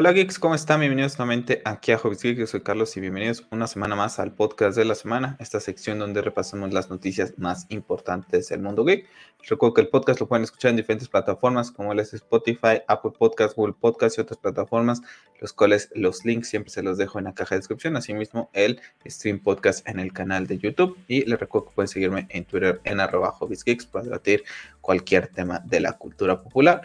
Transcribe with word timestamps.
Hola 0.00 0.12
geeks, 0.12 0.38
¿cómo 0.38 0.54
están? 0.54 0.78
Bienvenidos 0.78 1.18
nuevamente 1.18 1.60
aquí 1.64 1.90
a 1.90 1.98
Hobbies 1.98 2.22
Geeks. 2.22 2.38
Yo 2.38 2.46
soy 2.46 2.60
Carlos 2.60 2.96
y 2.96 3.00
bienvenidos 3.00 3.44
una 3.50 3.66
semana 3.66 3.96
más 3.96 4.20
al 4.20 4.32
podcast 4.32 4.78
de 4.78 4.84
la 4.84 4.94
semana, 4.94 5.36
esta 5.40 5.58
sección 5.58 5.98
donde 5.98 6.22
repasamos 6.22 6.72
las 6.72 6.88
noticias 6.88 7.34
más 7.36 7.66
importantes 7.68 8.48
del 8.48 8.62
mundo 8.62 8.84
geek. 8.84 9.08
Recuerdo 9.48 9.74
que 9.74 9.80
el 9.80 9.88
podcast 9.88 10.20
lo 10.20 10.28
pueden 10.28 10.44
escuchar 10.44 10.70
en 10.70 10.76
diferentes 10.76 11.08
plataformas 11.08 11.72
como 11.72 11.92
es 11.94 12.14
Spotify, 12.14 12.80
Apple 12.86 13.10
Podcast, 13.18 13.56
Google 13.56 13.74
Podcast 13.74 14.18
y 14.18 14.20
otras 14.20 14.38
plataformas, 14.38 15.02
los 15.40 15.52
cuales 15.52 15.90
los 15.96 16.24
links 16.24 16.46
siempre 16.46 16.70
se 16.70 16.84
los 16.84 16.96
dejo 16.96 17.18
en 17.18 17.24
la 17.24 17.34
caja 17.34 17.56
de 17.56 17.58
descripción. 17.58 17.96
Asimismo, 17.96 18.50
el 18.52 18.80
stream 19.04 19.40
podcast 19.40 19.84
en 19.88 19.98
el 19.98 20.12
canal 20.12 20.46
de 20.46 20.58
YouTube. 20.58 20.96
Y 21.08 21.24
les 21.24 21.40
recuerdo 21.40 21.70
que 21.70 21.74
pueden 21.74 21.88
seguirme 21.88 22.28
en 22.30 22.44
Twitter 22.44 22.80
en 22.84 23.00
arroba 23.00 23.34
Geeks 23.66 23.86
para 23.86 24.04
debatir 24.04 24.44
cualquier 24.80 25.26
tema 25.26 25.58
de 25.64 25.80
la 25.80 25.94
cultura 25.94 26.40
popular 26.40 26.82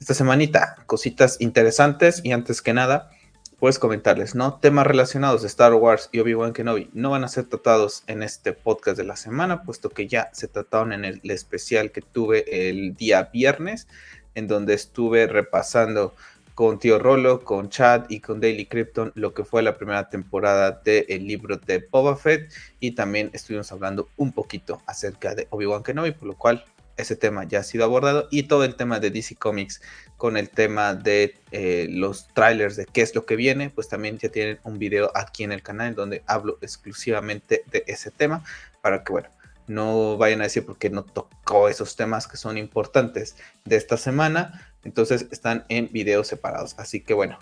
esta 0.00 0.14
semanita, 0.14 0.76
cositas 0.86 1.36
interesantes 1.40 2.22
y 2.24 2.32
antes 2.32 2.62
que 2.62 2.72
nada, 2.72 3.10
puedes 3.58 3.78
comentarles, 3.78 4.34
¿no? 4.34 4.54
Temas 4.54 4.86
relacionados 4.86 5.42
de 5.42 5.48
Star 5.48 5.74
Wars 5.74 6.08
y 6.10 6.20
Obi-Wan 6.20 6.54
Kenobi 6.54 6.88
no 6.94 7.10
van 7.10 7.22
a 7.22 7.28
ser 7.28 7.44
tratados 7.44 8.02
en 8.06 8.22
este 8.22 8.54
podcast 8.54 8.96
de 8.96 9.04
la 9.04 9.16
semana, 9.16 9.62
puesto 9.62 9.90
que 9.90 10.08
ya 10.08 10.30
se 10.32 10.48
trataron 10.48 10.94
en 10.94 11.04
el 11.04 11.20
especial 11.30 11.92
que 11.92 12.00
tuve 12.00 12.70
el 12.70 12.94
día 12.94 13.28
viernes, 13.30 13.86
en 14.34 14.48
donde 14.48 14.72
estuve 14.72 15.26
repasando 15.26 16.14
con 16.54 16.78
Tío 16.78 16.98
Rolo, 16.98 17.44
con 17.44 17.68
Chad 17.68 18.06
y 18.08 18.20
con 18.20 18.40
Daily 18.40 18.64
Krypton 18.64 19.12
lo 19.14 19.34
que 19.34 19.44
fue 19.44 19.62
la 19.62 19.76
primera 19.76 20.08
temporada 20.08 20.80
del 20.82 21.26
libro 21.26 21.58
de 21.58 21.86
Boba 21.90 22.16
Fett 22.16 22.50
y 22.80 22.92
también 22.92 23.30
estuvimos 23.34 23.70
hablando 23.70 24.08
un 24.16 24.32
poquito 24.32 24.80
acerca 24.86 25.34
de 25.34 25.46
Obi-Wan 25.50 25.82
Kenobi, 25.82 26.12
por 26.12 26.28
lo 26.28 26.36
cual 26.36 26.64
ese 26.96 27.16
tema 27.16 27.44
ya 27.44 27.60
ha 27.60 27.62
sido 27.62 27.84
abordado 27.84 28.28
y 28.30 28.44
todo 28.44 28.64
el 28.64 28.74
tema 28.74 29.00
de 29.00 29.10
DC 29.10 29.36
Comics 29.36 29.80
con 30.16 30.36
el 30.36 30.50
tema 30.50 30.94
de 30.94 31.40
eh, 31.50 31.88
los 31.90 32.28
trailers 32.28 32.76
de 32.76 32.86
qué 32.86 33.02
es 33.02 33.14
lo 33.14 33.24
que 33.24 33.36
viene, 33.36 33.70
pues 33.70 33.88
también 33.88 34.18
ya 34.18 34.28
tienen 34.28 34.60
un 34.64 34.78
video 34.78 35.10
aquí 35.14 35.44
en 35.44 35.52
el 35.52 35.62
canal 35.62 35.94
donde 35.94 36.22
hablo 36.26 36.58
exclusivamente 36.60 37.64
de 37.70 37.84
ese 37.86 38.10
tema 38.10 38.44
para 38.82 39.02
que, 39.02 39.12
bueno, 39.12 39.28
no 39.66 40.16
vayan 40.16 40.40
a 40.40 40.44
decir 40.44 40.66
porque 40.66 40.90
no 40.90 41.04
tocó 41.04 41.68
esos 41.68 41.96
temas 41.96 42.26
que 42.26 42.36
son 42.36 42.58
importantes 42.58 43.36
de 43.64 43.76
esta 43.76 43.96
semana, 43.96 44.72
entonces 44.84 45.26
están 45.30 45.64
en 45.68 45.88
videos 45.92 46.26
separados. 46.26 46.74
Así 46.78 47.00
que, 47.00 47.14
bueno, 47.14 47.38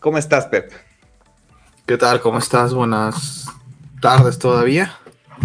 ¿cómo 0.00 0.18
estás, 0.18 0.46
Pep? 0.46 0.72
¿Qué 1.86 1.98
tal? 1.98 2.20
¿Cómo 2.20 2.38
estás? 2.38 2.72
Buenas 2.72 3.46
tardes 4.00 4.38
todavía. 4.38 4.98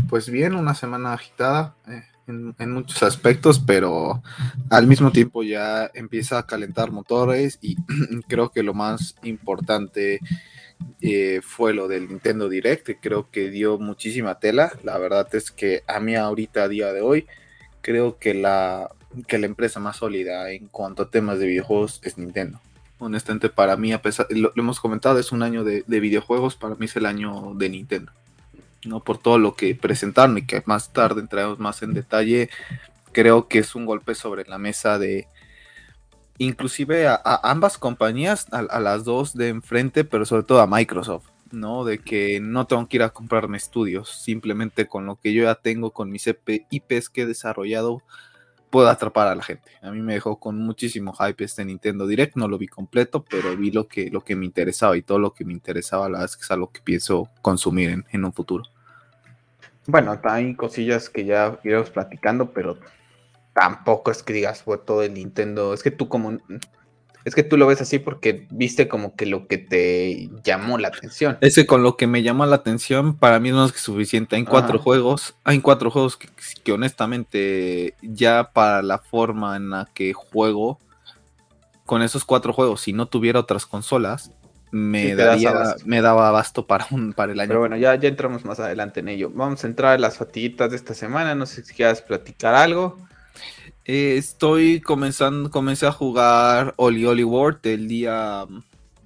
Pues 0.07 0.29
bien, 0.29 0.55
una 0.55 0.73
semana 0.73 1.13
agitada. 1.13 1.75
Eh, 1.87 2.03
en, 2.29 2.71
muchos 2.71 3.03
aspectos, 3.03 3.59
pero 3.59 4.21
al 4.69 4.87
mismo 4.87 5.11
tiempo 5.11 5.43
ya 5.43 5.89
empieza 5.93 6.37
a 6.37 6.45
calentar 6.45 6.91
motores 6.91 7.57
y 7.61 7.75
creo 8.27 8.51
que 8.51 8.63
lo 8.63 8.73
más 8.73 9.15
importante 9.23 10.19
eh, 11.01 11.41
fue 11.43 11.73
lo 11.73 11.87
del 11.87 12.07
Nintendo 12.07 12.47
Direct, 12.47 12.85
que 12.85 12.99
creo 12.99 13.29
que 13.31 13.49
dio 13.49 13.79
muchísima 13.79 14.39
tela. 14.39 14.71
La 14.83 14.97
verdad 14.97 15.27
es 15.33 15.51
que 15.51 15.83
a 15.87 15.99
mí 15.99 16.15
ahorita, 16.15 16.63
a 16.63 16.67
día 16.67 16.93
de 16.93 17.01
hoy, 17.01 17.27
creo 17.81 18.17
que 18.17 18.33
la, 18.33 18.89
que 19.27 19.39
la 19.39 19.47
empresa 19.47 19.79
más 19.79 19.97
sólida 19.97 20.51
en 20.51 20.67
cuanto 20.67 21.03
a 21.03 21.09
temas 21.09 21.39
de 21.39 21.47
videojuegos 21.47 21.99
es 22.03 22.17
Nintendo. 22.17 22.61
Honestamente, 22.99 23.49
para 23.49 23.77
mí, 23.77 23.93
a 23.93 24.01
pesar, 24.01 24.27
lo, 24.29 24.51
hemos 24.55 24.79
comentado, 24.79 25.19
es 25.19 25.31
un 25.31 25.41
año 25.41 25.63
de 25.63 25.99
videojuegos, 25.99 26.55
para 26.55 26.75
mí 26.75 26.85
es 26.85 26.95
el 26.97 27.05
año 27.05 27.53
de 27.55 27.69
Nintendo. 27.69 28.11
¿No? 28.85 29.03
Por 29.03 29.17
todo 29.17 29.37
lo 29.37 29.55
que 29.55 29.75
presentaron 29.75 30.37
y 30.37 30.45
que 30.45 30.63
más 30.65 30.93
tarde 30.93 31.21
entraremos 31.21 31.59
más 31.59 31.81
en 31.81 31.93
detalle, 31.93 32.49
creo 33.11 33.47
que 33.47 33.59
es 33.59 33.75
un 33.75 33.85
golpe 33.85 34.15
sobre 34.15 34.45
la 34.45 34.57
mesa 34.57 34.99
de 34.99 35.27
inclusive 36.37 37.07
a, 37.07 37.21
ambas 37.43 37.77
compañías, 37.77 38.47
a, 38.51 38.79
las 38.79 39.03
dos 39.03 39.35
de 39.35 39.49
enfrente, 39.49 40.05
pero 40.05 40.25
sobre 40.25 40.43
todo 40.43 40.61
a 40.61 40.67
Microsoft, 40.67 41.27
¿no? 41.51 41.83
De 41.83 41.99
que 41.99 42.39
no 42.39 42.65
tengo 42.65 42.87
que 42.87 42.97
ir 42.97 43.03
a 43.03 43.09
comprarme 43.09 43.57
estudios, 43.57 44.09
simplemente 44.09 44.87
con 44.87 45.05
lo 45.05 45.17
que 45.17 45.33
yo 45.33 45.43
ya 45.43 45.55
tengo, 45.55 45.91
con 45.91 46.09
mis 46.09 46.27
IPs 46.27 47.09
que 47.09 47.23
he 47.23 47.25
desarrollado, 47.25 48.01
puedo 48.69 48.89
atrapar 48.89 49.27
a 49.27 49.35
la 49.35 49.43
gente. 49.43 49.69
A 49.81 49.91
mí 49.91 50.01
me 50.01 50.13
dejó 50.13 50.39
con 50.39 50.57
muchísimo 50.59 51.13
hype 51.13 51.43
este 51.43 51.65
Nintendo 51.65 52.07
Direct, 52.07 52.35
no 52.35 52.47
lo 52.47 52.57
vi 52.57 52.67
completo, 52.67 53.23
pero 53.23 53.55
vi 53.55 53.71
lo 53.71 53.87
que, 53.87 54.09
lo 54.09 54.21
que 54.21 54.35
me 54.35 54.45
interesaba 54.45 54.95
y 54.97 55.01
todo 55.01 55.19
lo 55.19 55.33
que 55.33 55.45
me 55.45 55.53
interesaba, 55.53 56.05
la 56.05 56.19
verdad 56.19 56.25
es 56.25 56.37
que 56.37 56.43
es 56.43 56.51
algo 56.51 56.71
que 56.71 56.81
pienso 56.81 57.29
consumir 57.41 58.03
en, 58.11 58.25
un 58.25 58.33
futuro. 58.33 58.63
Bueno, 59.87 60.19
hay 60.23 60.55
cosillas 60.55 61.09
que 61.09 61.25
ya 61.25 61.59
iremos 61.63 61.89
platicando, 61.89 62.51
pero 62.51 62.77
tampoco 63.53 64.11
es 64.11 64.21
que 64.21 64.33
digas 64.33 64.61
fue 64.61 64.77
todo 64.77 65.01
el 65.03 65.13
Nintendo. 65.13 65.73
Es 65.73 65.81
que 65.81 65.91
tú 65.91 66.07
como 66.07 66.37
es 67.25 67.35
que 67.35 67.43
tú 67.43 67.57
lo 67.57 67.67
ves 67.67 67.81
así 67.81 67.99
porque 67.99 68.47
viste 68.49 68.87
como 68.87 69.15
que 69.15 69.25
lo 69.25 69.47
que 69.47 69.57
te 69.57 70.29
llamó 70.43 70.77
la 70.77 70.87
atención. 70.87 71.37
Es 71.41 71.55
que 71.55 71.65
con 71.65 71.83
lo 71.83 71.97
que 71.97 72.07
me 72.07 72.23
llama 72.23 72.45
la 72.45 72.57
atención, 72.57 73.15
para 73.17 73.39
mí 73.39 73.51
no 73.51 73.65
es 73.65 73.71
que 73.71 73.79
suficiente. 73.79 74.35
Hay 74.35 74.45
cuatro 74.45 74.79
juegos, 74.79 75.35
hay 75.43 75.59
cuatro 75.59 75.91
juegos 75.91 76.17
que, 76.17 76.71
honestamente 76.71 77.95
ya 78.01 78.51
para 78.53 78.81
la 78.81 78.99
forma 78.99 79.57
en 79.57 79.69
la 79.69 79.89
que 79.93 80.13
juego, 80.13 80.79
con 81.85 82.01
esos 82.01 82.23
cuatro 82.23 82.53
juegos, 82.53 82.81
si 82.81 82.93
no 82.93 83.07
tuviera 83.07 83.39
otras 83.39 83.65
consolas, 83.65 84.31
me, 84.71 85.15
daría, 85.15 85.75
me 85.85 86.01
daba 86.01 86.29
abasto 86.29 86.67
para, 86.67 86.85
un, 86.91 87.13
para 87.13 87.33
el 87.33 87.39
año. 87.39 87.47
Pero 87.47 87.59
bueno, 87.59 87.75
ya, 87.75 87.95
ya 87.95 88.07
entramos 88.07 88.45
más 88.45 88.59
adelante 88.59 88.99
en 88.99 89.09
ello. 89.09 89.31
Vamos 89.33 89.63
a 89.63 89.67
entrar 89.67 89.95
en 89.95 90.01
las 90.01 90.17
fatiguitas 90.17 90.69
de 90.69 90.75
esta 90.77 90.93
semana. 90.93 91.33
No 91.33 91.47
sé 91.47 91.63
si 91.63 91.73
quieras 91.73 92.01
platicar 92.03 92.53
algo. 92.53 92.97
Eh, 93.91 94.17
estoy 94.17 94.81
comenzando, 94.81 95.49
comencé 95.49 95.87
a 95.87 95.91
jugar 95.91 96.75
Oli 96.77 97.07
Oli 97.07 97.23
World 97.23 97.57
el 97.63 97.87
día 97.87 98.45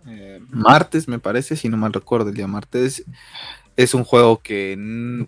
eh, 0.05 0.41
martes, 0.49 1.07
me 1.07 1.19
parece, 1.19 1.55
si 1.55 1.69
no 1.69 1.77
mal 1.77 1.93
recuerdo, 1.93 2.27
el 2.27 2.35
día 2.35 2.47
martes. 2.47 3.05
Es 3.77 3.93
un 3.93 4.03
juego 4.03 4.41
que, 4.41 5.25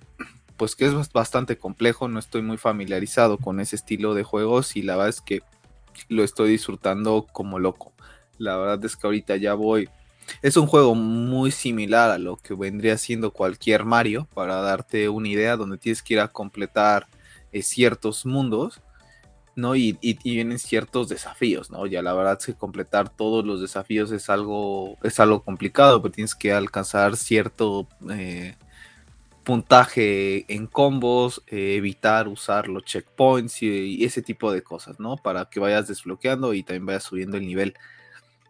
pues, 0.57 0.75
que 0.75 0.87
es 0.87 1.13
bastante 1.13 1.57
complejo, 1.57 2.09
no 2.09 2.19
estoy 2.19 2.41
muy 2.41 2.57
familiarizado 2.57 3.37
con 3.37 3.61
ese 3.61 3.77
estilo 3.77 4.13
de 4.13 4.23
juegos 4.23 4.75
y 4.75 4.81
la 4.81 4.97
verdad 4.97 5.07
es 5.07 5.21
que 5.21 5.41
lo 6.09 6.25
estoy 6.25 6.49
disfrutando 6.49 7.25
como 7.31 7.57
loco. 7.57 7.93
La 8.37 8.57
verdad 8.57 8.83
es 8.83 8.97
que 8.97 9.07
ahorita 9.07 9.37
ya 9.37 9.53
voy. 9.53 9.87
Es 10.41 10.57
un 10.57 10.67
juego 10.67 10.95
muy 10.95 11.51
similar 11.51 12.11
a 12.11 12.17
lo 12.17 12.35
que 12.35 12.55
vendría 12.55 12.97
siendo 12.97 13.31
cualquier 13.31 13.85
Mario, 13.85 14.27
para 14.33 14.57
darte 14.57 15.07
una 15.07 15.29
idea, 15.29 15.55
donde 15.55 15.77
tienes 15.77 16.03
que 16.03 16.15
ir 16.15 16.19
a 16.19 16.27
completar 16.27 17.07
eh, 17.53 17.61
ciertos 17.61 18.25
mundos 18.25 18.81
¿no? 19.55 19.75
Y, 19.75 19.97
vienen 20.23 20.59
ciertos 20.59 21.09
desafíos, 21.09 21.71
¿no? 21.71 21.85
Ya 21.87 22.01
la 22.01 22.13
verdad 22.13 22.37
es 22.39 22.45
que 22.45 22.53
completar 22.53 23.09
todos 23.09 23.45
los 23.45 23.61
desafíos 23.61 24.11
es 24.11 24.29
algo, 24.29 24.97
es 25.03 25.19
algo 25.19 25.43
complicado, 25.43 26.01
porque 26.01 26.15
tienes 26.15 26.35
que 26.35 26.53
alcanzar 26.53 27.15
cierto 27.15 27.87
eh, 28.09 28.55
puntaje 29.43 30.45
en 30.53 30.67
combos, 30.67 31.43
eh, 31.47 31.75
evitar 31.77 32.27
usar 32.27 32.67
los 32.67 32.83
checkpoints 32.83 33.63
y, 33.63 34.03
ese 34.03 34.21
tipo 34.21 34.51
de 34.51 34.61
cosas, 34.63 34.99
¿no? 34.99 35.17
Para 35.17 35.45
que 35.45 35.59
vayas 35.59 35.87
desbloqueando 35.87 36.53
y 36.53 36.63
también 36.63 36.85
vayas 36.85 37.03
subiendo 37.03 37.37
el 37.37 37.45
nivel 37.45 37.75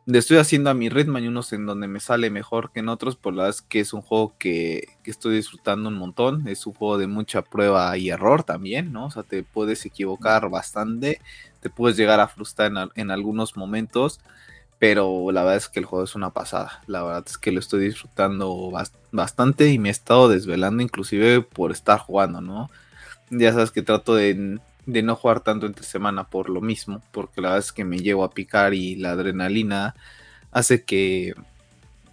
le 0.05 0.19
estoy 0.19 0.37
haciendo 0.37 0.69
a 0.69 0.75
mi 0.75 0.89
ritmo, 0.89 1.17
hay 1.17 1.27
unos 1.27 1.51
en 1.53 1.65
donde 1.65 1.87
me 1.87 1.99
sale 1.99 2.29
mejor 2.29 2.71
que 2.71 2.81
en 2.81 2.89
otros, 2.89 3.15
por 3.15 3.33
la 3.33 3.43
verdad 3.43 3.57
es 3.57 3.61
que 3.63 3.79
es 3.79 3.91
un 3.91 4.01
juego 4.01 4.35
que, 4.37 4.87
estoy 5.03 5.37
disfrutando 5.37 5.89
un 5.89 5.95
montón, 5.95 6.47
es 6.47 6.65
un 6.67 6.73
juego 6.73 6.97
de 6.99 7.07
mucha 7.07 7.41
prueba 7.41 7.97
y 7.97 8.09
error 8.09 8.43
también, 8.43 8.93
¿no? 8.93 9.07
O 9.07 9.11
sea, 9.11 9.23
te 9.23 9.43
puedes 9.43 9.83
equivocar 9.85 10.49
bastante, 10.49 11.21
te 11.59 11.69
puedes 11.71 11.97
llegar 11.97 12.19
a 12.19 12.27
frustrar 12.27 12.71
en, 12.95 13.11
algunos 13.11 13.57
momentos, 13.57 14.19
pero 14.77 15.31
la 15.31 15.41
verdad 15.41 15.57
es 15.57 15.69
que 15.69 15.79
el 15.79 15.85
juego 15.85 16.05
es 16.05 16.15
una 16.15 16.29
pasada, 16.31 16.83
la 16.85 17.01
verdad 17.03 17.23
es 17.27 17.37
que 17.39 17.51
lo 17.51 17.59
estoy 17.59 17.85
disfrutando 17.85 18.71
bastante 19.11 19.69
y 19.69 19.79
me 19.79 19.89
he 19.89 19.91
estado 19.91 20.29
desvelando 20.29 20.83
inclusive 20.83 21.41
por 21.41 21.71
estar 21.71 21.97
jugando, 21.99 22.41
¿no? 22.41 22.69
Ya 23.31 23.53
sabes 23.53 23.71
que 23.71 23.81
trato 23.81 24.13
de 24.13 24.59
de 24.85 25.03
no 25.03 25.15
jugar 25.15 25.41
tanto 25.41 25.65
entre 25.65 25.83
semana 25.83 26.29
por 26.29 26.49
lo 26.49 26.61
mismo, 26.61 27.01
porque 27.11 27.41
la 27.41 27.49
verdad 27.49 27.65
es 27.65 27.71
que 27.71 27.85
me 27.85 27.99
llevo 27.99 28.23
a 28.23 28.31
picar 28.31 28.73
y 28.73 28.95
la 28.95 29.11
adrenalina 29.11 29.95
hace 30.51 30.83
que, 30.83 31.33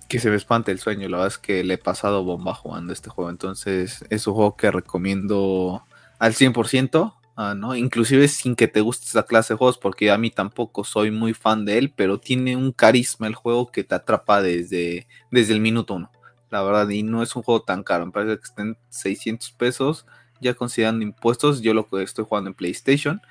que 0.09 0.19
se 0.19 0.31
me 0.31 0.37
espante 0.37 0.73
el 0.73 0.79
sueño. 0.79 1.09
La 1.09 1.19
verdad 1.19 1.33
es 1.33 1.39
que 1.39 1.65
le 1.65 1.75
he 1.75 1.79
pasado 1.79 2.25
bomba 2.25 2.55
jugando 2.55 2.93
este 2.93 3.11
juego, 3.11 3.31
entonces 3.31 4.05
es 4.11 4.27
un 4.27 4.35
juego 4.35 4.57
que 4.57 4.71
recomiendo 4.71 5.85
al 6.19 6.35
100%. 6.35 7.15
Ah, 7.35 7.55
¿no? 7.57 7.75
Inclusive 7.75 8.29
sin 8.29 8.55
que 8.55 8.69
te 8.69 8.83
guste 8.83 9.07
esa 9.07 9.23
clase 9.25 9.55
de 9.55 9.59
juegos, 9.59 9.79
porque 9.79 10.11
a 10.11 10.19
mí 10.19 10.31
tampoco 10.31 10.85
soy 10.85 11.11
muy 11.11 11.33
fan 11.33 11.65
de 11.65 11.79
él, 11.79 11.93
pero 11.97 12.21
tiene 12.21 12.57
un 12.57 12.73
carisma 12.73 13.27
el 13.27 13.35
juego 13.35 13.73
que 13.73 13.85
te 13.85 13.95
atrapa 13.95 14.43
desde, 14.43 15.07
desde 15.31 15.55
el 15.55 15.61
minuto 15.61 15.95
uno, 15.95 16.11
la 16.51 16.63
verdad, 16.63 16.89
y 16.91 17.03
no 17.03 17.23
es 17.23 17.35
un 17.35 17.43
juego 17.43 17.63
tan 17.63 17.83
caro, 17.85 18.05
me 18.05 18.13
parece 18.13 18.37
que 18.37 18.45
estén 18.45 18.77
600 18.91 19.51
pesos, 19.53 20.07
ya 20.43 20.55
considerando 20.55 21.03
impuestos, 21.03 21.63
yo 21.63 21.73
lo 21.73 21.89
que 21.89 22.03
estoy 22.03 22.27
jugando 22.29 22.51
en 22.51 22.55
PlayStation. 22.55 23.23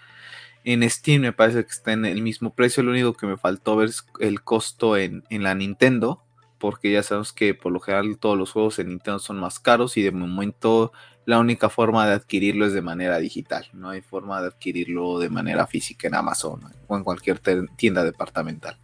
En 0.63 0.87
Steam 0.89 1.21
me 1.21 1.33
parece 1.33 1.63
que 1.63 1.71
está 1.71 1.91
en 1.91 2.05
el 2.05 2.21
mismo 2.21 2.53
precio, 2.53 2.83
lo 2.83 2.91
único 2.91 3.13
que 3.13 3.27
me 3.27 3.37
faltó 3.37 3.75
ver 3.75 3.89
es 3.89 4.05
el 4.19 4.41
costo 4.41 4.95
en, 4.95 5.23
la 5.29 5.55
Nintendo, 5.55 6.23
porque 6.59 6.91
ya 6.91 7.03
sabemos 7.03 7.33
que 7.33 7.53
por 7.53 7.71
lo 7.71 7.79
general 7.79 8.17
todos 8.19 8.37
los 8.37 8.51
juegos 8.51 8.79
en 8.79 8.89
Nintendo 8.89 9.19
son 9.19 9.39
más 9.39 9.59
caros 9.59 9.97
y 9.97 10.03
de 10.03 10.11
momento 10.11 10.91
la 11.25 11.39
única 11.39 11.69
forma 11.69 12.07
de 12.07 12.13
adquirirlo 12.13 12.65
es 12.65 12.73
de 12.73 12.81
manera 12.81 13.17
digital, 13.17 13.67
no 13.73 13.89
hay 13.89 14.01
forma 14.01 14.41
de 14.41 14.47
adquirirlo 14.47 15.19
de 15.19 15.29
manera 15.29 15.65
física 15.65 16.07
en 16.07 16.15
Amazon 16.15 16.61
o 16.87 16.97
en 16.97 17.03
cualquier 17.03 17.39
tienda 17.75 18.03
departamental. 18.03 18.77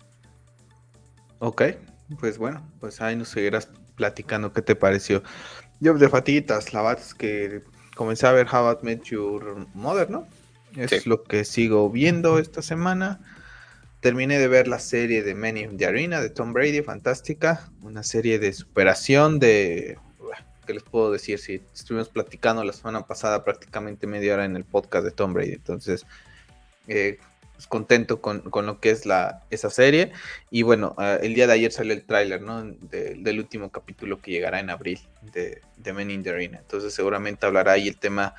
Ok, 1.40 1.62
pues 2.20 2.40
bueno, 2.40 2.68
pues 2.80 3.02
ahí 3.02 3.16
nos 3.16 3.30
seguirás 3.30 3.70
platicando 3.96 4.54
qué 4.54 4.62
te 4.64 4.76
pareció. 4.76 5.22
Yo 5.80 5.94
de 5.94 6.10
fatiguitas, 6.10 6.74
la 6.74 6.82
verdad 6.82 7.04
que 7.18 7.62
comencé 7.98 8.26
a 8.28 8.32
ver 8.32 8.48
How 8.50 8.72
I 8.72 8.86
Met 8.86 9.04
Your 9.04 9.68
Mother, 9.74 10.10
¿no? 10.10 10.26
Es 10.76 11.06
lo 11.08 11.24
que 11.24 11.44
sigo 11.44 11.90
viendo 11.90 12.40
esta 12.40 12.62
semana. 12.62 13.20
Terminé 14.00 14.38
de 14.38 14.48
ver 14.48 14.68
la 14.68 14.80
serie 14.80 15.24
de 15.24 15.34
Men 15.34 15.58
in 15.58 15.78
the 15.78 15.86
Arena 15.88 16.22
de 16.22 16.30
Tom 16.30 16.54
Brady, 16.54 16.82
fantástica. 16.84 17.70
Una 17.82 18.04
serie 18.04 18.40
de 18.40 18.54
superación, 18.54 19.40
de... 19.40 19.98
¿Qué 20.66 20.74
les 20.74 20.84
puedo 20.84 21.12
decir? 21.12 21.40
Si 21.40 21.62
estuvimos 21.74 22.10
platicando 22.10 22.64
la 22.64 22.74
semana 22.74 23.08
pasada 23.08 23.44
prácticamente 23.44 24.06
media 24.06 24.36
hora 24.36 24.46
en 24.46 24.56
el 24.56 24.66
podcast 24.66 25.06
de 25.06 25.12
Tom 25.12 25.34
Brady. 25.34 25.54
Entonces, 25.54 26.06
eh, 26.88 27.20
contento 27.66 28.22
con, 28.22 28.44
lo 28.44 28.80
que 28.80 28.92
es 28.92 29.06
la, 29.06 29.44
esa 29.50 29.70
serie. 29.70 30.12
Y 30.52 30.62
bueno, 30.62 30.94
ah, 30.98 31.18
el 31.22 31.34
día 31.34 31.48
de 31.48 31.54
ayer 31.54 31.72
salió 31.72 31.94
el 31.94 32.04
tráiler, 32.04 32.42
¿no? 32.42 32.64
del 32.64 33.40
último 33.40 33.72
capítulo 33.72 34.22
que 34.22 34.32
llegará 34.32 34.60
en 34.60 34.70
abril 34.70 35.00
de, 35.34 35.62
de 35.78 35.94
Men 35.94 36.12
in 36.12 36.24
the 36.24 36.30
Arena. 36.30 36.60
Entonces 36.60 36.94
seguramente 36.94 37.46
hablará 37.46 37.74
ahí 37.74 37.88
el 37.88 37.98
tema 37.98 38.36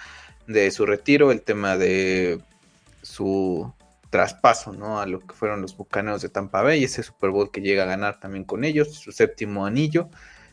de 0.47 0.71
su 0.71 0.87
retiro, 0.87 1.33
el 1.33 1.43
tema 1.43 1.77
de 1.77 2.41
su 3.03 3.73
traspaso, 4.11 4.73
¿no? 4.73 5.01
A 5.01 5.07
lo 5.07 5.21
que 5.21 5.35
fueron 5.35 5.61
los 5.61 5.77
Bucaneros 5.77 6.23
de 6.23 6.29
Tampa 6.29 6.63
Bay, 6.63 6.85
ese 6.85 7.03
Super 7.03 7.31
Bowl 7.31 7.51
que 7.51 7.61
llega 7.61 7.83
a 7.83 7.87
ganar 7.87 8.21
también 8.21 8.45
con 8.45 8.65
ellos, 8.65 8.95
su 8.95 9.13
séptimo 9.13 9.67
anillo. 9.67 10.09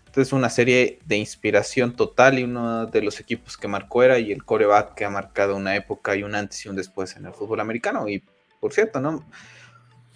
Entonces, 0.05 0.33
una 0.33 0.49
serie 0.49 0.99
de 1.05 1.17
inspiración 1.17 1.95
total 1.95 2.39
y 2.39 2.43
uno 2.43 2.85
de 2.85 3.01
los 3.01 3.19
equipos 3.19 3.57
que 3.57 3.67
marcó 3.67 4.03
era 4.03 4.17
y 4.17 4.31
el 4.31 4.45
coreback 4.45 4.95
que 4.95 5.03
ha 5.03 5.09
marcado 5.09 5.55
una 5.55 5.75
época 5.75 6.15
y 6.15 6.23
un 6.23 6.35
antes 6.35 6.65
y 6.65 6.69
un 6.69 6.75
después 6.75 7.15
en 7.17 7.25
el 7.25 7.33
fútbol 7.33 7.59
americano. 7.59 8.07
Y 8.07 8.23
por 8.65 8.73
cierto, 8.73 8.99
¿no? 8.99 9.23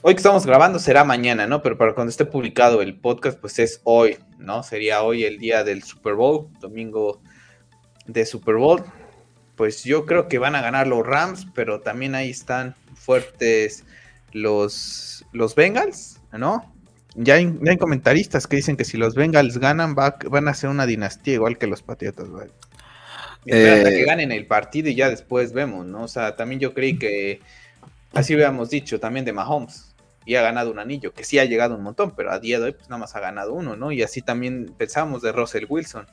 Hoy 0.02 0.16
que 0.16 0.22
estamos 0.22 0.44
grabando 0.44 0.80
será 0.80 1.04
mañana, 1.04 1.46
¿no? 1.46 1.62
Pero 1.62 1.78
para 1.78 1.94
cuando 1.94 2.10
esté 2.10 2.26
publicado 2.26 2.82
el 2.82 2.96
podcast, 2.96 3.40
pues 3.40 3.60
es 3.60 3.80
hoy, 3.84 4.18
¿no? 4.40 4.64
Sería 4.64 5.04
hoy 5.04 5.24
el 5.24 5.38
día 5.38 5.64
del 5.64 5.84
Super 5.84 6.16
Bowl, 6.16 6.48
domingo 6.60 7.22
de 8.08 8.26
Super 8.26 8.56
Bowl. 8.56 8.84
Pues 9.56 9.84
yo 9.84 10.08
creo 10.08 10.28
que 10.28 10.40
van 10.40 10.56
a 10.56 10.64
ganar 10.64 10.88
los 10.88 11.06
Rams, 11.06 11.46
pero 11.54 11.82
también 11.82 12.16
ahí 12.16 12.32
están 12.32 12.74
fuertes 12.96 13.84
los, 14.32 15.24
los 15.32 15.54
Bengals, 15.54 16.20
¿no? 16.32 16.74
Ya 17.14 17.36
hay, 17.36 17.78
comentaristas 17.78 18.48
que 18.48 18.56
dicen 18.56 18.78
que 18.78 18.84
si 18.86 18.98
los 18.98 19.14
Bengals 19.14 19.60
ganan 19.60 19.94
van 19.94 20.48
a 20.48 20.54
ser 20.56 20.72
una 20.72 20.88
dinastía 20.88 21.36
igual 21.36 21.60
que 21.60 21.68
los 21.68 21.84
Patriotas, 21.84 22.32
¿vale? 22.32 22.50
Eh, 23.46 23.84
que 23.88 24.06
ganen 24.06 24.32
el 24.32 24.48
partido 24.48 24.90
y 24.90 24.96
ya 24.96 25.08
después 25.08 25.54
vemos, 25.54 25.86
¿no? 25.86 26.02
O 26.02 26.08
sea, 26.08 26.36
también 26.36 26.60
yo 26.60 26.74
creí 26.74 26.98
que 26.98 27.42
Así 28.14 28.34
habíamos 28.34 28.70
dicho 28.70 29.00
también 29.00 29.26
de 29.26 29.34
Mahomes. 29.34 29.96
Y 30.26 30.36
ha 30.36 30.42
ganado 30.42 30.72
un 30.72 30.80
anillo, 30.80 31.14
que 31.14 31.24
sí 31.24 31.40
ha 31.40 31.46
llegado 31.46 31.76
un 31.76 31.82
montón, 31.82 32.14
pero 32.16 32.32
a 32.32 32.40
día 32.40 32.60
de 32.60 32.66
hoy 32.66 32.72
pues 32.74 32.90
nada 32.90 33.00
más 33.00 33.16
ha 33.16 33.20
ganado 33.20 33.54
uno, 33.54 33.76
¿no? 33.76 33.92
Y 33.92 34.04
así 34.04 34.22
también 34.22 34.74
pensamos 34.78 35.22
de 35.22 35.32
Russell 35.32 35.66
Wilson. 35.68 36.06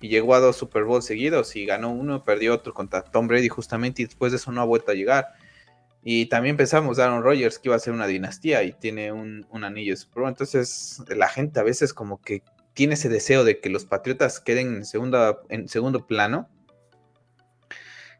Y 0.00 0.08
llegó 0.08 0.34
a 0.34 0.40
dos 0.40 0.56
Super 0.56 0.84
Bowls 0.84 1.04
seguidos 1.04 1.54
y 1.54 1.66
ganó 1.66 1.90
uno, 1.90 2.24
perdió 2.24 2.54
otro 2.54 2.72
contra 2.72 3.02
Tom 3.02 3.28
Brady 3.28 3.48
justamente 3.48 4.02
y 4.02 4.06
después 4.06 4.32
de 4.32 4.36
eso 4.36 4.50
no 4.52 4.60
ha 4.60 4.64
vuelto 4.64 4.90
a 4.90 4.94
llegar. 4.94 5.28
Y 6.02 6.26
también 6.26 6.56
pensamos 6.56 6.98
Aaron 6.98 7.22
Rodgers 7.22 7.58
que 7.58 7.68
iba 7.68 7.76
a 7.76 7.78
ser 7.78 7.92
una 7.92 8.06
dinastía 8.06 8.62
y 8.64 8.72
tiene 8.72 9.12
un, 9.12 9.46
anillo 9.52 9.92
de 9.92 9.96
Super 9.96 10.22
Bowl. 10.22 10.30
Entonces 10.30 11.02
la 11.08 11.28
gente 11.28 11.60
a 11.60 11.62
veces 11.62 11.94
como 11.94 12.20
que 12.20 12.42
tiene 12.74 12.94
ese 12.94 13.08
deseo 13.08 13.44
de 13.44 13.60
que 13.60 13.68
los 13.68 13.84
Patriotas 13.84 14.40
queden 14.40 14.76
en, 14.76 14.84
segunda, 14.84 15.38
en 15.48 15.68
segundo 15.68 16.06
plano. 16.06 16.48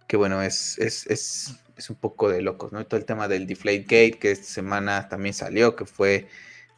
Que 0.06 0.16
bueno, 0.16 0.42
es, 0.42 0.78
es, 0.78 1.06
es 1.06 1.56
es 1.82 1.90
un 1.90 1.96
poco 1.96 2.28
de 2.28 2.42
locos, 2.42 2.72
¿no? 2.72 2.84
Todo 2.86 2.98
el 2.98 3.04
tema 3.04 3.28
del 3.28 3.46
Deflate 3.46 3.82
Gate, 3.82 4.18
que 4.18 4.30
esta 4.30 4.46
semana 4.46 5.08
también 5.08 5.34
salió, 5.34 5.74
que 5.74 5.84
fue 5.84 6.28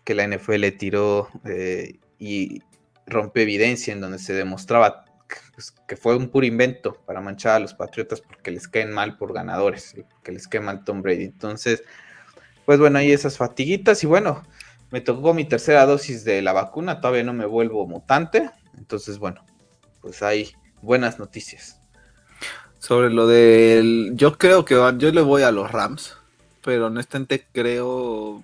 que 0.02 0.14
la 0.14 0.26
NFL 0.26 0.66
tiró 0.78 1.28
eh, 1.44 2.00
y 2.18 2.62
rompió 3.06 3.42
evidencia 3.42 3.92
en 3.92 4.00
donde 4.00 4.18
se 4.18 4.32
demostraba 4.32 5.04
pues, 5.54 5.72
que 5.86 5.96
fue 5.96 6.16
un 6.16 6.28
puro 6.28 6.46
invento 6.46 6.94
para 7.06 7.20
manchar 7.20 7.56
a 7.56 7.58
los 7.58 7.74
Patriotas 7.74 8.20
porque 8.20 8.50
les 8.50 8.66
caen 8.66 8.92
mal 8.92 9.18
por 9.18 9.32
ganadores, 9.32 9.94
que 10.22 10.32
les 10.32 10.48
cae 10.48 10.60
mal 10.60 10.84
Tom 10.84 11.02
Brady. 11.02 11.24
Entonces, 11.24 11.82
pues 12.64 12.78
bueno, 12.78 12.98
hay 12.98 13.12
esas 13.12 13.36
fatiguitas 13.36 14.02
y 14.04 14.06
bueno, 14.06 14.42
me 14.90 15.02
tocó 15.02 15.34
mi 15.34 15.44
tercera 15.44 15.84
dosis 15.84 16.24
de 16.24 16.40
la 16.40 16.52
vacuna, 16.52 17.00
todavía 17.00 17.24
no 17.24 17.34
me 17.34 17.46
vuelvo 17.46 17.86
mutante, 17.86 18.50
entonces 18.78 19.18
bueno, 19.18 19.44
pues 20.00 20.22
hay 20.22 20.52
buenas 20.80 21.18
noticias. 21.18 21.83
Sobre 22.84 23.08
lo 23.08 23.26
del. 23.26 24.12
Yo 24.14 24.36
creo 24.36 24.66
que 24.66 24.74
van. 24.74 25.00
Yo 25.00 25.10
le 25.10 25.22
voy 25.22 25.40
a 25.40 25.50
los 25.50 25.72
Rams. 25.72 26.18
Pero 26.62 26.88
honestamente 26.88 27.46
creo 27.50 28.42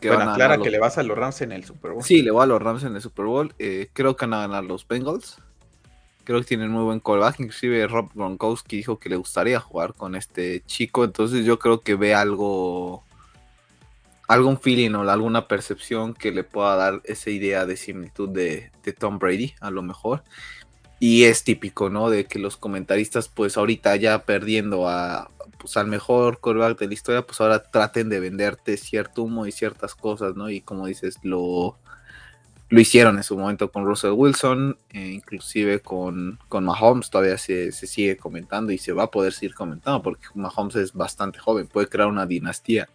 que 0.00 0.10
van 0.10 0.28
a 0.30 0.36
ganar. 0.36 0.60
que 0.60 0.70
le 0.70 0.80
vas 0.80 0.98
a 0.98 1.04
los 1.04 1.16
Rams 1.16 1.42
en 1.42 1.52
el 1.52 1.62
Super 1.64 1.92
Bowl. 1.92 2.02
Sí, 2.02 2.22
le 2.22 2.32
voy 2.32 2.42
a 2.42 2.46
los 2.46 2.60
Rams 2.60 2.82
en 2.82 2.96
el 2.96 3.00
Super 3.00 3.26
Bowl. 3.26 3.54
Eh, 3.60 3.88
creo 3.92 4.16
que 4.16 4.26
van 4.26 4.34
a 4.34 4.48
ganar 4.48 4.64
los 4.64 4.88
Bengals. 4.88 5.36
Creo 6.24 6.40
que 6.40 6.46
tienen 6.46 6.72
muy 6.72 6.82
buen 6.82 6.98
callback. 6.98 7.38
Inclusive 7.38 7.86
Rob 7.86 8.10
Gronkowski 8.12 8.78
dijo 8.78 8.98
que 8.98 9.08
le 9.08 9.14
gustaría 9.14 9.60
jugar 9.60 9.94
con 9.94 10.16
este 10.16 10.64
chico. 10.66 11.04
Entonces 11.04 11.46
yo 11.46 11.60
creo 11.60 11.82
que 11.82 11.94
ve 11.94 12.16
algo. 12.16 13.04
Algún 14.26 14.58
feeling 14.58 14.94
o 14.94 15.08
alguna 15.08 15.46
percepción 15.46 16.14
que 16.14 16.32
le 16.32 16.42
pueda 16.42 16.74
dar 16.74 17.00
esa 17.04 17.30
idea 17.30 17.64
de 17.64 17.76
similitud 17.76 18.28
de, 18.28 18.72
de 18.82 18.92
Tom 18.92 19.20
Brady, 19.20 19.54
a 19.60 19.70
lo 19.70 19.82
mejor. 19.82 20.24
Y 21.04 21.24
es 21.24 21.42
típico, 21.42 21.90
¿no? 21.90 22.10
De 22.10 22.26
que 22.26 22.38
los 22.38 22.56
comentaristas, 22.56 23.26
pues 23.26 23.56
ahorita 23.56 23.96
ya 23.96 24.22
perdiendo 24.22 24.88
a, 24.88 25.32
pues, 25.58 25.76
al 25.76 25.88
mejor 25.88 26.38
quarterback 26.38 26.78
de 26.78 26.86
la 26.86 26.94
historia, 26.94 27.22
pues 27.26 27.40
ahora 27.40 27.60
traten 27.60 28.08
de 28.08 28.20
venderte 28.20 28.76
cierto 28.76 29.24
humo 29.24 29.44
y 29.44 29.50
ciertas 29.50 29.96
cosas, 29.96 30.36
¿no? 30.36 30.48
Y 30.48 30.60
como 30.60 30.86
dices, 30.86 31.18
lo, 31.24 31.76
lo 32.68 32.80
hicieron 32.80 33.16
en 33.16 33.24
su 33.24 33.36
momento 33.36 33.72
con 33.72 33.84
Russell 33.84 34.12
Wilson, 34.12 34.78
e 34.90 35.08
inclusive 35.08 35.80
con, 35.80 36.38
con 36.48 36.64
Mahomes, 36.64 37.10
todavía 37.10 37.36
se, 37.36 37.72
se, 37.72 37.88
sigue 37.88 38.16
comentando 38.16 38.70
y 38.70 38.78
se 38.78 38.92
va 38.92 39.02
a 39.02 39.10
poder 39.10 39.32
seguir 39.32 39.56
comentando 39.56 40.04
porque 40.04 40.28
Mahomes 40.36 40.76
es 40.76 40.92
bastante 40.92 41.40
joven, 41.40 41.66
puede 41.66 41.88
crear 41.88 42.06
una 42.06 42.26
dinastía 42.26 42.88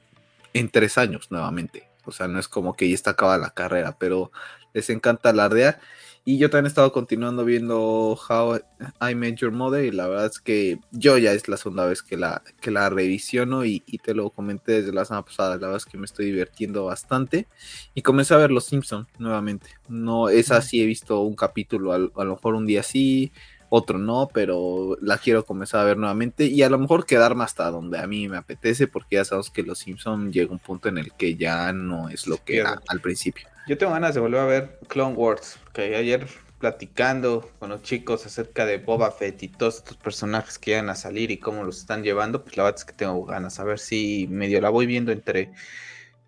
en 0.54 0.70
tres 0.70 0.98
años 0.98 1.30
nuevamente. 1.30 1.90
O 2.06 2.14
sea, 2.14 2.30
no 2.30 2.40
es 2.40 2.48
como 2.48 2.74
que 2.74 2.88
ya 2.88 2.96
está 2.96 3.12
acabada 3.12 3.38
la 3.38 3.50
carrera, 3.50 3.98
pero 4.00 4.32
les 4.74 4.90
encanta 4.90 5.32
alardear. 5.32 5.82
Y 6.30 6.38
yo 6.40 6.50
también 6.50 6.66
he 6.66 6.68
estado 6.68 6.92
continuando 6.92 7.46
viendo 7.46 8.20
How 8.28 8.60
I 9.00 9.16
Met 9.16 9.38
Your 9.38 9.54
Mother 9.54 9.86
y 9.86 9.92
la 9.92 10.10
verdad 10.10 10.26
es 10.26 10.42
que 10.42 10.78
yo 10.92 11.18
ya 11.18 11.32
es 11.32 11.48
la 11.48 11.56
segunda 11.56 11.86
vez 11.86 12.04
que 12.04 12.18
la, 12.18 12.44
que 12.60 12.70
la 12.70 12.90
revisiono 12.90 13.64
y, 13.64 13.80
te 14.04 14.14
lo 14.14 14.30
comenté 14.32 14.74
desde 14.74 14.92
la 14.92 15.06
semana 15.06 15.24
pasada. 15.24 15.52
La 15.52 15.68
verdad 15.68 15.78
es 15.78 15.86
que 15.86 15.98
me 15.98 16.04
estoy 16.04 16.26
divirtiendo 16.26 16.84
bastante 16.84 17.48
y 17.96 18.02
comencé 18.02 18.34
a 18.34 18.38
ver 18.40 18.52
Los 18.52 18.66
Simpsons 18.66 19.08
nuevamente. 19.18 19.70
No 19.88 20.28
es 20.28 20.52
así, 20.52 20.82
he 20.82 20.86
visto 20.86 21.22
un 21.22 21.34
capítulo, 21.34 21.94
a, 21.94 21.98
lo 21.98 22.36
mejor 22.36 22.56
un 22.56 22.66
día 22.66 22.84
sí, 22.84 23.32
otro 23.70 23.98
no, 23.98 24.30
pero 24.34 24.98
la 25.02 25.18
quiero 25.18 25.46
comenzar 25.46 25.82
a 25.82 25.84
ver 25.86 25.98
nuevamente 25.98 26.46
y 26.46 26.64
a 26.64 26.70
lo 26.70 26.78
mejor 26.78 27.06
quedarme 27.06 27.44
hasta 27.44 27.70
donde 27.70 28.00
a 28.00 28.08
mí 28.08 28.28
me 28.28 28.38
apetece 28.38 28.88
porque 28.88 29.16
ya 29.16 29.26
sabemos 29.26 29.50
que 29.50 29.64
Los 29.64 29.80
Simpsons 29.80 30.34
llega 30.34 30.52
un 30.52 30.60
punto 30.60 30.90
en 30.90 30.98
el 30.98 31.14
que 31.14 31.36
ya 31.36 31.74
no 31.74 32.10
es 32.10 32.28
lo 32.28 32.44
que 32.44 32.60
era 32.60 32.82
al 32.88 33.02
principio. 33.02 33.48
Yo 33.68 33.78
tengo 33.78 33.92
ganas 33.92 34.16
de 34.16 34.22
volver 34.22 34.40
a 34.40 34.46
ver 34.46 34.80
Clone 34.88 35.16
Wars, 35.16 35.60
que 35.74 35.96
ayer 35.96 36.28
platicando 36.60 37.52
con 37.60 37.70
los 37.70 37.84
chicos 37.84 38.26
acerca 38.26 38.66
de 38.66 38.78
Boba 38.78 39.12
Fett 39.12 39.44
y 39.44 39.48
todos 39.50 39.78
estos 39.78 39.98
personajes 39.98 40.58
que 40.58 40.72
iban 40.72 40.90
a 40.90 40.96
salir 40.96 41.30
y 41.30 41.38
cómo 41.38 41.64
los 41.64 41.78
están 41.78 42.04
llevando, 42.04 42.44
pues 42.44 42.58
la 42.58 42.64
verdad 42.64 42.80
es 42.80 42.86
que 42.86 42.94
tengo 42.94 43.26
ganas 43.26 43.60
a 43.60 43.64
ver 43.64 43.78
si 43.78 44.28
medio 44.30 44.60
la 44.62 44.70
voy 44.70 44.86
viendo 44.86 45.12
entre 45.12 45.52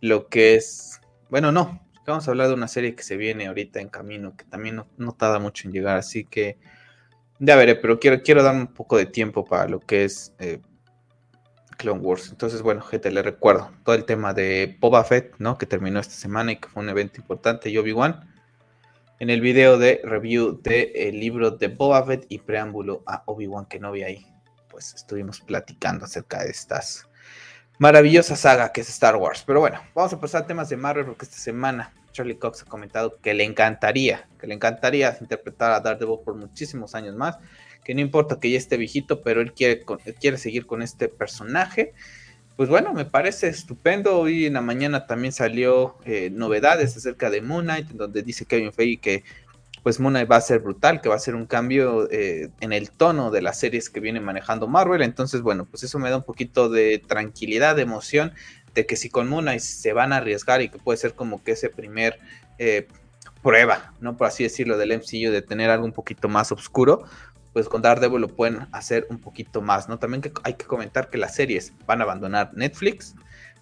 lo 0.01 0.27
que 0.27 0.55
es, 0.55 1.01
bueno, 1.29 1.51
no, 1.51 1.81
vamos 2.09 2.27
a 2.27 2.31
hablar 2.31 2.47
de 2.47 2.53
una 2.53 2.67
serie 2.67 2.95
que 2.95 3.03
se 3.03 3.17
viene 3.17 3.47
ahorita 3.47 3.79
en 3.79 3.89
camino, 3.89 4.35
que 4.35 4.45
también 4.45 4.75
no, 4.75 4.87
no 4.97 5.13
tarda 5.13 5.39
mucho 5.39 5.67
en 5.67 5.73
llegar, 5.73 5.97
así 5.97 6.25
que 6.25 6.57
ya 7.39 7.55
veré, 7.55 7.75
pero 7.75 7.99
quiero, 7.99 8.21
quiero 8.21 8.43
dar 8.43 8.55
un 8.55 8.67
poco 8.67 8.97
de 8.97 9.05
tiempo 9.05 9.45
para 9.45 9.67
lo 9.67 9.79
que 9.79 10.03
es 10.03 10.33
eh, 10.39 10.61
Clone 11.77 12.01
Wars. 12.01 12.29
Entonces, 12.29 12.61
bueno, 12.61 12.81
gente, 12.81 13.09
le 13.09 13.21
recuerdo 13.21 13.71
todo 13.83 13.95
el 13.95 14.05
tema 14.05 14.33
de 14.33 14.77
Boba 14.79 15.03
Fett, 15.05 15.35
¿no? 15.39 15.57
Que 15.57 15.65
terminó 15.65 15.99
esta 15.99 16.15
semana 16.15 16.51
y 16.51 16.57
que 16.57 16.67
fue 16.67 16.83
un 16.83 16.89
evento 16.89 17.19
importante 17.19 17.69
y 17.69 17.77
Obi-Wan. 17.77 18.29
En 19.19 19.29
el 19.29 19.41
video 19.41 19.77
de 19.77 20.01
review 20.03 20.61
del 20.61 20.91
el 20.95 21.19
libro 21.19 21.51
de 21.51 21.69
Boba 21.69 22.05
Fett 22.05 22.25
y 22.29 22.39
preámbulo 22.39 23.03
a 23.05 23.23
Obi-Wan 23.25 23.65
que 23.65 23.79
no 23.79 23.91
vi 23.91 24.03
ahí, 24.03 24.25
pues 24.69 24.93
estuvimos 24.93 25.39
platicando 25.41 26.05
acerca 26.05 26.43
de 26.43 26.51
estas 26.51 27.05
maravillosas 27.79 28.39
saga 28.39 28.71
que 28.71 28.81
es 28.81 28.89
Star 28.89 29.15
Wars. 29.15 29.43
Pero 29.45 29.61
bueno, 29.61 29.81
vamos 29.95 30.13
a 30.13 30.19
pasar 30.19 30.43
a 30.43 30.47
temas 30.47 30.69
de 30.69 30.77
Marvel 30.77 31.05
porque 31.05 31.25
esta 31.25 31.37
semana 31.37 31.93
Charlie 32.11 32.37
Cox 32.37 32.63
ha 32.63 32.65
comentado 32.65 33.19
que 33.21 33.33
le 33.33 33.43
encantaría, 33.43 34.27
que 34.39 34.47
le 34.47 34.55
encantaría 34.55 35.17
interpretar 35.21 35.71
a 35.71 35.79
Daredevil 35.79 36.19
por 36.23 36.35
muchísimos 36.35 36.95
años 36.95 37.15
más 37.15 37.37
que 37.83 37.95
no 37.95 38.01
importa 38.01 38.39
que 38.39 38.51
ya 38.51 38.57
esté 38.57 38.77
viejito, 38.77 39.21
pero 39.21 39.41
él 39.41 39.53
quiere, 39.53 39.83
quiere 40.19 40.37
seguir 40.37 40.65
con 40.65 40.81
este 40.81 41.07
personaje. 41.09 41.93
Pues 42.55 42.69
bueno, 42.69 42.93
me 42.93 43.05
parece 43.05 43.47
estupendo. 43.47 44.19
Hoy 44.19 44.45
en 44.45 44.53
la 44.53 44.61
mañana 44.61 45.07
también 45.07 45.31
salió 45.31 45.97
eh, 46.05 46.29
novedades 46.31 46.95
acerca 46.97 47.29
de 47.29 47.41
Moon 47.41 47.65
Knight, 47.65 47.87
donde 47.87 48.21
dice 48.21 48.45
Kevin 48.45 48.73
Feige 48.73 49.01
que 49.01 49.23
pues 49.81 49.99
Moon 49.99 50.13
Knight 50.13 50.29
va 50.29 50.35
a 50.35 50.41
ser 50.41 50.59
brutal, 50.59 50.99
que 50.99 51.07
va 51.09 51.15
a 51.15 51.19
ser 51.19 51.35
un 51.35 51.45
cambio 51.45 52.07
eh, 52.11 52.49
en 52.59 52.73
el 52.73 52.91
tono 52.91 53.31
de 53.31 53.41
las 53.41 53.57
series 53.57 53.89
que 53.89 54.01
viene 54.01 54.19
manejando 54.19 54.67
Marvel. 54.67 55.01
Entonces, 55.01 55.41
bueno, 55.41 55.65
pues 55.65 55.83
eso 55.83 55.99
me 55.99 56.09
da 56.09 56.17
un 56.17 56.23
poquito 56.23 56.69
de 56.69 56.99
tranquilidad, 56.99 57.77
de 57.77 57.83
emoción, 57.83 58.33
de 58.73 58.85
que 58.85 58.95
si 58.95 59.09
con 59.09 59.27
Moon 59.27 59.45
Knight 59.45 59.61
se 59.61 59.93
van 59.93 60.13
a 60.13 60.17
arriesgar 60.17 60.61
y 60.61 60.69
que 60.69 60.79
puede 60.79 60.97
ser 60.97 61.13
como 61.13 61.43
que 61.43 61.51
ese 61.51 61.69
primer 61.69 62.19
eh, 62.57 62.87
prueba, 63.41 63.93
¿no? 63.99 64.17
Por 64.17 64.27
así 64.27 64.43
decirlo, 64.43 64.77
del 64.77 64.97
MCU 64.97 65.31
de 65.31 65.41
tener 65.41 65.69
algo 65.69 65.85
un 65.85 65.93
poquito 65.93 66.27
más 66.27 66.51
oscuro, 66.51 67.03
pues 67.53 67.67
con 67.67 67.81
Daredevil 67.81 68.21
lo 68.21 68.27
pueden 68.27 68.67
hacer 68.71 69.07
un 69.09 69.19
poquito 69.19 69.61
más, 69.61 69.89
¿no? 69.89 69.97
También 69.99 70.21
que 70.21 70.31
hay 70.43 70.53
que 70.53 70.65
comentar 70.65 71.09
que 71.09 71.17
las 71.17 71.35
series 71.35 71.73
van 71.85 72.01
a 72.01 72.03
abandonar 72.03 72.51
Netflix. 72.53 73.15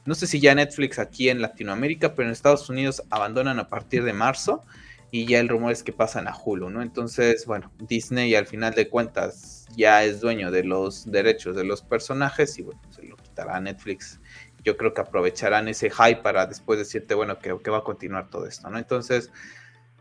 No 0.05 0.15
sé 0.15 0.27
si 0.27 0.39
ya 0.39 0.55
Netflix 0.55 0.99
aquí 0.99 1.29
en 1.29 1.41
Latinoamérica, 1.41 2.15
pero 2.15 2.27
en 2.27 2.33
Estados 2.33 2.69
Unidos 2.69 3.03
abandonan 3.09 3.59
a 3.59 3.67
partir 3.67 4.03
de 4.03 4.13
marzo 4.13 4.63
y 5.11 5.25
ya 5.25 5.39
el 5.39 5.49
rumor 5.49 5.71
es 5.71 5.83
que 5.83 5.93
pasan 5.93 6.27
a 6.27 6.35
Hulu, 6.35 6.69
¿no? 6.69 6.81
Entonces, 6.81 7.45
bueno, 7.45 7.71
Disney 7.79 8.35
al 8.35 8.45
final 8.45 8.73
de 8.73 8.89
cuentas 8.89 9.65
ya 9.75 10.03
es 10.03 10.21
dueño 10.21 10.51
de 10.51 10.63
los 10.63 11.09
derechos 11.09 11.55
de 11.55 11.63
los 11.63 11.81
personajes 11.81 12.57
y 12.59 12.63
bueno, 12.63 12.81
se 12.89 13.03
lo 13.03 13.15
quitará 13.15 13.57
a 13.57 13.61
Netflix. 13.61 14.19
Yo 14.67 14.75
creo 14.75 14.93
que 14.93 14.99
aprovecharán 14.99 15.69
ese 15.69 15.89
hype 15.89 16.21
para 16.21 16.45
después 16.45 16.77
decirte, 16.77 17.15
bueno, 17.15 17.39
que, 17.39 17.53
va 17.53 17.77
a 17.77 17.83
continuar 17.85 18.29
todo 18.29 18.45
esto, 18.47 18.69
¿no? 18.69 18.77
Entonces, 18.77 19.31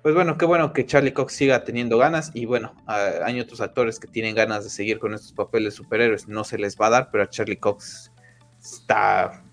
pues 0.02 0.12
bueno, 0.12 0.36
qué 0.36 0.44
bueno 0.44 0.72
que 0.72 0.84
Charlie 0.84 1.12
Cox 1.12 1.34
siga 1.34 1.62
teniendo 1.62 1.98
ganas 1.98 2.32
y 2.34 2.46
bueno, 2.46 2.74
hay 2.88 3.38
otros 3.38 3.60
actores 3.60 4.00
que 4.00 4.08
tienen 4.08 4.34
ganas 4.34 4.64
de 4.64 4.70
seguir 4.70 4.98
con 4.98 5.14
estos 5.14 5.30
papeles 5.30 5.74
superhéroes, 5.74 6.26
no 6.26 6.42
se 6.42 6.58
les 6.58 6.76
va 6.76 6.88
a 6.88 6.90
dar, 6.90 7.10
pero 7.12 7.22
a 7.22 7.30
Charlie 7.30 7.58
Cox 7.58 8.10
está 8.60 9.44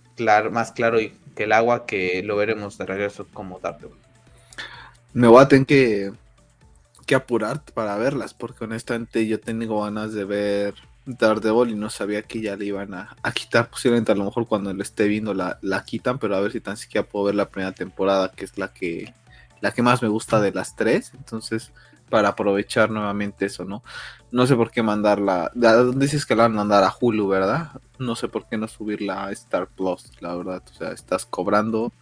más 0.50 0.72
claro 0.72 0.98
que 1.36 1.44
el 1.44 1.52
agua 1.52 1.86
que 1.86 2.24
lo 2.24 2.36
veremos 2.36 2.80
de 2.80 2.88
regreso 2.88 3.28
como 3.32 3.60
Daredevil. 3.60 3.96
Me 5.14 5.28
voy 5.28 5.44
a 5.44 5.48
tener 5.48 5.68
que, 5.68 6.12
que 7.06 7.14
apurar 7.14 7.62
para 7.76 7.98
verlas, 7.98 8.34
porque 8.34 8.64
honestamente 8.64 9.28
yo 9.28 9.40
tengo 9.40 9.84
ganas 9.84 10.12
de 10.14 10.26
ver 10.26 10.74
Daredevil 11.06 11.72
y 11.72 11.76
no 11.76 11.90
sabía 11.90 12.22
que 12.22 12.42
ya 12.42 12.56
le 12.56 12.66
iban 12.66 12.94
a, 12.94 13.16
quitar, 13.34 13.70
posiblemente 13.70 14.12
a 14.12 14.16
lo 14.16 14.26
mejor 14.26 14.48
cuando 14.48 14.74
lo 14.74 14.82
esté 14.82 15.08
viendo 15.08 15.34
la, 15.34 15.60
la 15.62 15.84
quitan, 15.84 16.20
pero 16.20 16.36
a 16.36 16.42
ver 16.42 16.52
si 16.52 16.62
tan 16.62 16.78
siquiera 16.78 17.08
puedo 17.08 17.26
ver 17.26 17.36
la 17.36 17.50
primera 17.50 17.74
temporada, 17.74 18.32
que 18.32 18.46
es 18.46 18.58
la 18.58 18.74
que 18.74 19.14
la 19.64 19.72
que 19.72 19.82
más 19.82 20.02
me 20.02 20.10
gusta 20.10 20.42
de 20.42 20.52
las 20.52 20.76
tres. 20.76 21.14
Entonces, 21.14 21.72
para 22.10 22.28
aprovechar 22.28 22.92
nuevamente 22.92 23.46
eso, 23.46 23.64
¿no? 23.64 23.82
No 24.30 24.46
sé 24.46 24.58
por 24.58 24.72
qué 24.72 24.84
mandarla. 24.84 25.52
Dices 25.96 26.26
que 26.26 26.36
la 26.36 26.44
van 26.44 26.52
a 26.52 26.56
mandar 26.56 26.84
a 26.84 26.94
Hulu, 27.00 27.30
¿verdad? 27.30 27.72
No 27.98 28.18
sé 28.18 28.28
por 28.28 28.46
qué 28.48 28.58
no 28.58 28.68
subirla 28.68 29.26
a 29.26 29.32
Star 29.32 29.68
Plus, 29.68 30.12
la 30.20 30.36
verdad. 30.36 30.62
O 30.70 30.74
sea, 30.74 30.92
estás 30.92 31.26
cobrando, 31.26 31.94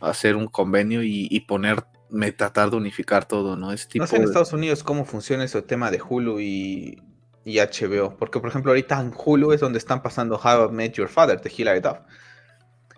hacer 0.00 0.36
un 0.36 0.46
convenio 0.46 1.02
y, 1.02 1.38
ponerme, 1.40 2.32
tratar 2.34 2.70
de 2.70 2.78
unificar 2.78 3.26
todo, 3.26 3.56
¿no? 3.56 3.72
Es 3.72 3.86
tipo 3.86 4.02
no 4.02 4.06
sé 4.08 4.16
en 4.16 4.22
Estados 4.22 4.54
Unidos 4.54 4.82
cómo 4.82 5.04
funciona 5.04 5.44
ese 5.44 5.60
tema 5.60 5.90
de 5.90 6.00
Hulu 6.00 6.40
y, 6.40 7.02
y, 7.44 7.58
HBO. 7.58 8.16
Porque, 8.16 8.40
por 8.40 8.50
ejemplo, 8.50 8.72
ahorita 8.72 9.00
en 9.00 9.12
Hulu 9.16 9.52
es 9.52 9.60
donde 9.60 9.78
están 9.78 10.02
pasando 10.02 10.36
How 10.36 10.68
I 10.68 10.72
Met 10.72 10.92
Your 10.94 11.08
Father 11.08 11.40
de 11.40 11.52
Hilary 11.56 11.80
Duff 11.80 11.98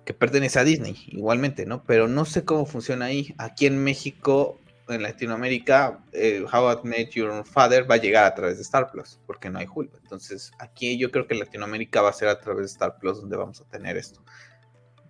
que 0.04 0.14
pertenece 0.14 0.58
a 0.58 0.64
Disney, 0.64 0.96
igualmente, 1.08 1.66
¿no? 1.66 1.84
Pero 1.84 2.08
no 2.08 2.25
sé 2.25 2.44
cómo 2.44 2.66
funciona 2.66 3.06
ahí. 3.06 3.34
Aquí 3.38 3.66
en 3.66 3.82
México, 3.82 4.58
en 4.88 5.02
Latinoamérica, 5.02 6.00
eh, 6.12 6.44
How 6.52 6.72
I 6.72 6.88
Met 6.88 7.11
Your 7.11 7.44
Father 7.46 7.88
va 7.88 7.96
a 7.96 7.99
llegar 7.99 8.25
a 8.25 8.34
través 8.34 8.56
de 8.56 8.62
Star 8.62 8.90
Plus, 8.90 9.20
porque 9.26 9.49
no 9.49 9.58
hay 9.58 9.66
Hulu. 9.72 9.90
Entonces, 10.02 10.52
aquí 10.58 10.99
yo 10.99 11.11
creo 11.11 11.26
que 11.26 11.34
Latinoamérica 11.34 12.02
va 12.02 12.11
a 12.11 12.12
ser 12.12 12.28
a 12.28 12.40
través 12.40 12.62
de 12.62 12.72
Star 12.72 12.99
Plus 12.99 13.20
donde 13.20 13.37
vamos 13.37 13.61
a 13.61 13.64
tener 13.64 13.96
esto. 13.96 14.22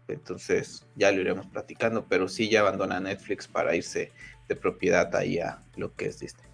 Entonces, 0.08 0.86
ya 0.94 1.10
lo 1.10 1.20
iremos 1.20 1.46
platicando, 1.46 2.06
pero 2.06 2.28
sí 2.28 2.50
ya 2.50 2.60
abandona 2.60 3.00
Netflix 3.00 3.48
para 3.48 3.74
irse 3.74 4.12
de 4.48 4.56
propiedad 4.56 5.14
ahí 5.16 5.38
a 5.38 5.62
lo 5.76 5.94
que 5.94 6.06
es 6.06 6.18
Disney. 6.18 6.51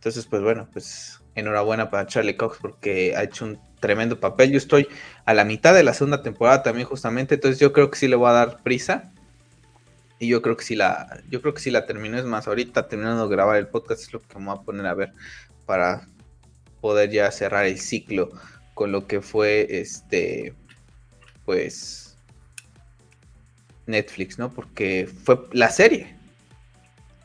Entonces, 0.00 0.24
pues 0.24 0.40
bueno, 0.40 0.66
pues 0.72 1.20
enhorabuena 1.34 1.90
para 1.90 2.06
Charlie 2.06 2.34
Cox 2.34 2.56
porque 2.58 3.14
ha 3.14 3.22
hecho 3.22 3.44
un 3.44 3.60
tremendo 3.80 4.18
papel. 4.18 4.50
Yo 4.50 4.56
estoy 4.56 4.88
a 5.26 5.34
la 5.34 5.44
mitad 5.44 5.74
de 5.74 5.82
la 5.82 5.92
segunda 5.92 6.22
temporada 6.22 6.62
también 6.62 6.88
justamente, 6.88 7.34
entonces 7.34 7.60
yo 7.60 7.74
creo 7.74 7.90
que 7.90 7.98
sí 7.98 8.08
le 8.08 8.16
voy 8.16 8.30
a 8.30 8.32
dar 8.32 8.62
prisa. 8.62 9.12
Y 10.18 10.28
yo 10.28 10.40
creo 10.40 10.56
que 10.56 10.64
sí 10.64 10.74
la, 10.74 11.22
yo 11.28 11.42
creo 11.42 11.52
que 11.52 11.60
sí 11.60 11.70
la 11.70 11.84
termino. 11.84 12.16
Es 12.16 12.24
más, 12.24 12.48
ahorita 12.48 12.88
terminando 12.88 13.28
de 13.28 13.36
grabar 13.36 13.58
el 13.58 13.68
podcast 13.68 14.00
es 14.00 14.12
lo 14.14 14.20
que 14.20 14.38
me 14.38 14.46
voy 14.46 14.56
a 14.56 14.62
poner 14.62 14.86
a 14.86 14.94
ver 14.94 15.12
para 15.66 16.08
poder 16.80 17.10
ya 17.10 17.30
cerrar 17.30 17.66
el 17.66 17.78
ciclo 17.78 18.30
con 18.72 18.90
lo 18.90 19.06
que 19.06 19.20
fue 19.20 19.66
este, 19.68 20.54
pues, 21.44 22.16
Netflix, 23.86 24.38
¿no? 24.38 24.50
Porque 24.50 25.06
fue 25.24 25.40
la 25.52 25.68
serie. 25.68 26.16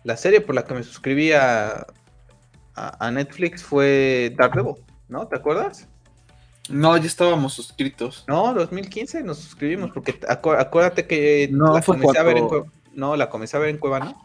La 0.04 0.18
serie 0.18 0.42
por 0.42 0.56
la 0.56 0.66
que 0.66 0.74
me 0.74 0.84
suscribí 0.84 1.32
a, 1.32 1.88
a, 2.76 3.12
Netflix 3.12 3.64
fue 3.64 4.34
Daredevil, 4.38 4.76
¿no? 5.08 5.28
¿Te 5.28 5.36
acuerdas? 5.38 5.88
No, 6.70 6.98
ya 6.98 7.06
estábamos 7.06 7.54
suscritos. 7.54 8.26
No, 8.28 8.54
2015 8.54 9.24
nos 9.24 9.38
suscribimos 9.38 9.92
porque 9.92 10.20
acuérdate 10.28 11.06
que 11.06 11.50
no, 11.52 11.74
la 11.74 11.82
comencé 11.82 12.18
a 12.18 12.24
ver 12.24 12.38
en 12.38 12.48
Cueva, 12.48 12.66
no, 12.94 13.16
la 13.16 13.30
comencé 13.30 13.58
a 13.58 13.60
ver 13.60 13.70
en 13.70 13.78
Cueva, 13.78 14.16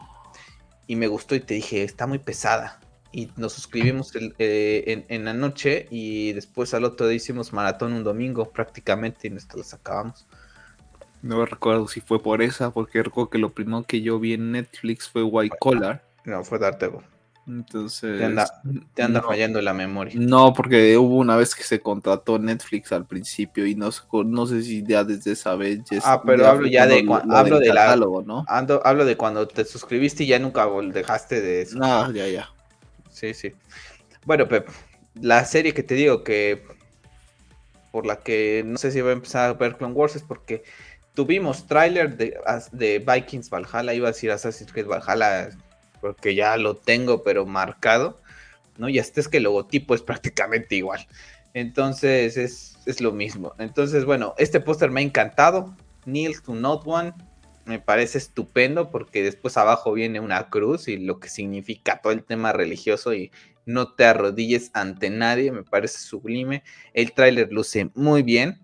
Y 0.86 0.96
me 0.96 1.06
gustó 1.06 1.34
y 1.34 1.40
te 1.40 1.54
dije, 1.54 1.82
está 1.82 2.06
muy 2.06 2.18
pesada. 2.18 2.80
Y 3.12 3.28
nos 3.36 3.52
suscribimos 3.52 4.12
eh, 4.38 5.04
en, 5.08 5.24
la 5.24 5.34
noche 5.34 5.88
y 5.90 6.32
después 6.32 6.72
al 6.74 6.84
otro 6.84 7.08
día 7.08 7.16
hicimos 7.16 7.52
maratón 7.52 7.92
un 7.92 8.04
domingo 8.04 8.50
prácticamente 8.50 9.26
y 9.26 9.30
nos 9.30 9.52
las 9.54 9.74
acabamos. 9.74 10.26
No 11.20 11.44
recuerdo 11.44 11.88
si 11.88 12.00
fue 12.00 12.22
por 12.22 12.40
esa, 12.40 12.70
porque 12.70 13.02
recuerdo 13.02 13.30
que 13.30 13.38
lo 13.38 13.52
primero 13.52 13.82
que 13.82 14.00
yo 14.00 14.18
vi 14.18 14.34
en 14.34 14.52
Netflix 14.52 15.08
fue 15.08 15.24
White 15.24 15.56
Collar. 15.58 16.04
No, 16.24 16.44
fue 16.44 16.58
Daredevil. 16.58 17.02
Entonces. 17.50 18.20
Te 18.94 19.02
anda, 19.02 19.22
fallando 19.22 19.60
la 19.60 19.74
memoria. 19.74 20.14
No, 20.16 20.52
porque 20.52 20.96
hubo 20.96 21.16
una 21.16 21.36
vez 21.36 21.54
que 21.54 21.64
se 21.64 21.80
contrató 21.80 22.38
Netflix 22.38 22.92
al 22.92 23.06
principio 23.06 23.66
y 23.66 23.74
no, 23.74 23.90
no 24.24 24.46
sé 24.46 24.62
si 24.62 24.84
ya 24.86 25.02
desde 25.04 25.32
esa 25.32 25.56
vez. 25.56 25.80
ah, 26.04 26.22
pero 26.24 26.46
hablo 26.46 26.68
ya 26.68 26.86
de. 26.86 27.04
hablo 27.30 27.58
de 27.58 27.68
catálogo, 27.68 28.22
¿no? 28.22 28.44
hablo 28.46 29.04
de 29.04 29.16
cuando 29.16 29.48
te 29.48 29.64
suscribiste 29.64 30.24
y 30.24 30.28
ya 30.28 30.38
nunca 30.38 30.68
dejaste 30.92 31.40
de 31.40 31.62
eso. 31.62 31.78
No, 31.78 32.12
ya, 32.12 32.26
ya. 32.28 32.48
Sí, 33.10 33.34
sí. 33.34 33.52
Bueno, 34.24 34.46
Pep, 34.46 34.68
la 35.20 35.44
serie 35.44 35.74
que 35.74 35.82
te 35.82 35.94
digo 35.94 36.22
que. 36.22 36.64
Por 37.90 38.06
la 38.06 38.20
que 38.20 38.62
no 38.64 38.78
sé 38.78 38.92
si 38.92 39.00
voy 39.00 39.10
a 39.10 39.14
empezar 39.14 39.50
a 39.50 39.52
ver 39.54 39.76
Clone 39.76 39.94
Wars 39.94 40.14
es 40.14 40.22
porque 40.22 40.62
tuvimos 41.12 41.66
tráiler 41.66 42.16
de, 42.16 42.38
de 42.70 43.00
Vikings 43.00 43.50
Valhalla, 43.50 43.92
iba 43.92 44.06
a 44.06 44.12
decir 44.12 44.30
Assassin's 44.30 44.72
Creed 44.72 44.86
Valhalla 44.86 45.50
porque 46.00 46.34
ya 46.34 46.56
lo 46.56 46.76
tengo, 46.76 47.22
pero 47.22 47.46
marcado, 47.46 48.20
¿no? 48.78 48.88
Y 48.88 48.98
hasta 48.98 49.20
es 49.20 49.28
que 49.28 49.38
el 49.38 49.44
logotipo 49.44 49.94
es 49.94 50.02
prácticamente 50.02 50.76
igual. 50.76 51.06
Entonces 51.54 52.36
es, 52.36 53.00
lo 53.00 53.12
mismo. 53.12 53.54
Entonces, 53.58 54.04
bueno, 54.04 54.34
este 54.36 54.60
póster 54.60 54.90
me 54.90 55.00
ha 55.00 55.04
encantado. 55.04 55.76
Neil 56.06 56.40
to 56.42 56.54
Not 56.54 56.82
One 56.86 57.12
me 57.66 57.78
parece 57.78 58.18
estupendo 58.18 58.90
porque 58.90 59.22
después 59.22 59.56
abajo 59.56 59.92
viene 59.92 60.18
una 60.18 60.48
cruz 60.48 60.88
y 60.88 60.96
lo 60.96 61.20
que 61.20 61.28
significa 61.28 62.00
todo 62.00 62.12
el 62.12 62.24
tema 62.24 62.52
religioso 62.52 63.14
y 63.14 63.30
no 63.64 63.92
te 63.92 64.04
arrodilles 64.04 64.70
ante 64.74 65.08
nadie, 65.10 65.52
me 65.52 65.62
parece 65.62 65.98
sublime. 65.98 66.64
El 66.94 67.12
tráiler 67.12 67.52
luce 67.52 67.90
muy 67.94 68.22
bien. 68.22 68.58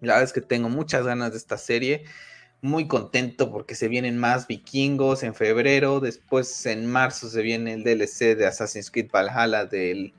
La 0.00 0.14
verdad 0.14 0.22
es 0.22 0.32
que 0.32 0.40
tengo 0.40 0.70
muchas 0.70 1.04
ganas 1.04 1.32
de 1.32 1.38
esta 1.38 1.58
serie 1.58 2.04
muy 2.62 2.86
contento 2.86 3.50
porque 3.50 3.74
se 3.74 3.88
vienen 3.88 4.18
más 4.18 4.46
vikingos 4.46 5.22
en 5.22 5.34
febrero, 5.34 6.00
después 6.00 6.66
en 6.66 6.86
marzo 6.86 7.28
se 7.28 7.42
viene 7.42 7.72
el 7.72 7.84
DLC 7.84 8.36
de 8.36 8.46
Assassin's 8.46 8.90
Creed 8.90 9.10
Valhalla 9.10 9.64
del, 9.64 10.12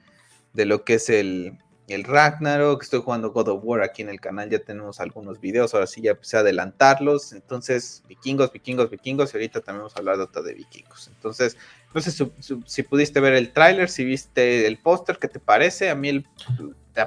de 0.53 0.65
lo 0.65 0.83
que 0.83 0.95
es 0.95 1.09
el, 1.09 1.59
el 1.87 2.03
Ragnarok, 2.03 2.81
estoy 2.81 3.01
jugando 3.01 3.31
God 3.31 3.49
of 3.49 3.61
War 3.63 3.83
aquí 3.83 4.01
en 4.01 4.09
el 4.09 4.19
canal, 4.19 4.49
ya 4.49 4.59
tenemos 4.59 4.99
algunos 4.99 5.39
videos, 5.39 5.73
ahora 5.73 5.85
sí 5.85 6.01
ya 6.01 6.11
empecé 6.11 6.37
a 6.37 6.39
adelantarlos, 6.39 7.33
entonces 7.33 8.03
vikingos, 8.07 8.51
vikingos, 8.51 8.89
vikingos, 8.89 9.33
y 9.33 9.37
ahorita 9.37 9.61
también 9.61 9.81
vamos 9.81 9.95
a 9.95 9.99
hablar 9.99 10.17
de 10.17 10.23
otra 10.23 10.41
de 10.41 10.55
vikingos, 10.55 11.09
entonces 11.09 11.57
no 11.93 12.01
sé 12.01 12.11
si, 12.11 12.31
si 12.65 12.83
pudiste 12.83 13.19
ver 13.19 13.33
el 13.33 13.51
tráiler, 13.53 13.89
si 13.89 14.03
viste 14.03 14.65
el 14.65 14.77
póster, 14.77 15.17
¿qué 15.19 15.27
te 15.27 15.39
parece? 15.39 15.89
A 15.89 15.95
mí 15.95 16.09
el, 16.09 16.25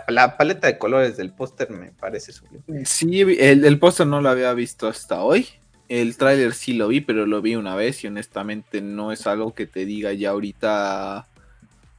la, 0.08 0.36
paleta 0.36 0.66
de 0.66 0.78
colores 0.78 1.16
del 1.16 1.32
póster 1.32 1.70
me 1.70 1.92
parece 1.92 2.32
sublime. 2.32 2.84
Sí, 2.84 3.20
el, 3.20 3.64
el 3.64 3.78
póster 3.78 4.06
no 4.06 4.20
lo 4.20 4.28
había 4.28 4.52
visto 4.54 4.88
hasta 4.88 5.22
hoy. 5.22 5.46
El 5.88 6.16
tráiler 6.16 6.54
sí 6.54 6.72
lo 6.72 6.88
vi, 6.88 7.00
pero 7.00 7.26
lo 7.26 7.42
vi 7.42 7.56
una 7.56 7.74
vez 7.74 8.02
y 8.04 8.06
honestamente 8.06 8.80
no 8.80 9.12
es 9.12 9.26
algo 9.26 9.54
que 9.54 9.66
te 9.66 9.84
diga 9.84 10.12
ya 10.12 10.30
ahorita. 10.30 11.26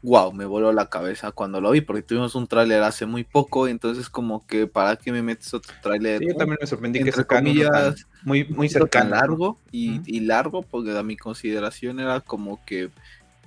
Wow, 0.02 0.34
me 0.34 0.46
voló 0.46 0.72
la 0.72 0.88
cabeza 0.88 1.32
cuando 1.32 1.62
lo 1.62 1.72
vi, 1.72 1.82
porque 1.82 2.04
tuvimos 2.04 2.36
un 2.36 2.46
tráiler 2.46 2.84
hace 2.84 3.08
muy 3.08 3.24
poco, 3.24 3.68
entonces 3.68 4.08
como 4.08 4.46
que 4.46 4.68
para 4.68 4.98
qué 4.98 5.12
me 5.12 5.24
metes 5.24 5.52
otro 5.54 5.74
tráiler. 5.82 6.20
Sí, 6.20 6.28
yo 6.28 6.36
también 6.36 6.60
me 6.62 6.68
sorprendí 6.68 7.04
que 7.04 7.12
se 7.12 7.26
comillas, 7.26 8.06
muy, 8.24 8.44
muy 8.46 8.70
cercano. 8.70 9.12
largo 9.12 9.58
y, 9.72 10.02
y 10.06 10.20
largo, 10.20 10.62
porque 10.62 10.96
a 10.96 11.02
mi 11.02 11.18
consideración 11.18 12.00
era 12.00 12.22
como 12.22 12.64
que 12.66 12.90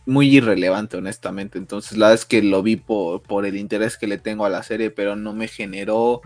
muy 0.08 0.34
irrelevante, 0.34 0.96
honestamente. 0.96 1.58
Entonces, 1.58 1.96
la 1.96 2.06
verdad 2.06 2.22
es 2.22 2.24
que 2.24 2.42
lo 2.42 2.62
vi 2.62 2.76
por, 2.76 3.22
por 3.22 3.46
el 3.46 3.56
interés 3.56 3.96
que 3.96 4.06
le 4.06 4.18
tengo 4.18 4.44
a 4.44 4.50
la 4.50 4.62
serie, 4.62 4.90
pero 4.90 5.14
no 5.14 5.32
me 5.32 5.48
generó 5.48 6.22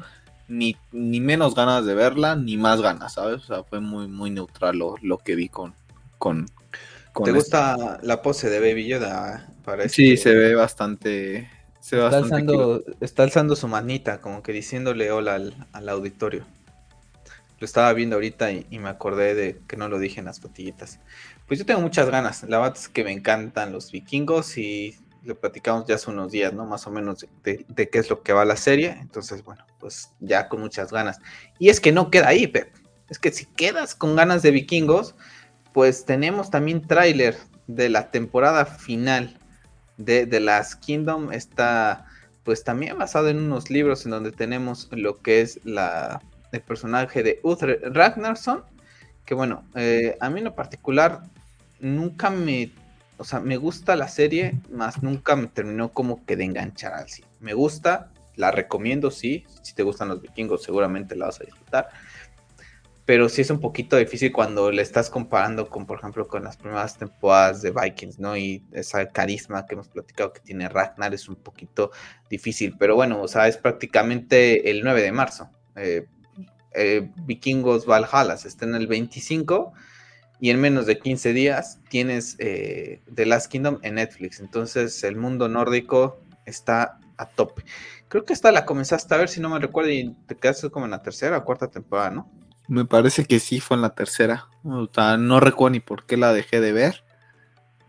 ni, 0.48 0.76
ni 0.92 1.20
menos 1.20 1.54
ganas 1.54 1.84
de 1.84 1.94
verla, 1.94 2.36
ni 2.36 2.56
más 2.56 2.80
ganas, 2.80 3.14
¿sabes? 3.14 3.42
O 3.42 3.46
sea, 3.46 3.64
fue 3.64 3.80
muy, 3.80 4.06
muy 4.06 4.30
neutral 4.30 4.78
lo, 4.78 4.94
lo 5.02 5.18
que 5.18 5.34
vi 5.34 5.48
con, 5.48 5.74
con, 6.18 6.46
¿Te 7.24 7.32
gusta 7.32 7.98
la 8.02 8.22
pose 8.22 8.48
de 8.48 8.60
Baby 8.60 8.86
Yoda? 8.86 9.48
Sí, 9.88 10.16
se 10.16 10.34
ve 10.34 10.54
bastante, 10.54 11.50
está, 11.80 12.08
alzando, 12.08 12.82
está, 13.00 13.22
alzando, 13.22 13.54
su 13.54 13.68
manita, 13.68 14.20
como 14.20 14.42
que 14.42 14.52
diciéndole 14.52 15.10
hola 15.10 15.40
al, 15.72 15.88
auditorio. 15.88 16.44
Lo 17.60 17.64
estaba 17.64 17.92
viendo 17.92 18.16
ahorita 18.16 18.50
y, 18.52 18.78
me 18.78 18.88
acordé 18.88 19.34
de 19.34 19.60
que 19.68 19.76
no 19.76 19.88
lo 19.88 19.98
dije 19.98 20.20
en 20.20 20.26
las 20.26 20.40
botillitas. 20.40 20.98
Pues 21.52 21.59
yo 21.59 21.66
tengo 21.66 21.82
muchas 21.82 22.09
ganas. 22.09 22.44
La 22.44 22.61
verdad 22.61 22.78
es 22.78 22.88
que 22.88 23.04
me 23.04 23.12
encantan 23.12 23.73
los 23.73 23.92
vikingos 23.92 24.56
y 24.56 24.97
lo 25.23 25.38
platicamos 25.38 25.87
ya 25.87 25.97
hace 25.97 26.11
unos 26.11 26.32
días, 26.32 26.54
¿no? 26.54 26.64
Más 26.64 26.87
o 26.87 26.90
menos 26.90 27.26
de, 27.44 27.66
qué 27.90 27.99
es 27.99 28.09
lo 28.09 28.23
que 28.23 28.32
va 28.32 28.47
la 28.47 28.56
serie. 28.56 28.97
Entonces, 29.02 29.44
bueno, 29.44 29.62
pues 29.78 30.09
ya 30.21 30.49
con 30.49 30.61
muchas 30.61 30.90
ganas. 30.90 31.18
Y 31.59 31.68
es 31.68 31.78
que 31.78 31.92
no 31.92 32.11
queda 32.11 32.28
ahí, 32.28 32.47
Pep. 32.47 32.75
Es 33.11 33.18
que 33.18 33.30
si 33.32 33.44
quedas 33.44 33.94
con 33.94 34.16
ganas 34.16 34.40
de 34.40 34.50
vikingos, 34.50 35.14
pues 35.75 36.06
tenemos 36.06 36.50
también 36.50 36.80
tráiler 36.80 37.37
de 37.66 37.90
la 37.90 38.11
temporada 38.11 38.64
final 38.64 39.38
de 39.99 40.26
The 40.26 40.40
Last 40.40 40.82
Kingdom. 40.82 41.32
Está 41.32 42.06
pues 42.44 42.64
también 42.64 42.97
basado 42.97 43.28
en 43.28 43.37
unos 43.37 43.68
libros 43.68 44.06
en 44.06 44.12
donde 44.12 44.32
tenemos 44.32 44.88
lo 44.90 45.21
que 45.21 45.42
es 45.42 45.61
la, 45.64 46.23
el 46.50 46.62
personaje 46.62 47.23
de 47.23 47.40
Uther 47.42 47.78
Ragnarsson. 47.92 48.64
Que 49.26 49.35
bueno, 49.35 49.68
eh, 49.75 50.16
a 50.18 50.30
mí 50.30 50.38
en 50.38 50.44
lo 50.47 50.54
particular 50.54 51.30
nunca 51.82 52.30
me, 52.30 52.72
o 53.18 53.24
sea, 53.24 53.40
me 53.40 53.58
gusta 53.58 53.94
la 53.94 54.08
serie, 54.08 54.58
más 54.70 55.02
nunca 55.02 55.36
me 55.36 55.48
terminó 55.48 55.92
como 55.92 56.24
que 56.24 56.36
de 56.36 56.44
enganchar 56.44 56.94
al. 56.94 57.06
Me 57.40 57.52
gusta, 57.52 58.10
la 58.36 58.50
recomiendo, 58.50 59.10
sí. 59.10 59.44
Si 59.60 59.74
te 59.74 59.82
gustan 59.82 60.08
los 60.08 60.22
vikingos, 60.22 60.62
seguramente 60.62 61.14
la 61.14 61.26
vas 61.26 61.42
a 61.42 61.44
disfrutar 61.44 61.90
pero 63.04 63.28
sí 63.28 63.42
es 63.42 63.50
un 63.50 63.60
poquito 63.60 63.96
difícil 63.96 64.32
cuando 64.32 64.70
le 64.70 64.82
estás 64.82 65.10
comparando 65.10 65.68
con, 65.68 65.86
por 65.86 65.98
ejemplo, 65.98 66.28
con 66.28 66.44
las 66.44 66.56
primeras 66.56 66.96
temporadas 66.98 67.60
de 67.60 67.72
Vikings, 67.72 68.18
¿no? 68.18 68.36
Y 68.36 68.64
esa 68.72 69.08
carisma 69.08 69.66
que 69.66 69.74
hemos 69.74 69.88
platicado 69.88 70.32
que 70.32 70.40
tiene 70.40 70.68
Ragnar 70.68 71.12
es 71.12 71.28
un 71.28 71.36
poquito 71.36 71.90
difícil, 72.30 72.76
pero 72.78 72.94
bueno, 72.94 73.20
o 73.20 73.28
sea, 73.28 73.48
es 73.48 73.56
prácticamente 73.56 74.70
el 74.70 74.82
9 74.84 75.02
de 75.02 75.12
marzo. 75.12 75.50
Eh, 75.74 76.06
eh, 76.74 77.10
Vikingos 77.26 77.86
Valhalla 77.86 78.34
está 78.34 78.64
en 78.66 78.76
el 78.76 78.86
25 78.86 79.72
y 80.42 80.50
en 80.50 80.61
menos 80.61 80.87
de 80.87 80.99
15 80.99 81.32
días 81.34 81.78
tienes 81.88 82.34
eh, 82.40 83.00
The 83.14 83.26
Last 83.26 83.46
Kingdom 83.46 83.78
en 83.82 83.94
Netflix. 83.94 84.40
Entonces 84.40 85.04
el 85.04 85.14
mundo 85.14 85.49
nórdico 85.49 86.18
está 86.46 86.99
a 87.16 87.26
tope. 87.26 87.62
Creo 88.08 88.25
que 88.25 88.32
esta 88.32 88.50
la 88.50 88.66
comenzaste 88.66 89.14
a 89.14 89.18
ver, 89.18 89.28
si 89.28 89.40
no 89.40 89.49
me 89.49 89.61
recuerdo, 89.61 89.92
y 89.92 90.16
te 90.26 90.34
quedaste 90.34 90.68
como 90.70 90.87
en 90.87 90.90
la 90.90 91.00
tercera 91.00 91.38
o 91.38 91.44
cuarta 91.44 91.70
temporada, 91.70 92.11
¿no? 92.11 92.30
Me 92.66 92.84
parece 92.84 93.25
que 93.25 93.38
sí 93.38 93.61
fue 93.61 93.76
en 93.76 93.82
la 93.82 93.94
tercera. 93.94 94.49
O 94.64 94.88
sea, 94.92 95.16
no 95.16 95.38
recuerdo 95.38 95.75
ni 95.75 95.80
por 95.80 96.06
qué 96.06 96.16
la 96.16 96.32
dejé 96.32 96.61
de 96.61 96.72
ver. 96.72 97.04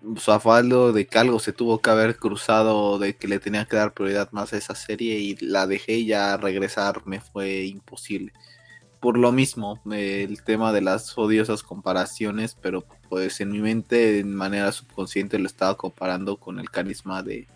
O 0.03 0.91
de 0.91 1.07
que 1.07 1.17
algo 1.17 1.39
se 1.39 1.53
tuvo 1.53 1.81
que 1.81 1.89
haber 1.89 2.17
cruzado, 2.17 2.99
de 2.99 3.15
que 3.15 3.27
le 3.27 3.39
tenía 3.39 3.65
que 3.65 3.77
dar 3.77 3.95
prioridad 3.95 4.31
más 4.31 4.53
a 4.53 4.57
esa 4.57 4.75
serie 4.75 5.17
y 5.17 5.37
la 5.37 5.65
dejé 5.65 5.93
y 5.93 6.05
ya 6.05 6.37
regresar 6.37 7.01
me 7.07 7.19
fue 7.19 7.63
imposible. 7.63 8.31
Por 9.03 9.17
lo 9.17 9.33
mismo, 9.33 9.81
el 9.91 10.43
tema 10.43 10.71
de 10.71 10.79
las 10.79 11.17
odiosas 11.17 11.61
comparaciones, 11.61 12.55
pero 12.61 12.85
pues 13.09 13.41
en 13.41 13.51
mi 13.51 13.59
mente, 13.59 14.13
de 14.13 14.23
manera 14.23 14.71
subconsciente, 14.71 15.37
lo 15.39 15.45
estaba 15.47 15.75
comparando 15.75 16.37
con 16.37 16.57
el 16.57 16.69
carisma 16.69 17.21
de, 17.21 17.49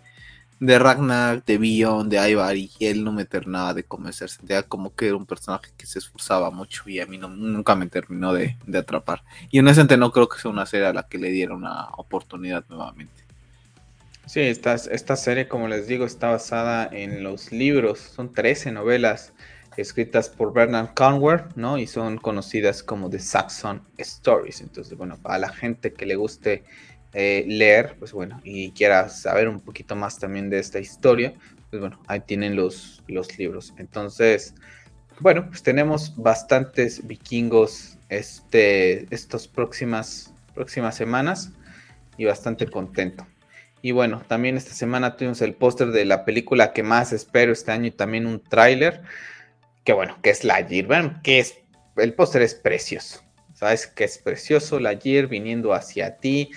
de 0.60 0.78
Ragnar, 0.78 1.42
de 1.46 1.56
Bion, 1.56 2.10
de 2.10 2.30
Ivar 2.30 2.54
y 2.54 2.70
él 2.80 3.02
no 3.02 3.12
me 3.12 3.24
terminaba 3.24 3.72
de 3.72 3.82
convencer. 3.82 4.28
Sentía 4.28 4.62
como 4.62 4.94
que 4.94 5.06
era 5.06 5.16
un 5.16 5.24
personaje 5.24 5.70
que 5.78 5.86
se 5.86 6.00
esforzaba 6.00 6.50
mucho 6.50 6.82
y 6.86 7.00
a 7.00 7.06
mí 7.06 7.16
nunca 7.16 7.74
me 7.74 7.86
terminó 7.86 8.34
de, 8.34 8.54
atrapar. 8.76 9.22
Y 9.50 9.58
honestamente 9.58 9.96
no 9.96 10.12
creo 10.12 10.28
que 10.28 10.38
sea 10.38 10.50
una 10.50 10.66
serie 10.66 10.88
a 10.88 10.92
la 10.92 11.08
que 11.08 11.16
le 11.16 11.30
diera 11.30 11.54
una 11.54 11.86
oportunidad 11.96 12.66
nuevamente. 12.68 13.24
Sí, 14.26 14.40
esta, 14.40 14.74
esta 14.74 15.16
serie, 15.16 15.48
como 15.48 15.66
les 15.66 15.86
digo, 15.86 16.04
está 16.04 16.28
basada 16.28 16.86
en 16.92 17.22
los 17.22 17.52
libros. 17.52 18.00
Son 18.00 18.34
13 18.34 18.70
novelas 18.70 19.32
escritas 19.80 20.28
por 20.28 20.52
Bernard 20.52 20.92
Conwell, 20.94 21.44
¿no? 21.54 21.78
Y 21.78 21.86
son 21.86 22.18
conocidas 22.18 22.82
como 22.82 23.08
The 23.08 23.20
Saxon 23.20 23.82
Stories. 23.96 24.60
Entonces, 24.60 24.96
bueno, 24.98 25.16
para 25.22 25.38
la 25.38 25.48
gente 25.50 25.92
que 25.92 26.04
le 26.04 26.16
guste 26.16 26.64
eh, 27.12 27.44
leer, 27.46 27.96
pues 27.98 28.12
bueno, 28.12 28.40
y 28.44 28.72
quiera 28.72 29.08
saber 29.08 29.48
un 29.48 29.60
poquito 29.60 29.94
más 29.94 30.18
también 30.18 30.50
de 30.50 30.58
esta 30.58 30.78
historia, 30.80 31.34
pues 31.70 31.80
bueno, 31.80 32.00
ahí 32.08 32.20
tienen 32.20 32.56
los, 32.56 33.02
los 33.06 33.38
libros. 33.38 33.72
Entonces, 33.78 34.54
bueno, 35.20 35.46
pues 35.48 35.62
tenemos 35.62 36.14
bastantes 36.16 37.06
vikingos 37.06 37.98
este, 38.08 39.12
estas 39.14 39.46
próximas, 39.46 40.34
próximas 40.54 40.96
semanas 40.96 41.52
y 42.16 42.24
bastante 42.24 42.66
contento. 42.66 43.26
Y 43.80 43.92
bueno, 43.92 44.22
también 44.26 44.56
esta 44.56 44.72
semana 44.72 45.16
tuvimos 45.16 45.40
el 45.40 45.54
póster 45.54 45.92
de 45.92 46.04
la 46.04 46.24
película 46.24 46.72
que 46.72 46.82
más 46.82 47.12
espero 47.12 47.52
este 47.52 47.70
año 47.70 47.86
y 47.86 47.90
también 47.92 48.26
un 48.26 48.40
tráiler, 48.40 49.02
que 49.88 49.94
bueno, 49.94 50.18
que 50.20 50.28
es 50.28 50.44
la 50.44 50.60
Year, 50.60 51.22
que 51.22 51.38
es, 51.38 51.60
el 51.96 52.12
póster 52.12 52.42
es 52.42 52.54
precioso, 52.54 53.22
sabes 53.54 53.86
que 53.86 54.04
es 54.04 54.18
precioso, 54.18 54.78
la 54.78 54.92
Year 54.92 55.28
viniendo 55.28 55.72
hacia 55.72 56.18
ti, 56.18 56.50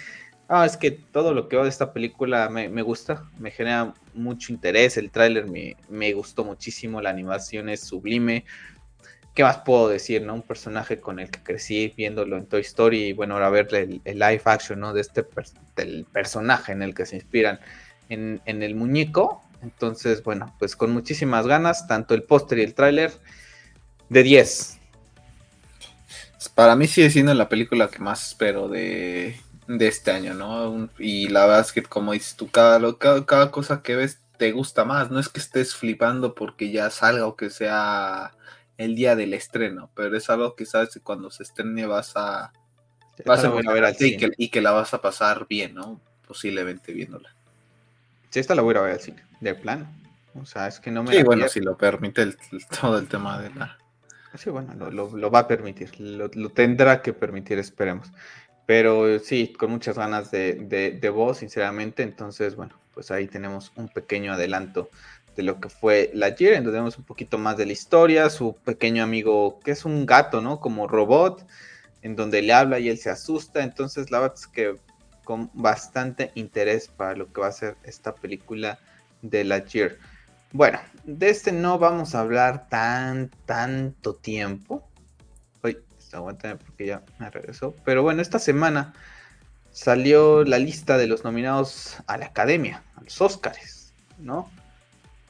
Ah, 0.53 0.65
es 0.65 0.75
que 0.75 0.91
todo 0.91 1.33
lo 1.33 1.47
que 1.47 1.55
veo 1.55 1.63
de 1.63 1.69
esta 1.69 1.93
película 1.93 2.49
me, 2.49 2.81
gusta, 2.81 3.23
me 3.39 3.51
genera 3.51 3.93
mucho 4.13 4.51
interés. 4.51 4.97
El 4.97 5.09
tráiler 5.09 5.45
me, 5.47 6.11
gustó 6.11 6.43
muchísimo, 6.43 6.99
la 6.99 7.09
animación 7.09 7.69
es 7.69 7.79
sublime. 7.79 8.43
¿Qué 9.33 9.43
más 9.43 9.59
puedo 9.59 9.87
decir, 9.87 10.23
no? 10.23 10.33
Un 10.33 10.41
personaje 10.41 10.99
con 10.99 11.21
el 11.21 11.31
que 11.31 11.41
crecí 11.41 11.93
viéndolo 11.95 12.35
en 12.35 12.47
Toy 12.47 12.59
Story 12.59 13.01
y 13.05 13.13
bueno, 13.13 13.35
ahora 13.35 13.49
ver 13.49 13.73
el, 13.73 14.01
live 14.03 14.41
action, 14.43 14.81
¿no? 14.81 14.91
De 14.91 14.99
este 14.99 15.25
del 15.77 16.05
personaje 16.11 16.73
en 16.73 16.81
el 16.81 16.93
que 16.93 17.05
se 17.05 17.15
inspiran 17.15 17.61
en, 18.09 18.41
en, 18.43 18.61
el 18.61 18.75
muñeco. 18.75 19.41
Entonces, 19.61 20.23
bueno, 20.23 20.55
pues 20.59 20.75
con 20.75 20.91
muchísimas 20.91 21.47
ganas, 21.47 21.87
tanto 21.87 22.13
el 22.13 22.23
póster 22.23 22.59
y 22.59 22.63
el 22.63 22.73
tráiler 22.73 23.11
de 24.09 24.23
10. 24.23 24.79
Para 26.55 26.75
mí 26.75 26.87
sigue 26.87 27.09
siendo 27.09 27.33
la 27.33 27.49
película 27.49 27.89
que 27.89 27.99
más 27.99 28.29
espero 28.29 28.67
de, 28.67 29.39
de 29.67 29.87
este 29.87 30.11
año, 30.11 30.33
¿no? 30.33 30.89
Y 30.97 31.27
la 31.29 31.45
verdad 31.45 31.61
es 31.61 31.71
que, 31.71 31.83
como 31.83 32.13
dices 32.13 32.35
tú, 32.35 32.49
cada, 32.49 32.79
cada, 33.25 33.51
cosa 33.51 33.81
que 33.81 33.95
ves 33.95 34.19
te 34.37 34.51
gusta 34.51 34.85
más. 34.85 35.11
No 35.11 35.19
es 35.19 35.29
que 35.29 35.39
estés 35.39 35.75
flipando 35.75 36.33
porque 36.33 36.71
ya 36.71 36.89
salga 36.89 37.27
o 37.27 37.35
que 37.35 37.49
sea 37.49 38.33
el 38.77 38.95
día 38.95 39.15
del 39.15 39.33
estreno, 39.33 39.91
pero 39.95 40.17
es 40.17 40.29
algo 40.29 40.55
que 40.55 40.65
sabes 40.65 40.89
que 40.93 40.99
cuando 40.99 41.29
se 41.29 41.43
estrene 41.43 41.85
vas 41.85 42.13
a, 42.15 42.51
vas 43.25 43.43
a, 43.43 43.49
ver 43.49 43.85
al 43.85 43.95
cine. 43.95 44.31
Y 44.37 44.49
que, 44.49 44.61
la 44.61 44.71
vas 44.71 44.93
a 44.93 45.01
pasar 45.01 45.45
bien, 45.47 45.75
¿no? 45.75 46.01
Posiblemente 46.27 46.91
viéndola. 46.91 47.35
Sí, 48.31 48.39
esta 48.39 48.55
la 48.55 48.61
voy 48.61 48.75
a 48.75 48.81
ver 48.81 48.93
al 48.93 48.99
cine, 48.99 49.23
de 49.41 49.53
plan. 49.53 49.87
O 50.39 50.45
sea, 50.45 50.67
es 50.67 50.79
que 50.79 50.89
no 50.89 51.03
me. 51.03 51.13
Sí, 51.13 51.23
bueno, 51.23 51.47
si 51.49 51.59
lo 51.59 51.77
permite 51.77 52.33
todo 52.81 52.97
el 52.97 53.07
tema 53.07 53.39
de 53.39 53.53
la. 53.53 53.77
Sí, 54.35 54.49
bueno, 54.49 54.73
lo, 54.89 55.29
va 55.29 55.39
a 55.39 55.47
permitir, 55.47 55.99
lo, 55.99 56.29
tendrá 56.49 57.01
que 57.01 57.11
permitir, 57.11 57.59
esperemos. 57.59 58.09
Pero 58.65 59.19
sí, 59.19 59.51
con 59.51 59.71
muchas 59.71 59.97
ganas 59.97 60.31
de, 60.31 60.53
de, 61.01 61.09
voz, 61.09 61.39
sinceramente. 61.39 62.03
Entonces, 62.03 62.55
bueno, 62.55 62.79
pues 62.93 63.11
ahí 63.11 63.27
tenemos 63.27 63.73
un 63.75 63.89
pequeño 63.89 64.31
adelanto 64.31 64.89
de 65.35 65.43
lo 65.43 65.59
que 65.59 65.67
fue 65.67 66.11
la 66.13 66.29
Year, 66.33 66.53
en 66.53 66.63
donde 66.63 66.79
vemos 66.79 66.97
un 66.97 67.03
poquito 67.03 67.37
más 67.37 67.57
de 67.57 67.65
la 67.65 67.73
historia, 67.73 68.29
su 68.29 68.55
pequeño 68.55 69.03
amigo, 69.03 69.59
que 69.59 69.71
es 69.71 69.83
un 69.83 70.05
gato, 70.05 70.39
¿no? 70.39 70.61
Como 70.61 70.87
robot, 70.87 71.45
en 72.01 72.15
donde 72.15 72.41
le 72.41 72.53
habla 72.53 72.79
y 72.79 72.87
él 72.87 72.97
se 72.97 73.09
asusta. 73.09 73.61
Entonces, 73.63 74.11
la 74.11 74.19
verdad 74.21 74.37
es 74.37 74.47
que 74.47 74.77
con 75.31 75.49
bastante 75.53 76.33
interés 76.35 76.89
para 76.89 77.15
lo 77.15 77.31
que 77.31 77.39
va 77.39 77.47
a 77.47 77.53
ser 77.53 77.77
esta 77.83 78.13
película 78.13 78.79
de 79.21 79.45
la 79.45 79.63
Year. 79.63 79.97
Bueno, 80.51 80.77
de 81.05 81.29
este 81.29 81.53
no 81.53 81.79
vamos 81.79 82.15
a 82.15 82.19
hablar 82.19 82.67
tan, 82.67 83.31
tanto 83.45 84.15
tiempo, 84.15 84.85
aguántame 86.11 86.57
porque 86.57 86.87
ya 86.87 87.01
me 87.17 87.29
regresó. 87.29 87.73
Pero 87.85 88.03
bueno, 88.03 88.21
esta 88.21 88.39
semana 88.39 88.93
salió 89.71 90.43
la 90.43 90.59
lista 90.59 90.97
de 90.97 91.07
los 91.07 91.23
nominados 91.23 91.95
a 92.07 92.17
la 92.17 92.25
academia, 92.25 92.83
a 92.97 93.01
los 93.01 93.21
Oscars, 93.21 93.93
¿no? 94.19 94.51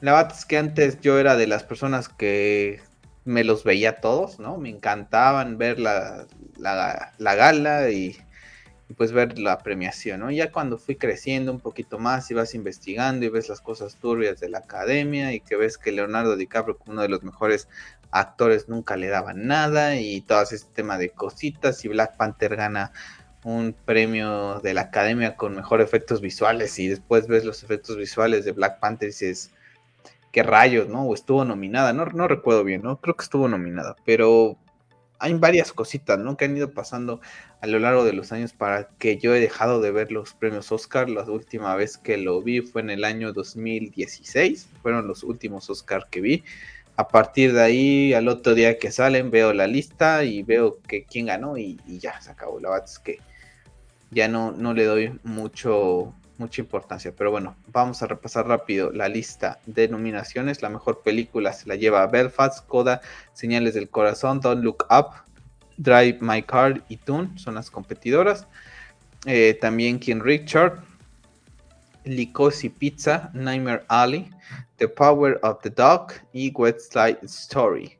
La 0.00 0.14
verdad 0.14 0.34
es 0.36 0.44
que 0.44 0.58
antes 0.58 1.00
yo 1.00 1.16
era 1.20 1.36
de 1.36 1.46
las 1.46 1.62
personas 1.62 2.08
que 2.08 2.80
me 3.24 3.44
los 3.44 3.62
veía 3.62 4.00
todos, 4.00 4.40
¿no? 4.40 4.56
Me 4.56 4.68
encantaban 4.68 5.58
ver 5.58 5.78
la, 5.78 6.26
la, 6.58 7.34
gala 7.36 7.88
y, 7.90 8.16
y, 8.92 8.94
pues 8.94 9.12
ver 9.12 9.38
la 9.38 9.58
premiación, 9.58 10.20
¿no? 10.20 10.30
Ya 10.30 10.52
cuando 10.52 10.78
fui 10.78 10.96
creciendo 10.96 11.50
un 11.50 11.60
poquito 11.60 11.98
más 11.98 12.30
y 12.30 12.34
vas 12.34 12.54
investigando 12.54 13.24
y 13.24 13.30
ves 13.30 13.48
las 13.48 13.60
cosas 13.60 13.96
turbias 13.96 14.38
de 14.40 14.50
la 14.50 14.58
academia 14.58 15.32
y 15.32 15.40
que 15.40 15.56
ves 15.56 15.78
que 15.78 15.92
Leonardo 15.92 16.36
DiCaprio, 16.36 16.78
uno 16.86 17.02
de 17.02 17.08
los 17.08 17.22
mejores 17.22 17.68
actores 18.10 18.68
nunca 18.68 18.96
le 18.96 19.08
daban 19.08 19.46
nada 19.46 19.96
y 19.96 20.20
todo 20.20 20.42
ese 20.42 20.58
tema 20.74 20.98
de 20.98 21.08
cositas 21.10 21.84
y 21.84 21.88
Black 21.88 22.16
Panther 22.16 22.56
gana 22.56 22.92
un 23.44 23.74
premio 23.84 24.60
de 24.60 24.74
la 24.74 24.82
academia 24.82 25.36
con 25.36 25.56
mejor 25.56 25.80
efectos 25.80 26.20
visuales 26.20 26.78
y 26.78 26.88
después 26.88 27.26
ves 27.26 27.44
los 27.44 27.64
efectos 27.64 27.96
visuales 27.96 28.44
de 28.44 28.52
Black 28.52 28.78
Panther 28.78 29.08
y 29.08 29.12
dices, 29.12 29.50
qué 30.32 30.42
rayos, 30.42 30.88
¿no? 30.88 31.04
O 31.04 31.14
estuvo 31.14 31.44
nominada, 31.44 31.92
no, 31.92 32.04
no 32.06 32.28
recuerdo 32.28 32.62
bien, 32.62 32.82
¿no? 32.82 33.00
Creo 33.00 33.16
que 33.16 33.24
estuvo 33.24 33.48
nominada, 33.48 33.96
pero 34.04 34.58
hay 35.22 35.34
varias 35.34 35.72
cositas, 35.72 36.18
¿no? 36.18 36.36
Que 36.36 36.46
han 36.46 36.56
ido 36.56 36.72
pasando 36.72 37.20
a 37.60 37.68
lo 37.68 37.78
largo 37.78 38.04
de 38.04 38.12
los 38.12 38.32
años 38.32 38.52
para 38.52 38.88
que 38.98 39.18
yo 39.18 39.32
he 39.32 39.38
dejado 39.38 39.80
de 39.80 39.92
ver 39.92 40.10
los 40.10 40.34
premios 40.34 40.72
Oscar. 40.72 41.08
La 41.08 41.22
última 41.22 41.76
vez 41.76 41.96
que 41.96 42.16
lo 42.16 42.42
vi 42.42 42.60
fue 42.60 42.82
en 42.82 42.90
el 42.90 43.04
año 43.04 43.32
2016, 43.32 44.68
fueron 44.82 45.06
los 45.06 45.22
últimos 45.22 45.70
Oscar 45.70 46.08
que 46.10 46.20
vi. 46.20 46.44
A 46.96 47.06
partir 47.06 47.52
de 47.52 47.62
ahí, 47.62 48.14
al 48.14 48.26
otro 48.26 48.54
día 48.54 48.80
que 48.80 48.90
salen, 48.90 49.30
veo 49.30 49.52
la 49.52 49.68
lista 49.68 50.24
y 50.24 50.42
veo 50.42 50.80
que 50.88 51.04
quién 51.04 51.26
ganó 51.26 51.56
y, 51.56 51.78
ya 51.86 52.20
se 52.20 52.32
acabó. 52.32 52.58
La 52.58 52.70
verdad 52.70 52.88
es 52.88 52.98
que 52.98 53.18
ya 54.10 54.26
no, 54.26 54.50
no 54.50 54.74
le 54.74 54.84
doy 54.86 55.20
mucho, 55.22 56.12
mucha 56.38 56.60
importancia. 56.60 57.12
Pero 57.16 57.30
bueno, 57.30 57.56
vamos 57.68 58.02
a 58.02 58.06
repasar 58.06 58.46
rápido 58.46 58.90
la 58.90 59.08
lista 59.08 59.60
de 59.66 59.88
nominaciones. 59.88 60.62
La 60.62 60.68
mejor 60.68 61.02
película 61.02 61.52
se 61.52 61.68
la 61.68 61.76
lleva 61.76 62.06
Belfast, 62.06 62.66
Coda, 62.66 63.00
Señales 63.32 63.74
del 63.74 63.88
Corazón, 63.88 64.40
Don't 64.40 64.62
Look 64.62 64.86
Up, 64.90 65.14
Drive 65.76 66.18
My 66.20 66.42
Car 66.42 66.82
y 66.88 66.96
Toon 66.96 67.38
son 67.38 67.54
las 67.54 67.70
competidoras. 67.70 68.46
Eh, 69.26 69.56
también 69.60 69.98
King 69.98 70.20
Richard, 70.20 70.82
Licosi 72.04 72.68
Pizza, 72.68 73.30
Nightmare 73.34 73.84
Alley, 73.88 74.30
The 74.76 74.88
Power 74.88 75.38
of 75.42 75.60
the 75.62 75.70
Dog 75.70 76.12
y 76.32 76.52
West 76.52 76.92
Side 76.92 77.18
Story. 77.22 77.98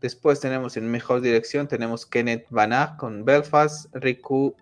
Después 0.00 0.40
tenemos 0.40 0.76
en 0.76 0.90
mejor 0.90 1.20
dirección, 1.20 1.68
tenemos 1.68 2.06
Kenneth 2.06 2.46
Banach 2.50 2.96
con 2.96 3.24
Belfast, 3.24 3.94
Riku 3.94 4.54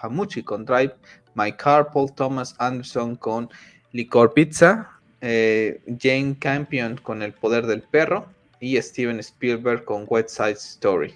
Hamuchi 0.00 0.42
con 0.44 0.64
Drive, 0.64 0.94
My 1.34 1.52
Paul 1.52 2.12
Thomas 2.14 2.54
Anderson 2.58 3.16
con 3.16 3.50
Licor 3.92 4.32
Pizza, 4.32 4.88
eh, 5.20 5.80
Jane 5.98 6.36
Campion 6.38 6.96
con 6.96 7.22
El 7.22 7.32
Poder 7.32 7.66
del 7.66 7.82
Perro 7.82 8.26
y 8.60 8.80
Steven 8.80 9.18
Spielberg 9.20 9.84
con 9.84 10.04
West 10.08 10.30
Side 10.30 10.52
Story. 10.52 11.14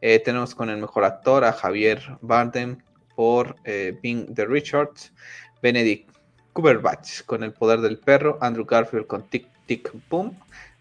Eh, 0.00 0.18
tenemos 0.18 0.54
con 0.54 0.70
el 0.70 0.78
mejor 0.78 1.04
actor 1.04 1.44
a 1.44 1.52
Javier 1.52 2.00
Bardem 2.20 2.78
por 3.14 3.56
eh, 3.64 3.98
Being 4.02 4.34
the 4.34 4.46
Richards, 4.46 5.12
Benedict 5.62 6.10
Cumberbatch 6.52 7.22
con 7.24 7.42
El 7.42 7.52
Poder 7.52 7.80
del 7.80 7.98
Perro, 7.98 8.38
Andrew 8.40 8.64
Garfield 8.64 9.06
con 9.06 9.22
Tic 9.28 9.46
Tic 9.66 9.90
Boom, 10.08 10.36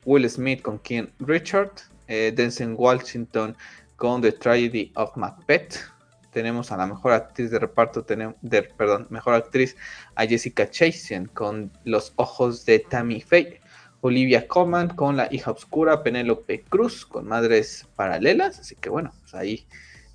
Will 0.05 0.29
Smith 0.29 0.61
con 0.61 0.79
King 0.79 1.07
Richard, 1.19 1.71
Denzel 2.07 2.75
Washington 2.75 3.55
con 3.95 4.21
The 4.21 4.31
Tragedy 4.31 4.91
of 4.95 5.15
Macbeth, 5.15 5.94
tenemos 6.35 6.73
a 6.73 6.77
la 6.77 6.85
mejor 6.85 7.13
actriz 7.13 7.49
de 7.49 7.59
reparto, 7.59 8.05
perdón, 8.05 9.07
mejor 9.09 9.35
actriz 9.35 9.77
a 10.15 10.25
Jessica 10.25 10.69
Chastain 10.69 11.27
con 11.27 11.71
Los 11.85 12.11
Ojos 12.17 12.65
de 12.65 12.79
Tammy 12.79 13.21
Faye, 13.21 13.61
Olivia 14.01 14.45
Colman 14.45 14.89
con 14.89 15.15
La 15.15 15.29
Hija 15.31 15.51
Oscura, 15.51 16.03
Penélope 16.03 16.61
Cruz 16.63 17.05
con 17.05 17.25
Madres 17.25 17.87
Paralelas, 17.95 18.59
así 18.59 18.75
que 18.75 18.89
bueno, 18.89 19.13
pues 19.21 19.33
ahí 19.33 19.65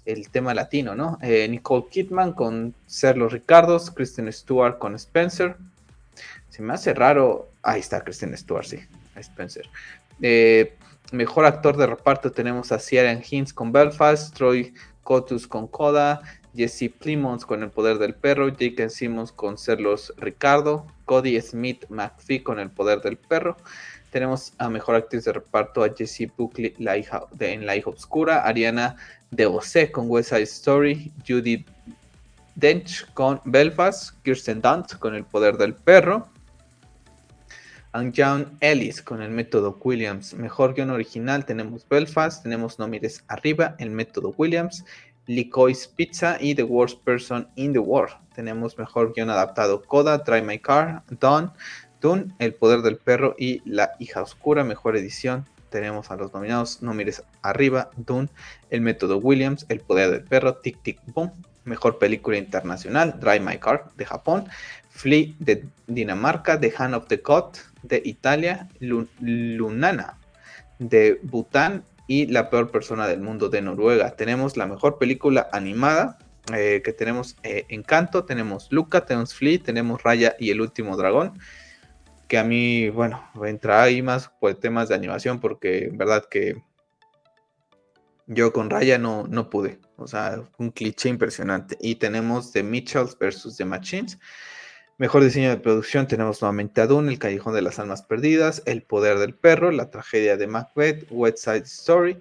el 0.04 0.28
tema 0.28 0.52
latino, 0.52 0.94
¿no? 0.94 1.16
Eh, 1.22 1.48
Nicole 1.48 1.86
Kidman 1.90 2.34
con 2.34 2.74
Ser 2.84 3.16
los 3.16 3.32
Ricardos, 3.32 3.90
Kristen 3.90 4.30
Stewart 4.30 4.76
con 4.76 4.94
Spencer. 4.96 5.56
Se 6.50 6.60
me 6.60 6.74
hace 6.74 6.92
raro. 6.92 7.48
Ahí 7.62 7.80
está 7.80 8.02
Kristen 8.02 8.36
Stewart, 8.36 8.66
sí, 8.66 8.78
Spencer. 9.16 9.66
Eh, 10.20 10.76
mejor 11.12 11.46
actor 11.46 11.78
de 11.78 11.86
reparto 11.86 12.30
tenemos 12.30 12.72
a 12.72 12.78
Ciaran 12.78 13.22
Hinds 13.28 13.54
con 13.54 13.72
Belfast, 13.72 14.34
Troy 14.34 14.74
Cotus 15.10 15.48
con 15.48 15.66
Coda, 15.66 16.20
Jesse 16.54 16.88
Plimons 16.88 17.44
con 17.44 17.64
El 17.64 17.70
Poder 17.70 17.98
del 17.98 18.14
Perro, 18.14 18.48
Jake 18.48 18.88
Simmons 18.90 19.32
con 19.32 19.58
Serlos 19.58 20.14
Ricardo, 20.18 20.86
Cody 21.04 21.40
Smith 21.40 21.84
McPhee 21.88 22.44
con 22.44 22.60
El 22.60 22.70
Poder 22.70 23.00
del 23.00 23.16
Perro. 23.16 23.56
Tenemos 24.12 24.52
a 24.58 24.68
Mejor 24.68 24.94
Actriz 24.94 25.24
de 25.24 25.32
Reparto 25.32 25.82
a 25.82 25.92
Jessie 25.92 26.30
Buckley 26.36 26.76
la 26.78 26.96
hija 26.96 27.24
de, 27.32 27.54
en 27.54 27.66
La 27.66 27.74
Hija 27.74 27.90
Obscura, 27.90 28.44
Ariana 28.44 28.94
DeBose 29.32 29.90
con 29.90 30.08
West 30.08 30.28
Side 30.28 30.42
Story, 30.42 31.10
Judy 31.26 31.66
Dench 32.54 33.04
con 33.12 33.40
Belfast, 33.44 34.14
Kirsten 34.22 34.60
Dunst 34.60 34.94
con 34.94 35.16
El 35.16 35.24
Poder 35.24 35.56
del 35.56 35.74
Perro, 35.74 36.28
and 37.92 38.14
John 38.16 38.56
Ellis 38.60 39.02
con 39.02 39.22
el 39.22 39.30
método 39.30 39.78
Williams. 39.82 40.34
Mejor 40.34 40.74
guion 40.74 40.90
original 40.90 41.44
tenemos 41.44 41.86
Belfast, 41.88 42.42
tenemos 42.42 42.78
No 42.78 42.88
Mires 42.88 43.24
Arriba, 43.28 43.74
el 43.78 43.90
método 43.90 44.34
Williams, 44.36 44.84
Licoy's 45.26 45.86
Pizza 45.88 46.36
y 46.40 46.54
The 46.54 46.62
Worst 46.62 47.02
Person 47.04 47.48
in 47.56 47.72
the 47.72 47.78
World. 47.78 48.14
Tenemos 48.34 48.78
mejor 48.78 49.12
guion 49.14 49.30
adaptado 49.30 49.82
Coda, 49.82 50.22
Try 50.24 50.42
My 50.42 50.58
Car, 50.58 51.02
Dawn, 51.20 51.52
Dune, 52.00 52.34
El 52.38 52.54
Poder 52.54 52.82
del 52.82 52.96
Perro 52.96 53.34
y 53.38 53.60
La 53.64 53.92
Hija 53.98 54.22
Oscura. 54.22 54.64
Mejor 54.64 54.96
edición 54.96 55.46
tenemos 55.70 56.10
a 56.10 56.16
los 56.16 56.32
nominados 56.32 56.82
No 56.82 56.94
Mires 56.94 57.22
Arriba, 57.42 57.90
Dune, 57.96 58.28
El 58.70 58.80
Método 58.80 59.18
Williams, 59.18 59.66
El 59.68 59.80
Poder 59.80 60.10
del 60.10 60.24
Perro, 60.24 60.56
Tic 60.56 60.82
Tic 60.82 61.00
Boom. 61.06 61.32
Mejor 61.64 61.98
película 61.98 62.38
internacional, 62.38 63.20
Drive 63.20 63.40
My 63.40 63.58
Car 63.58 63.90
de 63.96 64.06
Japón, 64.06 64.48
Flea 65.00 65.34
de 65.38 65.64
Dinamarca, 65.86 66.60
The 66.60 66.74
Hand 66.76 66.94
of 66.94 67.06
the 67.06 67.16
God 67.16 67.54
de 67.82 68.02
Italia, 68.04 68.68
Lunana 68.80 70.18
de 70.78 71.18
Bután 71.22 71.84
y 72.06 72.26
La 72.26 72.50
peor 72.50 72.70
persona 72.70 73.06
del 73.06 73.20
mundo 73.20 73.48
de 73.48 73.62
Noruega. 73.62 74.10
Tenemos 74.16 74.58
la 74.58 74.66
mejor 74.66 74.98
película 74.98 75.48
animada 75.52 76.18
eh, 76.54 76.82
que 76.84 76.92
tenemos 76.92 77.36
eh, 77.44 77.64
Encanto, 77.70 78.26
tenemos 78.26 78.70
Luca, 78.70 79.06
tenemos 79.06 79.32
Flea, 79.34 79.62
tenemos 79.62 80.02
Raya 80.02 80.36
y 80.38 80.50
el 80.50 80.60
último 80.60 80.98
dragón. 80.98 81.38
Que 82.28 82.36
a 82.36 82.44
mí, 82.44 82.90
bueno, 82.90 83.26
entra 83.46 83.82
ahí 83.82 84.02
más 84.02 84.28
por 84.38 84.54
temas 84.56 84.90
de 84.90 84.96
animación 84.96 85.40
porque 85.40 85.86
en 85.86 85.96
verdad 85.96 86.26
que 86.30 86.62
yo 88.26 88.52
con 88.52 88.68
Raya 88.68 88.98
no, 88.98 89.26
no 89.26 89.48
pude. 89.48 89.78
O 89.96 90.06
sea, 90.06 90.42
un 90.58 90.70
cliché 90.70 91.08
impresionante. 91.08 91.78
Y 91.80 91.94
tenemos 91.94 92.52
The 92.52 92.62
Mitchells 92.62 93.18
versus 93.18 93.56
The 93.56 93.64
Machines. 93.64 94.18
Mejor 95.00 95.24
diseño 95.24 95.48
de 95.48 95.56
producción 95.56 96.06
tenemos 96.06 96.42
nuevamente 96.42 96.82
a 96.82 96.86
Dune, 96.86 97.10
El 97.10 97.18
Callejón 97.18 97.54
de 97.54 97.62
las 97.62 97.78
Almas 97.78 98.02
Perdidas, 98.02 98.62
El 98.66 98.82
Poder 98.82 99.18
del 99.18 99.32
Perro, 99.34 99.70
La 99.70 99.90
Tragedia 99.90 100.36
de 100.36 100.46
Macbeth, 100.46 101.06
West 101.08 101.38
Side 101.38 101.60
Story. 101.60 102.20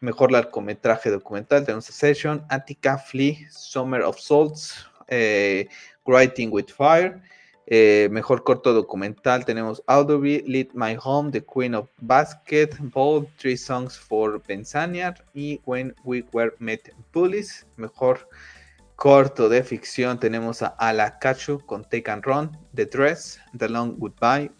Mejor 0.00 0.32
largometraje 0.32 1.10
documental 1.10 1.66
tenemos 1.66 1.90
a 1.90 1.92
Session, 1.92 2.46
Attica, 2.48 2.96
Flea, 2.96 3.46
Summer 3.50 4.00
of 4.00 4.18
Souls, 4.18 4.86
eh, 5.08 5.68
Writing 6.06 6.48
with 6.50 6.68
Fire. 6.74 7.20
Eh, 7.66 8.08
mejor 8.10 8.42
corto 8.42 8.72
documental 8.72 9.44
tenemos 9.44 9.82
Audrey, 9.86 10.42
Lead 10.46 10.68
My 10.72 10.96
Home, 11.04 11.30
The 11.30 11.44
Queen 11.44 11.74
of 11.74 11.90
Basketball, 11.98 13.28
Three 13.36 13.58
Songs 13.58 13.98
for 13.98 14.42
Bensaniar 14.48 15.26
y 15.34 15.60
When 15.66 15.94
We 16.04 16.24
Were 16.32 16.54
Met 16.58 16.90
Bullies. 17.12 17.66
Mejor 17.76 18.26
corto 18.98 19.48
de 19.48 19.62
ficción 19.62 20.18
tenemos 20.18 20.60
a 20.60 20.74
Alakachu 20.76 21.60
con 21.66 21.84
Take 21.84 22.10
and 22.10 22.24
Run, 22.24 22.58
The 22.74 22.84
Dress, 22.84 23.38
The 23.56 23.68
Long 23.68 23.96
Goodbye, 23.96 24.50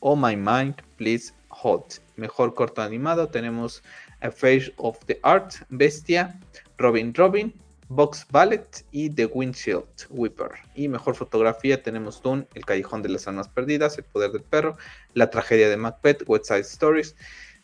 Oh 0.00 0.14
My 0.14 0.36
Mind, 0.36 0.74
Please 0.98 1.32
Hold. 1.48 2.02
Mejor 2.16 2.52
corto 2.52 2.82
animado 2.82 3.26
tenemos 3.26 3.82
A 4.20 4.30
Face 4.30 4.70
of 4.76 4.98
the 5.06 5.18
Art, 5.22 5.54
Bestia, 5.70 6.38
Robin 6.76 7.14
Robin, 7.14 7.54
Box 7.88 8.26
Ballet 8.30 8.84
y 8.92 9.08
The 9.08 9.30
Windshield 9.32 9.86
Whipper. 10.10 10.50
Y 10.74 10.88
mejor 10.88 11.14
fotografía 11.14 11.82
tenemos 11.82 12.22
Dune, 12.22 12.46
El 12.52 12.66
Callejón 12.66 13.00
de 13.00 13.08
las 13.08 13.26
Almas 13.26 13.48
Perdidas, 13.48 13.96
El 13.96 14.04
Poder 14.04 14.30
del 14.30 14.42
Perro, 14.42 14.76
La 15.14 15.30
Tragedia 15.30 15.70
de 15.70 15.76
Macbeth, 15.78 16.22
West 16.26 16.48
Side 16.48 16.60
Stories. 16.60 17.16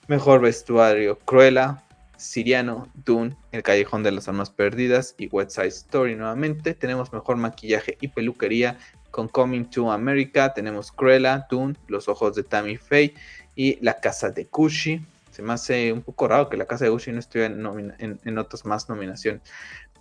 Mejor 0.09 0.40
vestuario, 0.40 1.18
Cruella, 1.27 1.85
Siriano, 2.23 2.89
Dune, 3.05 3.37
El 3.51 3.63
Callejón 3.63 4.03
de 4.03 4.13
las 4.13 4.29
Almas 4.29 4.51
Perdidas 4.51 5.15
y 5.19 5.29
West 5.29 5.53
Side 5.53 5.69
Story 5.69 6.17
nuevamente. 6.17 6.75
Tenemos 6.75 7.13
mejor 7.13 7.37
maquillaje 7.37 7.99
y 8.01 8.09
peluquería 8.09 8.79
con 9.11 9.29
Coming 9.29 9.65
to 9.67 9.91
America. 9.93 10.53
Tenemos 10.55 10.93
Cruella, 10.93 11.47
Dune, 11.51 11.75
Los 11.89 12.09
Ojos 12.09 12.35
de 12.35 12.43
Tammy 12.43 12.77
Faye 12.77 13.15
y 13.55 13.79
La 13.85 14.01
Casa 14.01 14.31
de 14.31 14.49
Gucci. 14.51 15.01
Se 15.31 15.43
me 15.43 15.53
hace 15.53 15.93
un 15.93 16.03
poco 16.03 16.29
raro 16.29 16.49
que 16.49 16.57
La 16.57 16.67
Casa 16.67 16.85
de 16.85 16.91
Gucci 16.91 17.13
no 17.13 17.19
esté 17.19 17.45
en, 17.45 18.39
otras 18.39 18.65
más 18.65 18.89
nominaciones. 18.89 19.43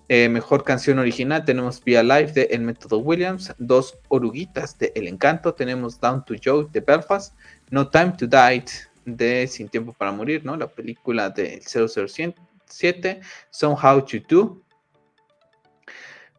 Eh, 0.10 0.28
mejor 0.28 0.64
canción 0.64 1.00
original 1.00 1.46
tenemos 1.46 1.82
Via 1.84 2.04
Life 2.04 2.34
de 2.34 2.44
El 2.52 2.62
Método 2.62 2.98
Williams, 2.98 3.54
Dos 3.58 3.98
Oruguitas 4.10 4.78
de 4.78 4.92
El 4.94 5.08
Encanto, 5.08 5.54
tenemos 5.54 6.02
Down 6.02 6.26
to 6.26 6.34
Joe 6.44 6.68
de 6.70 6.82
Belfast, 6.82 7.34
No 7.70 7.88
Time 7.88 8.14
to 8.18 8.28
Die 8.28 8.66
de 9.06 9.48
Sin 9.48 9.70
Tiempo 9.70 9.94
para 9.94 10.12
Morir, 10.12 10.46
¿no? 10.46 10.56
La 10.58 10.68
película 10.68 11.30
de 11.30 11.62
007, 11.62 13.22
Somehow 13.50 14.06
to 14.06 14.18
Do. 14.30 14.62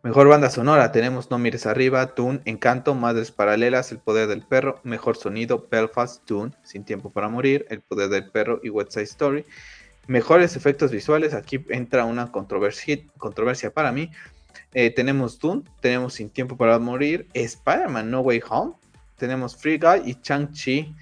Mejor 0.02 0.26
banda 0.26 0.50
sonora, 0.50 0.90
tenemos 0.90 1.30
No 1.30 1.38
Mires 1.38 1.64
Arriba, 1.64 2.14
Tune, 2.16 2.40
Encanto, 2.44 2.92
Madres 2.94 3.30
Paralelas, 3.30 3.92
El 3.92 3.98
Poder 3.98 4.26
del 4.26 4.42
Perro, 4.42 4.80
Mejor 4.82 5.16
Sonido, 5.16 5.68
Belfast, 5.70 6.24
Tune, 6.24 6.52
Sin 6.64 6.84
Tiempo 6.84 7.10
para 7.10 7.28
Morir, 7.28 7.66
El 7.70 7.82
Poder 7.82 8.08
del 8.08 8.28
Perro 8.28 8.58
y 8.64 8.70
West 8.70 8.92
Side 8.92 9.04
Story. 9.04 9.44
Mejores 10.08 10.56
efectos 10.56 10.90
visuales, 10.90 11.34
aquí 11.34 11.64
entra 11.68 12.04
una 12.04 12.32
controversia, 12.32 12.98
controversia 13.16 13.72
para 13.72 13.92
mí. 13.92 14.10
Eh, 14.74 14.90
tenemos 14.90 15.38
Dune, 15.38 15.62
tenemos 15.80 16.14
Sin 16.14 16.30
Tiempo 16.30 16.56
para 16.56 16.80
Morir, 16.80 17.28
Spider-Man 17.32 18.10
No 18.10 18.22
Way 18.22 18.42
Home, 18.50 18.74
tenemos 19.18 19.56
Free 19.56 19.78
Guy 19.78 20.02
y 20.10 20.14
Chang-Chi 20.20 20.96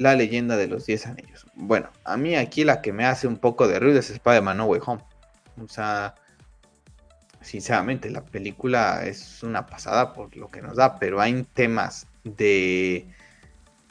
La 0.00 0.14
leyenda 0.14 0.56
de 0.56 0.66
los 0.66 0.86
10 0.86 1.08
anillos. 1.08 1.44
Bueno, 1.54 1.90
a 2.04 2.16
mí 2.16 2.34
aquí 2.34 2.64
la 2.64 2.80
que 2.80 2.90
me 2.90 3.04
hace 3.04 3.26
un 3.26 3.36
poco 3.36 3.68
de 3.68 3.78
ruido 3.78 3.98
es 3.98 4.08
Spider-Man 4.08 4.56
No 4.56 4.64
Way 4.64 4.80
Home. 4.86 5.02
O 5.62 5.68
sea, 5.68 6.14
sinceramente, 7.42 8.08
la 8.08 8.24
película 8.24 9.04
es 9.04 9.42
una 9.42 9.66
pasada 9.66 10.14
por 10.14 10.34
lo 10.38 10.48
que 10.48 10.62
nos 10.62 10.76
da, 10.76 10.98
pero 10.98 11.20
hay 11.20 11.42
temas 11.52 12.06
de 12.24 13.08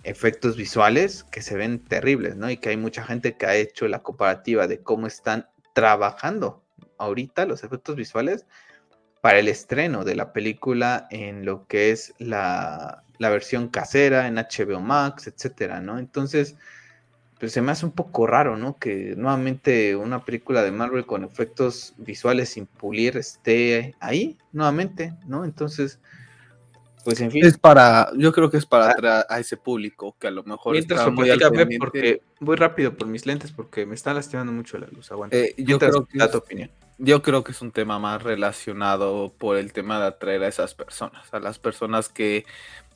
efectos 0.04 0.58
visuales 0.58 1.26
que 1.26 1.44
se 1.44 1.56
ven 1.56 1.78
terribles, 1.78 2.36
¿no? 2.36 2.50
Y 2.50 2.58
que 2.58 2.70
hay 2.70 2.78
mucha 2.78 3.04
gente 3.04 3.38
que 3.38 3.46
ha 3.46 3.56
hecho 3.56 3.88
la 3.88 4.00
comparativa 4.00 4.66
de 4.66 4.82
cómo 4.82 5.06
están 5.06 5.48
trabajando 5.76 6.64
ahorita 6.98 7.46
los 7.46 7.64
efectos 7.64 7.96
visuales 7.96 8.48
para 9.22 9.38
el 9.38 9.48
estreno 9.48 10.04
de 10.06 10.16
la 10.16 10.34
película 10.34 11.08
en 11.12 11.46
lo 11.46 11.68
que 11.68 11.92
es 11.92 12.16
la, 12.18 13.04
la 13.20 13.30
versión 13.30 13.68
casera, 13.68 14.28
en 14.28 14.36
HBO 14.36 14.80
Max, 14.80 15.28
etcétera, 15.28 15.82
¿no? 15.82 16.00
Entonces, 16.00 16.56
pues 17.40 17.52
se 17.52 17.62
me 17.62 17.72
hace 17.72 17.86
un 17.86 17.92
poco 17.92 18.26
raro, 18.26 18.58
¿no? 18.58 18.78
Que 18.78 19.14
nuevamente 19.16 19.96
una 19.96 20.26
película 20.26 20.64
de 20.64 20.72
Marvel 20.72 21.06
con 21.06 21.24
efectos 21.24 21.94
visuales 21.98 22.50
sin 22.50 22.66
pulir 22.66 23.18
esté 23.18 23.96
ahí, 24.00 24.38
nuevamente, 24.52 25.14
¿no? 25.28 25.46
Entonces, 25.46 26.00
pues 27.04 27.22
en 27.22 27.32
fin. 27.32 27.46
Es 27.46 27.58
para, 27.58 28.12
yo 28.18 28.34
creo 28.34 28.50
que 28.50 28.58
es 28.58 28.66
para 28.66 28.88
ah. 28.88 28.92
atraer 28.92 29.26
a 29.30 29.40
ese 29.40 29.58
público 29.58 30.16
que 30.20 30.28
a 30.28 30.32
lo 30.32 30.44
mejor 30.44 30.76
está 30.76 31.10
muy 31.10 31.30
porque 31.80 32.22
voy 32.40 32.58
rápido 32.58 32.96
por 32.96 33.08
mis 33.08 33.26
lentes 33.26 33.52
porque 33.52 33.86
me 33.86 33.96
está 33.96 34.14
lastimando 34.14 34.52
mucho 34.52 34.78
la 34.78 34.88
luz. 34.88 35.12
Aguanta. 35.12 35.38
Eh, 35.38 35.56
yo 35.58 35.80
creo 35.80 36.06
que 36.06 36.18
es, 36.18 36.36
opinión. 36.36 36.70
Yo 36.98 37.22
creo 37.22 37.46
que 37.46 37.54
es 37.54 37.62
un 37.62 37.72
tema 37.72 38.00
más 38.00 38.22
relacionado 38.22 39.34
por 39.38 39.56
el 39.56 39.72
tema 39.72 40.00
de 40.00 40.08
atraer 40.08 40.44
a 40.44 40.48
esas 40.50 40.76
personas, 40.76 41.34
a 41.34 41.40
las 41.40 41.58
personas 41.58 42.10
que, 42.10 42.46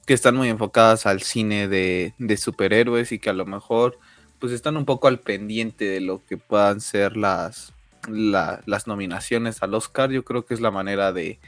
que 0.05 0.13
están 0.13 0.35
muy 0.35 0.49
enfocadas 0.49 1.05
al 1.05 1.21
cine 1.21 1.67
de, 1.67 2.13
de 2.17 2.37
superhéroes 2.37 3.11
y 3.11 3.19
que 3.19 3.29
a 3.29 3.33
lo 3.33 3.45
mejor 3.45 3.97
pues 4.39 4.51
están 4.51 4.75
un 4.75 4.83
poco 4.83 5.07
al 5.07 5.19
pendiente 5.19 5.85
de 5.85 6.01
lo 6.01 6.21
que 6.25 6.35
puedan 6.35 6.81
ser 6.81 7.15
las, 7.15 7.73
las 8.09 8.87
nominaciones 8.87 9.63
al 9.63 9.73
Oscar. 9.73 10.11
Yo 10.11 10.23
creo 10.23 10.45
que 10.45 10.53
es 10.53 10.61
la 10.61 10.71
manera 10.71 11.13
de, 11.13 11.39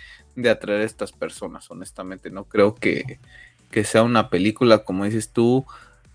atraer 0.50 0.82
a 0.82 0.86
estas 0.86 1.12
personas, 1.12 1.70
honestamente. 1.70 2.30
No 2.30 2.46
creo 2.46 2.76
que, 2.76 3.20
sea 3.84 4.04
una 4.04 4.30
película, 4.30 4.86
como 4.86 5.04
dices 5.04 5.30
tú, 5.30 5.66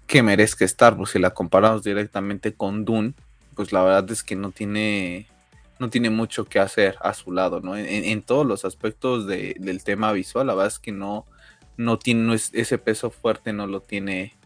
que 0.06 0.22
merezca 0.22 0.64
estar. 0.64 0.96
Pues 0.96 1.10
si 1.10 1.18
la 1.18 1.34
comparamos 1.34 1.82
directamente 1.82 2.54
con 2.54 2.84
Dune, 2.84 3.12
pues 3.54 3.72
la 3.72 3.82
verdad 3.82 4.10
es 4.10 4.22
que 4.22 4.36
no 4.36 4.50
tiene, 4.50 5.26
no 5.78 5.90
tiene 5.90 6.08
mucho 6.08 6.46
que 6.46 6.60
hacer 6.60 6.96
a 7.02 7.12
su 7.12 7.32
lado, 7.32 7.60
¿no? 7.60 7.76
En, 7.76 8.22
todos 8.22 8.46
los 8.46 8.64
aspectos 8.64 9.26
del 9.26 9.84
tema 9.84 10.12
visual, 10.12 10.46
la 10.46 10.54
verdad 10.54 10.68
es 10.68 10.78
que 10.78 10.92
no, 10.92 11.26
no 11.80 11.98
tiene 11.98 12.34
ese 12.34 12.76
peso 12.76 13.10
fuerte, 13.10 13.54
no 13.54 13.66
lo 13.66 13.80
tiene 13.80 14.36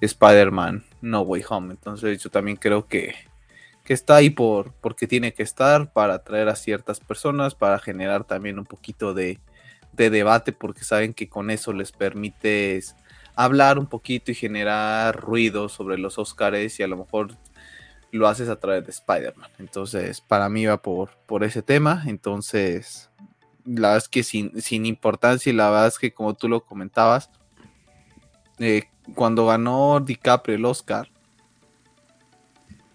Spider-Man 0.00 0.84
No 1.02 1.20
Way 1.20 1.44
Home. 1.50 1.74
Entonces 1.74 2.22
yo 2.22 2.30
también 2.30 2.56
creo 2.56 2.86
que, 2.86 3.14
está 3.86 4.16
ahí 4.16 4.30
por, 4.30 4.72
porque 4.72 5.06
tiene 5.06 5.32
que 5.32 5.42
estar 5.42 5.92
para 5.92 6.14
atraer 6.14 6.48
a 6.48 6.56
ciertas 6.56 7.00
personas, 7.00 7.54
para 7.54 7.78
generar 7.78 8.24
también 8.24 8.58
un 8.58 8.64
poquito 8.64 9.12
de, 9.12 9.38
debate, 9.92 10.52
porque 10.52 10.84
saben 10.84 11.12
que 11.12 11.28
con 11.28 11.50
eso 11.50 11.72
les 11.72 11.92
permite 11.92 12.80
hablar 13.34 13.78
un 13.78 13.86
poquito 13.86 14.30
y 14.30 14.34
generar 14.34 15.16
ruido 15.20 15.68
sobre 15.68 15.98
los 15.98 16.18
Oscars 16.18 16.78
y 16.78 16.82
a 16.82 16.88
lo 16.88 16.96
mejor 16.96 17.34
lo 18.12 18.28
haces 18.28 18.48
a 18.48 18.60
través 18.60 18.84
de 18.84 18.92
Spider-Man. 18.92 19.50
Entonces, 19.58 20.20
para 20.20 20.48
mí 20.48 20.64
va 20.64 20.80
por, 20.80 21.10
por 21.26 21.44
ese 21.44 21.62
tema. 21.62 22.04
Entonces, 22.06 23.07
la 23.68 23.88
verdad 23.88 23.96
es 23.98 24.08
que 24.08 24.22
sin, 24.22 24.60
sin 24.60 24.86
importancia 24.86 25.50
y 25.50 25.54
la 25.54 25.70
verdad 25.70 25.88
es 25.88 25.98
que 25.98 26.12
como 26.12 26.34
tú 26.34 26.48
lo 26.48 26.64
comentabas, 26.64 27.30
eh, 28.58 28.84
cuando 29.14 29.46
ganó 29.46 30.00
DiCaprio 30.00 30.56
el 30.56 30.64
Oscar 30.64 31.10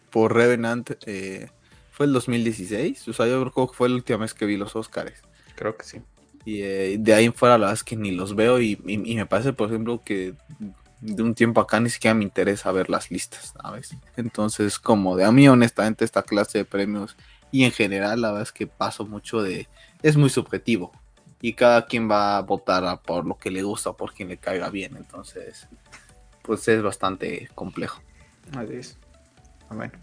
por 0.09 0.33
Revenant, 0.33 0.91
eh, 1.05 1.49
fue 1.91 2.07
el 2.07 2.13
2016. 2.13 3.07
O 3.07 3.13
sea, 3.13 3.27
yo 3.27 3.39
creo 3.51 3.67
que 3.67 3.73
fue 3.73 3.89
la 3.89 3.95
última 3.95 4.19
vez 4.19 4.33
que 4.33 4.45
vi 4.45 4.57
los 4.57 4.75
Oscars. 4.75 5.21
Creo 5.55 5.77
que 5.77 5.85
sí. 5.85 6.01
Y 6.45 6.61
eh, 6.61 6.97
de 6.99 7.13
ahí 7.13 7.25
en 7.25 7.33
fuera, 7.33 7.57
la 7.57 7.65
verdad 7.67 7.75
es 7.75 7.83
que 7.83 7.95
ni 7.95 8.11
los 8.11 8.35
veo. 8.35 8.59
Y, 8.59 8.77
me 8.77 9.25
parece, 9.25 9.53
por 9.53 9.69
ejemplo, 9.69 10.01
que 10.03 10.33
de 11.01 11.23
un 11.23 11.35
tiempo 11.35 11.61
acá 11.61 11.79
ni 11.79 11.89
siquiera 11.89 12.13
me 12.13 12.23
interesa 12.23 12.71
ver 12.71 12.89
las 12.89 13.11
listas, 13.11 13.53
¿sabes? 13.61 13.95
Entonces, 14.17 14.79
como 14.79 15.15
de 15.15 15.25
a 15.25 15.31
mí, 15.31 15.47
honestamente, 15.47 16.05
esta 16.05 16.23
clase 16.23 16.59
de 16.59 16.65
premios 16.65 17.15
y 17.51 17.65
en 17.65 17.71
general, 17.71 18.21
la 18.21 18.29
verdad 18.29 18.43
es 18.43 18.51
que 18.51 18.67
paso 18.67 19.05
mucho 19.05 19.41
de. 19.41 19.67
Es 20.03 20.15
muy 20.15 20.29
subjetivo 20.29 20.91
y 21.41 21.53
cada 21.53 21.85
quien 21.85 22.09
va 22.09 22.37
a 22.37 22.41
votar 22.41 23.01
por 23.01 23.25
lo 23.25 23.37
que 23.37 23.51
le 23.51 23.63
gusta 23.63 23.89
o 23.89 23.97
por 23.97 24.13
quien 24.13 24.29
le 24.29 24.37
caiga 24.37 24.69
bien. 24.69 24.95
Entonces, 24.95 25.67
pues 26.41 26.67
es 26.69 26.81
bastante 26.81 27.49
complejo. 27.55 28.01
Así 28.55 28.73
es. 28.75 28.97
Ah, 29.69 29.75
bueno, 29.75 29.93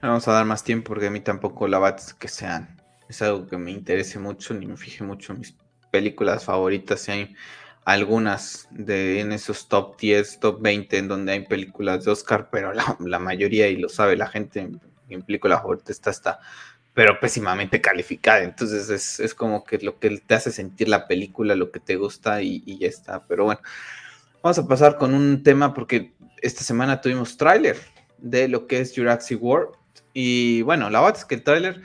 vamos 0.00 0.26
a 0.26 0.32
dar 0.32 0.44
más 0.44 0.64
tiempo 0.64 0.88
porque 0.88 1.06
a 1.06 1.10
mí 1.10 1.20
tampoco 1.20 1.68
la 1.68 1.78
bats 1.78 2.14
que 2.14 2.28
sean. 2.28 2.80
Es 3.08 3.22
algo 3.22 3.46
que 3.46 3.58
me 3.58 3.70
interese 3.70 4.18
mucho, 4.18 4.54
ni 4.54 4.66
me 4.66 4.76
fije 4.76 5.04
mucho 5.04 5.32
en 5.32 5.40
mis 5.40 5.54
películas 5.90 6.44
favoritas. 6.44 7.02
Si 7.02 7.12
hay 7.12 7.36
algunas 7.84 8.66
de 8.70 9.20
en 9.20 9.30
esos 9.30 9.68
top 9.68 9.96
10, 10.00 10.40
top 10.40 10.62
20 10.62 10.98
en 10.98 11.08
donde 11.08 11.32
hay 11.32 11.46
películas 11.46 12.04
de 12.04 12.10
Oscar, 12.10 12.48
pero 12.50 12.72
la, 12.72 13.18
mayoría, 13.20 13.68
y 13.68 13.76
lo 13.76 13.88
sabe 13.88 14.16
la 14.16 14.26
gente, 14.26 14.68
en 15.08 15.22
película 15.22 15.58
favorita 15.58 15.92
está 15.92 16.10
hasta 16.10 16.40
pero 16.94 17.18
pésimamente 17.20 17.80
calificada. 17.80 18.42
Entonces 18.42 18.90
es, 18.90 19.20
es, 19.20 19.34
como 19.34 19.64
que 19.64 19.78
lo 19.78 19.98
que 19.98 20.18
te 20.18 20.34
hace 20.34 20.50
sentir 20.50 20.88
la 20.88 21.06
película, 21.06 21.54
lo 21.54 21.70
que 21.70 21.80
te 21.80 21.96
gusta 21.96 22.42
y, 22.42 22.78
ya 22.78 22.88
está. 22.88 23.26
Pero 23.26 23.44
bueno, 23.44 23.60
Vamos 24.42 24.58
a 24.58 24.66
pasar 24.66 24.98
con 24.98 25.14
un 25.14 25.44
tema 25.44 25.72
porque 25.72 26.14
esta 26.40 26.64
semana 26.64 27.00
tuvimos 27.00 27.36
tráiler 27.36 27.78
de 28.18 28.48
lo 28.48 28.66
que 28.66 28.80
es 28.80 28.92
Jurassic 28.94 29.40
World. 29.40 29.76
Y 30.12 30.62
bueno, 30.62 30.90
la 30.90 31.00
verdad 31.00 31.18
es 31.18 31.24
que 31.24 31.36
el 31.36 31.44
tráiler 31.44 31.80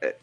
eh, 0.00 0.16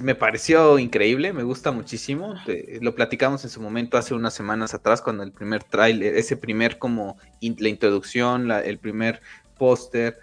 me 0.00 0.16
pareció 0.16 0.80
increíble, 0.80 1.32
me 1.32 1.44
gusta 1.44 1.70
muchísimo. 1.70 2.34
lo 2.80 2.94
platicamos 2.96 3.44
en 3.44 3.50
su 3.50 3.60
momento 3.60 3.96
hace 3.96 4.14
unas 4.14 4.34
semanas 4.34 4.74
atrás 4.74 5.00
cuando 5.00 5.22
el 5.22 5.30
primer 5.30 5.62
tráiler, 5.62 6.16
ese 6.16 6.36
primer 6.36 6.78
como 6.78 7.18
la 7.40 7.68
introducción, 7.68 8.50
el 8.50 8.78
primer 8.78 9.22
póster. 9.56 10.18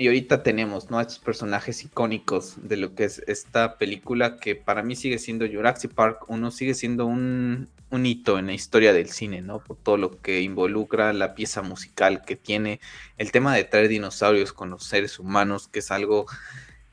Y 0.00 0.06
ahorita 0.06 0.42
tenemos, 0.42 0.90
¿no? 0.90 0.98
Estos 0.98 1.18
personajes 1.18 1.84
icónicos 1.84 2.54
de 2.66 2.78
lo 2.78 2.94
que 2.94 3.04
es 3.04 3.22
esta 3.26 3.76
película 3.76 4.38
que 4.38 4.56
para 4.56 4.82
mí 4.82 4.96
sigue 4.96 5.18
siendo 5.18 5.46
Jurassic 5.46 5.92
Park 5.92 6.24
uno 6.28 6.50
sigue 6.50 6.72
siendo 6.72 7.04
un, 7.04 7.68
un 7.90 8.06
hito 8.06 8.38
en 8.38 8.46
la 8.46 8.54
historia 8.54 8.94
del 8.94 9.10
cine, 9.10 9.42
¿no? 9.42 9.58
Por 9.58 9.76
todo 9.76 9.98
lo 9.98 10.18
que 10.22 10.40
involucra 10.40 11.12
la 11.12 11.34
pieza 11.34 11.60
musical 11.60 12.22
que 12.24 12.34
tiene, 12.34 12.80
el 13.18 13.30
tema 13.30 13.54
de 13.54 13.64
traer 13.64 13.88
dinosaurios 13.88 14.54
con 14.54 14.70
los 14.70 14.84
seres 14.84 15.18
humanos, 15.18 15.68
que 15.68 15.80
es 15.80 15.90
algo 15.90 16.24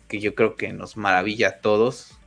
que 0.09 0.19
yo 0.19 0.35
creo 0.35 0.57
que 0.57 0.73
nos 0.73 0.97
maravilla 0.97 1.47
a 1.47 1.57
todos. 1.59 2.17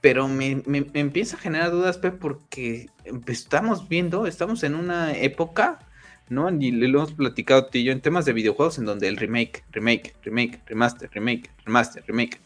Pero 0.00 0.28
me, 0.28 0.62
empieza 0.92 1.36
a 1.36 1.40
generar 1.40 1.72
dudas, 1.72 1.98
porque 2.20 2.90
estamos 3.26 3.88
viendo, 3.88 4.28
estamos 4.28 4.62
en 4.62 4.76
una 4.76 5.16
época, 5.16 5.80
¿no? 6.28 6.50
Y 6.50 6.70
lo 6.70 6.98
hemos 6.98 7.12
platicado 7.12 7.66
tú 7.66 7.78
y 7.78 7.84
yo 7.84 7.92
en 7.92 8.00
temas 8.00 8.24
de 8.24 8.32
videojuegos 8.32 8.78
en 8.78 8.84
donde 8.84 9.08
el 9.08 9.16
remake, 9.16 9.64
remake, 9.72 10.14
remake, 10.22 10.62
remaster, 10.66 11.10
remake, 11.12 11.50
remaster, 11.64 12.04
remake. 12.06 12.40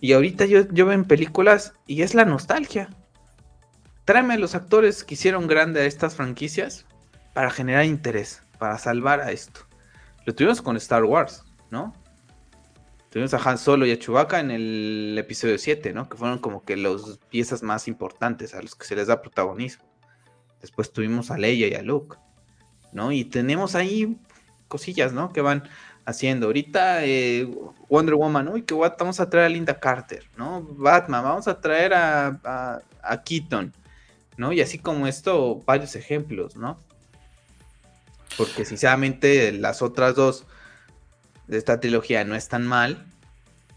Y 0.00 0.12
ahorita 0.12 0.46
yo, 0.46 0.68
yo 0.72 0.86
veo 0.86 0.94
en 0.94 1.04
películas 1.04 1.72
y 1.86 2.02
es 2.02 2.14
la 2.14 2.24
nostalgia 2.24 2.90
tráeme 4.04 4.38
los 4.38 4.54
actores 4.54 5.04
que 5.04 5.14
hicieron 5.14 5.46
grande 5.46 5.80
a 5.80 5.86
estas 5.86 6.14
franquicias 6.14 6.86
para 7.32 7.50
generar 7.50 7.84
interés, 7.84 8.42
para 8.58 8.78
salvar 8.78 9.20
a 9.20 9.32
esto. 9.32 9.60
Lo 10.26 10.34
tuvimos 10.34 10.62
con 10.62 10.76
Star 10.76 11.04
Wars, 11.04 11.44
¿no? 11.70 11.94
Tuvimos 13.10 13.34
a 13.34 13.38
Han 13.38 13.58
Solo 13.58 13.86
y 13.86 13.92
a 13.92 13.98
Chewbacca 13.98 14.40
en 14.40 14.50
el 14.50 15.16
episodio 15.18 15.56
7, 15.58 15.92
¿no? 15.92 16.08
Que 16.08 16.16
fueron 16.16 16.38
como 16.38 16.64
que 16.64 16.76
las 16.76 17.18
piezas 17.30 17.62
más 17.62 17.86
importantes 17.88 18.54
a 18.54 18.62
los 18.62 18.74
que 18.74 18.86
se 18.86 18.96
les 18.96 19.06
da 19.06 19.22
protagonismo. 19.22 19.84
Después 20.60 20.92
tuvimos 20.92 21.30
a 21.30 21.38
Leia 21.38 21.68
y 21.68 21.74
a 21.74 21.82
Luke, 21.82 22.16
¿no? 22.94 23.12
Y 23.12 23.24
tenemos 23.24 23.74
ahí 23.74 24.16
cosillas, 24.68 25.12
¿no? 25.12 25.32
Que 25.32 25.42
van 25.42 25.68
haciendo. 26.06 26.46
Ahorita 26.46 27.04
eh, 27.04 27.48
Wonder 27.88 28.14
Woman, 28.14 28.48
uy, 28.48 28.62
que 28.62 28.74
vamos 28.74 29.20
a 29.20 29.28
traer 29.28 29.46
a 29.46 29.48
Linda 29.50 29.78
Carter, 29.78 30.24
¿no? 30.36 30.62
Batman, 30.62 31.22
vamos 31.24 31.48
a 31.48 31.60
traer 31.60 31.92
a, 31.94 32.80
a 33.02 33.22
Keaton. 33.22 33.72
¿no? 34.36 34.52
Y 34.52 34.60
así 34.60 34.78
como 34.78 35.06
esto, 35.06 35.62
varios 35.64 35.96
ejemplos, 35.96 36.56
¿no? 36.56 36.78
Porque 38.36 38.64
sinceramente 38.64 39.52
las 39.52 39.82
otras 39.82 40.14
dos 40.16 40.46
de 41.46 41.58
esta 41.58 41.78
trilogía 41.78 42.24
no 42.24 42.34
están 42.34 42.66
mal, 42.66 43.06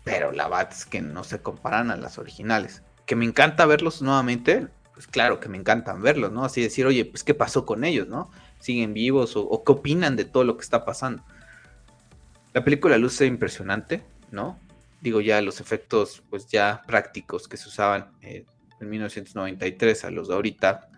pero 0.03 0.31
la 0.31 0.47
verdad 0.47 0.69
es 0.71 0.85
que 0.85 1.01
no 1.01 1.23
se 1.23 1.39
comparan 1.41 1.91
a 1.91 1.97
las 1.97 2.17
originales. 2.17 2.81
Que 3.05 3.15
me 3.15 3.25
encanta 3.25 3.65
verlos 3.65 4.01
nuevamente, 4.01 4.67
pues 4.93 5.05
claro 5.07 5.39
que 5.39 5.49
me 5.49 5.57
encantan 5.57 6.01
verlos, 6.01 6.31
¿no? 6.31 6.43
Así 6.43 6.61
decir, 6.61 6.85
oye, 6.85 7.05
pues 7.05 7.23
qué 7.23 7.33
pasó 7.33 7.65
con 7.65 7.83
ellos, 7.83 8.07
¿no? 8.07 8.31
¿Siguen 8.59 8.93
vivos 8.93 9.33
o, 9.35 9.63
qué 9.63 9.71
opinan 9.71 10.15
de 10.15 10.25
todo 10.25 10.43
lo 10.43 10.57
que 10.57 10.63
está 10.63 10.85
pasando? 10.85 11.23
La 12.53 12.63
película 12.63 12.97
luce 12.97 13.25
impresionante, 13.25 14.03
¿no? 14.31 14.59
Digo 15.01 15.21
ya 15.21 15.41
los 15.41 15.61
efectos 15.61 16.23
pues 16.29 16.47
ya 16.47 16.81
prácticos 16.87 17.47
que 17.47 17.57
se 17.57 17.69
usaban 17.69 18.11
eh, 18.21 18.45
en 18.79 18.89
1993 18.89 20.05
a 20.05 20.11
los 20.11 20.27
de 20.27 20.35
ahorita, 20.35 20.89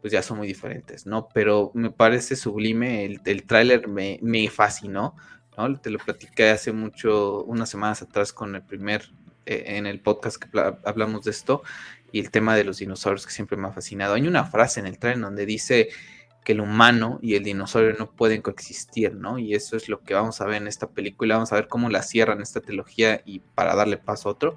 pues 0.00 0.12
ya 0.12 0.22
son 0.22 0.38
muy 0.38 0.46
diferentes, 0.46 1.06
¿no? 1.06 1.28
Pero 1.34 1.70
me 1.74 1.90
parece 1.90 2.36
sublime, 2.36 3.04
el, 3.04 3.20
el 3.24 3.44
tráiler 3.44 3.88
me, 3.88 4.18
me, 4.22 4.48
fascinó, 4.48 5.16
¿no? 5.56 5.80
Te 5.80 5.90
lo 5.90 5.98
platiqué 5.98 6.50
hace 6.50 6.72
mucho, 6.72 7.42
unas 7.44 7.68
semanas 7.68 8.02
atrás 8.02 8.32
con 8.32 8.54
el 8.54 8.62
primer, 8.62 9.10
eh, 9.46 9.64
en 9.66 9.86
el 9.86 10.00
podcast 10.00 10.36
que 10.36 10.48
hablamos 10.84 11.24
de 11.24 11.32
esto, 11.32 11.62
y 12.12 12.20
el 12.20 12.30
tema 12.30 12.56
de 12.56 12.64
los 12.64 12.78
dinosaurios 12.78 13.26
que 13.26 13.32
siempre 13.32 13.56
me 13.56 13.68
ha 13.68 13.72
fascinado. 13.72 14.14
Hay 14.14 14.26
una 14.26 14.44
frase 14.44 14.80
en 14.80 14.86
el 14.86 14.98
tráiler 14.98 15.22
donde 15.22 15.46
dice 15.46 15.88
que 16.48 16.52
el 16.52 16.62
humano 16.62 17.18
y 17.20 17.34
el 17.34 17.44
dinosaurio 17.44 17.94
no 17.98 18.10
pueden 18.10 18.40
coexistir, 18.40 19.14
¿no? 19.14 19.38
Y 19.38 19.54
eso 19.54 19.76
es 19.76 19.90
lo 19.90 20.00
que 20.00 20.14
vamos 20.14 20.40
a 20.40 20.46
ver 20.46 20.62
en 20.62 20.66
esta 20.66 20.88
película, 20.88 21.34
vamos 21.34 21.52
a 21.52 21.56
ver 21.56 21.68
cómo 21.68 21.90
la 21.90 22.02
cierran 22.02 22.40
esta 22.40 22.62
trilogía 22.62 23.20
y 23.26 23.40
para 23.40 23.74
darle 23.74 23.98
paso 23.98 24.30
a 24.30 24.32
otro. 24.32 24.56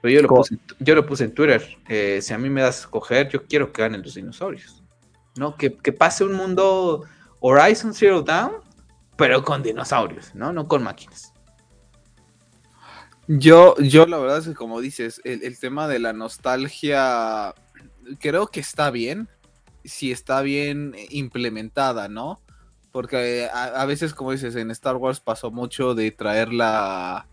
Pero 0.00 0.14
yo 0.14 0.22
lo, 0.22 0.28
puse, 0.28 0.58
yo 0.78 0.94
lo 0.94 1.04
puse 1.04 1.24
en 1.24 1.34
Twitter. 1.34 1.76
Eh, 1.88 2.20
si 2.22 2.32
a 2.32 2.38
mí 2.38 2.48
me 2.48 2.62
das 2.62 2.76
a 2.76 2.80
escoger, 2.82 3.28
yo 3.28 3.44
quiero 3.46 3.72
que 3.72 3.82
ganen 3.82 4.00
los 4.00 4.14
dinosaurios. 4.14 4.80
¿No? 5.34 5.56
Que, 5.56 5.70
pase 5.70 6.22
un 6.22 6.34
mundo 6.34 7.02
Horizon 7.40 7.94
Zero 7.94 8.22
Dawn, 8.22 8.52
pero 9.16 9.42
con 9.42 9.60
dinosaurios, 9.60 10.32
¿no? 10.36 10.52
No 10.52 10.68
con 10.68 10.84
máquinas. 10.84 11.32
Yo, 13.26 13.74
yo 13.78 14.06
la 14.06 14.18
verdad 14.18 14.38
es 14.38 14.46
que 14.46 14.54
como 14.54 14.80
dices, 14.80 15.20
el, 15.24 15.58
tema 15.58 15.88
de 15.88 15.98
la 15.98 16.12
nostalgia 16.12 17.56
creo 18.20 18.46
que 18.46 18.60
está 18.60 18.92
bien, 18.92 19.28
si 19.84 20.12
está 20.12 20.42
bien 20.42 20.94
implementada, 21.10 22.08
¿no? 22.08 22.40
Porque 22.92 23.48
a, 23.52 23.64
a, 23.64 23.86
veces, 23.86 24.14
como 24.14 24.32
dices, 24.32 24.54
en 24.56 24.70
Star 24.70 24.96
Wars 24.96 25.20
pasó 25.20 25.50
mucho 25.50 25.94
de 25.94 26.10
traer 26.10 26.52
la, 26.52 27.26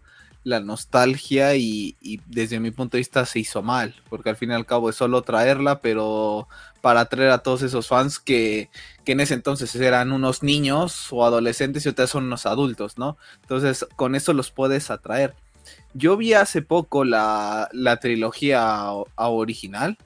la 0.44 0.60
nostalgia 0.60 1.56
y, 1.56 1.96
desde 2.28 2.60
mi 2.60 2.72
punto 2.72 2.98
de 2.98 3.00
vista 3.00 3.26
se 3.26 3.40
hizo 3.40 3.62
mal, 3.62 3.96
porque 4.10 4.30
al 4.30 4.36
fin 4.36 4.52
y 4.52 4.54
al 4.54 4.66
cabo 4.66 4.90
es 4.90 4.96
solo 4.96 5.22
traerla, 5.22 5.82
pero 5.82 6.48
para 6.82 7.02
atraer 7.02 7.32
a 7.32 7.40
todos 7.40 7.62
esos 7.62 7.88
fans 7.88 8.20
que, 8.20 8.70
en 9.06 9.20
ese 9.20 9.34
entonces 9.34 9.74
eran 9.76 10.12
unos 10.12 10.44
niños 10.44 11.08
o 11.12 11.26
adolescentes 11.26 11.84
y 11.84 11.90
ahorita 11.90 12.06
son 12.06 12.26
unos 12.26 12.46
adultos, 12.46 13.00
¿no? 13.00 13.18
Entonces 13.42 13.88
con 13.96 14.14
eso 14.14 14.34
los 14.34 14.52
puedes 14.52 14.92
atraer. 14.92 15.34
Yo 15.96 16.16
vi 16.16 16.34
hace 16.34 16.62
poco 16.62 17.04
la, 17.06 17.70
la 17.74 17.98
trilogía 17.98 18.92
original 19.16 19.98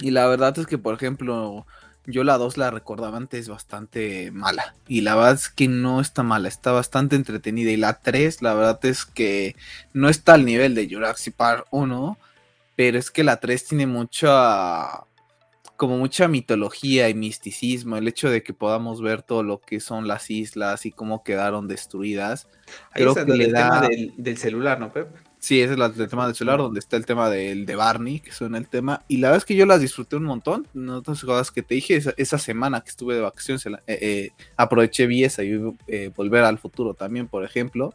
y 0.00 0.10
la 0.10 0.26
verdad 0.26 0.58
es 0.58 0.66
que, 0.66 0.78
por 0.78 0.94
ejemplo, 0.94 1.66
yo 2.06 2.22
la 2.22 2.38
2 2.38 2.56
la 2.56 2.70
recordaba 2.70 3.16
antes 3.16 3.48
bastante 3.48 4.30
mala. 4.30 4.76
Y 4.86 5.00
la 5.00 5.16
verdad 5.16 5.34
es 5.34 5.48
que 5.48 5.68
no 5.68 6.00
está 6.00 6.22
mala, 6.22 6.48
está 6.48 6.72
bastante 6.72 7.16
entretenida. 7.16 7.70
Y 7.70 7.76
la 7.76 8.00
3, 8.00 8.42
la 8.42 8.54
verdad 8.54 8.78
es 8.84 9.04
que 9.04 9.56
no 9.92 10.08
está 10.08 10.34
al 10.34 10.44
nivel 10.44 10.74
de 10.74 10.88
Jurassic 10.88 11.34
Park 11.34 11.66
1. 11.70 12.18
Pero 12.76 12.98
es 12.98 13.10
que 13.10 13.24
la 13.24 13.38
3 13.38 13.64
tiene 13.64 13.86
mucha. 13.86 15.04
como 15.76 15.98
mucha 15.98 16.28
mitología 16.28 17.08
y 17.08 17.14
misticismo. 17.14 17.96
El 17.96 18.06
hecho 18.06 18.30
de 18.30 18.42
que 18.42 18.54
podamos 18.54 19.02
ver 19.02 19.22
todo 19.22 19.42
lo 19.42 19.60
que 19.60 19.80
son 19.80 20.06
las 20.06 20.30
islas 20.30 20.86
y 20.86 20.92
cómo 20.92 21.24
quedaron 21.24 21.68
destruidas. 21.68 22.48
Ahí 22.92 23.02
creo 23.02 23.14
que 23.14 23.24
le 23.24 23.50
da... 23.50 23.80
tema 23.80 23.88
del, 23.88 24.14
del 24.16 24.38
celular, 24.38 24.78
¿no, 24.78 24.92
Pep? 24.92 25.08
Sí, 25.46 25.60
ese 25.60 25.74
es 25.74 25.98
el 26.00 26.08
tema 26.08 26.26
del 26.26 26.34
celular, 26.34 26.58
donde 26.58 26.80
está 26.80 26.96
el 26.96 27.06
tema 27.06 27.30
del 27.30 27.66
de 27.66 27.76
Barney, 27.76 28.18
que 28.18 28.32
suena 28.32 28.58
el 28.58 28.66
tema. 28.66 29.04
Y 29.06 29.18
la 29.18 29.28
verdad 29.28 29.38
es 29.38 29.44
que 29.44 29.54
yo 29.54 29.64
las 29.64 29.80
disfruté 29.80 30.16
un 30.16 30.24
montón. 30.24 30.66
No 30.74 30.96
otras 30.96 31.22
cosas 31.22 31.52
que 31.52 31.62
te 31.62 31.76
dije, 31.76 32.02
esa, 32.16 32.38
semana 32.38 32.80
que 32.80 32.90
estuve 32.90 33.14
de 33.14 33.20
vacaciones, 33.20 33.64
eh, 33.64 33.78
eh, 33.86 34.30
aproveché 34.56 35.06
vi 35.06 35.22
esa 35.22 35.44
y 35.44 35.56
eh, 35.86 36.10
Volver 36.16 36.42
al 36.42 36.58
Futuro 36.58 36.94
también, 36.94 37.28
por 37.28 37.44
ejemplo. 37.44 37.94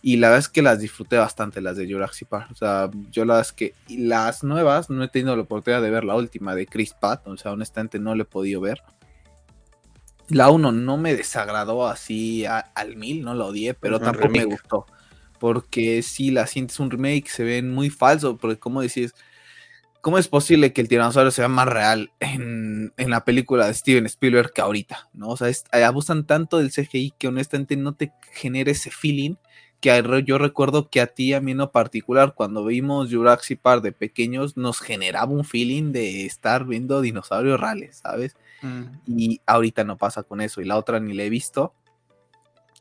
Y 0.00 0.16
la 0.16 0.28
verdad 0.28 0.38
es 0.38 0.48
que 0.48 0.62
las 0.62 0.78
disfruté 0.78 1.18
bastante, 1.18 1.60
las 1.60 1.76
de 1.76 1.86
Jurassic 1.86 2.28
Park. 2.28 2.48
O 2.52 2.54
sea, 2.54 2.88
yo 3.10 3.26
las 3.26 3.52
que. 3.52 3.74
las 3.90 4.42
nuevas, 4.42 4.88
no 4.88 5.04
he 5.04 5.08
tenido 5.08 5.36
la 5.36 5.42
oportunidad 5.42 5.82
de 5.82 5.90
ver 5.90 6.04
la 6.04 6.14
última 6.14 6.54
de 6.54 6.64
Chris 6.64 6.94
Pratt. 6.94 7.26
O 7.26 7.36
sea, 7.36 7.52
honestamente 7.52 7.98
no 7.98 8.14
la 8.14 8.22
he 8.22 8.24
podido 8.24 8.62
ver. 8.62 8.80
La 10.30 10.48
1 10.48 10.72
no 10.72 10.96
me 10.96 11.14
desagradó 11.14 11.86
así 11.86 12.46
al 12.46 12.96
mil, 12.96 13.22
no 13.22 13.34
la 13.34 13.44
odié, 13.44 13.74
pero 13.74 14.00
tampoco 14.00 14.30
me 14.30 14.46
gustó 14.46 14.86
porque 15.38 16.02
si 16.02 16.30
la 16.30 16.46
sientes 16.46 16.80
un 16.80 16.90
remake, 16.90 17.28
se 17.28 17.44
ven 17.44 17.70
muy 17.70 17.90
falso, 17.90 18.36
porque 18.36 18.58
como 18.58 18.82
decís, 18.82 19.14
¿cómo 20.00 20.18
es 20.18 20.28
posible 20.28 20.72
que 20.72 20.80
el 20.80 20.88
tiranosaurio 20.88 21.30
sea 21.30 21.48
más 21.48 21.68
real 21.68 22.12
en, 22.20 22.92
la 22.96 23.24
película 23.24 23.66
de 23.66 23.74
Steven 23.74 24.06
Spielberg 24.06 24.52
que 24.52 24.60
ahorita? 24.60 25.08
¿no? 25.12 25.28
O 25.28 25.36
sea, 25.36 25.48
eh, 25.48 25.84
abusan 25.84 26.26
tanto 26.26 26.58
del 26.58 26.70
CGI 26.70 27.14
que 27.18 27.28
honestamente 27.28 27.76
no 27.76 27.94
te 27.94 28.12
genera 28.32 28.70
ese 28.70 28.90
feeling 28.90 29.34
que 29.80 30.24
yo 30.24 30.38
recuerdo 30.38 30.88
que 30.88 31.00
a 31.00 31.06
ti, 31.06 31.34
a 31.34 31.40
mí 31.40 31.52
en 31.52 31.58
lo 31.58 31.70
particular, 31.70 32.34
cuando 32.34 32.64
vimos 32.64 33.12
Jurassic 33.12 33.60
Park 33.60 33.82
de 33.82 33.92
pequeños, 33.92 34.56
nos 34.56 34.80
generaba 34.80 35.32
un 35.32 35.44
feeling 35.44 35.92
de 35.92 36.24
estar 36.24 36.64
viendo 36.64 37.00
dinosaurios 37.00 37.60
reales, 37.60 37.98
¿sabes? 37.98 38.36
Mm. 38.62 38.84
Y 39.06 39.40
ahorita 39.46 39.84
no 39.84 39.96
pasa 39.96 40.22
con 40.22 40.40
eso, 40.40 40.60
y 40.60 40.64
la 40.64 40.76
otra 40.76 40.98
ni 40.98 41.14
la 41.14 41.24
he 41.24 41.30
visto 41.30 41.74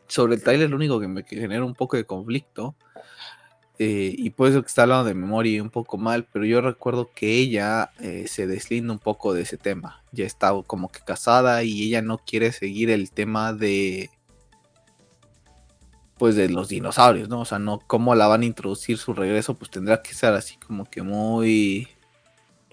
sobre 0.08 0.36
el 0.36 0.44
trailer 0.44 0.70
lo 0.70 0.76
único 0.76 1.00
que 1.00 1.08
me 1.08 1.24
genera 1.24 1.63
un 1.63 1.76
poco 1.76 1.98
de 1.98 2.06
conflicto. 2.06 2.76
Eh, 3.78 4.15
y 4.18 4.30
puede 4.30 4.54
ser 4.54 4.62
que 4.62 4.68
está 4.68 4.84
hablando 4.84 5.04
de 5.04 5.13
memoria 5.13 5.62
un 5.62 5.70
poco 5.70 5.98
mal, 5.98 6.26
pero 6.32 6.46
yo 6.46 6.62
recuerdo 6.62 7.10
que 7.13 7.38
ella 7.38 7.91
eh, 8.00 8.26
se 8.28 8.48
deslinda 8.48 8.94
un 8.94 9.00
poco 9.00 9.34
de 9.34 9.41
ese 9.41 9.58
tema. 9.58 10.02
Ya 10.12 10.26
está 10.26 10.54
como 10.65 10.89
que 10.89 11.02
casada 11.02 11.63
y 11.63 11.84
ella 11.84 12.02
no 12.02 12.20
quiere 12.20 12.52
seguir 12.52 12.89
el 12.89 13.12
tema 13.12 13.54
de. 13.54 14.10
Pues 16.18 16.38
de 16.38 16.48
los 16.48 16.70
dinosaurios, 16.70 17.28
¿no? 17.28 17.41
O 17.41 17.46
sea, 17.46 17.60
no 17.60 17.80
cómo 17.80 18.15
la 18.15 18.28
van 18.28 18.44
a 18.44 18.46
introducir 18.46 18.98
su 18.98 19.13
regreso, 19.13 19.56
pues 19.56 19.70
tendrá 19.70 20.02
que 20.02 20.13
ser 20.13 20.34
así 20.34 20.56
como 20.56 20.86
que 20.86 21.02
muy 21.02 21.89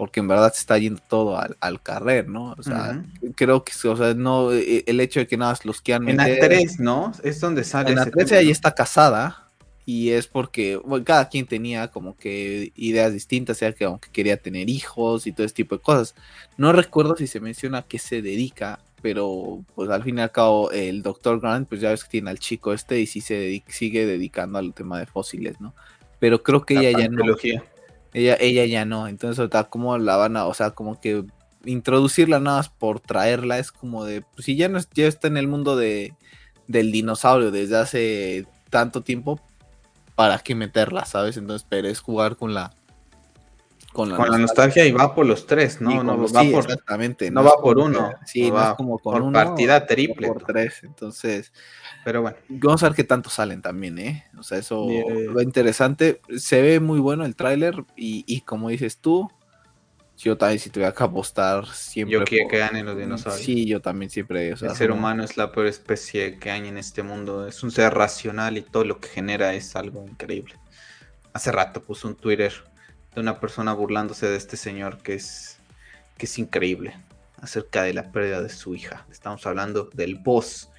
porque 0.02 0.18
en 0.18 0.26
verdad 0.26 0.52
se 0.52 0.58
está 0.58 0.76
yendo 0.78 1.00
todo 1.06 1.38
al, 1.38 1.56
al 1.60 1.80
carrer, 1.80 2.28
¿no? 2.28 2.56
O 2.58 2.62
sea, 2.64 3.04
creo 3.36 3.62
que, 3.62 3.70
o 3.86 3.96
sea, 3.96 4.14
no, 4.14 4.52
e, 4.52 4.82
el 4.88 4.98
hecho 4.98 5.20
de 5.20 5.28
que 5.28 5.36
nada 5.36 5.56
los 5.62 5.80
quieran 5.80 6.04
meter... 6.04 6.28
En 6.28 6.40
la 6.40 6.46
3, 6.48 6.80
¿no? 6.80 7.12
Es 7.22 7.38
donde 7.38 7.62
sale 7.62 7.90
En 7.90 7.94
la 7.94 8.06
3 8.06 8.32
ella 8.32 8.50
está 8.50 8.74
casada 8.74 9.46
y 9.86 10.10
es 10.10 10.26
porque 10.26 10.74
bueno, 10.74 11.04
cada 11.04 11.28
quien 11.28 11.46
tenía 11.46 11.86
como 11.86 12.16
que 12.16 12.72
ideas 12.74 13.12
distintas, 13.12 13.58
sea 13.58 13.72
que 13.74 13.84
aunque 13.84 14.08
quería 14.10 14.36
tener 14.36 14.68
hijos 14.68 15.28
y 15.28 15.32
todo 15.32 15.46
ese 15.46 15.54
tipo 15.54 15.76
de 15.76 15.82
cosas. 15.82 16.16
No 16.56 16.72
recuerdo 16.72 17.14
si 17.14 17.28
se 17.28 17.38
menciona 17.38 17.78
a 17.78 17.82
qué 17.86 18.00
se 18.00 18.22
dedica, 18.22 18.80
pero 19.02 19.64
pues 19.76 19.88
al 19.88 20.02
fin 20.02 20.18
y 20.18 20.22
al 20.22 20.32
cabo 20.32 20.72
el 20.72 21.04
doctor 21.04 21.38
Grant, 21.40 21.68
pues 21.68 21.80
ya 21.80 21.90
ves 21.90 22.02
que 22.02 22.10
tiene 22.10 22.28
al 22.28 22.40
chico 22.40 22.72
este 22.72 22.98
y 22.98 23.06
sí 23.06 23.20
se 23.20 23.62
sigue 23.68 24.04
dedicando 24.04 24.58
al 24.58 24.74
tema 24.74 24.98
de 24.98 25.06
fósiles, 25.06 25.60
¿no? 25.60 25.74
Pero 26.18 26.42
creo 26.42 26.66
que 26.66 26.74
ella 26.74 26.98
ya 26.98 27.08
no 27.08 27.36
ella, 28.12 28.36
ella 28.40 28.64
ya 28.66 28.84
no. 28.84 29.08
Entonces, 29.08 29.38
ahorita, 29.38 29.64
¿cómo 29.64 29.96
la 29.98 30.16
van 30.16 30.36
a, 30.36 30.46
o 30.46 30.54
sea, 30.54 30.72
como 30.72 31.00
que 31.00 31.24
introducirla 31.64 32.40
nada 32.40 32.58
más 32.58 32.68
por 32.68 33.00
traerla 33.00 33.58
es 33.58 33.72
como 33.72 34.04
de, 34.04 34.22
pues 34.22 34.46
si 34.46 34.56
ya 34.56 34.68
no 34.68 34.80
ya 34.94 35.06
está 35.06 35.28
en 35.28 35.36
el 35.36 35.48
mundo 35.48 35.76
de, 35.76 36.14
del 36.66 36.92
dinosaurio 36.92 37.50
desde 37.50 37.76
hace 37.76 38.46
tanto 38.70 39.02
tiempo, 39.02 39.40
¿para 40.14 40.38
qué 40.38 40.54
meterla, 40.54 41.04
sabes? 41.04 41.36
Entonces, 41.36 41.66
pero 41.68 41.88
es 41.88 42.00
jugar 42.00 42.36
con 42.36 42.54
la 42.54 42.74
con 43.92 44.08
la, 44.08 44.38
nostalgia. 44.38 44.86
y 44.86 44.92
va 44.92 45.14
por 45.14 45.26
los 45.26 45.46
tres, 45.46 45.80
¿no? 45.80 46.02
no 46.02 46.18
va 46.18 46.44
por, 46.50 46.64
exactamente. 46.64 47.30
No, 47.30 47.44
va 47.44 47.56
por 47.60 47.78
uno. 47.78 48.10
Sí, 48.26 48.50
no 48.50 48.70
es 48.70 48.74
como 48.74 48.98
con 48.98 49.20
por 49.20 49.32
partida 49.32 49.86
triple. 49.86 50.28
Por 50.28 50.44
tres. 50.44 50.82
Entonces, 50.82 51.52
pero 52.04 52.22
bueno. 52.22 52.36
Vamos 52.48 52.82
a 52.82 52.88
ver 52.88 52.96
qué 52.96 53.04
tanto 53.04 53.30
salen 53.30 53.60
también, 53.62 53.98
¿eh? 53.98 54.24
O 54.38 54.42
sea, 54.42 54.58
eso 54.58 54.86
va 55.36 55.42
interesante. 55.42 56.20
Se 56.36 56.62
ve 56.62 56.80
muy 56.80 57.00
bueno 57.00 57.24
el 57.24 57.36
tráiler 57.36 57.84
y, 57.96 58.24
y, 58.26 58.40
como 58.40 58.70
dices 58.70 58.98
tú, 58.98 59.30
yo 60.16 60.36
también 60.38 60.58
si 60.58 60.70
tuviera 60.70 60.92
que 60.92 61.02
apostar 61.02 61.66
siempre. 61.66 62.12
Yo 62.12 62.24
quiero 62.24 62.48
que 62.48 62.58
ganen 62.58 62.86
los 62.86 62.96
dinosaurios. 62.96 63.44
Sí, 63.44 63.66
yo 63.66 63.80
también 63.80 64.10
siempre. 64.10 64.50
el 64.50 64.56
ser 64.56 64.90
humano 64.90 65.24
es 65.24 65.36
la 65.36 65.52
peor 65.52 65.66
especie 65.66 66.38
que 66.38 66.50
hay 66.50 66.66
en 66.66 66.78
este 66.78 67.02
mundo. 67.02 67.46
Es 67.46 67.62
un 67.62 67.70
ser 67.70 67.92
racional 67.92 68.56
y 68.56 68.62
todo 68.62 68.84
lo 68.84 69.00
que 69.00 69.08
genera 69.08 69.52
es 69.54 69.76
algo 69.76 70.06
increíble. 70.06 70.54
Hace 71.32 71.50
rato 71.50 71.82
puso 71.82 72.08
un 72.08 72.14
Twitter 72.14 72.52
de 73.14 73.20
una 73.20 73.40
persona 73.40 73.72
burlándose 73.74 74.26
de 74.26 74.36
este 74.36 74.56
señor 74.56 74.98
que 75.02 75.14
es, 75.14 75.58
que 76.16 76.26
es 76.26 76.38
increíble 76.38 76.96
acerca 77.40 77.82
de 77.82 77.94
la 77.94 78.10
pérdida 78.12 78.40
de 78.40 78.48
su 78.48 78.74
hija. 78.74 79.06
Estamos 79.10 79.46
hablando 79.46 79.90
del 79.92 80.16
boss 80.16 80.70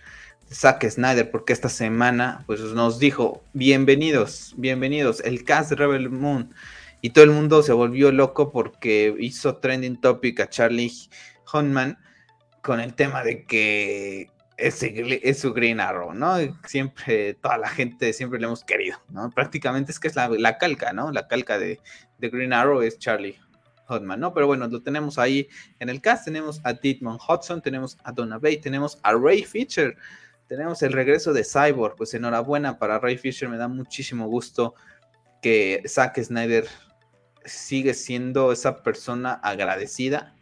de 0.50 0.56
Zack 0.56 0.90
Snyder, 0.90 1.30
porque 1.30 1.54
esta 1.54 1.70
semana 1.70 2.44
pues, 2.48 2.62
nos 2.62 3.00
dijo, 3.00 3.44
bienvenidos, 3.54 4.54
bienvenidos, 4.58 5.20
el 5.22 5.44
cast 5.44 5.72
de 5.72 5.76
Rebel 5.76 6.10
Moon. 6.10 6.54
Y 7.02 7.10
todo 7.10 7.26
el 7.26 7.32
mundo 7.32 7.62
se 7.64 7.74
volvió 7.74 8.12
loco 8.12 8.52
porque 8.52 9.14
hizo 9.20 9.58
trending 9.58 10.00
topic 10.00 10.40
a 10.40 10.50
Charlie 10.50 10.92
Hunnam 11.54 11.98
con 12.62 12.80
el 12.80 12.94
tema 12.94 13.24
de 13.24 13.44
que 13.44 14.30
es, 14.58 15.40
su 15.40 15.54
Green 15.54 15.80
Arrow, 15.80 16.14
¿no? 16.14 16.36
Siempre, 16.66 17.34
toda 17.36 17.58
la 17.58 17.68
gente 17.68 18.14
siempre 18.14 18.40
le 18.40 18.46
hemos 18.46 18.64
querido, 18.64 18.98
¿no? 19.10 19.30
Prácticamente 19.32 19.92
es 19.92 20.00
que 20.00 20.08
es 20.08 20.16
la, 20.16 20.58
calca, 20.58 20.94
¿no? 20.94 21.12
La 21.12 21.28
calca 21.28 21.58
de, 21.58 21.80
Green 22.30 22.54
Arrow 22.54 22.82
es 22.82 22.98
Charlie 23.00 23.40
Hodman, 23.88 24.20
¿no? 24.20 24.34
Pero 24.34 24.48
bueno, 24.48 24.68
lo 24.68 24.82
tenemos 24.82 25.18
ahí 25.18 25.48
en 25.80 25.90
el 25.90 26.02
cast, 26.02 26.26
tenemos 26.26 26.62
a 26.64 26.74
Dietmar 26.74 27.18
Hudson, 27.28 27.62
tenemos 27.62 27.98
a 28.04 28.12
Donna 28.12 28.38
Bay, 28.38 28.58
tenemos 28.58 29.00
a 29.04 29.14
Ray 29.14 29.44
Fisher, 29.44 29.96
tenemos 30.48 30.82
el 30.84 30.94
regreso 30.94 31.34
de 31.34 31.44
Cyborg, 31.44 31.96
pues 31.96 32.14
enhorabuena 32.14 32.80
para 32.80 33.00
Ray 33.00 33.18
Fisher, 33.18 33.50
me 33.50 33.58
da 33.58 33.68
muchísimo 33.68 34.28
gusto 34.28 34.76
que 35.42 35.84
Zack 35.88 36.22
Snyder 36.22 36.68
sigue 37.46 37.94
siendo 37.94 38.52
esa 38.52 38.84
persona 38.84 39.34
agradecida 39.34 40.34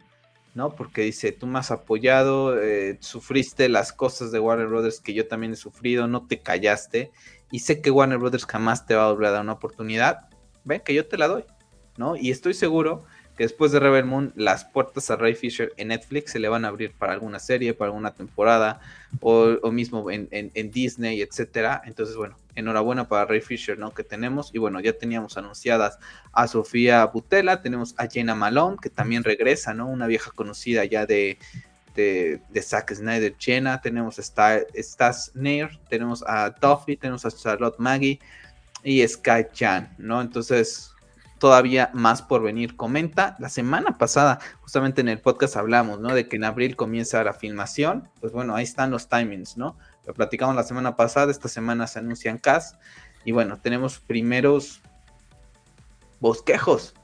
¿no? 0.54 0.74
Porque 0.74 1.02
dice, 1.02 1.32
tú 1.32 1.46
me 1.46 1.58
has 1.58 1.70
apoyado, 1.70 2.60
eh, 2.60 2.98
sufriste 3.00 3.68
las 3.68 3.92
cosas 3.92 4.32
de 4.32 4.38
Warner 4.38 4.66
Brothers 4.66 5.00
que 5.00 5.14
yo 5.14 5.26
también 5.26 5.52
he 5.52 5.56
sufrido, 5.56 6.06
no 6.06 6.26
te 6.26 6.40
callaste, 6.40 7.10
y 7.50 7.60
sé 7.60 7.80
que 7.80 7.90
Warner 7.90 8.18
Brothers 8.18 8.46
jamás 8.46 8.86
te 8.86 8.94
va 8.94 9.06
a 9.06 9.12
volver 9.12 9.28
a 9.28 9.32
dar 9.32 9.42
una 9.42 9.52
oportunidad, 9.52 10.28
ven 10.64 10.80
que 10.80 10.94
yo 10.94 11.06
te 11.06 11.16
la 11.16 11.28
doy, 11.28 11.44
¿no? 11.96 12.16
Y 12.16 12.30
estoy 12.30 12.54
seguro 12.54 13.04
que 13.36 13.44
después 13.44 13.72
de 13.72 13.80
Rebel 13.80 14.04
Moon, 14.04 14.32
las 14.36 14.64
puertas 14.64 15.10
a 15.10 15.16
Ray 15.16 15.34
Fisher 15.34 15.72
en 15.78 15.88
Netflix 15.88 16.32
se 16.32 16.38
le 16.38 16.48
van 16.48 16.64
a 16.64 16.68
abrir 16.68 16.92
para 16.92 17.14
alguna 17.14 17.38
serie, 17.38 17.72
para 17.72 17.88
alguna 17.88 18.12
temporada, 18.12 18.80
o, 19.20 19.70
mismo 19.70 20.10
en, 20.10 20.70
Disney, 20.70 21.22
etcétera. 21.22 21.82
Entonces, 21.86 22.16
bueno, 22.16 22.36
enhorabuena 22.54 23.08
para 23.08 23.24
Ray 23.24 23.40
Fisher, 23.40 23.78
¿no? 23.78 23.94
Que 23.94 24.04
tenemos, 24.04 24.50
y 24.54 24.58
bueno, 24.58 24.80
ya 24.80 24.92
teníamos 24.92 25.38
anunciadas 25.38 25.98
a 26.32 26.46
Sofía 26.46 27.06
Butela, 27.06 27.62
tenemos 27.62 27.94
a 27.96 28.06
Jenna 28.06 28.34
Malone, 28.34 28.76
que 28.82 28.90
también 28.90 29.24
regresa, 29.24 29.72
¿no? 29.72 29.88
Una 29.88 30.06
vieja 30.06 30.30
conocida 30.32 30.84
ya 30.84 31.06
de, 31.06 31.38
de, 31.94 32.62
Zack 32.62 32.94
Snyder, 32.94 33.34
Jenna, 33.38 33.80
tenemos 33.80 34.18
a 34.18 34.22
Stas 34.76 35.30
Nair, 35.34 35.78
tenemos 35.88 36.22
a 36.26 36.50
Duffy, 36.50 36.96
tenemos 36.96 37.24
a 37.24 37.30
Charlotte 37.30 37.78
Maggie 37.78 38.18
y 38.84 39.06
Sky 39.06 39.46
Chan, 39.52 39.94
¿no? 39.98 40.20
Entonces, 40.20 40.91
todavía 41.42 41.90
más 41.92 42.22
por 42.22 42.40
venir. 42.40 42.76
Comenta, 42.76 43.34
la 43.40 43.48
semana 43.48 43.98
pasada, 43.98 44.38
justamente 44.60 45.00
en 45.00 45.08
el 45.08 45.18
podcast 45.18 45.56
hablamos, 45.56 45.98
¿no? 45.98 46.14
De 46.14 46.28
que 46.28 46.36
en 46.36 46.44
abril 46.44 46.76
comienza 46.76 47.24
la 47.24 47.32
filmación. 47.32 48.08
Pues 48.20 48.32
bueno, 48.32 48.54
ahí 48.54 48.62
están 48.62 48.92
los 48.92 49.08
timings, 49.08 49.56
¿no? 49.56 49.76
Lo 50.06 50.14
platicamos 50.14 50.54
la 50.54 50.62
semana 50.62 50.94
pasada, 50.94 51.32
esta 51.32 51.48
semana 51.48 51.88
se 51.88 51.98
anuncian 51.98 52.38
cast. 52.38 52.80
Y 53.24 53.32
bueno, 53.32 53.58
tenemos 53.60 53.98
primeros 53.98 54.82
bosquejos 56.20 56.94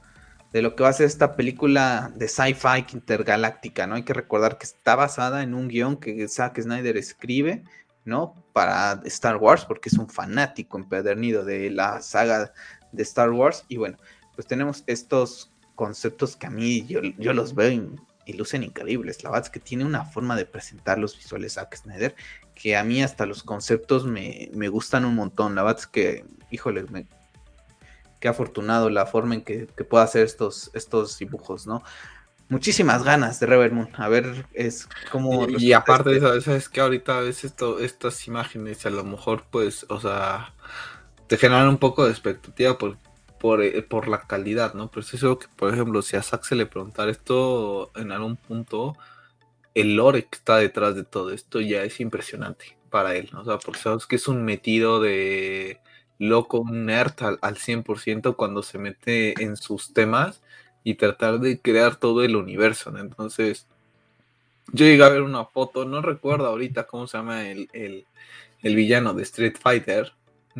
de 0.53 0.61
lo 0.61 0.73
que 0.73 0.83
va 0.83 0.89
a 0.89 0.93
ser 0.93 1.07
esta 1.07 1.35
película 1.35 2.09
de 2.15 2.29
sci-fi 2.29 2.85
intergaláctica, 2.93 3.87
¿no? 3.87 3.95
Hay 3.95 4.03
que 4.03 4.13
recordar 4.13 4.57
que 4.57 4.67
está 4.67 4.95
basada 4.95 5.43
en 5.43 5.53
un 5.53 5.67
guion 5.67 5.97
que 5.97 6.25
Zack 6.29 6.61
Snyder 6.61 6.95
escribe, 6.95 7.65
¿no? 8.05 8.35
Para 8.53 9.01
Star 9.03 9.35
Wars, 9.35 9.65
porque 9.65 9.89
es 9.89 9.97
un 9.97 10.07
fanático 10.07 10.77
empedernido 10.77 11.43
de 11.43 11.71
la 11.71 12.01
saga 12.01 12.53
de 12.93 13.03
Star 13.03 13.31
Wars. 13.31 13.65
Y 13.67 13.75
bueno, 13.75 13.97
pues 14.39 14.47
tenemos 14.47 14.85
estos 14.87 15.51
conceptos 15.75 16.37
que 16.37 16.47
a 16.47 16.49
mí 16.49 16.85
yo, 16.87 17.33
los 17.33 17.55
veo 17.55 17.71
y, 18.25 18.31
lucen 18.31 18.63
increíbles. 18.63 19.21
La 19.21 19.31
verdad 19.31 19.47
es 19.47 19.49
que 19.51 19.59
tiene 19.59 19.83
una 19.83 20.05
forma 20.05 20.37
de 20.37 20.45
presentar 20.45 20.97
los 20.97 21.17
visuales 21.17 21.55
Zack 21.55 21.75
Snyder 21.75 22.15
que 22.55 22.77
a 22.77 22.85
mí 22.85 23.03
hasta 23.03 23.25
los 23.25 23.43
conceptos 23.43 24.05
me, 24.05 24.49
gustan 24.69 25.03
un 25.03 25.15
montón. 25.15 25.55
La 25.55 25.63
verdad 25.63 25.81
es 25.81 25.87
que, 25.87 26.25
híjole, 26.51 26.83
me, 26.83 27.05
qué 28.21 28.29
afortunado 28.29 28.89
la 28.89 29.05
forma 29.05 29.35
en 29.35 29.41
que, 29.41 29.65
pueda 29.65 30.05
hacer 30.05 30.23
estos, 30.23 30.71
estos 30.73 31.19
dibujos, 31.19 31.67
¿no? 31.67 31.83
Muchísimas 32.47 33.03
ganas 33.03 33.41
de 33.41 33.45
Rebel 33.45 33.73
Moon. 33.73 33.89
A 33.97 34.07
ver, 34.07 34.45
es 34.53 34.87
como. 35.11 35.49
Y, 35.49 35.73
aparte 35.73 36.11
de 36.11 36.37
eso, 36.37 36.55
es 36.55 36.69
que 36.69 36.79
ahorita 36.79 37.17
a 37.17 37.21
veces 37.23 37.53
estas 37.81 38.25
imágenes 38.25 38.85
a 38.85 38.89
lo 38.89 39.03
mejor, 39.03 39.43
pues, 39.51 39.85
o 39.89 39.99
sea, 39.99 40.53
te 41.27 41.35
generan 41.35 41.67
un 41.67 41.77
poco 41.77 42.05
de 42.05 42.11
expectativa 42.11 42.77
porque 42.77 43.08
eh, 43.61 43.81
por, 43.81 44.07
la 44.07 44.21
calidad, 44.21 44.73
¿no? 44.73 44.89
Pero 44.89 45.01
es 45.01 45.11
que, 45.11 45.47
por 45.55 45.73
ejemplo, 45.73 46.01
si 46.01 46.17
a 46.17 46.23
Zack 46.23 46.43
se 46.43 46.55
le 46.55 46.65
preguntara 46.65 47.11
esto 47.11 47.91
en 47.95 48.11
algún 48.11 48.35
punto, 48.35 48.97
el 49.75 49.95
lore 49.95 50.23
que 50.25 50.37
está 50.37 50.57
detrás 50.57 50.95
de 50.95 51.03
todo 51.03 51.31
esto 51.31 51.61
ya 51.61 51.83
es 51.83 51.99
impresionante 51.99 52.77
para 52.89 53.15
él, 53.15 53.29
¿no? 53.33 53.41
O 53.41 53.45
sea, 53.45 53.57
porque 53.59 53.79
sabes 53.79 54.05
que 54.05 54.17
es 54.17 54.27
un 54.27 54.43
metido 54.43 54.99
de 55.01 55.79
loco, 56.17 56.59
un 56.59 56.85
nerd 56.85 57.13
al, 57.23 57.39
al 57.41 57.57
100% 57.57 58.35
cuando 58.35 58.63
se 58.63 58.77
mete 58.77 59.41
en 59.41 59.55
sus 59.57 59.93
temas 59.93 60.41
y 60.83 60.95
tratar 60.95 61.39
de 61.39 61.59
crear 61.61 61.95
todo 61.97 62.23
el 62.23 62.35
universo, 62.35 62.91
¿no? 62.91 62.99
Entonces, 62.99 63.67
yo 64.73 64.85
llegué 64.85 65.03
a 65.03 65.09
ver 65.09 65.21
una 65.21 65.45
foto, 65.45 65.85
no 65.85 66.01
recuerdo 66.01 66.47
ahorita 66.47 66.85
cómo 66.87 67.07
se 67.07 67.17
llama 67.17 67.49
el, 67.49 67.69
el 68.61 68.75
villano 68.75 69.13
de 69.13 69.23
Street 69.23 69.55
Fighter, 69.59 70.13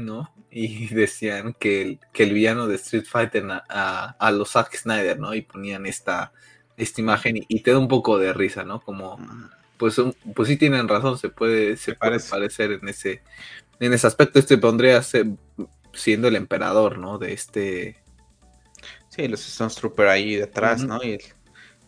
¿no? 0.06 0.32
Y 0.52 0.88
decían 0.94 1.56
que 1.60 1.82
el, 1.82 2.00
que 2.14 2.24
el 2.24 2.34
villano 2.34 2.68
de 2.68 2.76
Street 2.76 3.06
Fighter 3.06 3.46
a, 3.50 4.32
los 4.32 4.52
Zack 4.52 4.76
Snyder, 4.76 5.20
¿no? 5.20 5.34
Y 5.34 5.42
ponían 5.42 5.86
esta, 5.86 6.32
esta 6.78 7.02
imagen 7.02 7.46
y, 7.48 7.60
te 7.62 7.72
da 7.72 7.80
un 7.80 7.88
poco 7.88 8.18
de 8.18 8.34
risa, 8.34 8.64
¿no? 8.64 8.82
Como, 8.82 9.18
pues, 9.78 10.02
pues 10.36 10.48
sí 10.48 10.58
tienen 10.58 10.88
razón, 10.88 11.18
se 11.18 11.30
puede, 11.30 11.78
se 11.78 11.96
puede 11.96 12.20
parecer 12.20 12.72
en 12.72 12.88
ese, 12.88 13.22
en 13.80 13.94
ese 13.94 14.08
aspecto. 14.08 14.40
Este 14.40 14.58
pondría 14.58 15.02
siendo 15.94 16.28
el 16.28 16.36
emperador, 16.36 16.98
¿no? 16.98 17.18
De 17.18 17.34
este... 17.34 17.98
Sí, 19.10 19.28
los 19.28 19.46
Stone 19.48 19.72
Trooper 19.74 20.08
ahí 20.08 20.36
detrás, 20.36 20.84
¿no? 20.84 21.02
Y 21.04 21.20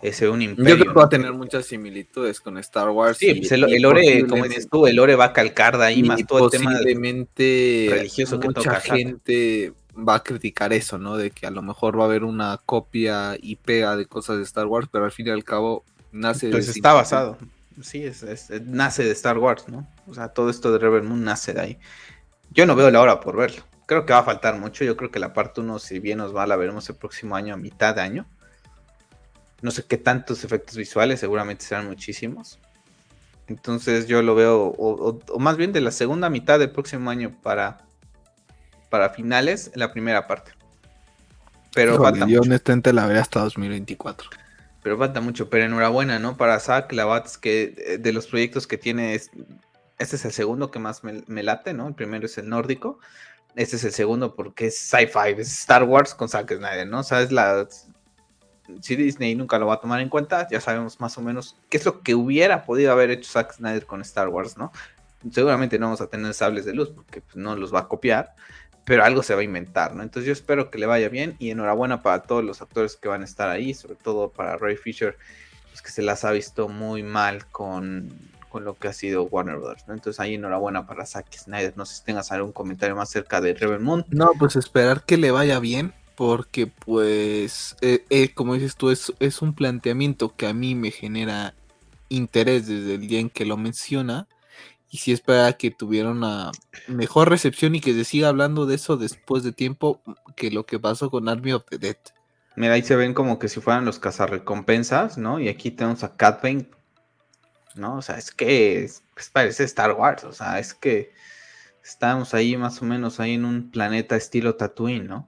ese 0.02 0.30
un 0.30 0.42
imperio. 0.42 0.76
Yo 0.76 0.82
creo 0.82 0.94
que 0.94 1.00
va 1.00 1.06
a 1.06 1.10
tener 1.10 1.34
muchas 1.34 1.66
similitudes 1.66 2.40
con 2.40 2.58
Star 2.58 2.90
Wars. 2.90 3.18
Sí, 3.18 3.34
pues 3.36 3.52
el, 3.52 3.64
el, 3.72 3.82
Lore, 3.82 4.26
como 4.28 4.46
dices 4.46 4.68
tú, 4.70 4.88
el 4.88 4.96
Lore 4.96 5.16
va 5.16 5.26
a 5.26 5.34
calcar 5.34 5.78
de 5.78 5.86
ahí 5.86 6.04
más 6.04 6.26
todo 6.26 6.46
el 6.46 6.52
tema 6.52 6.74
religioso 6.80 8.40
que 8.40 8.48
mucha 8.48 8.80
gente 8.80 9.74
va 9.96 10.16
a 10.16 10.24
criticar 10.24 10.74
eso, 10.74 10.98
¿no? 10.98 11.18
De 11.18 11.32
que 11.32 11.46
a 11.46 11.52
lo 11.52 11.62
mejor 11.62 12.00
va 12.00 12.04
a 12.04 12.08
haber 12.08 12.24
una 12.24 12.60
copia 12.66 13.38
y 13.40 13.58
pega 13.58 13.96
de 13.96 14.06
cosas 14.06 14.38
de 14.38 14.44
Star 14.44 14.66
Wars, 14.66 14.88
pero 14.92 15.06
al 15.06 15.12
fin 15.12 15.28
y 15.28 15.30
al 15.30 15.44
cabo 15.44 15.84
nace 16.12 16.50
pues 16.50 16.68
está 16.68 16.94
basado. 16.94 17.38
Sí, 17.82 18.04
es, 18.04 18.26
nace 18.66 19.04
de 19.04 19.12
Star 19.12 19.38
Wars, 19.38 19.68
¿no? 19.68 19.88
O 20.08 20.14
sea, 20.14 20.30
todo 20.30 20.50
esto 20.50 20.72
de 20.72 20.80
Rebel 20.80 21.04
Moon 21.04 21.24
nace 21.24 21.54
de 21.54 21.62
ahí. 21.62 21.78
Yo 22.52 22.66
no 22.66 22.76
veo 22.76 22.90
la 22.90 23.02
hora 23.02 23.20
por 23.20 23.38
verlo. 23.38 23.64
Creo 23.86 24.06
que 24.06 24.14
va 24.14 24.20
a 24.20 24.24
faltar 24.24 24.58
mucho. 24.60 24.84
Yo 24.84 24.98
creo 24.98 25.12
que 25.12 25.20
la 25.20 25.34
parte 25.34 25.62
1, 25.62 25.80
si 25.80 26.00
bien 26.00 26.18
nos 26.18 26.36
va, 26.36 26.48
la 26.48 26.56
veremos 26.56 26.90
el 26.90 26.96
próximo 26.96 27.36
año, 27.36 27.54
a 27.54 27.58
mitad 27.58 27.96
de 27.96 28.02
año 28.02 28.26
no 29.62 29.72
sé 29.72 29.86
qué 29.86 29.98
tantos 29.98 30.44
efectos 30.44 30.76
visuales, 30.76 31.20
seguramente 31.20 31.66
serán 31.66 31.88
muchísimos. 31.88 32.60
Entonces 33.48 34.08
yo 34.08 34.22
lo 34.22 34.34
veo, 34.36 34.74
o, 34.78 35.40
más 35.40 35.58
bien 35.58 35.74
de 35.74 35.82
la 35.82 35.92
segunda 35.92 36.30
mitad 36.30 36.60
del 36.60 36.72
próximo 36.72 37.10
año 37.10 37.36
para, 37.44 37.80
para 38.90 39.10
finales, 39.10 39.72
la 39.76 39.92
primera 39.92 40.28
parte. 40.28 40.52
Pero 41.74 41.98
falta 41.98 42.26
yo 42.28 42.42
honestamente 42.42 42.92
la 42.92 43.06
veré 43.06 43.20
hasta 43.20 43.42
2024. 43.42 44.30
Pero 44.84 44.98
falta 44.98 45.22
mucho, 45.22 45.50
pero 45.50 45.66
enhorabuena, 45.66 46.18
¿no? 46.18 46.38
Para 46.38 46.60
Zack, 46.60 46.92
la 46.94 47.06
Bats, 47.06 47.38
que 47.38 47.76
eh, 47.78 47.98
de 47.98 48.14
los 48.14 48.28
proyectos 48.28 48.68
que 48.68 48.78
tiene, 48.78 49.14
este 49.14 49.36
es 50.00 50.26
el 50.26 50.32
segundo 50.32 50.72
que 50.72 50.80
más 50.80 51.04
me, 51.04 51.24
me, 51.28 51.44
late, 51.44 51.74
¿no? 51.74 51.88
El 51.88 51.94
primero 51.94 52.26
es 52.26 52.38
el 52.38 52.50
nórdico. 52.50 53.00
Este 53.56 53.76
es 53.76 53.84
el 53.84 53.92
segundo 53.92 54.34
porque 54.36 54.68
es 54.68 54.78
sci-fi, 54.78 55.36
es 55.38 55.52
Star 55.60 55.84
Wars 55.84 56.16
con 56.16 56.30
Zack 56.30 56.56
Snyder, 56.56 56.88
¿no? 56.88 57.02
O 57.02 57.04
sea, 57.04 57.22
es 57.22 57.32
la 57.32 57.68
si 58.82 58.96
Disney 58.96 59.36
nunca 59.36 59.60
lo 59.60 59.68
va 59.68 59.76
a 59.76 59.80
tomar 59.82 60.02
en 60.02 60.10
cuenta, 60.10 60.48
ya 60.50 60.62
sabemos 60.62 61.00
más 61.00 61.18
o 61.18 61.22
menos 61.22 61.56
qué 61.70 61.78
es 61.78 61.86
lo 61.86 62.02
que 62.02 62.16
hubiera 62.16 62.64
podido 62.64 62.92
haber 62.92 63.12
hecho 63.12 63.32
Zack 63.32 63.54
Snyder 63.54 63.86
con 63.86 64.02
Star 64.02 64.30
Wars, 64.30 64.58
¿no? 64.58 64.72
Seguramente 65.32 65.78
no 65.78 65.88
vamos 65.88 66.02
a 66.02 66.08
tener 66.08 66.34
sables 66.34 66.66
de 66.66 66.74
luz 66.74 66.90
porque 66.90 67.22
pues, 67.22 67.36
no 67.36 67.56
los 67.56 67.74
va 67.74 67.82
a 67.82 67.88
copiar, 67.88 68.34
pero 68.86 69.04
algo 69.04 69.24
se 69.24 69.36
va 69.36 69.42
a 69.42 69.44
inventar, 69.44 69.96
¿no? 69.96 70.04
Entonces 70.04 70.28
yo 70.28 70.34
espero 70.34 70.72
que 70.72 70.80
le 70.80 70.86
vaya 70.86 71.10
bien 71.10 71.36
y 71.40 71.52
enhorabuena 71.52 72.02
para 72.02 72.24
todos 72.24 72.44
los 72.44 72.62
actores 72.62 72.96
que 72.96 73.08
van 73.08 73.22
a 73.22 73.26
estar 73.26 73.50
ahí, 73.50 73.74
sobre 73.74 73.96
todo 73.96 74.32
para 74.32 74.58
Ray 74.58 74.78
Fisher, 74.78 75.18
pues 75.70 75.82
que 75.82 75.90
se 75.90 76.02
las 76.02 76.26
ha 76.26 76.32
visto 76.32 76.68
muy 76.68 77.04
mal 77.04 77.46
con, 77.48 78.10
con 78.50 78.66
lo 78.66 78.76
que 78.76 78.90
ha 78.90 78.94
sido 78.94 79.24
Warner 79.24 79.58
Bros. 79.58 79.88
¿no? 79.88 79.94
Entonces 79.94 80.20
ahí 80.20 80.36
enhorabuena 80.36 80.86
para 80.86 81.06
Zack 81.06 81.34
Snyder. 81.34 81.74
No 81.78 81.86
sé 81.86 81.96
si 81.96 82.04
tengas 82.04 82.32
algún 82.32 82.52
comentario 82.52 82.96
más 82.96 83.10
cerca 83.10 83.40
de 83.40 83.54
Rebel 83.54 83.80
Moon. 83.80 84.06
No, 84.10 84.32
pues 84.38 84.56
esperar 84.56 85.04
que 85.06 85.18
le 85.18 85.32
vaya 85.32 85.60
bien 85.60 85.94
porque 86.22 86.68
pues, 86.68 87.76
eh, 87.82 88.06
eh, 88.12 88.32
como 88.36 88.54
dices 88.54 88.76
tú, 88.76 88.92
es, 88.92 89.12
es 89.20 89.42
un 89.42 89.56
planteamiento 89.56 90.36
que 90.36 90.46
a 90.46 90.54
mí 90.54 90.76
me 90.76 90.92
genera 90.92 91.56
interés 92.10 92.68
desde 92.68 92.94
el 92.94 93.08
día 93.08 93.20
en 93.20 93.32
que 93.32 93.44
lo 93.44 93.58
menciona. 93.58 94.28
Y 94.92 95.00
si 95.00 95.14
espera 95.14 95.52
que 95.54 95.72
tuviera 95.72 96.12
una 96.12 96.52
mejor 96.88 97.32
recepción 97.32 97.74
y 97.74 97.82
que 97.82 97.96
se 97.96 98.04
siga 98.04 98.28
hablando 98.28 98.68
de 98.68 98.76
eso 98.76 98.98
después 98.98 99.42
de 99.42 99.52
tiempo 99.52 100.00
que 100.36 100.52
lo 100.52 100.68
que 100.68 100.78
pasó 100.78 101.10
con 101.10 101.28
Army 101.28 101.54
of 101.54 101.66
the 101.72 101.80
Dead. 101.80 101.98
Mira, 102.56 102.74
ahí 102.74 102.84
se 102.84 102.96
ven 102.96 103.16
como 103.16 103.40
que 103.40 103.50
si 103.50 103.60
fueran 103.60 103.86
los 103.86 103.98
cazarrecompensas, 103.98 105.18
¿no? 105.18 105.40
Y 105.40 105.50
aquí 105.50 105.72
tenemos 105.72 106.04
a 106.04 106.16
Cat 106.18 106.44
¿no? 107.74 107.96
O 107.96 108.02
sea, 108.04 108.20
es 108.20 108.30
que 108.30 108.88
parece 109.34 109.64
Star 109.64 109.94
Wars, 109.94 110.24
o 110.24 110.34
sea, 110.34 110.60
es 110.60 110.76
que 110.76 111.14
estamos 111.84 112.36
ahí 112.36 112.58
más 112.58 112.80
o 112.84 112.86
menos 112.86 113.20
ahí 113.20 113.34
en 113.34 113.46
un 113.46 113.72
planeta 113.72 114.16
estilo 114.16 114.54
Tatooine, 114.54 115.08
¿no? 115.08 115.26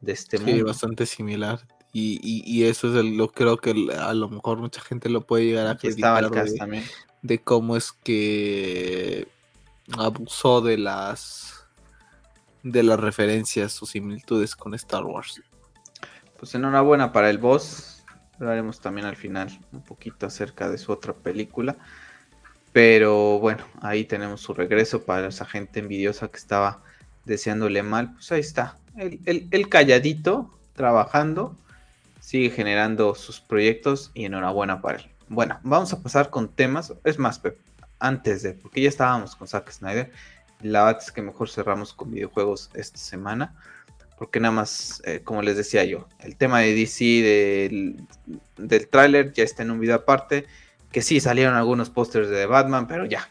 De 0.00 0.12
este 0.12 0.38
sí, 0.38 0.62
bastante 0.62 1.06
similar. 1.06 1.60
Y, 1.92 2.64
eso 2.64 2.88
es 2.88 3.04
lo 3.04 3.28
creo 3.28 3.56
que 3.56 3.70
a 3.98 4.12
lo 4.12 4.28
mejor 4.28 4.58
mucha 4.58 4.82
gente 4.82 5.08
lo 5.08 5.22
puede 5.22 5.46
llegar 5.46 5.66
a 5.66 5.78
criticar 5.78 6.30
de, 6.30 6.82
de 7.22 7.38
cómo 7.38 7.74
es 7.74 7.90
que 7.92 9.26
abusó 9.96 10.60
de 10.60 10.76
las 10.76 11.66
de 12.62 12.82
las 12.82 12.98
referencias 12.98 13.80
o 13.82 13.86
similitudes 13.86 14.56
con 14.56 14.74
Star 14.74 15.04
Wars. 15.04 15.40
Pues 16.38 16.54
enhorabuena 16.54 17.12
para 17.12 17.30
el 17.30 17.38
boss. 17.38 18.04
Hablaremos 18.38 18.80
también 18.80 19.06
al 19.06 19.16
final 19.16 19.58
un 19.72 19.82
poquito 19.82 20.26
acerca 20.26 20.68
de 20.68 20.76
su 20.76 20.92
otra 20.92 21.14
película. 21.14 21.76
Pero 22.72 23.38
bueno, 23.38 23.64
ahí 23.80 24.04
tenemos 24.04 24.42
su 24.42 24.52
regreso 24.52 25.04
para 25.04 25.28
esa 25.28 25.46
gente 25.46 25.80
envidiosa 25.80 26.28
que 26.28 26.36
estaba 26.36 26.82
deseándole 27.24 27.82
mal. 27.82 28.12
Pues 28.14 28.32
ahí 28.32 28.40
está 28.40 28.76
el, 28.96 29.68
calladito, 29.68 30.50
trabajando, 30.74 31.56
sigue 32.20 32.50
generando 32.50 33.14
sus 33.14 33.40
proyectos 33.40 34.10
y 34.14 34.24
enhorabuena 34.24 34.80
para 34.80 34.98
él. 34.98 35.10
Bueno, 35.28 35.58
vamos 35.62 35.92
a 35.92 36.02
pasar 36.02 36.30
con 36.30 36.48
temas. 36.48 36.92
Es 37.04 37.18
más, 37.18 37.40
antes 37.98 38.42
de, 38.42 38.54
porque 38.54 38.82
ya 38.82 38.88
estábamos 38.88 39.36
con 39.36 39.48
Zack 39.48 39.70
Snyder. 39.70 40.12
La 40.62 40.84
verdad 40.84 41.02
es 41.02 41.12
que 41.12 41.22
mejor 41.22 41.48
cerramos 41.50 41.92
con 41.92 42.10
videojuegos 42.10 42.70
esta 42.74 42.98
semana. 42.98 43.54
Porque 44.18 44.40
nada 44.40 44.52
más, 44.52 45.02
eh, 45.04 45.20
como 45.22 45.42
les 45.42 45.58
decía 45.58 45.84
yo, 45.84 46.08
el 46.20 46.36
tema 46.36 46.60
de 46.60 46.74
DC 46.74 47.04
del, 47.04 48.00
del 48.56 48.88
tráiler 48.88 49.32
ya 49.34 49.44
está 49.44 49.62
en 49.62 49.70
un 49.70 49.80
video 49.80 49.96
aparte. 49.96 50.46
Que 50.90 51.02
sí, 51.02 51.20
salieron 51.20 51.54
algunos 51.54 51.90
pósters 51.90 52.30
de 52.30 52.36
The 52.36 52.46
Batman, 52.46 52.86
pero 52.86 53.04
ya. 53.04 53.28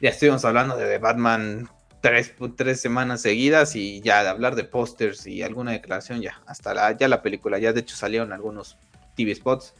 Ya 0.00 0.08
estuvimos 0.08 0.44
hablando 0.46 0.78
de 0.78 0.86
The 0.86 0.98
Batman 0.98 1.68
tres, 2.00 2.34
tres 2.56 2.80
semanas 2.80 3.22
seguidas 3.22 3.76
y 3.76 4.00
ya 4.00 4.22
de 4.22 4.30
hablar 4.30 4.54
de 4.54 4.64
pósters 4.64 5.26
y 5.26 5.42
alguna 5.42 5.72
declaración 5.72 6.20
ya. 6.20 6.42
Hasta 6.46 6.74
la, 6.74 6.96
ya 6.96 7.08
la 7.08 7.22
película, 7.22 7.58
ya 7.58 7.72
de 7.72 7.80
hecho 7.80 7.96
salieron 7.96 8.32
algunos 8.32 8.78
TV 9.16 9.34
spots. 9.34 9.74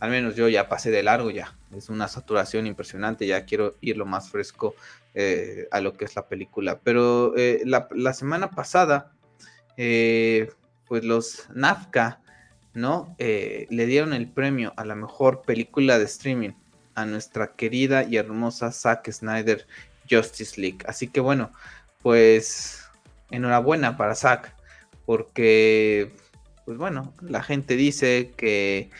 Al 0.00 0.10
menos 0.10 0.36
yo 0.36 0.48
ya 0.48 0.68
pasé 0.68 0.90
de 0.90 1.02
largo 1.02 1.30
ya. 1.30 1.56
Es 1.76 1.88
una 1.88 2.08
saturación 2.08 2.66
impresionante. 2.66 3.26
Ya 3.26 3.44
quiero 3.44 3.76
ir 3.80 3.96
lo 3.96 4.06
más 4.06 4.30
fresco 4.30 4.74
eh, 5.14 5.66
a 5.70 5.80
lo 5.80 5.94
que 5.94 6.04
es 6.04 6.14
la 6.14 6.28
película. 6.28 6.80
Pero 6.82 7.36
eh, 7.36 7.62
la, 7.64 7.88
la 7.92 8.12
semana 8.12 8.50
pasada 8.50 9.12
eh, 9.76 10.50
pues 10.86 11.04
los 11.04 11.48
NAFCA, 11.54 12.20
¿no? 12.74 13.16
Le 13.18 13.86
dieron 13.86 14.12
el 14.12 14.28
premio 14.28 14.74
a 14.76 14.84
la 14.84 14.94
mejor 14.94 15.42
película 15.42 15.98
de 15.98 16.04
streaming 16.04 16.50
a 16.94 17.06
nuestra 17.06 17.54
querida 17.54 18.04
y 18.04 18.16
hermosa 18.16 18.70
Zack 18.70 19.10
Snyder 19.10 19.66
Justice 20.10 20.60
League. 20.60 20.78
Así 20.86 21.08
que 21.08 21.20
bueno, 21.20 21.52
pues 22.02 22.84
enhorabuena 23.30 23.96
para 23.96 24.14
Zack, 24.14 24.54
porque, 25.06 26.14
pues 26.64 26.78
bueno, 26.78 27.12
la 27.20 27.42
gente 27.42 27.76
dice 27.76 28.32
que 28.36 28.90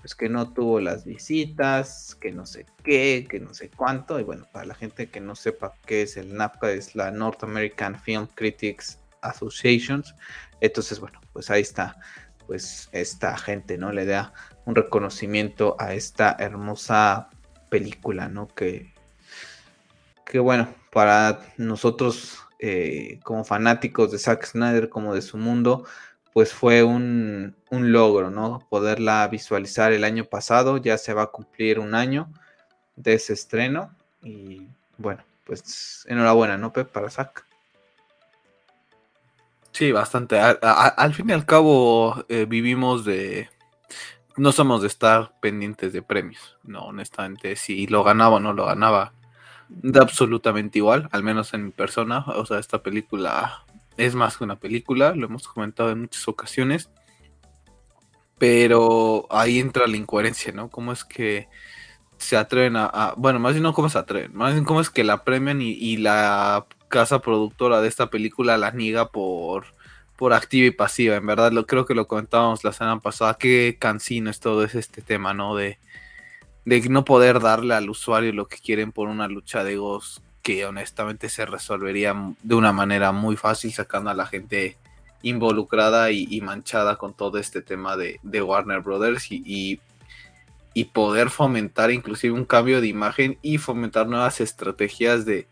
pues 0.00 0.14
que 0.14 0.28
no 0.28 0.52
tuvo 0.52 0.80
las 0.80 1.04
visitas, 1.04 2.16
que 2.20 2.32
no 2.32 2.46
sé 2.46 2.64
qué, 2.82 3.26
que 3.28 3.38
no 3.38 3.52
sé 3.52 3.70
cuánto. 3.70 4.18
Y 4.18 4.22
bueno, 4.22 4.46
para 4.50 4.64
la 4.64 4.74
gente 4.74 5.10
que 5.10 5.20
no 5.20 5.34
sepa 5.34 5.74
qué 5.86 6.02
es 6.02 6.16
el 6.16 6.34
NAFCA, 6.34 6.72
es 6.72 6.94
la 6.94 7.10
North 7.10 7.44
American 7.44 8.00
Film 8.00 8.26
Critics 8.34 8.98
Associations. 9.20 10.14
Entonces, 10.60 11.00
bueno, 11.00 11.20
pues 11.32 11.50
ahí 11.50 11.60
está, 11.60 11.98
pues 12.46 12.88
esta 12.92 13.36
gente, 13.36 13.76
¿no? 13.76 13.92
Le 13.92 14.06
da 14.06 14.32
un 14.64 14.74
reconocimiento 14.74 15.76
a 15.78 15.92
esta 15.92 16.34
hermosa 16.38 17.28
película, 17.68 18.28
¿no? 18.28 18.48
Que, 18.48 18.94
que 20.30 20.38
bueno, 20.38 20.72
para 20.92 21.40
nosotros 21.56 22.38
eh, 22.60 23.18
como 23.24 23.44
fanáticos 23.44 24.12
de 24.12 24.18
Zack 24.18 24.46
Snyder, 24.46 24.88
como 24.88 25.12
de 25.12 25.22
su 25.22 25.36
mundo, 25.36 25.84
pues 26.32 26.52
fue 26.52 26.84
un, 26.84 27.56
un, 27.70 27.92
logro, 27.92 28.30
¿no? 28.30 28.64
Poderla 28.70 29.26
visualizar 29.26 29.92
el 29.92 30.04
año 30.04 30.24
pasado, 30.26 30.76
ya 30.76 30.98
se 30.98 31.14
va 31.14 31.22
a 31.22 31.26
cumplir 31.32 31.80
un 31.80 31.96
año 31.96 32.32
de 32.94 33.14
ese 33.14 33.32
estreno 33.32 33.96
y 34.22 34.68
bueno, 34.98 35.24
pues 35.44 36.06
enhorabuena, 36.08 36.56
¿no, 36.56 36.72
Pep? 36.72 36.88
Para 36.88 37.10
Zack. 37.10 37.44
Sí, 39.72 39.90
bastante. 39.90 40.38
al 40.38 41.14
fin 41.14 41.30
y 41.30 41.32
al 41.32 41.44
cabo 41.44 42.24
eh, 42.28 42.44
vivimos 42.48 43.04
de... 43.04 43.48
No 44.36 44.52
somos 44.52 44.82
de 44.82 44.86
estar 44.86 45.32
pendientes 45.40 45.92
de 45.92 46.02
premios, 46.02 46.56
no, 46.62 46.84
honestamente. 46.84 47.56
Si 47.56 47.88
lo 47.88 48.04
ganaba 48.04 48.36
o 48.36 48.40
no 48.40 48.52
lo 48.52 48.66
ganaba, 48.66 49.12
da 49.82 50.02
absolutamente 50.02 50.78
igual, 50.78 51.08
al 51.12 51.22
menos 51.22 51.54
en 51.54 51.64
mi 51.66 51.70
persona. 51.70 52.24
O 52.26 52.46
sea, 52.46 52.58
esta 52.58 52.82
película 52.82 53.64
es 53.96 54.14
más 54.14 54.36
que 54.36 54.44
una 54.44 54.56
película, 54.56 55.14
lo 55.14 55.26
hemos 55.26 55.48
comentado 55.48 55.90
en 55.90 56.02
muchas 56.02 56.26
ocasiones. 56.28 56.90
Pero 58.38 59.26
ahí 59.30 59.58
entra 59.58 59.86
la 59.86 59.96
incoherencia, 59.96 60.52
¿no? 60.52 60.70
¿Cómo 60.70 60.92
es 60.92 61.04
que 61.04 61.48
se 62.16 62.36
atreven 62.36 62.76
a, 62.76 63.14
bueno, 63.16 63.38
más 63.38 63.52
bien 63.52 63.62
no 63.62 63.72
cómo 63.72 63.88
se 63.88 63.98
atreven, 63.98 64.34
más 64.34 64.52
bien 64.52 64.64
cómo 64.64 64.82
es 64.82 64.90
que 64.90 65.04
la 65.04 65.24
premian 65.24 65.62
y, 65.62 65.70
y 65.70 65.96
la 65.96 66.66
casa 66.88 67.20
productora 67.20 67.80
de 67.80 67.88
esta 67.88 68.10
película 68.10 68.58
la 68.58 68.72
niega 68.72 69.08
por, 69.08 69.64
por 70.16 70.34
activa 70.34 70.66
y 70.66 70.70
pasiva. 70.70 71.16
En 71.16 71.26
verdad, 71.26 71.52
lo 71.52 71.66
creo 71.66 71.86
que 71.86 71.94
lo 71.94 72.06
comentábamos 72.06 72.62
la 72.62 72.72
semana 72.72 73.00
pasada. 73.00 73.38
Qué 73.38 73.76
cansino 73.78 74.28
es 74.28 74.40
todo 74.40 74.64
este 74.64 75.00
tema, 75.00 75.32
¿no? 75.32 75.54
De, 75.56 75.78
de 76.64 76.80
no 76.88 77.04
poder 77.04 77.40
darle 77.40 77.74
al 77.74 77.90
usuario 77.90 78.32
lo 78.32 78.48
que 78.48 78.58
quieren 78.58 78.92
por 78.92 79.08
una 79.08 79.28
lucha 79.28 79.64
de 79.64 79.74
egos 79.74 80.22
que 80.42 80.64
honestamente 80.64 81.28
se 81.28 81.46
resolvería 81.46 82.14
de 82.42 82.54
una 82.54 82.72
manera 82.72 83.12
muy 83.12 83.36
fácil 83.36 83.72
sacando 83.72 84.10
a 84.10 84.14
la 84.14 84.26
gente 84.26 84.76
involucrada 85.22 86.10
y, 86.10 86.40
manchada 86.40 86.96
con 86.96 87.12
todo 87.12 87.38
este 87.38 87.60
tema 87.60 87.96
de, 87.96 88.18
Warner 88.42 88.80
Brothers 88.80 89.30
y, 89.30 89.80
y, 90.72 90.84
poder 90.84 91.28
fomentar 91.28 91.90
inclusive 91.90 92.32
un 92.32 92.46
cambio 92.46 92.80
de 92.80 92.88
imagen 92.88 93.38
y 93.42 93.58
fomentar 93.58 94.06
nuevas 94.06 94.40
estrategias 94.40 95.26
de, 95.26 95.46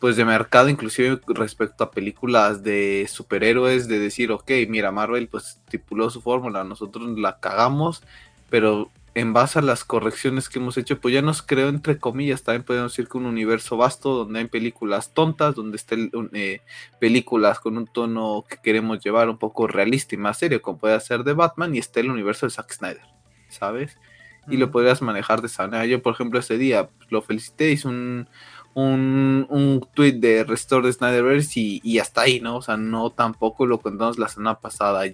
pues 0.00 0.16
de 0.16 0.24
mercado, 0.24 0.68
inclusive 0.68 1.18
respecto 1.28 1.82
a 1.82 1.90
películas 1.90 2.62
de 2.62 3.06
superhéroes, 3.10 3.88
de 3.88 3.98
decir, 3.98 4.30
ok, 4.30 4.50
mira, 4.68 4.92
Marvel 4.92 5.28
pues 5.28 5.60
estipuló 5.64 6.10
su 6.10 6.20
fórmula, 6.20 6.62
nosotros 6.62 7.18
la 7.18 7.40
cagamos, 7.40 8.02
pero 8.50 8.90
en 9.18 9.32
base 9.32 9.58
a 9.58 9.62
las 9.62 9.82
correcciones 9.82 10.48
que 10.48 10.60
hemos 10.60 10.78
hecho, 10.78 11.00
pues 11.00 11.12
ya 11.12 11.22
nos 11.22 11.42
creó, 11.42 11.68
entre 11.68 11.98
comillas, 11.98 12.44
también 12.44 12.62
podemos 12.62 12.92
decir 12.92 13.08
que 13.08 13.18
un 13.18 13.26
universo 13.26 13.76
vasto 13.76 14.14
donde 14.14 14.38
hay 14.38 14.46
películas 14.46 15.12
tontas, 15.12 15.56
donde 15.56 15.76
estén 15.76 16.12
eh, 16.32 16.60
películas 17.00 17.58
con 17.58 17.76
un 17.76 17.88
tono 17.88 18.44
que 18.48 18.58
queremos 18.62 19.00
llevar 19.00 19.28
un 19.28 19.36
poco 19.36 19.66
realista 19.66 20.14
y 20.14 20.18
más 20.18 20.38
serio, 20.38 20.62
como 20.62 20.78
puede 20.78 21.00
ser 21.00 21.24
de 21.24 21.32
Batman, 21.32 21.74
y 21.74 21.78
está 21.78 21.98
el 21.98 22.12
universo 22.12 22.46
de 22.46 22.50
Zack 22.50 22.70
Snyder, 22.72 23.02
¿sabes? 23.48 23.98
Y 24.46 24.56
lo 24.56 24.70
podrías 24.70 25.02
manejar 25.02 25.40
de 25.40 25.48
esa 25.48 25.64
manera. 25.64 25.84
Yo, 25.84 26.00
por 26.00 26.14
ejemplo, 26.14 26.38
ese 26.38 26.56
día 26.56 26.88
lo 27.10 27.20
felicité, 27.20 27.72
hice 27.72 27.88
un, 27.88 28.28
un, 28.74 29.48
un 29.50 29.84
tweet 29.94 30.12
de 30.12 30.44
Restore 30.44 30.86
de 30.86 30.92
Snyderverse 30.92 31.58
y, 31.58 31.80
y, 31.82 31.98
hasta 31.98 32.20
ahí, 32.20 32.38
¿no? 32.38 32.58
O 32.58 32.62
sea, 32.62 32.76
no 32.76 33.10
tampoco 33.10 33.66
lo 33.66 33.80
contamos 33.80 34.16
la 34.16 34.28
semana 34.28 34.60
pasada. 34.60 35.06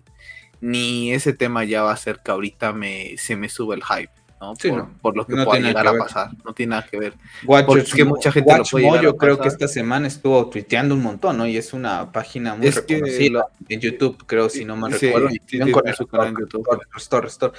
Ni 0.61 1.13
ese 1.13 1.33
tema 1.33 1.65
ya 1.65 1.83
va 1.83 1.93
a 1.93 1.97
ser 1.97 2.21
que 2.25 2.31
ahorita 2.31 2.73
me, 2.73 3.17
se 3.17 3.37
me 3.37 3.49
sube 3.49 3.77
el 3.77 3.83
hype. 3.85 4.11
¿no? 4.41 4.89
por, 5.01 5.17
lo 5.17 5.27
que 5.27 5.37
pueda 5.37 5.59
llegar 5.59 5.87
a 5.87 5.97
pasar. 5.97 6.31
No 6.45 6.53
tiene 6.53 6.71
nada 6.71 6.87
que 6.87 6.99
ver. 6.99 7.15
Watch, 7.47 7.95
que 7.95 8.05
mucha 8.05 8.31
gente 8.31 8.53
Watch 8.53 8.73
lo 8.73 8.81
puede 8.81 9.03
Yo 9.03 9.17
creo 9.17 9.39
que 9.39 9.49
esta 9.49 9.69
semana 9.69 10.07
estuvo 10.07 10.49
tuiteando 10.51 10.95
un 10.95 11.03
montón, 11.03 11.39
¿no? 11.39 11.47
Y 11.47 11.57
es 11.57 11.73
una 11.73 12.13
página 12.13 12.55
muy 12.55 12.71
reconocida 12.71 13.47
en 13.69 13.81
YouTube, 13.81 14.25
creo, 14.27 14.49
si 14.49 14.65
no 14.65 14.77
me 14.77 14.93
sí, 14.99 15.07
recuerdo. 15.07 15.29
Sí, 15.47 15.59
con 15.71 15.95
su 15.95 16.07
canal 16.07 16.29
en 16.29 16.37
YouTube. 16.41 16.67
Restore, 16.93 17.27
Restore. 17.27 17.53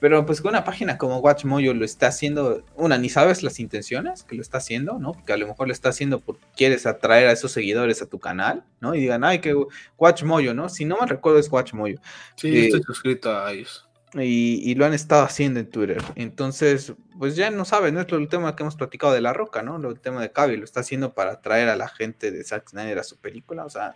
Pero 0.00 0.24
pues 0.24 0.40
con 0.40 0.50
una 0.50 0.64
página 0.64 0.96
como 0.96 1.18
WatchMojo 1.18 1.74
lo 1.74 1.84
está 1.84 2.06
haciendo, 2.06 2.64
una, 2.74 2.96
ni 2.96 3.10
sabes 3.10 3.42
las 3.42 3.60
intenciones 3.60 4.24
que 4.24 4.34
lo 4.34 4.40
está 4.40 4.58
haciendo, 4.58 4.98
¿no? 4.98 5.12
Porque 5.12 5.34
a 5.34 5.36
lo 5.36 5.46
mejor 5.46 5.66
lo 5.66 5.74
está 5.74 5.90
haciendo 5.90 6.20
porque 6.20 6.44
quieres 6.56 6.86
atraer 6.86 7.28
a 7.28 7.32
esos 7.32 7.52
seguidores 7.52 8.00
a 8.00 8.06
tu 8.06 8.18
canal, 8.18 8.64
¿no? 8.80 8.94
Y 8.94 9.00
digan, 9.00 9.24
ay, 9.24 9.40
que 9.40 9.54
WatchMojo, 9.98 10.54
¿no? 10.54 10.70
Si 10.70 10.86
no 10.86 10.98
me 10.98 11.06
recuerdo 11.06 11.38
es 11.38 11.52
WatchMojo. 11.52 12.00
Sí, 12.36 12.48
eh, 12.48 12.64
estoy 12.66 12.82
suscrito 12.82 13.36
a 13.36 13.52
ellos. 13.52 13.86
Y, 14.14 14.60
y, 14.68 14.74
lo 14.74 14.86
han 14.86 14.94
estado 14.94 15.22
haciendo 15.22 15.60
en 15.60 15.70
Twitter. 15.70 16.02
Entonces, 16.16 16.94
pues 17.16 17.36
ya 17.36 17.48
no 17.50 17.64
saben, 17.64 17.94
¿no? 17.94 18.00
Es 18.00 18.10
el 18.10 18.28
tema 18.28 18.56
que 18.56 18.64
hemos 18.64 18.74
platicado 18.74 19.12
de 19.12 19.20
La 19.20 19.32
Roca, 19.32 19.62
¿no? 19.62 19.76
El 19.88 20.00
tema 20.00 20.20
de 20.20 20.32
Cavi, 20.32 20.56
lo 20.56 20.64
está 20.64 20.80
haciendo 20.80 21.12
para 21.12 21.32
atraer 21.32 21.68
a 21.68 21.76
la 21.76 21.86
gente 21.86 22.32
de 22.32 22.42
Zack 22.42 22.70
Snyder 22.70 22.98
a 22.98 23.04
su 23.04 23.18
película, 23.18 23.64
o 23.64 23.70
sea 23.70 23.94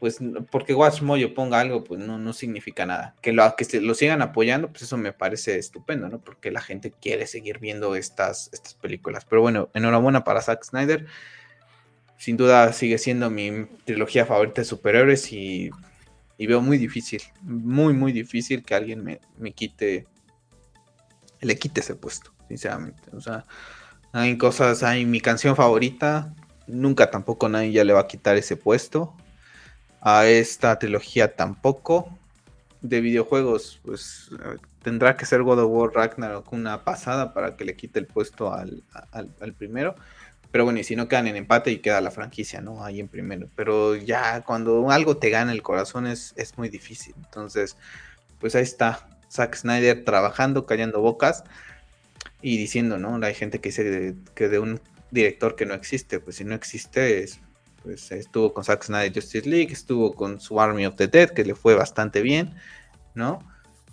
pues 0.00 0.18
porque 0.50 0.74
Watchmojo 0.74 1.34
ponga 1.34 1.60
algo, 1.60 1.84
pues 1.84 2.00
no, 2.00 2.18
no 2.18 2.32
significa 2.32 2.84
nada. 2.84 3.14
Que 3.22 3.32
lo, 3.32 3.54
que 3.56 3.80
lo 3.80 3.94
sigan 3.94 4.22
apoyando, 4.22 4.68
pues 4.68 4.82
eso 4.82 4.96
me 4.96 5.12
parece 5.12 5.58
estupendo, 5.58 6.08
¿no? 6.08 6.20
Porque 6.20 6.50
la 6.50 6.60
gente 6.60 6.90
quiere 6.90 7.26
seguir 7.26 7.58
viendo 7.58 7.96
estas, 7.96 8.50
estas 8.52 8.74
películas. 8.74 9.24
Pero 9.24 9.42
bueno, 9.42 9.70
enhorabuena 9.72 10.24
para 10.24 10.42
Zack 10.42 10.64
Snyder. 10.64 11.06
Sin 12.18 12.36
duda 12.36 12.72
sigue 12.72 12.98
siendo 12.98 13.30
mi 13.30 13.66
trilogía 13.84 14.26
favorita 14.26 14.60
de 14.60 14.66
superhéroes 14.66 15.32
y, 15.32 15.70
y 16.38 16.46
veo 16.46 16.60
muy 16.60 16.78
difícil, 16.78 17.22
muy, 17.42 17.92
muy 17.92 18.12
difícil 18.12 18.62
que 18.62 18.74
alguien 18.74 19.02
me, 19.02 19.20
me 19.36 19.52
quite, 19.52 20.06
le 21.40 21.58
quite 21.58 21.80
ese 21.80 21.94
puesto, 21.94 22.32
sinceramente. 22.48 23.02
O 23.12 23.20
sea, 23.20 23.44
hay 24.12 24.38
cosas, 24.38 24.82
hay 24.82 25.06
mi 25.06 25.20
canción 25.20 25.56
favorita, 25.56 26.34
nunca 26.66 27.10
tampoco 27.10 27.48
nadie 27.48 27.72
ya 27.72 27.84
le 27.84 27.92
va 27.92 28.00
a 28.00 28.06
quitar 28.06 28.36
ese 28.36 28.56
puesto 28.56 29.14
a 30.04 30.26
esta 30.26 30.78
trilogía 30.78 31.34
tampoco. 31.34 32.16
De 32.82 33.00
videojuegos, 33.00 33.80
pues 33.82 34.30
tendrá 34.82 35.16
que 35.16 35.24
ser 35.24 35.42
God 35.42 35.60
of 35.60 35.70
War 35.70 35.90
Ragnarok 35.94 36.52
una 36.52 36.84
pasada 36.84 37.32
para 37.32 37.56
que 37.56 37.64
le 37.64 37.74
quite 37.74 37.98
el 37.98 38.06
puesto 38.06 38.52
al, 38.52 38.84
primero. 39.56 39.96
Pero 40.50 40.64
bueno, 40.64 40.78
y 40.78 40.84
si 40.84 40.94
no 40.94 41.08
quedan 41.08 41.26
en 41.26 41.36
empate 41.36 41.72
y 41.72 41.78
queda 41.78 42.02
la 42.02 42.10
franquicia, 42.10 42.60
¿no? 42.60 42.84
Ahí 42.84 43.00
en 43.00 43.08
primero. 43.08 43.48
Pero 43.56 43.96
ya 43.96 44.42
cuando 44.42 44.90
algo 44.90 45.16
te 45.16 45.30
gana 45.30 45.50
el 45.50 45.62
corazón 45.62 46.06
es, 46.06 46.34
es 46.36 46.58
muy 46.58 46.68
difícil. 46.68 47.14
Entonces, 47.16 47.78
pues 48.38 48.54
ahí 48.54 48.62
está. 48.62 49.08
Zack 49.32 49.56
Snyder 49.56 50.04
trabajando, 50.04 50.66
callando 50.66 51.00
bocas 51.00 51.42
y 52.42 52.58
diciendo, 52.58 52.98
¿no? 52.98 53.18
Hay 53.24 53.34
gente 53.34 53.60
que 53.60 53.70
dice 53.70 54.14
que 54.34 54.48
de 54.48 54.58
un 54.58 54.80
director 55.10 55.56
que 55.56 55.64
no 55.64 55.74
existe, 55.74 56.20
pues 56.20 56.36
si 56.36 56.44
no 56.44 56.54
existe 56.54 57.24
es 57.24 57.40
pues 57.84 58.10
estuvo 58.10 58.52
con 58.52 58.64
Zack 58.64 58.82
Snyder 58.82 59.14
Justice 59.14 59.48
League, 59.48 59.72
estuvo 59.72 60.12
con 60.12 60.40
su 60.40 60.60
Army 60.60 60.86
of 60.86 60.96
the 60.96 61.06
Dead, 61.06 61.30
que 61.30 61.44
le 61.44 61.54
fue 61.54 61.76
bastante 61.76 62.20
bien. 62.20 62.54
¿no? 63.14 63.38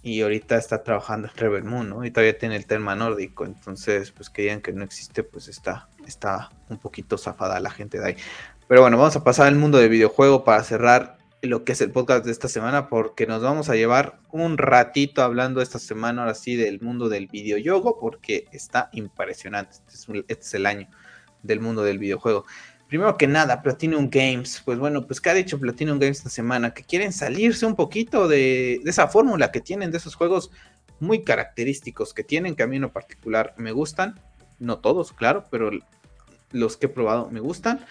Y 0.03 0.21
ahorita 0.21 0.57
está 0.57 0.83
trabajando 0.83 1.27
en 1.27 1.37
Rebel 1.37 1.63
Moon, 1.63 1.89
¿no? 1.89 2.03
Y 2.03 2.09
todavía 2.09 2.37
tiene 2.37 2.55
el 2.55 2.65
tema 2.65 2.95
nórdico, 2.95 3.45
entonces, 3.45 4.11
pues 4.11 4.31
que 4.31 4.43
digan 4.43 4.61
que 4.61 4.73
no 4.73 4.83
existe, 4.83 5.23
pues 5.23 5.47
está, 5.47 5.89
está 6.07 6.49
un 6.69 6.79
poquito 6.79 7.19
zafada 7.19 7.59
la 7.59 7.69
gente 7.69 7.99
de 7.99 8.07
ahí. 8.07 8.15
Pero 8.67 8.81
bueno, 8.81 8.97
vamos 8.97 9.15
a 9.15 9.23
pasar 9.23 9.47
al 9.47 9.55
mundo 9.55 9.77
del 9.77 9.89
videojuego 9.89 10.43
para 10.43 10.63
cerrar 10.63 11.17
lo 11.43 11.63
que 11.63 11.73
es 11.73 11.81
el 11.81 11.91
podcast 11.91 12.25
de 12.25 12.31
esta 12.31 12.47
semana, 12.47 12.89
porque 12.89 13.27
nos 13.27 13.43
vamos 13.43 13.69
a 13.69 13.75
llevar 13.75 14.19
un 14.31 14.57
ratito 14.57 15.21
hablando 15.21 15.61
esta 15.61 15.77
semana, 15.77 16.21
ahora 16.23 16.33
sí, 16.33 16.55
del 16.55 16.81
mundo 16.81 17.07
del 17.07 17.27
videojuego, 17.27 17.99
porque 17.99 18.45
está 18.51 18.89
impresionante. 18.93 19.75
Este 19.75 19.93
es, 19.93 20.07
este 20.27 20.45
es 20.45 20.53
el 20.55 20.65
año 20.65 20.87
del 21.43 21.59
mundo 21.59 21.83
del 21.83 21.99
videojuego. 21.99 22.45
Primero 22.91 23.15
que 23.15 23.25
nada, 23.25 23.61
Platinum 23.61 24.09
Games, 24.11 24.61
pues 24.65 24.77
bueno, 24.77 25.07
pues 25.07 25.21
¿qué 25.21 25.29
ha 25.29 25.33
dicho 25.33 25.57
Platinum 25.57 25.97
Games 25.97 26.17
esta 26.17 26.29
semana? 26.29 26.73
Que 26.73 26.83
quieren 26.83 27.13
salirse 27.13 27.65
un 27.65 27.77
poquito 27.77 28.27
de, 28.27 28.81
esa 28.83 29.07
fórmula 29.07 29.49
que 29.49 29.61
tienen, 29.61 29.91
de 29.91 29.97
esos 29.97 30.13
juegos 30.13 30.51
muy 30.99 31.23
característicos 31.23 32.13
que 32.13 32.25
tienen, 32.25 32.53
que 32.53 32.63
a 32.63 32.67
mí 32.67 32.75
en 32.75 32.81
lo 32.81 32.91
particular 32.91 33.53
me 33.55 33.71
gustan, 33.71 34.19
no 34.59 34.79
todos, 34.79 35.13
claro, 35.13 35.45
pero 35.49 35.71
los 36.51 36.75
que 36.75 36.87
he 36.87 36.89
probado 36.89 37.29
me 37.31 37.39
gustan. 37.39 37.85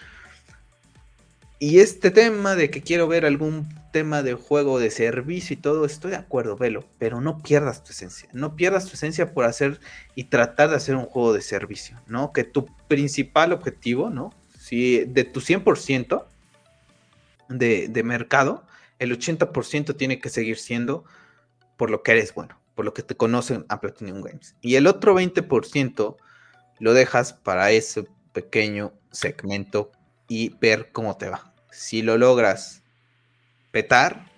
Y 1.57 1.79
este 1.79 2.11
tema 2.11 2.55
de 2.55 2.69
que 2.69 2.83
quiero 2.83 3.07
ver 3.07 3.25
algún 3.25 3.67
tema 3.91 4.21
de 4.21 4.35
juego 4.35 4.77
de 4.77 4.91
servicio 4.91 5.55
y 5.55 5.57
todo, 5.57 5.83
estoy 5.83 6.11
de 6.11 6.17
acuerdo, 6.17 6.57
velo, 6.57 6.85
pero 6.99 7.21
no 7.21 7.39
pierdas 7.39 7.83
tu 7.83 7.91
esencia, 7.91 8.29
no 8.33 8.55
pierdas 8.55 8.85
tu 8.85 8.93
esencia 8.93 9.33
por 9.33 9.45
hacer 9.45 9.79
y 10.13 10.25
tratar 10.25 10.69
de 10.69 10.75
hacer 10.75 10.95
un 10.95 11.05
juego 11.05 11.33
de 11.33 11.41
servicio, 11.41 11.99
¿no? 12.05 12.31
Que 12.33 12.43
tu 12.43 12.67
principal 12.87 13.51
objetivo, 13.51 14.11
¿no? 14.11 14.31
De 14.71 15.23
tu 15.25 15.41
100% 15.41 16.25
de, 17.49 17.87
de 17.89 18.03
mercado, 18.03 18.63
el 18.99 19.17
80% 19.17 19.97
tiene 19.97 20.19
que 20.19 20.29
seguir 20.29 20.57
siendo 20.57 21.03
por 21.75 21.89
lo 21.89 22.03
que 22.03 22.11
eres 22.13 22.33
bueno, 22.33 22.59
por 22.75 22.85
lo 22.85 22.93
que 22.93 23.03
te 23.03 23.15
conocen 23.15 23.65
a 23.67 23.81
Platinum 23.81 24.21
Games. 24.21 24.55
Y 24.61 24.75
el 24.75 24.87
otro 24.87 25.13
20% 25.13 26.15
lo 26.79 26.93
dejas 26.93 27.33
para 27.33 27.71
ese 27.71 28.07
pequeño 28.33 28.93
segmento 29.11 29.91
y 30.27 30.55
ver 30.61 30.91
cómo 30.91 31.17
te 31.17 31.29
va. 31.29 31.53
Si 31.71 32.01
lo 32.01 32.17
logras 32.17 32.83
petar, 33.71 34.31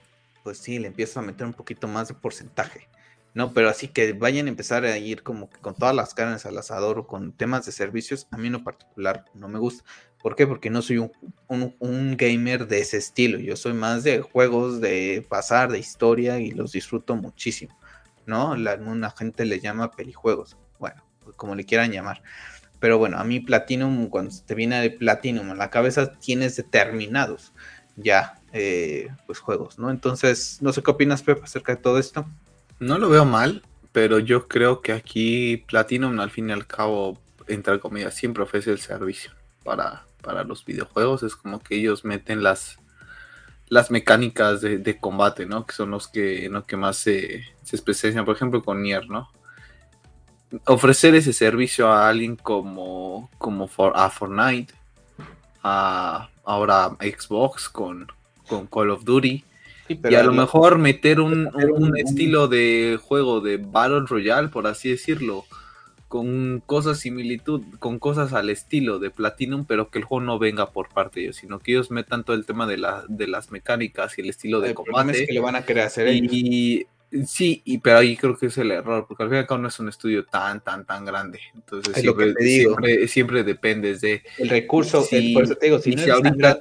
pues 0.43 0.57
sí, 0.57 0.79
le 0.79 0.88
empiezas 0.88 1.17
a 1.17 1.21
meter 1.21 1.45
un 1.45 1.53
poquito 1.53 1.88
más 1.88 2.07
de 2.07 2.15
porcentaje. 2.15 2.88
No, 3.34 3.51
pero 3.51 3.69
así 3.69 3.88
que 3.88 4.13
vayan 4.13 4.45
a 4.45 4.49
empezar 4.49 4.86
a 4.86 4.97
ir 4.97 5.23
como 5.23 5.49
que 5.49 5.59
con 5.59 5.73
todas 5.73 5.95
las 5.95 6.13
carnes 6.13 6.45
al 6.45 6.57
asador 6.57 6.99
o 6.99 7.07
con 7.07 7.31
temas 7.31 7.65
de 7.65 7.71
servicios, 7.71 8.27
a 8.29 8.38
mí 8.38 8.47
en 8.47 8.53
lo 8.53 8.63
particular 8.63 9.25
no 9.34 9.47
me 9.47 9.57
gusta. 9.57 9.84
¿Por 10.21 10.36
qué? 10.36 10.47
Porque 10.47 10.69
no 10.69 10.81
soy 10.81 11.09
un, 11.47 12.17
gamer 12.17 12.67
de 12.67 12.79
ese 12.79 12.97
estilo. 12.97 13.39
Yo 13.39 13.57
soy 13.57 13.73
más 13.73 14.03
de 14.03 14.21
juegos 14.21 14.79
de 14.79 15.25
pasar, 15.27 15.71
de 15.71 15.79
historia 15.79 16.39
y 16.39 16.51
los 16.51 16.71
disfruto 16.71 17.15
muchísimo. 17.15 17.77
¿No? 18.25 18.55
La, 18.55 18.77
gente 19.17 19.45
le 19.45 19.59
llama 19.59 19.91
pelijuegos. 19.91 20.55
Bueno, 20.79 21.03
como 21.36 21.55
le 21.55 21.65
quieran 21.65 21.91
llamar. 21.91 22.23
Pero 22.79 22.97
bueno, 22.99 23.17
a 23.17 23.23
mí 23.23 23.39
Platinum, 23.41 24.07
cuando 24.07 24.34
te 24.45 24.55
viene 24.55 24.79
de 24.79 24.91
Platinum 24.91 25.51
en 25.51 25.57
la 25.57 25.69
cabeza, 25.69 26.13
tienes 26.19 26.55
determinados 26.55 27.51
ya 27.95 28.39
eh, 28.53 29.09
pues 29.25 29.39
juegos, 29.39 29.77
¿no? 29.77 29.89
Entonces, 29.89 30.59
no 30.61 30.71
sé 30.71 30.81
qué 30.81 30.91
opinas, 30.91 31.21
Pep, 31.21 31.43
acerca 31.43 31.75
de 31.75 31.81
todo 31.81 31.99
esto. 31.99 32.25
No 32.80 32.97
lo 32.97 33.09
veo 33.09 33.26
mal, 33.26 33.63
pero 33.91 34.19
yo 34.19 34.47
creo 34.47 34.82
que 34.82 34.91
aquí 34.91 35.57
Platinum 35.67 36.19
al 36.19 36.32
fin 36.32 36.49
y 36.49 36.53
al 36.53 36.67
cabo, 36.67 37.19
entre 37.47 37.80
comillas, 37.80 38.15
siempre 38.15 38.43
ofrece 38.43 38.71
el 38.71 38.80
servicio 38.80 39.32
para, 39.63 40.05
para 40.21 40.43
los 40.43 40.65
videojuegos, 40.65 41.24
es 41.24 41.36
como 41.36 41.59
que 41.59 41.76
ellos 41.76 42.03
meten 42.03 42.43
las, 42.43 42.80
las 43.67 43.91
mecánicas 43.91 44.61
de, 44.61 44.97
combate, 44.99 45.45
¿no? 45.45 45.65
Que 45.65 45.74
son 45.74 45.91
los 45.91 46.07
que, 46.07 46.49
¿no? 46.49 46.65
que 46.65 46.78
más 46.78 46.97
se, 46.97 47.43
se 47.63 47.76
especializan, 47.76 48.26
por 48.26 48.36
ejemplo, 48.36 48.63
con 48.63 48.82
Nier, 48.82 49.09
¿no? 49.09 49.30
Ofrecer 50.65 51.15
ese 51.15 51.34
servicio 51.34 51.88
a 51.91 52.07
alguien 52.09 52.36
como, 52.36 53.30
como 53.38 53.69
a 53.95 54.09
Fortnite, 54.09 54.74
a 55.63 56.30
ahora 56.43 56.95
Xbox 56.99 57.69
con, 57.69 58.07
con 58.47 58.67
Call 58.67 58.91
of 58.91 59.03
Duty, 59.03 59.43
y 59.88 60.15
a 60.15 60.23
lo 60.23 60.34
mejor 60.34 60.77
meter 60.77 61.19
un, 61.19 61.49
un, 61.53 61.97
estilo 61.97 62.47
de 62.47 62.99
juego 63.01 63.41
de 63.41 63.57
Battle 63.57 64.05
Royale, 64.07 64.47
por 64.47 64.67
así 64.67 64.89
decirlo, 64.89 65.45
con 66.07 66.61
cosas 66.65 66.99
similitud, 66.99 67.63
con 67.79 67.97
cosas 67.97 68.34
al 68.34 68.49
estilo 68.49 68.99
de 68.99 69.09
Platinum, 69.09 69.65
pero 69.65 69.89
que 69.89 69.99
el 69.99 70.05
juego 70.05 70.23
no 70.23 70.38
venga 70.38 70.69
por 70.69 70.89
parte 70.89 71.19
de 71.19 71.25
ellos, 71.25 71.38
sino 71.38 71.59
que 71.59 71.71
ellos 71.71 71.89
metan 71.89 72.23
todo 72.23 72.36
el 72.36 72.45
tema 72.45 72.67
de, 72.67 72.77
la, 72.77 73.03
de 73.07 73.27
las 73.27 73.51
mecánicas 73.51 74.17
y 74.17 74.21
el 74.21 74.29
estilo 74.29 74.61
de 74.61 74.75
combate. 74.75 75.25
que 75.25 75.34
le 75.34 75.39
van 75.39 75.55
a 75.55 75.65
querer 75.65 75.86
hacer 75.86 76.13
y, 76.13 76.86
sí, 77.26 77.61
y, 77.66 77.78
pero 77.80 77.97
ahí 77.97 78.18
creo 78.18 78.38
que 78.38 78.47
es 78.47 78.57
el 78.57 78.72
error, 78.72 79.05
porque 79.07 79.24
al 79.24 79.30
fin 79.30 79.38
y 79.38 79.39
al 79.39 79.47
cabo 79.47 79.61
no 79.61 79.68
es 79.68 79.80
un 79.80 79.89
estudio 79.89 80.26
tan, 80.26 80.64
tan, 80.64 80.86
tan 80.86 81.05
grande. 81.05 81.39
Entonces 81.53 81.95
siempre, 81.95 82.34
siempre, 82.39 83.07
siempre, 83.07 83.43
dependes 83.43 84.01
de... 84.01 84.24
El 84.38 84.49
recurso, 84.49 85.03
si, 85.03 85.34
por 85.34 85.43
eso 85.43 85.55
te 85.55 85.68
digo, 85.68 85.80
si, 85.80 85.95
no 85.95 86.03
ahorita, 86.14 86.57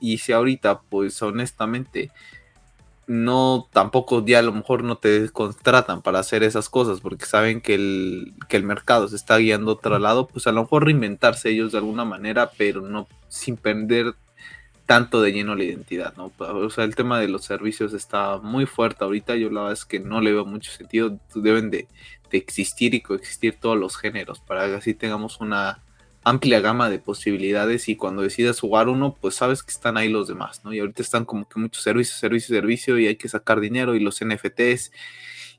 y 0.00 0.18
si 0.18 0.32
ahorita, 0.32 0.80
pues 0.82 1.20
honestamente 1.22 2.10
no 3.06 3.68
tampoco 3.72 4.24
ya 4.24 4.40
a 4.40 4.42
lo 4.42 4.52
mejor 4.52 4.82
no 4.82 4.98
te 4.98 5.28
contratan 5.30 6.02
para 6.02 6.18
hacer 6.18 6.42
esas 6.42 6.68
cosas 6.68 7.00
porque 7.00 7.24
saben 7.24 7.60
que 7.60 7.74
el, 7.74 8.34
que 8.48 8.56
el 8.56 8.64
mercado 8.64 9.06
se 9.08 9.16
está 9.16 9.38
guiando 9.38 9.70
a 9.70 9.74
otro 9.74 9.98
lado, 9.98 10.26
pues 10.26 10.46
a 10.46 10.52
lo 10.52 10.62
mejor 10.62 10.84
reinventarse 10.84 11.50
ellos 11.50 11.72
de 11.72 11.78
alguna 11.78 12.04
manera, 12.04 12.50
pero 12.58 12.80
no 12.80 13.06
sin 13.28 13.56
perder 13.56 14.14
tanto 14.86 15.20
de 15.20 15.32
lleno 15.32 15.56
la 15.56 15.64
identidad, 15.64 16.14
¿no? 16.16 16.32
O 16.38 16.70
sea, 16.70 16.84
el 16.84 16.94
tema 16.94 17.20
de 17.20 17.28
los 17.28 17.44
servicios 17.44 17.92
está 17.92 18.38
muy 18.38 18.66
fuerte 18.66 19.04
ahorita, 19.04 19.34
yo 19.34 19.50
la 19.50 19.62
verdad 19.62 19.72
es 19.72 19.84
que 19.84 19.98
no 19.98 20.20
le 20.20 20.32
veo 20.32 20.46
mucho 20.46 20.70
sentido, 20.70 21.18
deben 21.34 21.70
de, 21.70 21.88
existir 22.32 22.92
y 22.94 23.00
coexistir 23.00 23.56
todos 23.58 23.78
los 23.78 23.96
géneros 23.96 24.40
para 24.40 24.66
que 24.66 24.74
así 24.74 24.92
tengamos 24.94 25.40
una 25.40 25.80
amplia 26.22 26.60
gama 26.60 26.90
de 26.90 26.98
posibilidades 26.98 27.88
y 27.88 27.96
cuando 27.96 28.22
decidas 28.22 28.60
jugar 28.60 28.88
uno, 28.88 29.16
pues 29.18 29.36
sabes 29.36 29.62
que 29.62 29.70
están 29.70 29.96
ahí 29.96 30.08
los 30.08 30.28
demás, 30.28 30.62
¿no? 30.64 30.72
Y 30.74 30.80
ahorita 30.80 31.02
están 31.02 31.24
como 31.24 31.48
que 31.48 31.58
muchos 31.60 31.82
servicios, 31.82 32.18
servicio, 32.18 32.54
servicio 32.54 32.98
y 32.98 33.06
hay 33.06 33.16
que 33.16 33.28
sacar 33.28 33.60
dinero 33.60 33.94
y 33.94 34.00
los 34.00 34.22
NFTs. 34.22 34.90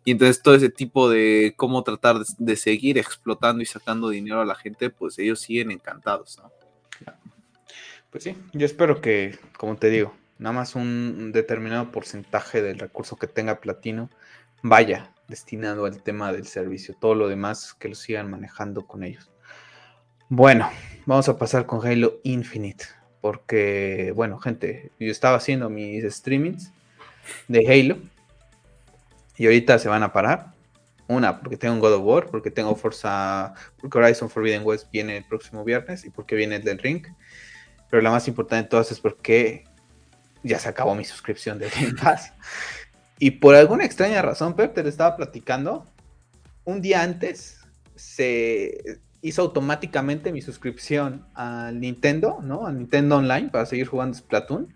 Y 0.05 0.11
entonces 0.11 0.41
todo 0.41 0.55
ese 0.55 0.69
tipo 0.69 1.09
de 1.09 1.53
cómo 1.55 1.83
tratar 1.83 2.17
de, 2.37 2.55
seguir 2.55 2.97
explotando 2.97 3.63
y 3.63 3.65
sacando 3.65 4.09
dinero 4.09 4.41
a 4.41 4.45
la 4.45 4.55
gente, 4.55 4.89
pues 4.89 5.17
ellos 5.19 5.39
siguen 5.39 5.71
encantados, 5.71 6.37
¿no? 6.37 6.51
Pues 8.11 8.23
sí, 8.23 8.35
yo 8.53 8.65
espero 8.65 9.01
que, 9.01 9.37
como 9.57 9.75
te 9.75 9.89
digo, 9.89 10.13
nada 10.39 10.53
más 10.53 10.75
un 10.75 11.31
determinado 11.33 11.91
porcentaje 11.91 12.61
del 12.61 12.79
recurso 12.79 13.17
que 13.17 13.27
tenga 13.27 13.59
Platino 13.59 14.09
vaya 14.63 15.11
destinado 15.27 15.85
al 15.85 16.01
tema 16.01 16.31
del 16.31 16.47
servicio. 16.47 16.95
Todo 16.99 17.15
lo 17.15 17.27
demás 17.27 17.73
que 17.73 17.89
lo 17.89 17.95
sigan 17.95 18.31
manejando 18.31 18.87
con 18.87 19.03
ellos. 19.03 19.29
Bueno, 20.29 20.69
vamos 21.05 21.27
a 21.29 21.37
pasar 21.37 21.65
con 21.65 21.85
Halo 21.85 22.19
Infinite. 22.23 22.85
Porque, 23.21 24.13
bueno, 24.15 24.39
gente, 24.39 24.91
yo 24.99 25.11
estaba 25.11 25.37
haciendo 25.37 25.69
mis 25.69 26.03
streamings 26.03 26.71
de 27.47 27.67
Halo. 27.67 27.97
Y 29.37 29.45
ahorita 29.45 29.79
se 29.79 29.89
van 29.89 30.03
a 30.03 30.13
parar. 30.13 30.53
Una, 31.07 31.39
porque 31.39 31.57
tengo 31.57 31.79
God 31.79 31.93
of 31.93 32.03
War, 32.03 32.25
porque 32.27 32.51
tengo 32.51 32.75
Forza, 32.75 33.53
porque 33.79 33.97
Horizon 33.97 34.29
Forbidden 34.29 34.63
West 34.65 34.91
viene 34.91 35.17
el 35.17 35.23
próximo 35.23 35.63
viernes 35.63 36.03
y 36.03 36.09
porque 36.09 36.35
viene 36.35 36.57
el 36.57 36.63
del 36.63 36.79
Ring. 36.79 37.05
Pero 37.89 38.01
la 38.01 38.11
más 38.11 38.27
importante 38.27 38.63
de 38.63 38.69
todas 38.69 38.91
es 38.91 38.99
porque 38.99 39.63
ya 40.43 40.59
se 40.59 40.69
acabó 40.69 40.95
mi 40.95 41.05
suscripción 41.05 41.59
de 41.59 41.69
Game 41.69 41.93
Pass. 42.01 42.33
Y 43.19 43.31
por 43.31 43.55
alguna 43.55 43.85
extraña 43.85 44.21
razón, 44.21 44.55
Pep, 44.55 44.73
te 44.73 44.83
lo 44.83 44.89
estaba 44.89 45.15
platicando. 45.15 45.85
Un 46.65 46.81
día 46.81 47.01
antes 47.01 47.59
se 47.95 48.99
hizo 49.21 49.41
automáticamente 49.41 50.31
mi 50.31 50.41
suscripción 50.41 51.25
al 51.33 51.79
Nintendo, 51.79 52.39
¿no? 52.41 52.67
Al 52.67 52.77
Nintendo 52.77 53.17
Online 53.17 53.49
para 53.49 53.65
seguir 53.65 53.87
jugando 53.87 54.17
Splatoon. 54.17 54.73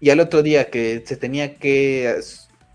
Y 0.00 0.10
al 0.10 0.20
otro 0.20 0.42
día 0.42 0.70
que 0.70 1.02
se 1.06 1.16
tenía 1.16 1.56
que 1.56 2.14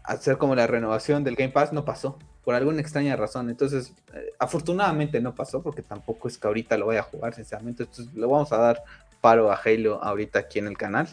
hacer 0.03 0.37
como 0.37 0.55
la 0.55 0.67
renovación 0.67 1.23
del 1.23 1.35
Game 1.35 1.51
Pass, 1.51 1.73
no 1.73 1.85
pasó, 1.85 2.17
por 2.49 2.55
alguna 2.55 2.81
extraña 2.81 3.15
razón. 3.15 3.47
Entonces, 3.51 3.93
eh, 4.11 4.33
afortunadamente 4.39 5.21
no 5.21 5.35
pasó, 5.35 5.61
porque 5.61 5.83
tampoco 5.83 6.27
es 6.27 6.39
que 6.39 6.47
ahorita 6.47 6.79
lo 6.79 6.87
vaya 6.87 7.01
a 7.01 7.03
jugar, 7.03 7.35
sinceramente. 7.35 7.83
Entonces, 7.83 8.11
le 8.15 8.25
vamos 8.25 8.51
a 8.51 8.57
dar 8.57 8.83
paro 9.21 9.51
a 9.51 9.55
Halo 9.63 10.03
ahorita 10.03 10.39
aquí 10.39 10.57
en 10.57 10.65
el 10.65 10.75
canal. 10.75 11.07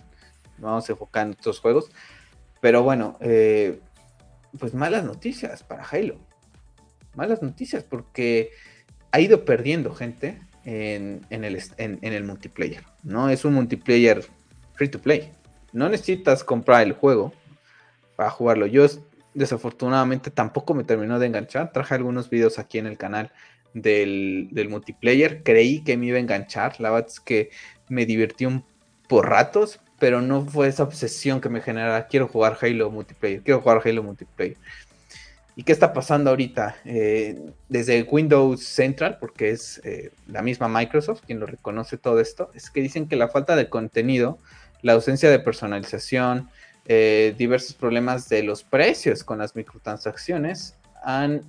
Vamos 0.56 0.88
a 0.88 0.92
enfocar 0.92 1.26
en 1.26 1.32
estos 1.32 1.60
juegos. 1.60 1.90
Pero 2.62 2.82
bueno, 2.82 3.18
eh, 3.20 3.78
pues 4.58 4.72
malas 4.72 5.04
noticias 5.04 5.62
para 5.62 5.84
Halo. 5.84 6.16
Malas 7.14 7.42
noticias 7.42 7.84
porque 7.84 8.52
ha 9.12 9.20
ido 9.20 9.44
perdiendo 9.44 9.94
gente 9.94 10.40
en, 10.64 11.26
el, 11.28 11.62
en, 11.76 11.98
el 12.02 12.24
multiplayer. 12.24 12.82
No 13.02 13.28
es 13.28 13.44
un 13.44 13.52
multiplayer 13.52 14.24
free 14.72 14.88
to 14.88 15.00
play. 15.02 15.34
No 15.74 15.90
necesitas 15.90 16.42
comprar 16.42 16.86
el 16.86 16.94
juego 16.94 17.34
para 18.16 18.30
jugarlo. 18.30 18.64
Yo 18.64 18.86
desafortunadamente 19.36 20.30
tampoco 20.30 20.74
me 20.74 20.82
terminó 20.82 21.18
de 21.18 21.26
enganchar. 21.26 21.72
Traje 21.72 21.94
algunos 21.94 22.30
videos 22.30 22.58
aquí 22.58 22.78
en 22.78 22.86
el 22.86 22.96
canal 22.96 23.30
del, 23.74 24.66
multiplayer. 24.68 25.42
Creí 25.42 25.84
que 25.84 25.96
me 25.96 26.06
iba 26.06 26.16
a 26.16 26.20
enganchar. 26.20 26.80
La 26.80 26.90
verdad 26.90 27.08
es 27.08 27.20
que 27.20 27.50
me 27.88 28.06
divirtió 28.06 28.48
un 28.48 28.64
por 29.08 29.28
ratos, 29.28 29.78
pero 29.98 30.20
no 30.20 30.44
fue 30.44 30.68
esa 30.68 30.82
obsesión 30.82 31.40
que 31.40 31.48
me 31.48 31.60
generaba, 31.60 32.06
quiero 32.08 32.26
jugar 32.26 32.58
Halo 32.60 32.90
multiplayer, 32.90 33.42
quiero 33.42 33.60
jugar 33.60 33.80
Halo 33.84 34.02
multiplayer. 34.02 34.56
¿Y 35.54 35.62
qué 35.62 35.72
está 35.72 35.92
pasando 35.92 36.30
ahorita? 36.30 36.76
Eh, 36.84 37.38
desde 37.68 38.02
Windows 38.02 38.64
Central, 38.64 39.18
porque 39.20 39.50
es 39.50 39.80
eh, 39.84 40.10
la 40.26 40.42
misma 40.42 40.68
Microsoft 40.68 41.22
quien 41.24 41.38
lo 41.38 41.46
reconoce 41.46 41.96
todo 41.98 42.20
esto, 42.20 42.50
es 42.54 42.68
que 42.68 42.82
dicen 42.82 43.06
que 43.06 43.16
la 43.16 43.28
falta 43.28 43.54
de 43.54 43.68
contenido, 43.68 44.38
la 44.82 44.94
ausencia 44.94 45.30
de 45.30 45.38
personalización, 45.38 46.50
eh, 46.88 47.34
diversos 47.36 47.74
problemas 47.74 48.28
de 48.28 48.42
los 48.42 48.62
precios 48.62 49.24
con 49.24 49.38
las 49.38 49.56
microtransacciones, 49.56 50.76
han, 51.02 51.42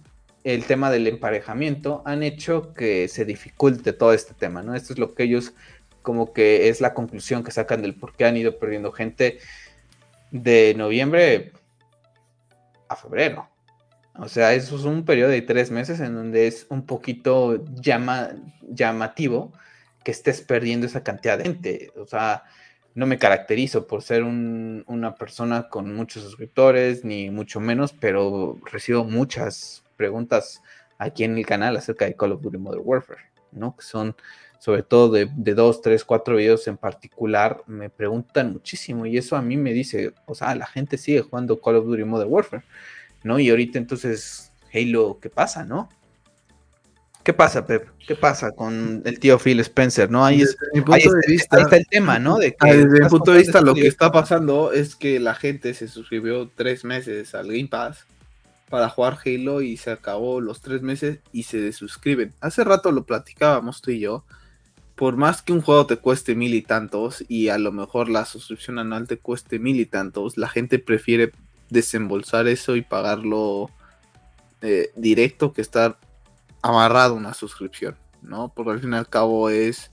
el 0.43 0.63
tema 0.65 0.89
del 0.89 1.07
emparejamiento, 1.07 2.01
han 2.05 2.23
hecho 2.23 2.73
que 2.73 3.07
se 3.07 3.25
dificulte 3.25 3.93
todo 3.93 4.13
este 4.13 4.33
tema, 4.33 4.63
¿no? 4.63 4.75
Esto 4.75 4.93
es 4.93 4.99
lo 4.99 5.13
que 5.13 5.23
ellos 5.23 5.53
como 6.01 6.31
que 6.31 6.69
es 6.69 6.79
la 6.79 6.93
conclusión 6.93 7.43
que 7.43 7.51
sacan 7.51 7.81
del 7.81 7.93
por 7.93 8.15
qué 8.15 8.23
han 8.23 8.37
ido 8.37 8.57
perdiendo 8.59 8.93
gente 8.93 9.39
de 10.31 10.73
noviembre 10.77 11.51
a 12.87 12.95
febrero. 12.95 13.49
O 14.15 14.29
sea, 14.29 14.53
eso 14.53 14.77
es 14.77 14.83
un 14.83 15.03
periodo 15.03 15.31
de 15.31 15.41
tres 15.41 15.69
meses 15.69 15.99
en 15.99 16.15
donde 16.15 16.47
es 16.47 16.65
un 16.69 16.85
poquito 16.85 17.63
llama, 17.75 18.31
llamativo 18.61 19.51
que 20.03 20.11
estés 20.11 20.41
perdiendo 20.41 20.87
esa 20.87 21.03
cantidad 21.03 21.37
de 21.37 21.43
gente. 21.43 21.91
O 21.97 22.07
sea, 22.07 22.43
no 22.97 23.05
me 23.05 23.19
caracterizo 23.19 23.85
por 23.85 24.01
ser 24.01 24.23
una 24.23 25.13
persona 25.13 25.69
con 25.69 25.93
muchos 25.93 26.23
suscriptores, 26.23 27.05
ni 27.05 27.29
mucho 27.29 27.59
menos, 27.59 27.93
pero 27.93 28.57
recibo 28.65 29.03
muchas 29.03 29.83
preguntas 29.97 30.63
aquí 30.97 31.23
en 31.23 31.37
el 31.37 31.45
canal 31.45 31.77
acerca 31.77 32.05
de 32.05 32.15
Call 32.15 32.31
of 32.31 32.41
Duty 32.41 32.57
Modern 32.57 32.81
Warfare, 32.83 33.21
¿no? 33.51 33.75
Que 33.77 33.83
son 33.83 34.15
sobre 34.57 34.81
todo 34.81 35.11
de, 35.11 35.29
de, 35.35 35.53
dos, 35.53 35.83
tres, 35.83 36.03
cuatro 36.03 36.37
videos 36.37 36.67
en 36.67 36.77
particular, 36.77 37.61
me 37.67 37.91
preguntan 37.91 38.53
muchísimo 38.53 39.05
y 39.05 39.15
eso 39.15 39.35
a 39.35 39.43
mí 39.43 39.57
me 39.57 39.73
dice, 39.73 40.15
o 40.25 40.33
sea, 40.33 40.55
la 40.55 40.65
gente 40.65 40.97
sigue 40.97 41.21
jugando 41.21 41.61
Call 41.61 41.75
of 41.75 41.85
Duty 41.85 42.03
Modern 42.03 42.31
Warfare, 42.31 42.63
¿no? 43.23 43.37
Y 43.37 43.51
ahorita 43.51 43.77
entonces, 43.77 44.51
Halo, 44.73 45.19
¿qué 45.21 45.29
pasa, 45.29 45.63
no? 45.63 45.87
¿Qué 47.27 47.33
pasa, 47.33 47.65
Pep? 47.65 47.89
¿Qué 48.07 48.15
pasa 48.15 48.53
con 48.53 49.01
el 49.03 49.19
tío 49.19 49.37
Phil 49.37 49.59
Spencer? 49.59 50.09
¿no? 50.09 50.23
Ahí, 50.23 50.43
es, 50.43 50.55
ahí, 50.73 51.35
está, 51.35 51.75
el 51.75 51.85
tema, 51.85 52.19
¿no? 52.19 52.37
De 52.37 52.55
que 52.55 52.73
desde 52.73 53.01
mi 53.03 53.09
punto 53.09 53.33
de 53.33 53.39
vista, 53.39 53.59
lo 53.59 53.75
que 53.75 53.85
está 53.85 54.13
pasando 54.13 54.71
es 54.71 54.95
que 54.95 55.19
la 55.19 55.35
gente 55.35 55.73
se 55.73 55.89
suscribió 55.89 56.49
tres 56.55 56.85
meses 56.85 57.35
al 57.35 57.47
Game 57.47 57.67
Pass 57.67 58.05
para 58.69 58.87
jugar 58.87 59.17
Halo 59.25 59.61
y 59.61 59.75
se 59.75 59.91
acabó 59.91 60.39
los 60.39 60.61
tres 60.61 60.81
meses 60.81 61.19
y 61.33 61.43
se 61.43 61.59
desuscriben. 61.59 62.33
Hace 62.39 62.63
rato 62.63 62.93
lo 62.93 63.03
platicábamos 63.03 63.81
tú 63.81 63.91
y 63.91 63.99
yo. 63.99 64.23
Por 64.95 65.17
más 65.17 65.41
que 65.41 65.51
un 65.51 65.61
juego 65.61 65.85
te 65.85 65.97
cueste 65.97 66.33
mil 66.33 66.53
y 66.53 66.61
tantos 66.61 67.25
y 67.27 67.49
a 67.49 67.57
lo 67.57 67.73
mejor 67.73 68.07
la 68.07 68.23
suscripción 68.23 68.79
anual 68.79 69.05
te 69.05 69.17
cueste 69.17 69.59
mil 69.59 69.81
y 69.81 69.85
tantos, 69.85 70.37
la 70.37 70.47
gente 70.47 70.79
prefiere 70.79 71.33
desembolsar 71.69 72.47
eso 72.47 72.77
y 72.77 72.83
pagarlo 72.83 73.69
eh, 74.61 74.91
directo 74.95 75.51
que 75.51 75.59
estar 75.59 75.97
amarrado 76.67 77.15
una 77.15 77.33
suscripción, 77.33 77.95
¿no? 78.21 78.49
Porque 78.53 78.71
al 78.71 78.79
fin 78.79 78.93
y 78.93 78.95
al 78.95 79.09
cabo 79.09 79.49
es, 79.49 79.91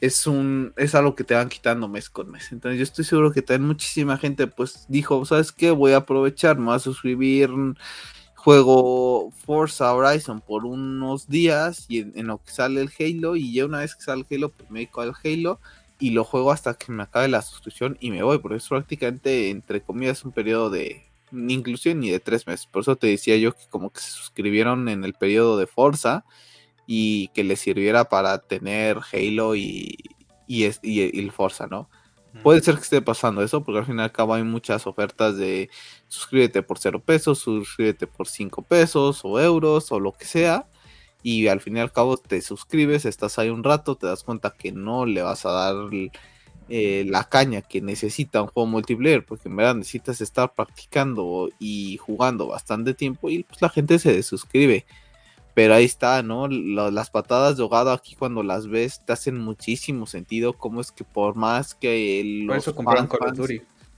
es 0.00 0.26
un, 0.26 0.72
es 0.76 0.94
algo 0.94 1.14
que 1.14 1.24
te 1.24 1.34
van 1.34 1.48
quitando 1.48 1.88
mes 1.88 2.10
con 2.10 2.30
mes. 2.30 2.52
Entonces 2.52 2.78
yo 2.78 2.82
estoy 2.84 3.04
seguro 3.04 3.32
que 3.32 3.42
también 3.42 3.68
muchísima 3.68 4.18
gente 4.18 4.46
pues 4.46 4.84
dijo, 4.88 5.24
¿sabes 5.24 5.52
qué? 5.52 5.70
Voy 5.70 5.92
a 5.92 5.98
aprovechar, 5.98 6.58
me 6.58 6.66
voy 6.66 6.76
a 6.76 6.78
suscribir, 6.78 7.50
juego 8.42 9.30
Forza 9.46 9.94
Horizon 9.94 10.40
por 10.40 10.64
unos 10.64 11.28
días 11.28 11.86
y 11.88 12.00
en, 12.00 12.26
lo 12.26 12.38
que 12.38 12.50
sale 12.50 12.80
el 12.80 12.90
Halo 12.98 13.36
y 13.36 13.52
ya 13.52 13.64
una 13.66 13.78
vez 13.78 13.94
que 13.94 14.02
sale 14.02 14.26
el 14.28 14.36
Halo 14.36 14.48
pues 14.48 14.68
me 14.68 14.80
dedico 14.80 15.00
al 15.00 15.14
Halo 15.22 15.60
y 16.00 16.10
lo 16.10 16.24
juego 16.24 16.50
hasta 16.50 16.74
que 16.74 16.90
me 16.90 17.04
acabe 17.04 17.28
la 17.28 17.42
suscripción 17.42 17.96
y 18.00 18.10
me 18.10 18.24
voy, 18.24 18.38
porque 18.38 18.56
es 18.56 18.68
prácticamente 18.68 19.50
entre 19.50 19.80
comillas 19.82 20.24
un 20.24 20.32
periodo 20.32 20.70
de 20.70 21.06
ni 21.32 21.54
inclusive 21.54 21.94
ni 21.94 22.10
de 22.10 22.20
tres 22.20 22.46
meses. 22.46 22.66
Por 22.66 22.82
eso 22.82 22.96
te 22.96 23.08
decía 23.08 23.36
yo 23.36 23.52
que 23.52 23.66
como 23.70 23.90
que 23.90 24.00
se 24.00 24.10
suscribieron 24.10 24.88
en 24.88 25.04
el 25.04 25.14
periodo 25.14 25.56
de 25.56 25.66
Forza 25.66 26.24
y 26.86 27.28
que 27.28 27.44
les 27.44 27.60
sirviera 27.60 28.04
para 28.08 28.38
tener 28.38 28.98
Halo 29.12 29.56
y, 29.56 29.96
y, 30.46 30.64
el 30.64 31.32
Forza, 31.32 31.66
¿no? 31.66 31.88
Puede 32.42 32.62
ser 32.62 32.76
que 32.76 32.82
esté 32.82 33.02
pasando 33.02 33.42
eso, 33.42 33.62
porque 33.62 33.80
al 33.80 33.86
fin 33.86 33.98
y 33.98 34.02
al 34.02 34.12
cabo 34.12 34.32
hay 34.32 34.42
muchas 34.42 34.86
ofertas 34.86 35.36
de 35.36 35.68
suscríbete 36.08 36.62
por 36.62 36.78
cero 36.78 37.02
pesos, 37.04 37.40
suscríbete 37.40 38.06
por 38.06 38.26
cinco 38.26 38.62
pesos 38.62 39.20
o 39.22 39.38
euros 39.38 39.92
o 39.92 40.00
lo 40.00 40.12
que 40.12 40.24
sea. 40.24 40.66
Y 41.22 41.48
al 41.48 41.60
fin 41.60 41.76
y 41.76 41.80
al 41.80 41.92
cabo 41.92 42.16
te 42.16 42.40
suscribes, 42.40 43.04
estás 43.04 43.38
ahí 43.38 43.50
un 43.50 43.62
rato, 43.62 43.96
te 43.96 44.06
das 44.06 44.24
cuenta 44.24 44.54
que 44.58 44.72
no 44.72 45.04
le 45.06 45.22
vas 45.22 45.44
a 45.46 45.52
dar 45.52 45.76
eh, 46.68 47.04
la 47.06 47.24
caña 47.24 47.62
que 47.62 47.80
necesita 47.80 48.42
un 48.42 48.48
juego 48.48 48.68
multiplayer, 48.68 49.24
porque 49.24 49.48
en 49.48 49.56
verdad 49.56 49.74
necesitas 49.74 50.20
estar 50.20 50.54
practicando 50.54 51.48
y 51.58 51.96
jugando 51.98 52.46
bastante 52.48 52.94
tiempo 52.94 53.30
y 53.30 53.42
pues 53.42 53.60
la 53.60 53.68
gente 53.68 53.98
se 53.98 54.12
desuscribe. 54.12 54.86
Pero 55.54 55.74
ahí 55.74 55.84
está, 55.84 56.22
¿no? 56.22 56.48
las 56.48 57.10
patadas 57.10 57.58
de 57.58 57.62
ahogado 57.62 57.90
aquí 57.92 58.14
cuando 58.14 58.42
las 58.42 58.68
ves 58.68 59.04
te 59.04 59.12
hacen 59.12 59.36
muchísimo 59.38 60.06
sentido. 60.06 60.54
Como 60.54 60.80
es 60.80 60.92
que 60.92 61.04
por 61.04 61.34
más 61.34 61.74
que 61.74 62.22
los 62.46 62.66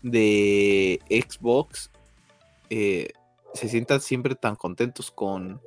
de 0.03 1.01
Xbox 1.09 1.91
eh, 2.71 3.13
se 3.55 3.69
sientan 3.69 4.01
siempre 4.01 4.35
tan 4.35 4.57
contentos 4.57 5.13
con, 5.13 5.61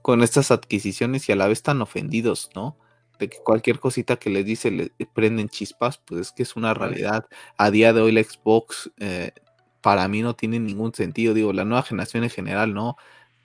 con 0.00 0.22
estas 0.22 0.50
adquisiciones 0.50 1.28
y 1.28 1.32
a 1.32 1.36
la 1.36 1.46
vez 1.46 1.62
tan 1.62 1.82
ofendidos, 1.82 2.50
¿no? 2.54 2.76
De 3.18 3.28
que 3.28 3.38
cualquier 3.38 3.78
cosita 3.78 4.16
que 4.16 4.30
les 4.30 4.44
dice 4.44 4.70
le 4.70 4.90
prenden 5.12 5.48
chispas, 5.48 5.98
pues 5.98 6.20
es 6.20 6.32
que 6.32 6.42
es 6.42 6.56
una 6.56 6.74
realidad. 6.74 7.26
A 7.56 7.70
día 7.70 7.92
de 7.92 8.00
hoy 8.00 8.12
la 8.12 8.22
Xbox 8.22 8.90
eh, 8.98 9.32
para 9.80 10.08
mí 10.08 10.22
no 10.22 10.34
tiene 10.34 10.58
ningún 10.58 10.94
sentido, 10.94 11.34
digo, 11.34 11.52
la 11.52 11.64
nueva 11.64 11.82
generación 11.82 12.24
en 12.24 12.30
general 12.30 12.74
no, 12.74 12.96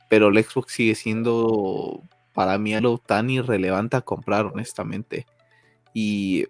pero 0.10 0.32
la 0.32 0.42
Xbox 0.42 0.74
sigue 0.74 0.96
siendo 0.96 2.04
para 2.34 2.58
mí 2.58 2.74
algo 2.74 2.98
tan 2.98 3.30
irrelevante 3.30 3.98
a 3.98 4.02
comprar, 4.02 4.46
honestamente. 4.46 5.26
Y, 5.94 6.46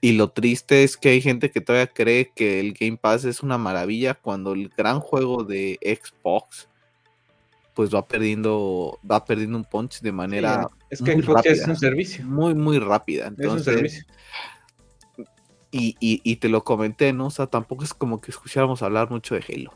y 0.00 0.12
lo 0.12 0.30
triste 0.30 0.82
es 0.84 0.96
que 0.96 1.10
hay 1.10 1.20
gente 1.20 1.50
que 1.50 1.60
todavía 1.60 1.86
cree 1.86 2.32
que 2.34 2.60
el 2.60 2.72
Game 2.72 2.96
Pass 2.96 3.24
es 3.24 3.42
una 3.42 3.58
maravilla 3.58 4.14
cuando 4.14 4.52
el 4.52 4.68
gran 4.70 5.00
juego 5.00 5.44
de 5.44 5.78
Xbox 5.82 6.68
pues 7.78 7.94
va 7.94 8.04
perdiendo, 8.04 8.98
va 9.08 9.24
perdiendo 9.24 9.56
un 9.56 9.62
punch 9.62 10.00
de 10.00 10.10
manera. 10.10 10.68
es 10.90 11.00
que 11.00 11.14
muy 11.14 11.24
es 11.44 11.64
un 11.64 11.76
servicio. 11.76 12.24
Muy, 12.26 12.52
muy 12.52 12.80
rápida. 12.80 13.28
Entonces, 13.28 13.60
es 13.60 13.68
un 13.68 13.72
servicio. 13.72 14.04
Y, 15.70 15.94
y, 16.00 16.36
te 16.36 16.48
lo 16.48 16.64
comenté, 16.64 17.12
¿no? 17.12 17.26
O 17.26 17.30
sea, 17.30 17.46
tampoco 17.46 17.84
es 17.84 17.94
como 17.94 18.20
que 18.20 18.32
escucháramos 18.32 18.82
hablar 18.82 19.10
mucho 19.10 19.36
de 19.36 19.44
Halo. 19.48 19.72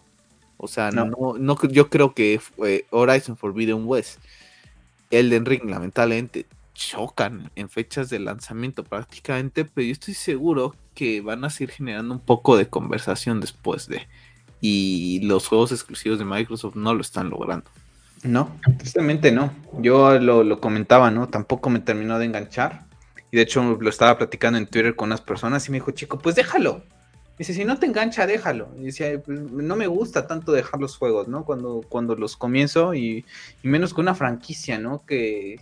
O 0.56 0.66
sea, 0.66 0.90
no, 0.90 1.04
no, 1.38 1.56
yo 1.68 1.90
creo 1.90 2.12
que 2.12 2.40
fue 2.40 2.86
Horizon 2.90 3.36
Forbidden 3.36 3.86
West, 3.86 4.18
Elden 5.12 5.46
Ring, 5.46 5.70
lamentablemente, 5.70 6.46
chocan 6.74 7.52
en 7.54 7.68
fechas 7.68 8.10
de 8.10 8.18
lanzamiento 8.18 8.82
prácticamente, 8.82 9.64
pero 9.64 9.86
yo 9.86 9.92
estoy 9.92 10.14
seguro 10.14 10.74
que 10.96 11.20
van 11.20 11.44
a 11.44 11.50
seguir 11.50 11.70
generando 11.70 12.14
un 12.14 12.20
poco 12.20 12.56
de 12.56 12.66
conversación 12.66 13.40
después 13.40 13.86
de. 13.86 14.08
Y 14.60 15.20
los 15.22 15.46
juegos 15.46 15.70
exclusivos 15.70 16.18
de 16.18 16.24
Microsoft 16.24 16.74
no 16.74 16.94
lo 16.94 17.00
están 17.00 17.30
logrando. 17.30 17.70
No, 18.22 18.56
tristemente 18.78 19.32
no. 19.32 19.52
Yo 19.80 20.18
lo, 20.18 20.60
comentaba, 20.60 21.10
¿no? 21.10 21.28
Tampoco 21.28 21.70
me 21.70 21.80
terminó 21.80 22.18
de 22.18 22.26
enganchar. 22.26 22.86
Y 23.30 23.36
de 23.36 23.42
hecho 23.42 23.78
lo 23.80 23.88
estaba 23.90 24.18
platicando 24.18 24.58
en 24.58 24.66
Twitter 24.66 24.94
con 24.94 25.08
unas 25.08 25.20
personas 25.20 25.66
y 25.66 25.70
me 25.70 25.78
dijo, 25.78 25.90
chico, 25.90 26.18
pues 26.18 26.36
déjalo. 26.36 26.84
Dice, 27.38 27.54
si 27.54 27.64
no 27.64 27.78
te 27.78 27.86
engancha, 27.86 28.26
déjalo. 28.26 28.70
Y 28.78 28.84
decía, 28.84 29.20
pues, 29.20 29.40
no 29.40 29.74
me 29.74 29.86
gusta 29.86 30.26
tanto 30.26 30.52
dejar 30.52 30.80
los 30.80 30.96
juegos, 30.96 31.28
¿no? 31.28 31.44
Cuando, 31.44 31.80
cuando 31.88 32.14
los 32.14 32.36
comienzo 32.36 32.94
y, 32.94 33.24
menos 33.62 33.94
con 33.94 34.04
una 34.04 34.14
franquicia, 34.14 34.78
¿no? 34.78 35.04
Que, 35.04 35.56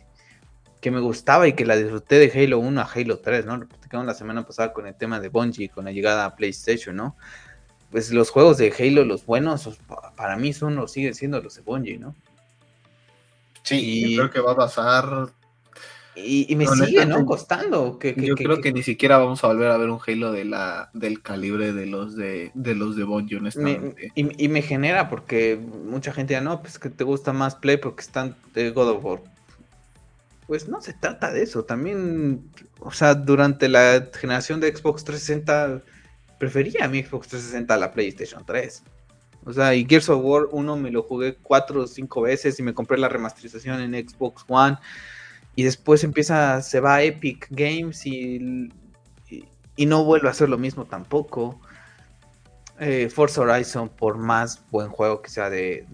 que 0.81 0.91
me 0.91 1.01
gustaba 1.01 1.47
y 1.49 1.55
que 1.55 1.65
la 1.65 1.77
disfruté 1.77 2.19
de 2.19 2.31
Halo 2.33 2.59
1 2.59 2.81
a 2.81 2.85
Halo 2.85 3.19
3, 3.21 3.47
¿no? 3.47 3.57
Lo 3.57 3.69
platicamos 3.69 4.07
la 4.07 4.15
semana 4.15 4.45
pasada 4.45 4.73
con 4.73 4.87
el 4.87 4.97
tema 4.97 5.21
de 5.21 5.29
Bungie, 5.29 5.69
con 5.71 5.85
la 5.85 5.93
llegada 5.93 6.27
a 6.27 6.37
PlayStation, 6.37 6.97
¿no? 6.97 7.17
Pues 7.91 8.11
los 8.13 8.31
juegos 8.31 8.59
de 8.59 8.73
Halo, 8.79 9.05
los 9.05 9.25
buenos, 9.25 9.69
para 10.17 10.37
mí 10.37 10.53
son 10.53 10.75
los 10.77 10.93
siguen 10.93 11.15
siendo 11.15 11.41
los 11.41 11.55
de 11.55 11.63
Bungie, 11.63 11.99
¿no? 11.99 12.15
Sí, 13.63 14.15
creo 14.17 14.31
que 14.31 14.41
va 14.41 14.53
a 14.53 14.57
pasar. 14.57 15.31
Y, 16.17 16.55
me 16.57 16.67
sigue, 16.67 17.07
¿no? 17.07 17.25
Costando. 17.25 17.99
Que, 17.99 18.15
yo 18.17 18.35
creo 18.35 18.61
que, 18.61 18.73
ni 18.73 18.83
siquiera 18.83 19.19
vamos 19.19 19.43
a 19.45 19.47
volver 19.47 19.71
a 19.71 19.77
ver 19.77 19.91
un 19.91 20.01
Halo 20.05 20.33
de 20.33 20.45
la, 20.45 20.91
del 20.93 21.23
calibre 21.23 21.73
de 21.73 21.87
los 21.87 22.17
de, 22.17 22.51
de 22.55 22.75
los 22.75 22.97
de 22.97 23.05
Bungie, 23.05 23.39
honestamente. 23.39 24.13
y, 24.15 24.49
me 24.49 24.63
genera, 24.63 25.09
porque 25.09 25.57
mucha 25.57 26.13
gente 26.13 26.33
ya 26.33 26.41
no, 26.41 26.61
pues 26.61 26.79
que 26.79 26.91
te 26.91 27.05
gusta 27.05 27.33
más 27.33 27.55
Play 27.55 27.77
porque 27.77 28.03
están 28.03 28.37
de 28.55 28.71
God 28.71 28.89
of 28.89 29.05
War. 29.05 29.23
Pues 30.47 30.69
no 30.69 30.81
se 30.81 30.95
trata 30.95 31.31
de 31.31 31.43
eso. 31.43 31.65
También, 31.65 32.51
o 32.81 32.91
sea, 32.91 33.15
durante 33.15 33.69
la 33.69 34.09
generación 34.13 34.61
de 34.61 34.75
Xbox 34.75 35.05
360, 35.05 35.83
prefería 36.39 36.89
mi 36.89 37.03
Xbox 37.03 37.29
360 37.29 37.73
a 37.73 37.77
la 37.77 37.93
PlayStation 37.93 38.45
3. 38.45 38.83
O 39.45 39.53
sea, 39.53 39.75
y 39.75 39.87
Gears 39.87 40.09
of 40.11 40.23
War 40.23 40.49
1 40.51 40.77
me 40.77 40.91
lo 40.91 41.03
jugué 41.03 41.37
cuatro 41.37 41.83
o 41.83 41.87
cinco 41.87 42.23
veces 42.23 42.59
y 42.59 42.63
me 42.63 42.75
compré 42.75 42.99
la 42.99 43.09
remasterización 43.09 43.81
en 43.81 44.09
Xbox 44.09 44.45
One. 44.49 44.77
Y 45.57 45.63
después 45.65 46.05
empieza, 46.05 46.63
se 46.63 46.81
va 46.81 46.97
a 46.97 47.03
Epic 47.03 47.49
Games 47.51 48.07
y, 48.07 48.71
y, 49.77 49.87
no 49.87 50.05
vuelve 50.05 50.29
a 50.29 50.31
hacer 50.33 50.49
lo 50.49 50.59
mismo 50.59 50.85
tampoco. 50.85 51.61
eh, 52.79 53.09
Forza 53.11 53.43
Horizon, 53.43 53.89
por 53.89 54.19
más 54.19 54.65
buen 54.71 54.89
juego 54.91 55.23
que 55.23 55.31
sea 55.31 55.51
de, 55.51 55.87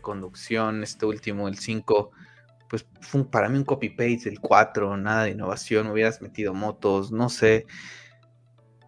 conducción, 0.00 0.82
este 0.84 1.04
último, 1.04 1.48
el 1.48 1.58
5, 1.58 2.10
pues 2.68 2.86
fue 3.00 3.24
para 3.24 3.48
mí 3.48 3.58
un 3.58 3.64
copy-paste 3.64 4.30
del 4.30 4.40
4, 4.40 4.96
nada 4.96 5.24
de 5.24 5.30
innovación, 5.30 5.88
hubieras 5.88 6.22
metido 6.22 6.54
motos, 6.54 7.10
no 7.10 7.28
sé. 7.28 7.66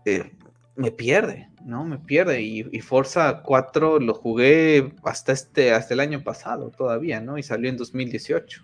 Eh, 0.05 0.33
me 0.77 0.91
pierde, 0.91 1.52
¿no? 1.65 1.85
Me 1.85 1.99
pierde. 1.99 2.43
Y, 2.43 2.81
Forza 2.81 3.43
4 3.43 4.01
lo 4.01 4.15
jugué 4.15 4.93
hasta, 5.05 5.33
este, 5.33 5.73
hasta 5.73 5.95
el 5.95 6.01
año 6.01 6.23
pasado 6.23 6.71
todavía, 6.71 7.21
¿no? 7.21 7.39
Y 7.39 7.43
salió 7.43 7.71
en 7.71 7.77
2018. 7.77 8.63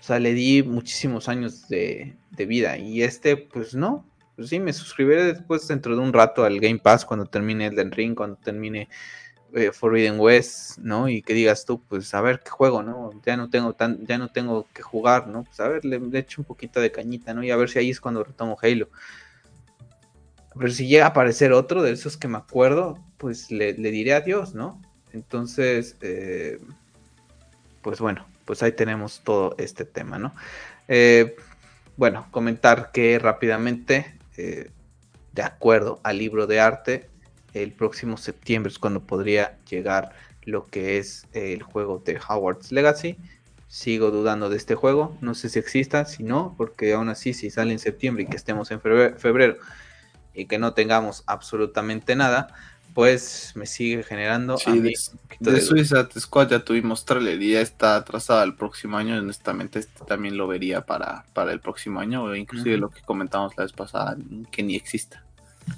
O 0.00 0.02
sea, 0.02 0.18
le 0.18 0.32
di 0.32 0.62
muchísimos 0.62 1.28
años 1.28 1.68
de, 1.68 2.16
vida. 2.46 2.78
Y 2.78 3.02
este, 3.02 3.36
pues 3.36 3.74
no. 3.74 4.06
Pues 4.36 4.48
sí, 4.48 4.58
me 4.58 4.72
suscribiré 4.72 5.24
después 5.24 5.68
dentro 5.68 5.94
de 5.94 6.00
un 6.00 6.12
rato 6.12 6.44
al 6.44 6.58
Game 6.58 6.78
Pass 6.78 7.04
cuando 7.04 7.26
termine 7.26 7.66
el 7.66 7.90
Ring, 7.90 8.14
cuando 8.14 8.36
termine 8.36 8.88
eh, 9.52 9.72
Forbidden 9.72 10.18
West, 10.18 10.78
¿no? 10.78 11.08
Y 11.08 11.20
que 11.20 11.34
digas 11.34 11.66
tú, 11.66 11.82
pues 11.82 12.14
a 12.14 12.22
ver 12.22 12.40
qué 12.40 12.50
juego, 12.50 12.82
¿no? 12.82 13.10
Ya 13.26 13.36
no 13.36 13.50
tengo 13.50 13.74
tan, 13.74 14.06
ya 14.06 14.16
no 14.16 14.28
tengo 14.28 14.66
que 14.72 14.80
jugar, 14.82 15.28
¿no? 15.28 15.44
Pues 15.44 15.60
a 15.60 15.68
ver, 15.68 15.84
le 15.84 16.00
echo 16.18 16.40
un 16.40 16.46
poquito 16.46 16.80
de 16.80 16.90
cañita, 16.90 17.34
¿no? 17.34 17.42
Y 17.42 17.50
a 17.50 17.56
ver 17.56 17.68
si 17.68 17.78
ahí 17.78 17.90
es 17.90 18.00
cuando 18.00 18.24
retomo 18.24 18.56
Halo. 18.62 18.88
Pero 20.58 20.70
si 20.72 20.86
llega 20.88 21.06
a 21.06 21.08
aparecer 21.08 21.52
otro 21.52 21.82
de 21.82 21.92
esos 21.92 22.16
que 22.16 22.28
me 22.28 22.38
acuerdo, 22.38 22.98
pues 23.18 23.50
le, 23.50 23.72
diré 23.74 24.14
adiós, 24.14 24.54
¿no? 24.54 24.80
Entonces, 25.12 25.96
eh, 26.00 26.58
pues 27.82 28.00
bueno, 28.00 28.26
pues 28.44 28.62
ahí 28.62 28.72
tenemos 28.72 29.22
todo 29.22 29.54
este 29.58 29.84
tema, 29.84 30.18
¿no? 30.18 30.34
Eh, 30.88 31.36
bueno, 31.96 32.26
comentar 32.30 32.90
que 32.92 33.18
rápidamente, 33.18 34.14
eh, 34.36 34.70
de 35.32 35.42
acuerdo 35.42 36.00
al 36.02 36.18
libro 36.18 36.46
de 36.46 36.58
arte, 36.58 37.08
el 37.54 37.72
próximo 37.72 38.16
septiembre 38.16 38.70
es 38.72 38.78
cuando 38.78 39.00
podría 39.00 39.58
llegar 39.68 40.12
lo 40.44 40.66
que 40.66 40.98
es 40.98 41.26
el 41.32 41.62
juego 41.62 42.02
de 42.04 42.18
Howard's 42.18 42.72
Legacy. 42.72 43.16
Sigo 43.68 44.10
dudando 44.10 44.48
de 44.48 44.56
este 44.56 44.74
juego, 44.74 45.16
no 45.20 45.34
sé 45.34 45.48
si 45.48 45.60
exista, 45.60 46.04
si 46.04 46.24
no, 46.24 46.54
porque 46.56 46.92
aún 46.92 47.08
así 47.08 47.34
si 47.34 47.50
sale 47.50 47.72
en 47.72 47.78
septiembre 47.78 48.24
y 48.24 48.26
que 48.26 48.36
estemos 48.36 48.70
en 48.72 48.80
febrero 48.80 49.58
y 50.40 50.46
que 50.46 50.58
no 50.58 50.72
tengamos 50.74 51.22
absolutamente 51.26 52.16
nada, 52.16 52.54
pues 52.94 53.52
me 53.54 53.66
sigue 53.66 54.02
generando. 54.02 54.56
Sí, 54.58 54.80
de, 54.80 54.94
de, 55.38 55.60
Suiza 55.60 56.08
Squad 56.18 56.50
ya 56.50 56.64
tuvimos 56.64 57.04
trailer 57.04 57.40
y 57.42 57.52
ya 57.52 57.60
está 57.60 57.96
atrasada 57.96 58.42
el 58.42 58.54
próximo 58.54 58.96
año. 58.96 59.16
Honestamente, 59.16 59.78
este 59.78 60.04
también 60.04 60.36
lo 60.36 60.46
vería 60.46 60.82
para, 60.82 61.24
para 61.32 61.52
el 61.52 61.60
próximo 61.60 62.00
año, 62.00 62.24
o 62.24 62.34
inclusive 62.34 62.76
lo 62.76 62.90
que 62.90 63.00
comentamos 63.02 63.56
la 63.56 63.64
vez 63.64 63.72
pasada, 63.72 64.16
que 64.50 64.62
ni 64.62 64.76
exista. 64.76 65.24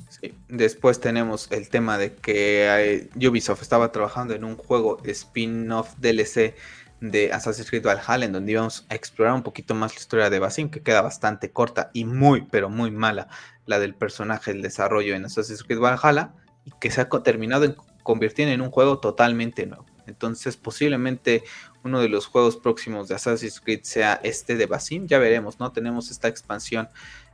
Sí. 0.08 0.34
Después 0.48 1.00
tenemos 1.00 1.50
el 1.50 1.68
tema 1.68 1.98
de 1.98 2.14
que 2.14 3.08
Ubisoft 3.16 3.62
estaba 3.62 3.92
trabajando 3.92 4.34
en 4.34 4.44
un 4.44 4.56
juego 4.56 4.98
spin-off 5.04 5.94
DLC 5.98 6.54
de 7.00 7.32
Assassin's 7.32 7.68
Creed 7.68 7.84
Valhalla, 7.84 8.24
en 8.24 8.32
donde 8.32 8.52
íbamos 8.52 8.86
a 8.88 8.94
explorar 8.94 9.34
un 9.34 9.42
poquito 9.42 9.74
más 9.74 9.92
la 9.92 10.00
historia 10.00 10.30
de 10.30 10.38
Basim, 10.38 10.70
que 10.70 10.82
queda 10.82 11.02
bastante 11.02 11.50
corta 11.50 11.90
y 11.92 12.04
muy, 12.04 12.42
pero 12.42 12.70
muy 12.70 12.92
mala 12.92 13.28
la 13.66 13.78
del 13.78 13.94
personaje, 13.94 14.50
el 14.50 14.62
desarrollo 14.62 15.14
en 15.14 15.24
Assassin's 15.24 15.62
Creed 15.62 15.80
Valhalla, 15.80 16.34
y 16.64 16.72
que 16.80 16.90
se 16.90 17.00
ha 17.00 17.08
terminado 17.08 17.64
en 17.64 17.76
convirtiendo 18.02 18.52
en 18.52 18.60
un 18.60 18.70
juego 18.70 18.98
totalmente 18.98 19.66
nuevo. 19.66 19.86
Entonces, 20.06 20.56
posiblemente 20.56 21.44
uno 21.84 22.00
de 22.00 22.08
los 22.08 22.26
juegos 22.26 22.56
próximos 22.56 23.08
de 23.08 23.14
Assassin's 23.14 23.60
Creed 23.60 23.80
sea 23.82 24.20
este 24.22 24.56
de 24.56 24.66
Basim. 24.66 25.06
Ya 25.06 25.18
veremos, 25.18 25.60
¿no? 25.60 25.72
Tenemos 25.72 26.10
esta 26.10 26.28
expansión 26.28 26.88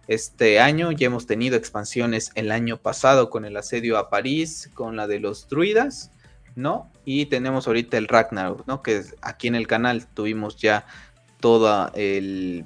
este 0.07 0.61
año. 0.61 0.93
Ya 0.93 1.07
hemos 1.07 1.26
tenido 1.26 1.57
expansiones 1.57 2.31
el 2.35 2.53
año 2.53 2.76
pasado 2.79 3.31
con 3.31 3.45
el 3.45 3.57
asedio 3.57 3.97
a 3.99 4.11
París, 4.11 4.70
con 4.74 4.97
la 4.97 5.07
de 5.07 5.20
los 5.20 5.49
druidas. 5.49 6.11
¿no? 6.55 6.91
Y 7.05 7.26
tenemos 7.26 7.68
ahorita 7.68 7.99
el 7.99 8.09
Ragnarok, 8.09 8.66
¿no? 8.66 8.83
Que 8.83 9.05
aquí 9.22 9.47
en 9.47 9.55
el 9.55 9.68
canal 9.68 10.09
tuvimos 10.09 10.57
ya 10.57 10.87
toda 11.39 11.93
el, 11.95 12.64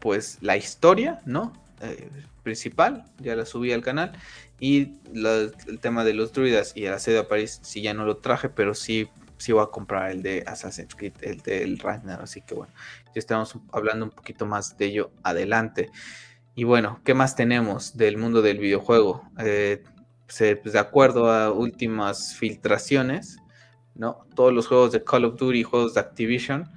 pues 0.00 0.38
la 0.40 0.56
historia, 0.56 1.20
¿no? 1.24 1.52
Eh, 1.84 2.10
principal, 2.42 3.04
ya 3.18 3.34
la 3.34 3.46
subí 3.46 3.72
al 3.72 3.82
canal. 3.82 4.12
Y 4.60 4.92
el 5.14 5.80
tema 5.80 6.04
de 6.04 6.14
los 6.14 6.32
druidas 6.32 6.72
y 6.76 6.84
el 6.84 6.92
asedio 6.92 7.20
a 7.20 7.28
París, 7.28 7.58
sí 7.62 7.82
ya 7.82 7.94
no 7.94 8.04
lo 8.04 8.18
traje, 8.18 8.48
pero 8.48 8.74
sí, 8.74 9.08
sí 9.38 9.52
voy 9.52 9.62
a 9.62 9.66
comprar 9.66 10.10
el 10.10 10.22
de 10.22 10.44
Assassin's 10.46 10.94
Creed, 10.94 11.14
el 11.22 11.38
del 11.40 11.78
Ragnarok. 11.78 12.24
Así 12.24 12.42
que 12.42 12.54
bueno, 12.54 12.72
ya 13.06 13.18
estamos 13.18 13.56
hablando 13.72 14.04
un 14.04 14.10
poquito 14.12 14.46
más 14.46 14.76
de 14.76 14.86
ello 14.86 15.10
adelante. 15.22 15.90
Y 16.54 16.64
bueno, 16.64 17.00
¿qué 17.04 17.14
más 17.14 17.34
tenemos 17.34 17.96
del 17.96 18.16
mundo 18.16 18.42
del 18.42 18.58
videojuego? 18.58 19.22
Eh, 19.38 19.82
pues, 20.26 20.72
de 20.72 20.78
acuerdo 20.78 21.30
a 21.30 21.50
últimas 21.50 22.34
filtraciones, 22.34 23.38
¿no? 23.94 24.26
Todos 24.34 24.52
los 24.52 24.66
juegos 24.66 24.92
de 24.92 25.02
Call 25.02 25.24
of 25.24 25.36
Duty 25.36 25.60
y 25.60 25.62
juegos 25.64 25.94
de 25.94 26.00
Activision 26.00 26.70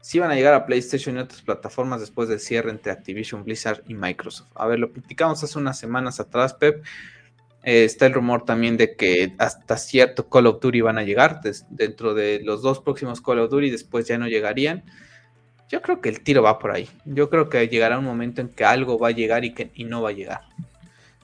sí 0.00 0.18
van 0.18 0.30
a 0.30 0.34
llegar 0.34 0.54
a 0.54 0.66
PlayStation 0.66 1.16
y 1.16 1.20
otras 1.20 1.42
plataformas 1.42 2.00
después 2.00 2.28
del 2.28 2.40
cierre 2.40 2.70
entre 2.70 2.92
Activision, 2.92 3.44
Blizzard 3.44 3.82
y 3.86 3.94
Microsoft. 3.94 4.50
A 4.54 4.66
ver, 4.66 4.78
lo 4.78 4.92
platicamos 4.92 5.42
hace 5.42 5.58
unas 5.58 5.78
semanas 5.78 6.20
atrás, 6.20 6.54
Pep. 6.54 6.84
Eh, 7.62 7.84
está 7.84 8.06
el 8.06 8.14
rumor 8.14 8.44
también 8.44 8.78
de 8.78 8.96
que 8.96 9.34
hasta 9.38 9.76
cierto 9.76 10.28
Call 10.30 10.46
of 10.46 10.60
Duty 10.60 10.80
van 10.80 10.96
a 10.96 11.02
llegar 11.02 11.42
dentro 11.68 12.14
de 12.14 12.40
los 12.42 12.62
dos 12.62 12.80
próximos 12.80 13.20
Call 13.20 13.40
of 13.40 13.50
Duty, 13.50 13.70
después 13.70 14.08
ya 14.08 14.16
no 14.16 14.28
llegarían. 14.28 14.84
Yo 15.68 15.82
creo 15.82 16.00
que 16.00 16.08
el 16.08 16.22
tiro 16.22 16.42
va 16.42 16.58
por 16.58 16.72
ahí. 16.72 16.88
Yo 17.04 17.28
creo 17.28 17.48
que 17.48 17.68
llegará 17.68 17.98
un 17.98 18.04
momento 18.04 18.40
en 18.40 18.48
que 18.48 18.64
algo 18.64 18.98
va 18.98 19.08
a 19.08 19.12
llegar 19.12 19.44
y 19.44 19.54
que 19.54 19.70
no 19.84 20.02
va 20.02 20.08
a 20.08 20.12
llegar. 20.12 20.40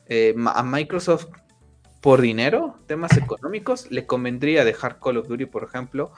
Eh, 0.09 0.35
a 0.55 0.63
Microsoft 0.63 1.29
por 2.07 2.21
dinero, 2.21 2.79
temas 2.87 3.17
económicos, 3.17 3.91
le 3.91 4.07
convendría 4.07 4.65
dejar 4.65 5.01
Call 5.01 5.17
of 5.17 5.27
Duty, 5.27 5.47
por 5.47 5.65
ejemplo, 5.65 6.13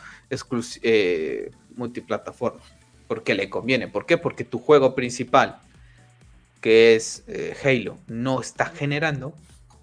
eh, 0.83 1.51
multiplataforma. 1.77 2.61
Porque 3.07 3.35
le 3.35 3.49
conviene. 3.49 3.89
¿Por 3.89 4.05
qué? 4.05 4.19
Porque 4.19 4.45
tu 4.45 4.59
juego 4.59 4.95
principal, 4.95 5.61
que 6.61 6.95
es 6.95 7.25
eh, 7.27 7.57
Halo, 7.65 7.97
no 8.07 8.43
está 8.43 8.67
generando, 8.67 9.33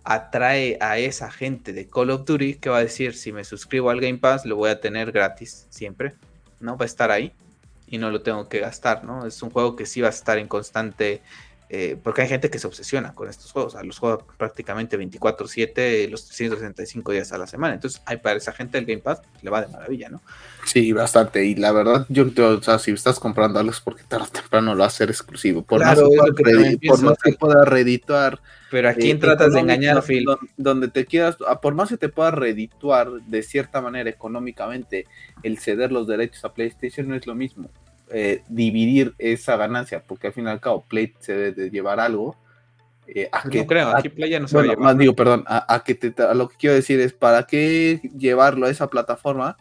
atrae 0.03 0.77
a 0.79 0.99
esa 0.99 1.31
gente 1.31 1.73
de 1.73 1.89
Call 1.89 2.11
of 2.11 2.25
Duty 2.25 2.53
que 2.53 2.69
va 2.69 2.77
a 2.77 2.81
decir, 2.81 3.15
si 3.15 3.31
me 3.31 3.43
suscribo 3.43 3.89
al 3.89 3.99
Game 3.99 4.19
Pass, 4.19 4.45
lo 4.45 4.57
voy 4.57 4.69
a 4.69 4.79
tener 4.79 5.11
gratis 5.11 5.65
siempre, 5.71 6.13
¿no? 6.59 6.77
Va 6.77 6.83
a 6.83 6.85
estar 6.85 7.09
ahí 7.09 7.33
y 7.87 7.97
no 7.97 8.11
lo 8.11 8.21
tengo 8.21 8.47
que 8.47 8.59
gastar, 8.59 9.03
¿no? 9.03 9.25
Es 9.25 9.41
un 9.41 9.49
juego 9.49 9.75
que 9.75 9.87
sí 9.87 10.01
va 10.01 10.09
a 10.09 10.11
estar 10.11 10.37
en 10.37 10.47
constante 10.47 11.23
eh, 11.68 11.97
porque 12.01 12.22
hay 12.22 12.28
gente 12.28 12.51
que 12.51 12.59
se 12.59 12.68
obsesiona 12.68 13.16
con 13.16 13.28
estos 13.28 13.51
juegos, 13.51 13.74
o 13.74 13.78
sea, 13.78 13.84
los 13.84 13.97
juega 13.97 14.20
prácticamente 14.38 14.99
24/7, 14.99 16.07
los 16.09 16.26
365 16.26 17.11
días 17.11 17.32
a 17.32 17.39
la 17.39 17.47
semana. 17.47 17.74
Entonces, 17.74 18.03
hay 18.05 18.18
para 18.18 18.38
esa 18.38 18.51
gente 18.51 18.78
el 18.78 18.86
Game 18.86 19.01
Pass 19.01 19.22
le 19.41 19.49
va 19.49 19.61
de 19.61 19.68
maravilla, 19.70 20.09
¿no? 20.09 20.22
Sí, 20.66 20.91
bastante. 20.93 21.43
Y 21.43 21.55
la 21.55 21.72
verdad, 21.72 22.05
yo 22.09 22.28
o 22.38 22.61
sea, 22.61 22.78
si 22.78 22.91
estás 22.91 23.20
comprando 23.20 23.59
algo 23.59 23.72
es 23.72 23.82
porque 23.82 24.03
tarde 24.03 24.26
o 24.26 24.32
temprano 24.32 24.74
lo 24.74 24.80
va 24.80 24.86
a 24.86 24.88
hacer 24.89 25.09
exclusivo. 25.09 25.63
Por 25.63 25.84
más 25.84 25.97
que, 25.99 26.88
por 26.88 27.01
más 27.01 27.18
que 27.18 27.34
pueda 27.34 27.66
reedituar. 27.66 28.39
Pero 28.70 28.89
aquí 28.89 29.09
eh, 29.09 29.16
tratas 29.16 29.53
de 29.53 29.59
engañar, 29.59 30.03
Phil. 30.03 30.26
Donde 30.57 30.89
te 30.89 31.05
quieras, 31.05 31.38
por 31.61 31.74
más 31.74 31.89
que 31.89 31.97
te 31.97 32.09
pueda 32.09 32.30
reedituar 32.30 33.09
de 33.11 33.41
cierta 33.41 33.82
manera 33.82 34.09
económicamente, 34.09 35.07
el 35.41 35.57
ceder 35.57 35.91
los 35.91 36.05
derechos 36.05 36.45
a 36.45 36.53
PlayStation 36.53 37.07
no 37.07 37.16
es 37.16 37.26
lo 37.26 37.34
mismo. 37.34 37.72
Eh, 38.11 38.43
dividir 38.47 39.15
esa 39.17 39.57
ganancia, 39.57 40.03
porque 40.05 40.27
al 40.27 40.33
fin 40.33 40.45
y 40.45 40.49
al 40.49 40.59
cabo 40.59 40.85
Play 40.87 41.13
se 41.19 41.33
debe 41.33 41.51
de 41.63 41.69
llevar 41.71 41.99
algo. 41.99 42.35
Eh, 43.07 43.29
a 43.31 43.49
que, 43.49 43.59
no 43.59 43.67
creo, 43.67 43.95
aquí 43.95 44.09
Play 44.09 44.29
ya 44.29 44.39
no 44.39 44.47
se 44.47 44.55
va 44.55 44.61
a 44.61 44.65
llevar. 44.65 44.79
Más 44.79 44.97
digo, 44.97 45.15
perdón, 45.15 45.43
a, 45.47 45.83
que 45.83 45.95
te, 45.95 46.13
lo 46.35 46.47
que 46.47 46.55
quiero 46.57 46.75
decir 46.75 46.99
es, 46.99 47.13
¿para 47.13 47.47
qué 47.47 48.01
llevarlo 48.15 48.67
a 48.67 48.69
esa 48.69 48.89
plataforma 48.91 49.57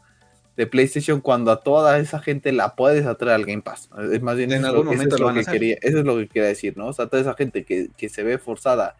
de 0.57 0.67
PlayStation 0.67 1.21
cuando 1.21 1.51
a 1.51 1.63
toda 1.63 1.99
esa 1.99 2.21
gente 2.21 2.53
la 2.53 2.75
puedes 2.77 3.07
atraer 3.07 3.37
al 3.37 3.47
Game 3.47 3.63
Pass? 3.63 3.89
Es 4.13 4.21
más 4.21 4.37
bien, 4.37 4.53
en 4.53 4.67
algún 4.67 4.87
momento 4.87 5.17
lo, 5.17 5.33
que 5.33 5.45
quería, 5.45 5.79
eso 5.81 5.99
es 6.01 6.05
lo 6.05 6.17
que 6.19 6.29
quería 6.29 6.49
decir, 6.49 6.77
¿no? 6.77 6.89
O 6.89 6.93
sea, 6.93 7.07
toda 7.07 7.23
esa 7.23 7.35
gente 7.35 7.65
que, 7.65 7.89
que 7.97 8.11
se 8.11 8.23
ve 8.23 8.37
forzada 8.37 8.97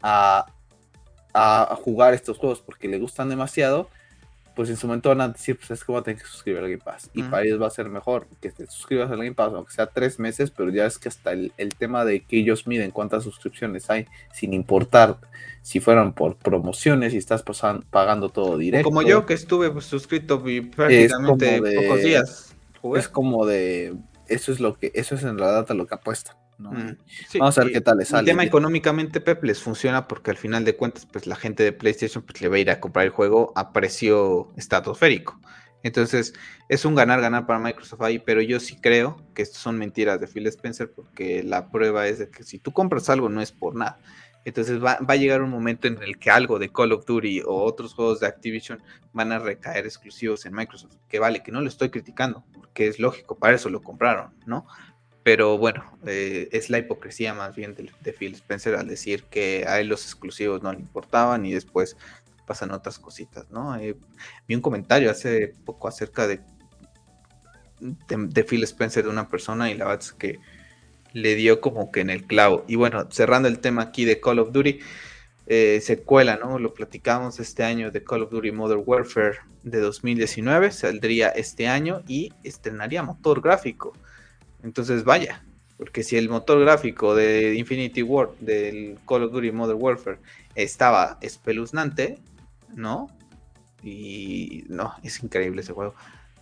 a, 0.00 0.46
a 1.34 1.76
jugar 1.82 2.14
estos 2.14 2.38
juegos 2.38 2.60
porque 2.60 2.86
le 2.86 2.98
gustan 2.98 3.28
demasiado, 3.28 3.90
pues 4.56 4.70
en 4.70 4.76
su 4.78 4.86
momento 4.86 5.10
van 5.10 5.20
a 5.20 5.28
decir, 5.28 5.58
pues 5.58 5.70
es 5.70 5.84
que 5.84 5.92
voy 5.92 6.00
a 6.00 6.02
tener 6.02 6.20
que 6.20 6.26
suscribir 6.26 6.62
al 6.62 6.70
Game 6.70 6.82
Pass. 6.82 7.10
Y 7.12 7.22
para 7.22 7.44
ellos 7.44 7.60
va 7.60 7.66
a 7.66 7.70
ser 7.70 7.90
mejor 7.90 8.26
que 8.40 8.50
te 8.50 8.66
suscribas 8.66 9.10
al 9.10 9.18
Game 9.18 9.34
Pass, 9.34 9.52
aunque 9.52 9.74
sea 9.74 9.86
tres 9.86 10.18
meses, 10.18 10.50
pero 10.50 10.70
ya 10.70 10.86
es 10.86 10.98
que 10.98 11.10
hasta 11.10 11.32
el, 11.32 11.52
tema 11.78 12.06
de 12.06 12.24
que 12.24 12.38
ellos 12.38 12.66
miden 12.66 12.90
cuántas 12.90 13.22
suscripciones 13.22 13.90
hay, 13.90 14.06
sin 14.32 14.54
importar 14.54 15.18
si 15.60 15.78
fueran 15.78 16.14
por 16.14 16.36
promociones 16.36 17.12
y 17.12 17.18
estás 17.18 17.44
pagando 17.90 18.30
todo 18.30 18.56
directo. 18.56 18.88
Como 18.88 19.02
yo 19.02 19.26
que 19.26 19.34
estuve 19.34 19.70
pues, 19.70 19.84
suscrito 19.84 20.42
prácticamente 20.42 21.60
pocos 21.60 22.02
días. 22.02 22.56
Es 22.94 23.08
como 23.08 23.44
de, 23.44 23.94
eso 24.26 24.52
es 24.52 24.60
lo 24.60 24.78
que, 24.78 24.90
eso 24.94 25.16
es 25.16 25.22
en 25.22 25.36
la 25.36 25.52
data 25.52 25.74
lo 25.74 25.86
que 25.86 25.96
apuesta. 25.96 26.34
Mm, 26.58 27.38
Vamos 27.38 27.58
a 27.58 27.64
ver 27.64 27.72
qué 27.72 27.80
tal 27.80 27.98
les 27.98 28.08
sale. 28.08 28.20
El 28.20 28.26
tema 28.26 28.44
económicamente, 28.44 29.20
Pep, 29.20 29.44
les 29.44 29.62
funciona 29.62 30.08
porque 30.08 30.30
al 30.30 30.36
final 30.36 30.64
de 30.64 30.76
cuentas, 30.76 31.06
pues 31.06 31.26
la 31.26 31.36
gente 31.36 31.62
de 31.62 31.72
PlayStation 31.72 32.22
pues, 32.22 32.40
le 32.40 32.48
va 32.48 32.56
a 32.56 32.58
ir 32.58 32.70
a 32.70 32.80
comprar 32.80 33.04
el 33.04 33.10
juego 33.10 33.52
a 33.56 33.72
precio 33.72 34.52
estratosférico. 34.56 35.38
Entonces, 35.82 36.34
es 36.68 36.84
un 36.84 36.94
ganar-ganar 36.94 37.46
para 37.46 37.60
Microsoft 37.60 38.02
ahí, 38.02 38.18
pero 38.18 38.40
yo 38.40 38.58
sí 38.58 38.76
creo 38.80 39.22
que 39.34 39.42
esto 39.42 39.58
son 39.58 39.78
mentiras 39.78 40.18
de 40.20 40.26
Phil 40.26 40.46
Spencer 40.48 40.90
porque 40.90 41.42
la 41.42 41.70
prueba 41.70 42.08
es 42.08 42.18
de 42.18 42.30
que 42.30 42.42
si 42.42 42.58
tú 42.58 42.72
compras 42.72 43.08
algo 43.08 43.28
no 43.28 43.40
es 43.40 43.52
por 43.52 43.76
nada. 43.76 43.98
Entonces 44.44 44.82
va, 44.82 44.98
va, 44.98 45.14
a 45.14 45.16
llegar 45.16 45.42
un 45.42 45.50
momento 45.50 45.88
en 45.88 46.00
el 46.02 46.18
que 46.18 46.30
algo 46.30 46.58
de 46.58 46.72
Call 46.72 46.92
of 46.92 47.04
Duty 47.04 47.42
o 47.44 47.64
otros 47.64 47.94
juegos 47.94 48.20
de 48.20 48.28
Activision 48.28 48.80
van 49.12 49.32
a 49.32 49.40
recaer 49.40 49.86
exclusivos 49.86 50.46
en 50.46 50.54
Microsoft. 50.54 50.94
Que 51.08 51.18
vale, 51.18 51.42
que 51.42 51.50
no 51.50 51.60
lo 51.60 51.68
estoy 51.68 51.90
criticando, 51.90 52.44
porque 52.54 52.86
es 52.86 53.00
lógico, 53.00 53.36
para 53.36 53.56
eso 53.56 53.70
lo 53.70 53.82
compraron, 53.82 54.34
¿no? 54.46 54.66
Pero 55.26 55.58
bueno, 55.58 55.82
eh, 56.06 56.48
es 56.52 56.70
la 56.70 56.78
hipocresía 56.78 57.34
más 57.34 57.56
bien 57.56 57.74
de, 57.74 58.12
Phil 58.12 58.34
Spencer 58.34 58.76
al 58.76 58.86
decir 58.86 59.24
que 59.24 59.64
a 59.66 59.80
él 59.80 59.88
los 59.88 60.04
exclusivos 60.04 60.62
no 60.62 60.72
le 60.72 60.78
importaban 60.78 61.44
y 61.44 61.52
después 61.52 61.96
pasan 62.46 62.70
otras 62.70 63.00
cositas, 63.00 63.50
¿no? 63.50 63.74
Eh, 63.76 63.96
vi 64.46 64.54
un 64.54 64.60
comentario 64.60 65.10
hace 65.10 65.52
poco 65.64 65.88
acerca 65.88 66.28
de 66.28 66.38
Phil 68.44 68.62
Spencer 68.62 69.02
de 69.02 69.10
una 69.10 69.28
persona 69.28 69.68
y 69.68 69.74
la 69.74 69.86
verdad 69.86 70.04
es 70.04 70.12
que 70.12 70.38
le 71.12 71.34
dio 71.34 71.60
como 71.60 71.90
que 71.90 72.02
en 72.02 72.10
el 72.10 72.24
clavo. 72.24 72.64
Y 72.68 72.76
bueno, 72.76 73.08
cerrando 73.10 73.48
el 73.48 73.58
tema 73.58 73.82
aquí 73.82 74.04
de 74.04 74.20
Call 74.20 74.38
of 74.38 74.52
Duty, 74.52 74.78
eh, 75.48 75.80
secuela, 75.82 76.36
¿no? 76.36 76.60
Lo 76.60 76.72
platicamos 76.72 77.40
este 77.40 77.64
año 77.64 77.90
de 77.90 78.04
Call 78.04 78.22
of 78.22 78.30
Duty 78.30 78.52
Modern 78.52 78.84
Warfare 78.86 79.38
de 79.64 79.80
2019, 79.80 80.70
saldría 80.70 81.30
este 81.30 81.66
año 81.66 82.04
y 82.06 82.32
estrenaría 82.44 83.02
motor 83.02 83.40
gráfico. 83.40 83.92
Entonces 84.66 85.04
vaya, 85.04 85.42
porque 85.78 86.02
si 86.02 86.16
el 86.16 86.28
motor 86.28 86.60
gráfico 86.60 87.14
de 87.14 87.54
Infinity 87.54 88.02
War, 88.02 88.30
del 88.40 88.98
Call 89.08 89.22
of 89.22 89.32
Duty 89.32 89.52
Modern 89.52 89.80
Warfare, 89.80 90.18
estaba 90.54 91.18
espeluznante, 91.22 92.18
¿no? 92.74 93.08
Y 93.82 94.64
no, 94.68 94.94
es 95.02 95.22
increíble 95.22 95.62
ese 95.62 95.72
juego 95.72 95.94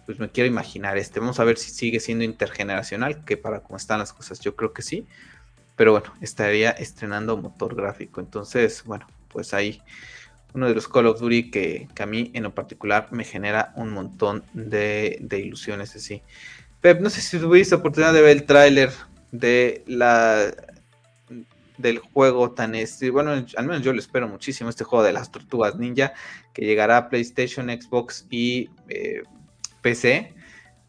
pues 0.07 0.19
me 0.19 0.29
quiero 0.29 0.49
imaginar 0.49 0.99
este. 0.99 1.21
Vamos 1.21 1.41
a 1.41 1.45
ver 1.45 1.57
si 1.57 1.71
sigue 1.71 2.01
siendo 2.01 2.25
intergeneracional, 2.25 3.25
que 3.25 3.37
para 3.37 3.61
cómo 3.61 3.77
están 3.77 3.99
las 3.99 4.13
cosas 4.13 4.41
yo 4.41 4.55
creo 4.55 4.73
que 4.73 4.83
sí. 4.83 5.07
Pero 5.77 5.93
bueno, 5.93 6.13
estaría 6.21 6.71
estrenando 6.71 7.37
motor 7.37 7.75
gráfico. 7.75 8.21
Entonces, 8.21 8.85
bueno, 8.85 9.07
pues 9.29 9.55
ahí 9.55 9.83
uno 10.53 10.69
de 10.69 10.75
los 10.75 10.87
Call 10.89 11.07
of 11.07 11.21
Duty 11.21 11.51
que, 11.51 11.89
a 11.99 12.07
mí 12.07 12.31
en 12.35 12.45
lo 12.45 12.55
particular 12.55 13.09
me 13.11 13.25
genera 13.25 13.73
un 13.77 13.91
montón 13.91 14.45
de, 14.53 15.19
de 15.21 15.39
ilusiones 15.41 15.97
así. 15.97 16.23
Pep, 16.85 17.01
no 17.01 17.09
sé 17.09 17.23
si 17.23 17.39
tuviste 17.39 17.75
oportunidad 17.75 18.13
de 18.13 18.21
ver 18.21 18.37
el 18.37 18.45
tráiler 18.45 18.91
de 19.33 19.83
la 19.87 20.55
del 21.79 21.99
juego 21.99 22.51
tan 22.51 22.75
este, 22.75 23.09
bueno, 23.09 23.31
al 23.31 23.67
menos 23.67 23.81
yo 23.81 23.95
lo 23.95 23.99
espero 23.99 24.29
muchísimo, 24.29 24.69
este 24.69 24.85
juego 24.85 25.03
de 25.03 25.15
las 25.15 25.33
tortugas 25.33 25.77
ninja, 25.77 26.13
que 26.53 26.67
llegará 26.67 26.99
a 26.99 27.09
PlayStation, 27.09 27.71
Xbox 27.71 28.27
y 28.29 28.69
eh, 28.91 29.23
PC, 29.81 30.35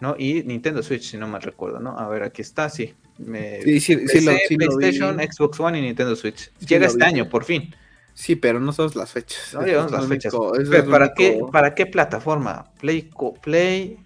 ¿no? 0.02 0.18
Y 0.20 0.44
Nintendo 0.44 0.84
Switch, 0.84 1.12
si 1.12 1.16
no 1.16 1.30
mal 1.30 1.42
recuerdo, 1.42 1.80
¿no? 1.80 1.98
A 1.98 2.10
ver, 2.10 2.24
aquí 2.24 2.42
está, 2.42 2.70
sí. 2.70 2.94
Me, 3.18 3.62
sí, 3.62 3.80
sí, 3.80 3.96
PC, 3.96 4.20
sí, 4.20 4.26
lo, 4.26 4.34
sí 4.50 4.58
PlayStation, 4.58 5.18
Xbox 5.18 5.60
One 5.62 5.80
y 5.80 5.82
Nintendo 5.82 6.14
Switch. 6.18 6.52
Llega 6.60 6.88
este 6.88 7.06
año, 7.06 7.30
por 7.30 7.46
fin. 7.46 7.74
Sí, 8.14 8.36
pero 8.36 8.60
no 8.60 8.74
sabes 8.74 8.98
las 8.98 9.12
fechas. 9.12 9.54
No 9.54 9.62
llevamos 9.62 9.94
las 9.94 10.08
fechas. 10.08 10.34
Pero, 10.70 10.92
¿para, 10.92 11.14
qué, 11.14 11.40
¿Para 11.54 11.74
qué 11.74 11.86
plataforma? 11.86 12.70
Play, 12.82 13.10
Play 13.42 13.98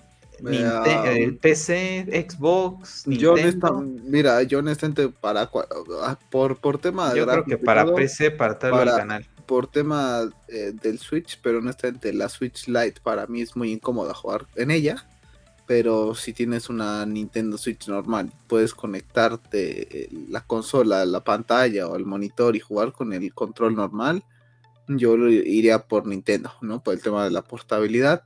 Nintendo, 0.41 1.05
eh, 1.05 1.37
PC, 1.39 2.27
Xbox, 2.29 3.07
Nintendo. 3.07 3.35
Yo 3.37 3.43
honesta, 3.43 3.71
mira, 4.03 4.43
yo 4.43 4.59
honestamente 4.59 5.09
para 5.09 5.49
ah, 6.03 6.19
por, 6.29 6.57
por 6.57 6.77
tema 6.77 7.13
Yo 7.13 7.27
creo 7.27 7.45
que 7.45 7.57
para 7.57 7.85
PC, 7.93 8.31
para 8.31 8.57
traerlo 8.57 8.81
al 8.81 8.97
canal. 8.97 9.27
Por 9.45 9.67
tema 9.67 10.29
eh, 10.47 10.73
del 10.81 10.99
Switch, 10.99 11.39
pero 11.41 11.59
honestamente 11.59 12.13
la 12.13 12.29
Switch 12.29 12.67
Lite 12.67 13.01
para 13.01 13.25
mí 13.27 13.41
es 13.41 13.55
muy 13.55 13.71
incómoda 13.71 14.13
jugar 14.13 14.45
en 14.55 14.71
ella. 14.71 15.05
Pero 15.65 16.15
si 16.15 16.33
tienes 16.33 16.69
una 16.69 17.05
Nintendo 17.05 17.55
Switch 17.55 17.87
normal, 17.87 18.31
puedes 18.47 18.73
conectarte 18.73 20.09
la 20.27 20.41
consola, 20.41 21.05
la 21.05 21.23
pantalla 21.23 21.87
o 21.87 21.95
el 21.95 22.05
monitor 22.05 22.55
y 22.55 22.59
jugar 22.59 22.91
con 22.91 23.13
el 23.13 23.33
control 23.35 23.75
normal. 23.75 24.23
Yo 24.87 25.15
iría 25.15 25.87
por 25.87 26.07
Nintendo, 26.07 26.51
¿no? 26.61 26.81
Por 26.81 26.95
el 26.95 27.01
tema 27.03 27.23
de 27.23 27.29
la 27.29 27.43
portabilidad 27.43 28.23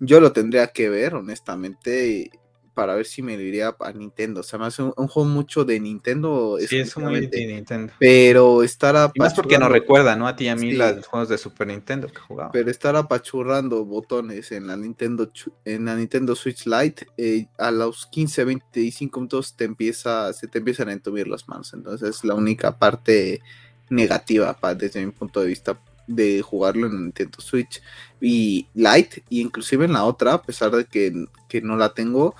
yo 0.00 0.20
lo 0.20 0.32
tendría 0.32 0.68
que 0.68 0.88
ver, 0.88 1.14
honestamente, 1.14 2.30
para 2.74 2.94
ver 2.94 3.04
si 3.04 3.20
me 3.20 3.34
iría 3.34 3.76
a 3.78 3.92
Nintendo. 3.92 4.40
O 4.40 4.42
sea, 4.42 4.58
me 4.58 4.64
hace 4.64 4.82
un, 4.82 4.94
un 4.96 5.06
juego 5.06 5.28
mucho 5.28 5.66
de 5.66 5.78
Nintendo. 5.78 6.56
Sí, 6.66 6.78
es 6.78 6.96
muy 6.96 7.26
de 7.26 7.46
Nintendo. 7.46 7.92
Pero 7.98 8.62
estar 8.62 8.96
apachurrando. 8.96 9.12
Y 9.16 9.20
más 9.20 9.34
porque 9.34 9.58
nos 9.58 9.70
recuerda, 9.70 10.16
¿no? 10.16 10.26
A 10.26 10.34
ti 10.34 10.44
y 10.44 10.48
a 10.48 10.56
mí 10.56 10.70
sí. 10.70 10.76
los 10.76 11.06
juegos 11.06 11.28
de 11.28 11.36
Super 11.36 11.66
Nintendo 11.66 12.08
que 12.08 12.18
jugaba. 12.18 12.52
Pero 12.52 12.70
estar 12.70 12.96
apachurrando 12.96 13.84
botones 13.84 14.50
en 14.52 14.66
la 14.66 14.78
Nintendo 14.78 15.30
en 15.66 15.84
la 15.84 15.94
Nintendo 15.94 16.34
Switch 16.34 16.66
Lite, 16.66 17.06
eh, 17.18 17.46
a 17.58 17.70
los 17.70 18.06
15, 18.06 18.44
25 18.44 19.20
minutos 19.20 19.56
te 19.56 19.64
empieza, 19.64 20.32
se 20.32 20.48
te 20.48 20.58
empiezan 20.58 20.88
a 20.88 20.92
entumir 20.92 21.28
las 21.28 21.48
manos. 21.48 21.74
Entonces 21.74 22.08
es 22.08 22.24
la 22.24 22.34
única 22.34 22.78
parte 22.78 23.42
negativa 23.90 24.54
para, 24.54 24.74
desde 24.74 25.04
mi 25.04 25.12
punto 25.12 25.40
de 25.40 25.48
vista 25.48 25.78
de 26.14 26.42
jugarlo 26.42 26.86
en 26.86 27.04
Nintendo 27.04 27.40
Switch 27.40 27.80
y 28.20 28.66
Lite, 28.74 29.22
y 29.28 29.40
inclusive 29.40 29.84
en 29.84 29.92
la 29.92 30.04
otra, 30.04 30.34
a 30.34 30.42
pesar 30.42 30.70
de 30.72 30.84
que, 30.84 31.26
que, 31.48 31.62
no 31.62 31.76
la 31.76 31.94
tengo, 31.94 32.34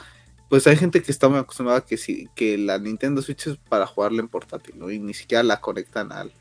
pues 0.48 0.66
hay 0.66 0.76
gente 0.76 1.02
que 1.02 1.12
está 1.12 1.28
muy 1.28 1.38
acostumbrada 1.38 1.82
que, 1.82 1.96
si, 1.96 2.28
que 2.34 2.58
la 2.58 2.78
Nintendo 2.78 3.22
Switch 3.22 3.46
es 3.46 3.56
para 3.56 3.86
jugarla 3.86 4.20
en 4.20 4.28
portátil, 4.28 4.78
¿no? 4.78 4.90
Y 4.90 4.98
ni 4.98 5.14
siquiera 5.14 5.42
la 5.42 5.60
conectan 5.60 6.12
al, 6.12 6.32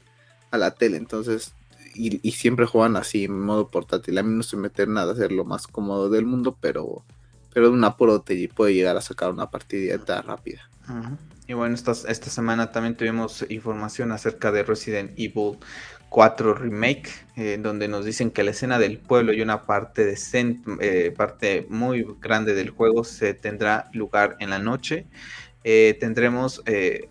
a 0.52 0.58
la 0.58 0.72
tele, 0.72 0.98
entonces, 0.98 1.54
y, 1.96 2.20
y, 2.28 2.32
siempre 2.32 2.66
juegan 2.66 2.98
así, 2.98 3.26
en 3.26 3.40
modo 3.40 3.70
portátil. 3.70 4.18
A 4.18 4.24
mí 4.24 4.36
no 4.36 4.44
se 4.44 4.58
meter 4.58 4.88
nada 4.88 5.14
a 5.14 5.16
ser 5.16 5.32
lo 5.32 5.46
más 5.46 5.68
cómodo 5.68 6.10
del 6.10 6.26
mundo, 6.26 6.58
pero, 6.60 7.04
pero 7.54 7.72
un 7.72 7.84
apuro 7.84 8.22
te 8.22 8.50
puede 8.50 8.74
llegar 8.74 8.98
a 8.98 9.02
sacar 9.02 9.32
una 9.32 9.50
partidita 9.50 10.22
rápida. 10.22 10.70
Uh. 10.90 11.16
Y 11.50 11.54
bueno, 11.54 11.74
esta, 11.74 11.94
esta 11.94 12.30
semana 12.30 12.72
también 12.72 12.96
tuvimos 12.96 13.44
información 13.50 14.12
acerca 14.12 14.52
de 14.52 14.62
Resident 14.62 15.12
Evil 15.18 15.58
4 16.10 16.54
Remake, 16.56 17.10
eh, 17.38 17.58
donde 17.62 17.88
nos 17.88 18.04
dicen 18.04 18.32
que 18.32 18.44
la 18.44 18.52
escena 18.52 18.80
del 18.80 18.98
pueblo 18.98 19.32
y 19.34 19.42
una 19.42 19.66
parte, 19.66 20.06
de 20.06 20.18
eh, 20.82 21.14
parte 21.16 21.66
muy 21.70 22.06
grande 22.20 22.54
del 22.54 22.72
juego 22.72 23.04
se 23.04 23.34
tendrá 23.34 23.90
lugar 23.94 24.36
en 24.40 24.50
la 24.50 24.60
noche. 24.60 25.08
Eh, 25.64 25.98
tendremos 26.00 26.64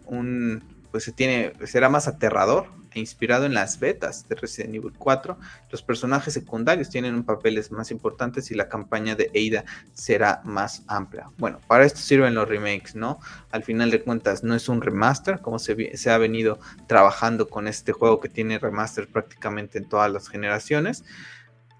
un, 0.06 0.62
pues 0.90 1.04
se 1.04 1.12
tiene, 1.12 1.52
será 1.64 1.88
más 1.88 2.08
aterrador, 2.08 2.66
e 2.94 3.00
inspirado 3.00 3.46
en 3.46 3.54
las 3.54 3.78
betas 3.78 4.28
de 4.28 4.34
Resident 4.34 4.74
Evil 4.74 4.92
4. 4.96 5.38
Los 5.70 5.82
personajes 5.82 6.34
secundarios 6.34 6.90
tienen 6.90 7.24
papeles 7.24 7.70
más 7.70 7.90
importantes 7.90 8.50
y 8.50 8.54
la 8.54 8.68
campaña 8.68 9.14
de 9.14 9.30
Ada 9.34 9.64
será 9.94 10.40
más 10.44 10.82
amplia. 10.86 11.30
Bueno, 11.38 11.60
para 11.66 11.84
esto 11.84 12.00
sirven 12.00 12.34
los 12.34 12.48
remakes, 12.48 12.94
¿no? 12.94 13.18
Al 13.50 13.62
final 13.62 13.90
de 13.90 14.02
cuentas 14.02 14.42
no 14.42 14.54
es 14.54 14.68
un 14.68 14.80
remaster, 14.80 15.40
como 15.40 15.58
se, 15.58 15.96
se 15.96 16.10
ha 16.10 16.18
venido 16.18 16.58
trabajando 16.86 17.48
con 17.48 17.68
este 17.68 17.92
juego 17.92 18.20
que 18.20 18.28
tiene 18.28 18.58
remaster 18.58 19.08
prácticamente 19.08 19.78
en 19.78 19.88
todas 19.88 20.10
las 20.10 20.28
generaciones. 20.28 21.04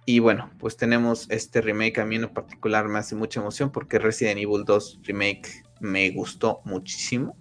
Y 0.09 0.21
bueno, 0.21 0.51
pues 0.59 0.79
tenemos 0.79 1.27
este 1.29 1.61
remake. 1.61 1.99
A 1.99 2.07
mí 2.07 2.17
en 2.17 2.29
particular 2.31 2.89
me 2.89 2.99
hace 2.99 3.15
mucha 3.15 3.41
emoción 3.41 3.71
porque 3.71 3.99
Resident 3.99 4.41
Evil 4.41 4.65
2 4.65 5.01
Remake 5.03 5.65
me 5.81 6.09
gustó 6.11 6.63
muchísimo. 6.65 7.37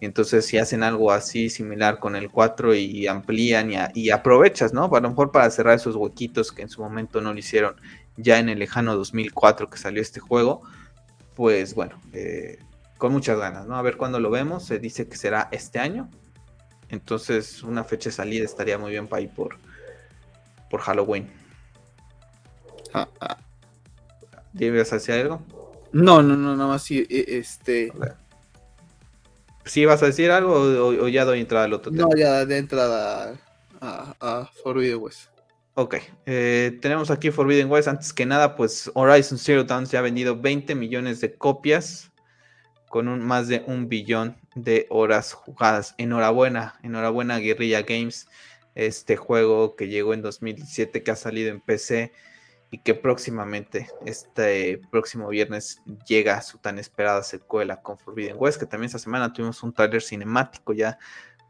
Entonces, 0.00 0.46
si 0.46 0.58
hacen 0.58 0.82
algo 0.82 1.10
así 1.10 1.48
similar 1.48 1.98
con 1.98 2.16
el 2.16 2.30
4 2.30 2.74
y 2.74 3.06
amplían 3.06 3.70
y, 3.70 3.76
a, 3.76 3.90
y, 3.94 4.10
aprovechas, 4.10 4.72
¿no? 4.72 4.84
A 4.92 5.00
lo 5.00 5.08
mejor 5.08 5.32
para 5.32 5.50
cerrar 5.50 5.74
esos 5.74 5.96
huequitos 5.96 6.52
que 6.52 6.62
en 6.62 6.68
su 6.68 6.82
momento 6.82 7.20
no 7.20 7.32
lo 7.32 7.38
hicieron 7.38 7.76
ya 8.16 8.38
en 8.38 8.48
el 8.48 8.58
lejano 8.58 8.94
2004 8.96 9.70
que 9.70 9.78
salió 9.78 10.02
este 10.02 10.20
juego, 10.20 10.62
pues 11.34 11.74
bueno, 11.74 12.00
eh, 12.12 12.58
con 12.98 13.12
muchas 13.12 13.38
ganas, 13.38 13.66
¿no? 13.66 13.76
A 13.76 13.82
ver 13.82 13.96
cuándo 13.96 14.20
lo 14.20 14.30
vemos. 14.30 14.64
Se 14.64 14.78
dice 14.78 15.08
que 15.08 15.16
será 15.16 15.48
este 15.52 15.78
año. 15.78 16.08
Entonces, 16.88 17.62
una 17.62 17.84
fecha 17.84 18.10
de 18.10 18.16
salida 18.16 18.44
estaría 18.44 18.78
muy 18.78 18.92
bien 18.92 19.08
para 19.08 19.22
ir 19.22 19.30
por, 19.30 19.58
por 20.70 20.80
Halloween. 20.80 21.30
Ah, 22.94 23.08
ah. 23.20 23.38
¿Debes 24.52 24.92
hacer 24.92 25.22
algo? 25.22 25.42
No, 25.92 26.22
no, 26.22 26.36
no, 26.36 26.56
nada 26.56 26.68
más 26.68 26.82
sí, 26.82 27.06
este. 27.08 27.92
¿Sí 29.66 29.84
vas 29.84 30.02
a 30.02 30.06
decir 30.06 30.30
algo 30.30 30.54
o, 30.54 31.04
o, 31.04 31.08
ya 31.08 31.24
doy 31.24 31.40
entrada 31.40 31.64
al 31.64 31.72
otro 31.72 31.92
tema? 31.92 32.04
No, 32.04 32.16
ya 32.16 32.44
de 32.46 32.58
entrada 32.58 33.34
a, 33.80 34.14
a 34.20 34.50
Forbidden 34.62 34.98
West. 35.00 35.28
Ok, 35.74 35.96
eh, 36.24 36.78
tenemos 36.80 37.10
aquí 37.10 37.30
Forbidden 37.30 37.70
West. 37.70 37.88
Antes 37.88 38.12
que 38.14 38.24
nada, 38.24 38.56
pues 38.56 38.90
Horizon 38.94 39.36
Zero 39.36 39.64
Dawn 39.64 39.86
se 39.86 39.98
ha 39.98 40.00
vendido 40.00 40.40
20 40.40 40.74
millones 40.74 41.20
de 41.20 41.34
copias 41.34 42.12
con 42.88 43.08
un, 43.08 43.20
más 43.20 43.48
de 43.48 43.62
un 43.66 43.88
billón 43.88 44.38
de 44.54 44.86
horas 44.88 45.34
jugadas. 45.34 45.94
Enhorabuena, 45.98 46.78
enhorabuena 46.82 47.38
Guerrilla 47.40 47.82
Games. 47.82 48.26
Este 48.74 49.16
juego 49.16 49.76
que 49.76 49.88
llegó 49.88 50.14
en 50.14 50.22
2017, 50.22 51.02
que 51.02 51.10
ha 51.10 51.16
salido 51.16 51.50
en 51.50 51.60
PC 51.60 52.12
y 52.70 52.78
que 52.78 52.94
próximamente, 52.94 53.88
este 54.04 54.80
próximo 54.90 55.28
viernes, 55.28 55.80
llega 56.06 56.42
su 56.42 56.58
tan 56.58 56.78
esperada 56.78 57.22
secuela 57.22 57.80
con 57.80 57.98
Forbidden 57.98 58.36
West, 58.38 58.58
que 58.58 58.66
también 58.66 58.86
esta 58.86 58.98
semana 58.98 59.32
tuvimos 59.32 59.62
un 59.62 59.72
trailer 59.72 60.02
cinemático 60.02 60.72
ya, 60.72 60.98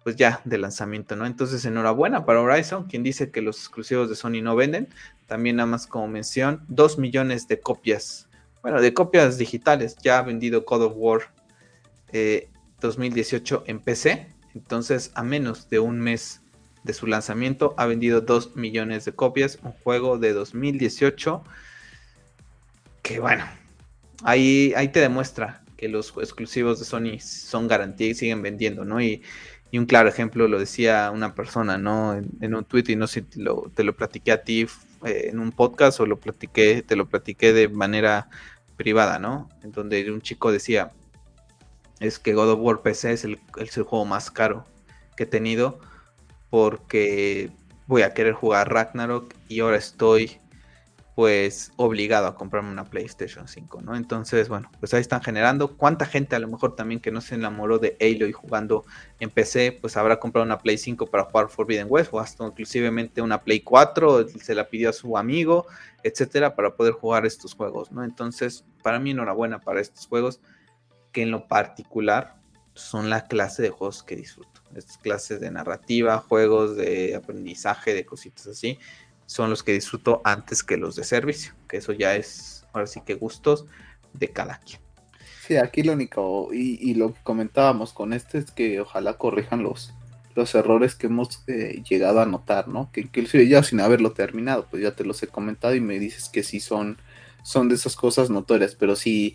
pues 0.05 0.17
ya 0.17 0.41
de 0.45 0.59
lanzamiento, 0.59 1.17
¿no? 1.17 1.27
Entonces, 1.27 1.65
enhorabuena 1.65 2.27
para 2.27 2.41
Horizon, 2.41 2.85
quien 2.85 3.03
dice 3.03 3.31
que 3.31 3.41
los 3.41 3.59
exclusivos 3.59 4.09
de 4.09 4.15
Sony 4.15 4.43
no 4.43 4.55
venden. 4.55 4.89
También 5.27 5.57
nada 5.57 5.67
más 5.67 5.87
como 5.87 6.07
mención, 6.07 6.65
2 6.69 6.99
millones 6.99 7.49
de 7.49 7.61
copias, 7.61 8.29
bueno, 8.63 8.81
de 8.81 8.95
copias 8.95 9.39
digitales, 9.39 9.97
ya 10.03 10.19
ha 10.19 10.23
vendido 10.23 10.63
God 10.63 10.83
of 10.83 10.93
War 10.97 11.21
eh, 12.13 12.51
2018 12.81 13.65
en 13.67 13.81
PC. 13.81 14.33
Entonces, 14.55 15.11
a 15.15 15.23
menos 15.23 15.69
de 15.71 15.81
un 15.81 15.99
mes 15.99 16.43
de 16.87 16.95
su 16.95 17.07
lanzamiento 17.07 17.75
ha 17.77 17.85
vendido 17.85 18.23
2 18.23 18.57
millones 18.57 19.05
de 19.05 19.13
copias, 19.13 19.59
un 19.63 19.73
juego 19.73 20.17
de 20.19 20.33
2018 20.33 21.43
que 23.03 23.21
bueno, 23.21 23.45
ahí, 24.25 24.73
ahí 24.77 24.89
te 24.89 25.01
demuestra 25.01 25.63
que 25.77 25.89
los 25.89 26.13
exclusivos 26.17 26.79
de 26.79 26.85
Sony 26.85 27.21
son 27.21 27.69
garantía 27.69 28.09
y 28.09 28.15
siguen 28.15 28.43
vendiendo, 28.43 28.85
¿no? 28.85 29.01
Y, 29.01 29.23
un 29.73 29.85
claro 29.85 30.09
ejemplo 30.09 30.49
lo 30.49 30.59
decía 30.59 31.11
una 31.13 31.35
persona, 31.35 31.77
¿no? 31.77 32.15
En, 32.15 32.55
un 32.55 32.65
tweet 32.65 32.85
y 32.89 32.97
no 32.97 33.07
sé 33.07 33.27
si 33.31 33.43
te 33.75 33.85
lo 33.85 33.95
platiqué 33.95 34.33
a 34.33 34.43
ti 34.43 34.67
eh, 35.05 35.29
en 35.31 35.39
un 35.39 35.53
podcast 35.53 36.01
o 36.01 36.07
lo 36.07 36.19
platiqué, 36.19 36.81
te 36.83 36.97
lo 36.97 37.07
platiqué 37.07 37.53
de 37.53 37.69
manera 37.69 38.31
privada, 38.79 39.19
¿no? 39.19 39.51
En 39.63 39.73
donde 39.73 40.11
un 40.11 40.23
chico 40.23 40.51
decía, 40.51 40.93
es 42.01 42.19
que 42.19 42.33
God 42.33 42.53
of 42.53 42.61
War 42.61 42.81
PC 42.81 43.13
es 43.13 43.25
el, 43.25 43.39
el 43.59 43.69
juego 43.69 44.07
más 44.07 44.31
caro 44.31 44.65
que 45.15 45.25
he 45.25 45.27
tenido 45.27 45.79
porque 46.51 47.51
voy 47.87 48.03
a 48.03 48.15
querer 48.15 48.35
jugar 48.35 48.73
Ragnarok 48.73 49.33
y 49.49 49.61
ahora 49.61 49.77
estoy 49.77 50.39
pues 51.17 51.73
obligado 51.77 52.27
a 52.27 52.35
comprarme 52.35 52.71
una 52.71 52.85
PlayStation 52.85 53.49
5, 53.49 53.81
¿no? 53.81 53.97
Entonces, 53.97 54.51
bueno, 54.51 54.71
pues 54.79 54.93
ahí 54.93 55.01
están 55.01 55.23
generando. 55.23 55.75
¿Cuánta 55.75 56.05
gente 56.05 56.37
a 56.37 56.39
lo 56.39 56.47
mejor 56.47 56.77
también 56.77 57.01
que 57.01 57.11
no 57.11 57.23
se 57.23 57.37
enamoró 57.37 57.79
de 57.79 57.97
Halo 58.03 58.27
y 58.29 58.33
jugando 58.33 58.85
en 59.19 59.31
PC, 59.31 59.79
pues 59.81 59.97
habrá 59.97 60.21
comprado 60.21 60.45
una 60.45 60.59
Play 60.59 60.77
5 60.77 61.07
para 61.07 61.25
jugar 61.25 61.49
Forbidden 61.49 61.87
West 61.89 62.11
o 62.13 62.21
hasta 62.21 62.45
inclusivemente 62.45 63.23
una 63.23 63.41
Play 63.41 63.61
4, 63.61 64.29
se 64.29 64.55
la 64.55 64.69
pidió 64.69 64.91
a 64.91 64.93
su 64.93 65.17
amigo, 65.17 65.67
etcétera, 66.03 66.55
para 66.55 66.77
poder 66.77 66.93
jugar 66.93 67.25
estos 67.25 67.55
juegos, 67.55 67.91
¿no? 67.91 68.05
Entonces, 68.05 68.67
para 68.83 69.01
mí 69.01 69.13
enhorabuena 69.13 69.59
para 69.59 69.81
estos 69.81 70.07
juegos 70.07 70.41
que 71.13 71.23
en 71.23 71.31
lo 71.31 71.49
particular 71.49 72.37
son 72.75 73.09
la 73.09 73.25
clase 73.25 73.63
de 73.63 73.71
juegos 73.71 74.03
que 74.03 74.17
disfruto. 74.17 74.56
Estas 74.77 74.99
clases 74.99 75.41
de 75.41 75.51
narrativa, 75.51 76.19
juegos 76.19 76.77
de 76.77 77.15
aprendizaje, 77.17 77.95
de 77.95 78.05
cositas 78.05 78.47
así 78.47 78.79
son 79.27 79.51
los 79.51 79.63
que 79.63 79.73
disfruto 79.73 80.23
antes 80.25 80.63
que 80.63 80.77
los 80.77 80.97
de 80.97 81.05
servicio, 81.05 81.53
que 81.69 81.79
eso 81.79 81.93
ya 81.93 82.15
es, 82.15 82.65
ahora 82.73 82.87
sí 82.87 83.03
que 83.05 83.15
gustos 83.15 83.67
de 84.13 84.29
cada 84.29 84.61
quien. 84.61 84.81
Sí, 85.47 85.57
aquí 85.57 85.83
lo 85.83 85.93
único, 85.93 86.49
y, 86.53 86.95
lo 86.95 87.13
que 87.13 87.21
comentábamos 87.23 87.93
con 87.93 88.13
este 88.13 88.39
es 88.39 88.51
que 88.51 88.81
ojalá 88.81 89.17
corrijan 89.19 89.63
los, 89.63 89.93
los 90.35 90.55
errores 90.55 90.95
que 90.95 91.07
hemos 91.07 91.45
eh, 91.49 91.83
llegado 91.89 92.21
a 92.21 92.27
notar, 92.27 92.67
¿no? 92.67 92.91
Que 92.93 93.03
inclusive 93.03 93.47
ya 93.47 93.63
sin 93.63 93.81
haberlo 93.81 94.13
terminado, 94.13 94.67
pues 94.69 94.83
ya 94.83 94.93
te 94.93 95.05
los 95.05 95.23
he 95.23 95.29
comentado 95.29 95.75
y 95.75 95.81
me 95.81 96.01
dices 96.01 96.29
que 96.29 96.43
sí 96.43 96.59
son, 96.59 96.99
son 97.45 97.69
de 97.69 97.77
esas 97.77 97.95
cosas 97.95 98.29
notorias, 98.29 98.75
pero 98.75 98.97
sí 98.97 99.35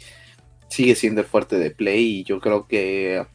sigue 0.70 0.96
siendo 0.96 1.24
fuerte 1.24 1.58
de 1.58 1.72
Play 1.72 2.20
y 2.20 2.24
yo 2.24 2.40
creo 2.40 2.68
que 2.68 3.26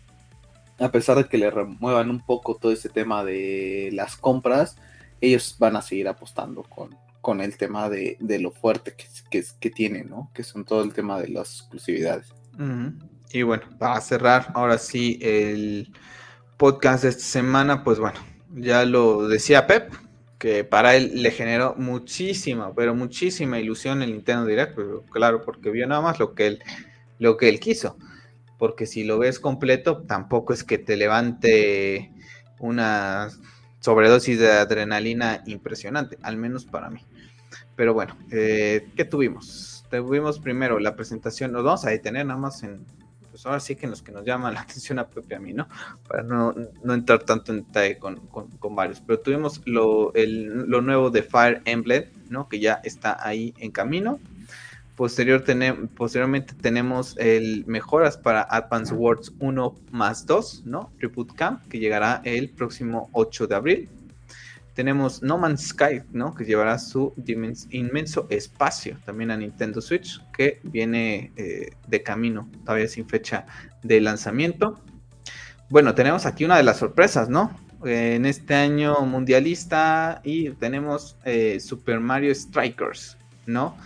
a 0.78 0.90
pesar 0.90 1.16
de 1.16 1.28
que 1.28 1.38
le 1.38 1.50
remuevan 1.50 2.10
un 2.10 2.24
poco 2.24 2.56
todo 2.56 2.72
ese 2.72 2.88
tema 2.88 3.24
de 3.24 3.90
las 3.92 4.16
compras, 4.16 4.76
ellos 5.20 5.56
van 5.58 5.76
a 5.76 5.82
seguir 5.82 6.08
apostando 6.08 6.62
con, 6.62 6.94
con 7.20 7.40
el 7.40 7.56
tema 7.56 7.88
de, 7.88 8.18
lo 8.40 8.50
fuerte 8.50 8.94
que, 8.94 9.44
que, 9.60 9.70
tiene, 9.70 10.04
¿no? 10.04 10.30
Que 10.34 10.42
son 10.42 10.64
todo 10.64 10.82
el 10.82 10.92
tema 10.92 11.20
de 11.20 11.28
las 11.28 11.60
exclusividades. 11.60 12.32
Y 13.32 13.42
bueno, 13.42 13.64
para 13.78 14.00
cerrar, 14.00 14.52
ahora 14.54 14.78
sí, 14.78 15.18
el 15.20 15.92
podcast 16.56 17.02
de 17.02 17.10
esta 17.10 17.24
semana, 17.24 17.82
pues 17.82 17.98
bueno, 17.98 18.18
ya 18.54 18.84
lo 18.84 19.28
decía 19.28 19.66
Pep, 19.66 19.92
que 20.38 20.64
para 20.64 20.96
él 20.96 21.22
le 21.22 21.30
generó 21.30 21.74
muchísima, 21.76 22.74
pero 22.74 22.94
muchísima 22.94 23.58
ilusión 23.58 24.02
el 24.02 24.12
Nintendo 24.12 24.46
Direct, 24.46 24.74
pero 24.76 25.02
claro, 25.04 25.42
porque 25.42 25.70
vio 25.70 25.86
nada 25.86 26.00
más 26.00 26.18
lo 26.18 26.34
que 26.34 26.46
él, 26.46 26.62
lo 27.18 27.36
que 27.36 27.48
él 27.48 27.60
quiso. 27.60 27.96
Porque 28.59 28.86
si 28.86 29.04
lo 29.04 29.18
ves 29.18 29.38
completo, 29.38 30.02
tampoco 30.02 30.52
es 30.52 30.64
que 30.64 30.78
te 30.78 30.96
levante 30.96 32.12
una 32.59 33.28
sobredosis 33.80 34.38
de 34.38 34.50
adrenalina 34.52 35.42
impresionante, 35.46 36.18
al 36.22 36.36
menos 36.36 36.64
para 36.64 36.90
mí. 36.90 37.00
Pero 37.76 37.94
bueno, 37.94 38.16
eh, 38.30 38.88
¿qué 38.96 39.04
tuvimos? 39.04 39.84
Tuvimos 39.90 40.40
primero 40.40 40.78
la 40.78 40.96
presentación, 40.96 41.52
nos 41.52 41.62
vamos 41.62 41.84
a 41.84 41.90
detener 41.90 42.26
nada 42.26 42.40
más 42.40 42.62
en, 42.62 42.84
pues 43.36 43.44
ahora 43.44 43.61
sí 43.61 43.76
que 43.76 43.84
en 43.84 43.90
los 43.90 44.00
que 44.00 44.12
nos 44.12 44.24
llaman 44.24 44.54
la 44.54 44.61
atención 44.62 44.98
a 44.98 45.07
Pepe 45.07 45.34
a 45.34 45.38
mí, 45.38 45.52
¿no? 45.52 45.68
Para 46.09 46.22
no, 46.22 46.54
entrar 46.88 47.22
tanto 47.24 47.52
en 47.52 47.66
detalle 47.66 47.98
con, 47.98 48.18
varios. 48.74 49.00
Pero 49.00 49.20
tuvimos 49.20 49.61
lo, 49.66 50.11
lo 50.14 50.80
nuevo 50.80 51.11
de 51.11 51.22
Fire 51.22 51.61
Emblem, 51.66 52.04
¿no? 52.30 52.48
Que 52.48 52.61
ya 52.61 52.80
está 52.82 53.18
ahí 53.26 53.54
en 53.59 53.72
camino. 53.72 54.18
Posterior 54.97 55.44
posteriormente 55.94 56.55
tenemos 56.55 57.16
el 57.18 57.64
mejoras 57.66 58.16
para 58.16 58.42
Advance 58.42 58.94
Wars 58.94 59.30
1 59.40 59.74
más 59.90 60.24
2, 60.24 60.62
¿no? 60.64 60.90
Reboot 60.99 61.34
Camp, 61.34 61.68
que 61.68 61.78
llegará 61.78 62.22
el 62.24 62.49
próximo 62.49 63.11
8 63.12 63.47
de 63.47 63.55
abril. 63.55 63.88
Tenemos 64.72 65.22
No 65.22 65.36
Man's 65.36 65.68
Sky, 65.68 66.03
¿no? 66.12 66.34
Que 66.34 66.47
llevará 66.47 66.78
su 66.78 67.12
inmenso 67.70 68.26
espacio 68.30 68.97
también 69.05 69.30
a 69.30 69.36
Nintendo 69.36 69.82
Switch, 69.82 70.22
que 70.32 70.61
viene 70.62 71.30
eh, 71.36 71.72
de 71.86 72.03
camino, 72.03 72.49
todavía 72.64 72.88
sin 72.88 73.07
fecha 73.07 73.44
de 73.82 74.01
lanzamiento. 74.01 74.80
Bueno, 75.68 75.94
tenemos 75.94 76.24
aquí 76.24 76.47
una 76.47 76.57
de 76.57 76.62
las 76.62 76.78
sorpresas, 76.78 77.28
¿no? 77.28 77.55
en 77.84 78.24
este 78.26 78.55
año 78.55 79.01
mundialista 79.03 80.20
y 80.24 80.51
tenemos 80.51 81.16
eh, 81.24 81.61
Super 81.61 82.01
Mario 82.01 82.34
Strikers, 82.34 83.16
¿no? 83.47 83.76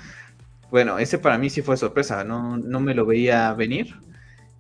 Bueno, 0.71 0.99
ese 0.99 1.19
para 1.19 1.39
mí 1.39 1.51
sí 1.51 1.63
fue 1.63 1.77
sorpresa, 1.77 2.25
no, 2.25 2.57
no 2.57 2.81
me 2.81 2.95
lo 2.95 3.07
veía 3.07 3.53
venir. 3.55 3.97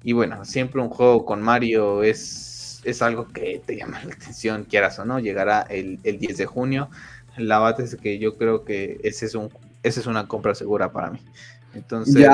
Y 0.03 0.13
bueno, 0.13 0.45
siempre 0.45 0.81
un 0.81 0.89
juego 0.89 1.25
con 1.25 1.43
Mario 1.43 2.03
es, 2.03 2.81
es 2.85 3.03
algo 3.03 3.29
que 3.29 3.63
te 3.65 3.77
llama 3.77 4.01
la 4.05 4.15
atención, 4.15 4.65
quieras 4.65 4.99
o 4.99 5.05
no. 5.05 5.19
Llegará 5.19 5.63
el, 5.63 6.01
10 6.03 6.37
de 6.37 6.47
junio. 6.47 6.91
La 7.37 7.59
base 7.59 7.85
es 7.85 7.97
que 7.97 8.19
yo 8.19 8.37
creo 8.37 8.65
que 8.65 9.01
ese 9.05 9.27
es, 9.27 9.35
un, 9.35 9.51
es 9.83 10.07
una 10.07 10.27
compra 10.27 10.55
segura 10.55 10.91
para 10.93 11.11
mí. 11.11 11.21
Entonces, 11.75 12.27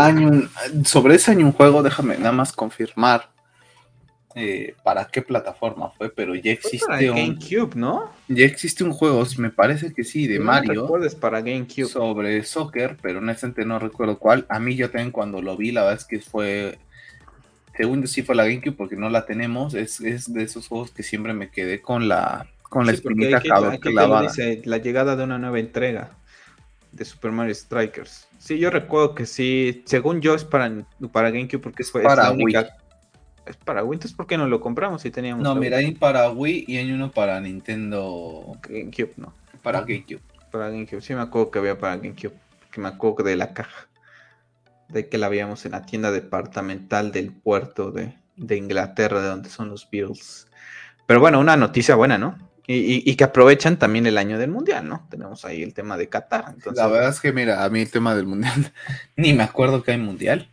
sobre 0.84 1.16
ese 1.16 1.32
año 1.32 1.46
un 1.46 1.52
juego, 1.52 1.82
déjame 1.82 2.16
nada 2.16 2.32
más 2.32 2.52
confirmar 2.52 3.28
eh, 4.38 4.74
para 4.82 5.06
qué 5.06 5.22
plataforma 5.22 5.88
fue, 5.96 6.10
pero 6.10 6.34
ya 6.34 6.52
existe 6.52 6.86
para 6.86 7.00
un 7.10 7.16
GameCube, 7.16 7.74
¿no? 7.74 8.12
Ya 8.28 8.44
existe 8.44 8.84
un 8.84 8.92
juego, 8.92 9.24
me 9.38 9.48
parece 9.48 9.94
que 9.94 10.04
sí, 10.04 10.26
de 10.26 10.38
Mario. 10.38 10.86
para 11.18 11.40
GameCube. 11.40 11.86
Sobre 11.86 12.44
soccer, 12.44 12.98
pero 13.00 13.20
honestamente 13.20 13.64
no 13.64 13.78
recuerdo 13.78 14.18
cuál. 14.18 14.44
A 14.50 14.60
mí 14.60 14.76
yo 14.76 14.90
también 14.90 15.10
cuando 15.10 15.40
lo 15.40 15.56
vi, 15.56 15.72
la 15.72 15.84
verdad 15.84 15.98
es 16.00 16.04
que 16.04 16.20
fue 16.20 16.78
según 17.74 18.02
yo 18.02 18.08
sí 18.08 18.22
fue 18.22 18.34
la 18.34 18.44
GameCube 18.44 18.76
porque 18.76 18.96
no 18.96 19.08
la 19.08 19.24
tenemos, 19.24 19.72
es, 19.72 20.00
de 20.00 20.42
esos 20.42 20.68
juegos 20.68 20.90
que 20.90 21.02
siempre 21.02 21.32
me 21.32 21.48
quedé 21.50 21.80
con 21.80 22.06
la 22.06 22.46
con 22.62 22.84
la 22.84 22.92
espinita 22.92 23.40
dice, 24.20 24.60
la 24.66 24.76
llegada 24.76 25.16
de 25.16 25.24
una 25.24 25.38
nueva 25.38 25.60
entrega 25.60 26.10
de 26.92 27.06
Super 27.06 27.32
Mario 27.32 27.54
Strikers. 27.54 28.28
Sí, 28.38 28.58
yo 28.58 28.68
recuerdo 28.68 29.14
que 29.14 29.24
sí, 29.24 29.82
según 29.86 30.20
yo 30.20 30.34
es 30.34 30.44
para, 30.44 30.70
para 31.10 31.30
GameCube 31.30 31.62
porque 31.62 31.84
fue 31.84 32.02
para 32.02 32.24
la 32.24 32.32
única 32.32 32.76
es 33.46 33.56
para 33.56 33.84
Wii, 33.84 33.96
entonces 33.96 34.16
¿por 34.16 34.26
qué 34.26 34.36
no 34.36 34.46
lo 34.46 34.60
compramos 34.60 35.02
si 35.02 35.10
teníamos? 35.10 35.42
No, 35.42 35.54
mira, 35.54 35.78
hay 35.78 35.92
para 35.92 36.30
Wii 36.30 36.64
y 36.66 36.76
hay 36.76 36.92
uno 36.92 37.10
para 37.10 37.40
Nintendo 37.40 38.58
GameCube, 38.62 39.12
¿no? 39.16 39.32
Para 39.62 39.80
GameCube. 39.80 40.20
Para 40.50 40.68
GameCube, 40.68 41.00
sí 41.00 41.14
me 41.14 41.20
acuerdo 41.20 41.50
que 41.50 41.58
había 41.58 41.78
para 41.78 41.96
GameCube, 41.96 42.34
que 42.70 42.80
me 42.80 42.88
acuerdo 42.88 43.24
de 43.24 43.36
la 43.36 43.54
caja, 43.54 43.88
de 44.88 45.08
que 45.08 45.18
la 45.18 45.28
veíamos 45.28 45.64
en 45.64 45.72
la 45.72 45.86
tienda 45.86 46.10
departamental 46.10 47.12
del 47.12 47.32
puerto 47.32 47.92
de, 47.92 48.56
Inglaterra, 48.56 49.20
de 49.20 49.28
donde 49.28 49.48
son 49.48 49.68
los 49.68 49.88
Beatles. 49.90 50.48
Pero 51.06 51.20
bueno, 51.20 51.40
una 51.40 51.56
noticia 51.56 51.94
buena, 51.94 52.18
¿no? 52.18 52.38
Y, 52.68 53.14
que 53.14 53.22
aprovechan 53.22 53.76
también 53.78 54.08
el 54.08 54.18
año 54.18 54.38
del 54.38 54.50
mundial, 54.50 54.88
¿no? 54.88 55.06
Tenemos 55.08 55.44
ahí 55.44 55.62
el 55.62 55.72
tema 55.72 55.96
de 55.96 56.08
Qatar. 56.08 56.46
Entonces... 56.48 56.76
La 56.76 56.88
verdad 56.88 57.10
es 57.10 57.20
que, 57.20 57.32
mira, 57.32 57.62
a 57.62 57.70
mí 57.70 57.80
el 57.82 57.90
tema 57.92 58.12
del 58.16 58.26
mundial, 58.26 58.72
ni 59.16 59.32
me 59.32 59.44
acuerdo 59.44 59.84
que 59.84 59.92
hay 59.92 59.98
mundial. 59.98 60.48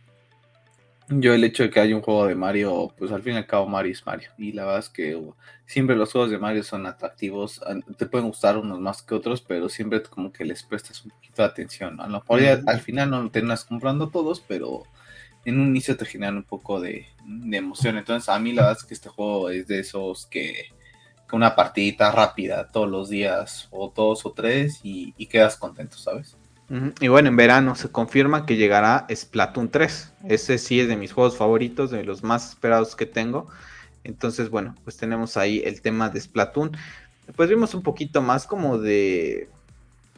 Yo 1.08 1.34
el 1.34 1.44
hecho 1.44 1.64
de 1.64 1.70
que 1.70 1.80
haya 1.80 1.94
un 1.94 2.00
juego 2.00 2.26
de 2.26 2.34
Mario, 2.34 2.94
pues 2.96 3.12
al 3.12 3.22
fin 3.22 3.34
y 3.34 3.36
al 3.36 3.46
cabo 3.46 3.66
Mario 3.66 3.92
es 3.92 4.06
Mario. 4.06 4.30
Y 4.38 4.52
la 4.52 4.64
verdad 4.64 4.80
es 4.80 4.88
que 4.88 5.20
siempre 5.66 5.96
los 5.96 6.10
juegos 6.10 6.30
de 6.30 6.38
Mario 6.38 6.62
son 6.62 6.86
atractivos. 6.86 7.60
Te 7.98 8.06
pueden 8.06 8.28
gustar 8.28 8.56
unos 8.56 8.80
más 8.80 9.02
que 9.02 9.14
otros, 9.14 9.42
pero 9.42 9.68
siempre 9.68 10.02
como 10.02 10.32
que 10.32 10.46
les 10.46 10.62
prestas 10.62 11.04
un 11.04 11.10
poquito 11.10 11.42
de 11.42 11.48
atención. 11.48 12.00
A 12.00 12.06
lo 12.06 12.20
mejor 12.20 12.40
al 12.66 12.80
final 12.80 13.10
no 13.10 13.30
terminas 13.30 13.64
comprando 13.64 14.08
todos, 14.08 14.40
pero 14.40 14.84
en 15.44 15.60
un 15.60 15.68
inicio 15.68 15.96
te 15.96 16.06
generan 16.06 16.38
un 16.38 16.44
poco 16.44 16.80
de, 16.80 17.06
emoción. 17.52 17.98
Entonces 17.98 18.28
a 18.30 18.38
mí 18.38 18.52
la 18.52 18.62
verdad 18.62 18.78
es 18.80 18.84
que 18.84 18.94
este 18.94 19.10
juego 19.10 19.50
es 19.50 19.66
de 19.66 19.80
esos 19.80 20.26
que, 20.26 20.68
que 21.28 21.36
una 21.36 21.54
partidita 21.54 22.10
rápida 22.12 22.70
todos 22.70 22.88
los 22.88 23.10
días, 23.10 23.68
o 23.70 23.92
dos 23.94 24.24
o 24.24 24.32
tres, 24.32 24.80
y, 24.82 25.14
y 25.18 25.26
quedas 25.26 25.56
contento, 25.56 25.98
¿sabes? 25.98 26.36
Y 27.00 27.08
bueno, 27.08 27.28
en 27.28 27.36
verano 27.36 27.74
se 27.74 27.90
confirma 27.90 28.46
que 28.46 28.56
llegará 28.56 29.06
Splatoon 29.14 29.70
3. 29.70 30.12
Ese 30.28 30.58
sí 30.58 30.80
es 30.80 30.88
de 30.88 30.96
mis 30.96 31.12
juegos 31.12 31.36
favoritos, 31.36 31.90
de 31.90 32.04
los 32.04 32.22
más 32.22 32.50
esperados 32.50 32.96
que 32.96 33.06
tengo. 33.06 33.48
Entonces, 34.02 34.50
bueno, 34.50 34.74
pues 34.84 34.96
tenemos 34.96 35.36
ahí 35.36 35.62
el 35.64 35.80
tema 35.82 36.08
de 36.08 36.20
Splatoon. 36.20 36.76
Después 37.26 37.48
vimos 37.48 37.74
un 37.74 37.82
poquito 37.82 38.22
más 38.22 38.46
como 38.46 38.78
de, 38.78 39.48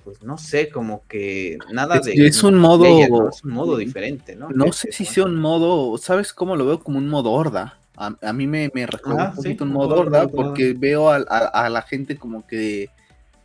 pues 0.04 0.22
no 0.22 0.38
sé, 0.38 0.68
como 0.68 1.02
que 1.08 1.58
nada 1.72 2.00
de... 2.00 2.12
Es 2.14 2.42
un 2.44 2.56
modo... 2.56 2.84
Es 3.28 3.42
un 3.42 3.50
modo 3.50 3.76
diferente, 3.76 4.36
¿no? 4.36 4.48
No 4.50 4.72
sé 4.72 4.92
si 4.92 5.04
sea 5.04 5.24
un 5.24 5.36
modo, 5.36 5.98
¿sabes 5.98 6.32
cómo 6.32 6.54
lo 6.54 6.64
veo? 6.64 6.80
Como 6.80 6.98
un 6.98 7.08
modo 7.08 7.32
horda. 7.32 7.78
A, 7.96 8.32
mí 8.32 8.46
me, 8.46 8.70
me 8.74 8.86
recuerda 8.86 9.24
ah, 9.24 9.30
un 9.30 9.36
poquito 9.36 9.64
un 9.64 9.72
modo 9.72 9.96
horda 9.96 10.28
porque 10.28 10.74
veo 10.74 11.08
a, 11.10 11.68
la 11.70 11.82
gente 11.82 12.18
como 12.18 12.46
que 12.46 12.90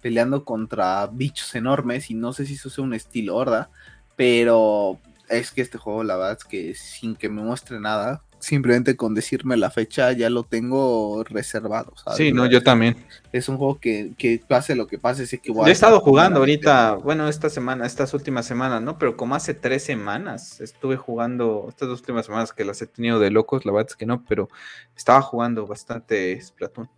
peleando 0.02 0.44
contra 0.44 1.08
bichos 1.08 1.56
enormes 1.56 2.10
y 2.10 2.16
no 2.16 2.34
sé 2.34 2.46
si 2.46 2.56
eso 2.56 2.70
sea 2.70 2.84
un 2.84 2.94
estilo 2.94 3.36
horda, 3.36 3.70
pero 4.16 5.00
es 5.30 5.52
que 5.52 5.62
este 5.62 5.78
juego 5.78 6.04
la 6.04 6.18
verdad 6.18 6.38
es 6.40 6.46
que 6.46 6.74
sin 6.74 7.16
que 7.16 7.30
me 7.30 7.42
muestre 7.42 7.80
nada, 7.80 8.24
simplemente 8.42 8.96
con 8.96 9.14
decirme 9.14 9.56
la 9.56 9.70
fecha 9.70 10.12
ya 10.12 10.30
lo 10.30 10.44
tengo 10.44 11.24
reservado. 11.24 11.94
Sí, 12.16 12.34
no, 12.34 12.46
yo 12.48 12.62
también. 12.62 12.98
Es 13.32 13.48
un 13.48 13.58
juego 13.58 13.80
que, 13.80 14.42
pase 14.48 14.76
lo 14.76 14.88
que 14.88 14.98
pase, 14.98 15.26
sé 15.26 15.38
que 15.38 15.52
voy 15.52 15.70
he 15.70 15.72
estado 15.72 16.00
jugando 16.02 16.40
ahorita, 16.40 16.96
bueno, 16.96 17.28
esta 17.28 17.50
semana, 17.50 17.86
estas 17.86 18.14
últimas 18.14 18.46
semanas, 18.46 18.82
¿no? 18.82 18.98
Pero 18.98 19.16
como 19.16 19.36
hace 19.36 19.54
tres 19.54 19.84
semanas 19.84 20.60
estuve 20.60 20.98
jugando, 20.98 21.68
estas 21.70 21.88
dos 21.88 22.00
últimas 22.00 22.26
semanas 22.26 22.52
que 22.52 22.66
las 22.66 22.82
he 22.82 22.88
tenido 22.88 23.20
de 23.20 23.32
locos, 23.32 23.66
la 23.66 23.72
verdad 23.72 23.92
es 23.92 23.96
que 23.96 24.06
no, 24.06 24.26
pero 24.26 24.50
estaba 24.96 25.22
jugando 25.22 25.66
bastante 25.68 26.40
Splatoon. 26.42 26.90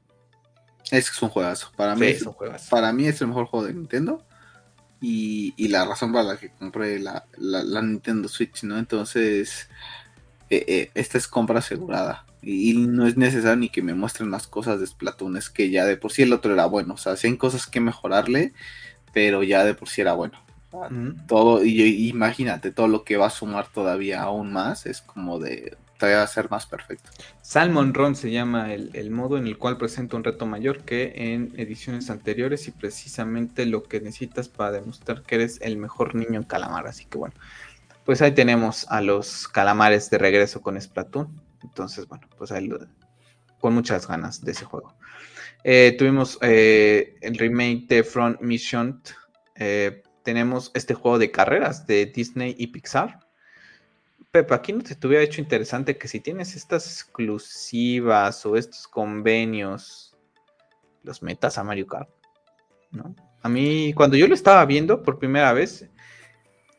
Es 0.92 1.10
que 1.10 1.16
es 1.16 1.22
un 1.22 1.30
juegazo. 1.30 1.72
Para 1.76 1.96
mí 1.96 2.08
es 2.08 2.22
un 2.24 2.34
juegazo. 2.34 2.70
Para 2.70 2.94
mí 2.94 3.08
es 3.08 3.22
el 3.22 3.28
mejor 3.28 3.46
juego 3.46 3.66
de 3.66 3.74
Nintendo. 3.74 4.26
Y, 5.02 5.68
la 5.68 5.84
razón 5.84 6.14
para 6.14 6.24
la 6.24 6.38
que 6.38 6.50
compré 6.52 6.98
la, 7.00 7.26
la 7.38 7.82
Nintendo 7.82 8.30
Switch, 8.30 8.64
¿no? 8.64 8.78
Entonces, 8.78 9.68
eh, 10.54 10.66
eh, 10.68 10.92
esta 10.94 11.18
es 11.18 11.28
compra 11.28 11.60
asegurada. 11.60 12.26
Y, 12.42 12.74
no 12.74 13.08
es 13.08 13.18
necesario 13.18 13.56
ni 13.56 13.70
que 13.70 13.82
me 13.82 13.96
muestren 13.96 14.30
más 14.30 14.48
cosas 14.48 14.80
de 14.80 14.86
Splatoon, 14.86 15.38
es 15.38 15.50
que 15.50 15.72
ya 15.72 15.86
de 15.86 15.98
por 15.98 16.12
sí 16.12 16.22
el 16.22 16.34
otro 16.34 16.54
era 16.54 16.66
bueno. 16.68 16.94
O 16.94 16.98
sea, 16.98 17.16
si 17.16 17.28
hay 17.28 17.38
cosas 17.38 17.66
que 17.66 17.80
mejorarle, 17.80 18.54
pero 19.14 19.42
ya 19.44 19.64
de 19.64 19.74
por 19.74 19.90
sí 19.90 20.02
era 20.02 20.14
bueno. 20.14 20.40
Todo, 21.28 21.64
y, 21.64 22.10
imagínate, 22.10 22.72
todo 22.72 22.88
lo 22.88 23.04
que 23.04 23.18
va 23.18 23.28
a 23.28 23.32
sumar 23.32 23.68
todavía 23.68 24.24
aún 24.24 24.52
más 24.54 24.86
es 24.86 25.02
como 25.02 25.40
de 25.40 25.78
ser 26.28 26.50
más 26.50 26.66
perfecto. 26.66 27.10
Salmon 27.42 27.94
Run 27.94 28.16
se 28.16 28.32
llama 28.32 28.74
el, 28.74 28.92
el, 28.94 29.12
modo 29.12 29.38
en 29.38 29.48
el 29.48 29.58
cual 29.58 29.78
presenta 29.78 30.16
un 30.16 30.24
reto 30.24 30.46
mayor 30.46 30.84
que 30.84 31.14
en 31.16 31.54
ediciones 31.58 32.10
anteriores 32.10 32.68
y 32.68 32.72
precisamente 32.72 33.66
lo 33.66 33.84
que 33.84 34.00
necesitas 34.00 34.50
para 34.50 34.72
demostrar 34.72 35.24
que 35.24 35.36
eres 35.36 35.60
el 35.62 35.78
mejor 35.78 36.16
niño 36.16 36.36
en 36.36 36.44
calamar. 36.44 36.88
Así 36.88 37.06
que 37.06 37.18
bueno, 37.18 37.36
pues 38.06 38.22
ahí 38.22 38.34
tenemos 38.34 38.86
a 38.90 39.02
los 39.02 39.48
calamares 39.48 40.10
de 40.10 40.18
regreso 40.18 40.62
con 40.62 40.80
Splatoon. 40.80 41.42
Entonces, 41.64 42.08
bueno, 42.08 42.28
pues 42.38 42.52
ahí 42.52 42.70
con 43.60 43.74
muchas 43.74 44.08
ganas 44.08 44.44
de 44.44 44.52
ese 44.52 44.66
juego. 44.66 44.94
Eh, 45.64 45.96
tuvimos 45.98 46.38
eh, 46.42 47.16
el 47.22 47.38
remake 47.38 47.88
de 47.88 48.04
Front 48.04 48.42
Mission. 48.42 49.02
Eh, 49.56 50.04
tenemos 50.24 50.72
este 50.74 50.94
juego 50.94 51.18
de 51.18 51.32
carreras 51.32 51.88
de 51.88 52.08
Disney 52.08 52.56
y 52.58 52.68
Pixar. 52.68 53.20
Pepe, 54.34 54.56
aquí 54.56 54.74
no 54.74 54.82
te 54.82 55.08
hubiera 55.08 55.24
hecho 55.24 55.42
interesante 55.42 55.96
que 55.96 56.08
si 56.08 56.20
tienes 56.20 56.56
estas 56.56 56.88
exclusivas 56.88 58.44
o 58.48 58.58
estos 58.58 58.88
convenios, 58.88 60.18
los 61.04 61.22
metas 61.22 61.60
a 61.60 61.64
Mario 61.64 61.86
Kart. 61.86 62.10
¿no? 62.90 63.16
A 63.44 63.48
mí, 63.48 63.94
cuando 63.94 64.18
yo 64.18 64.28
lo 64.28 64.34
estaba 64.34 64.66
viendo 64.66 65.04
por 65.04 65.20
primera 65.20 65.54
vez, 65.54 65.88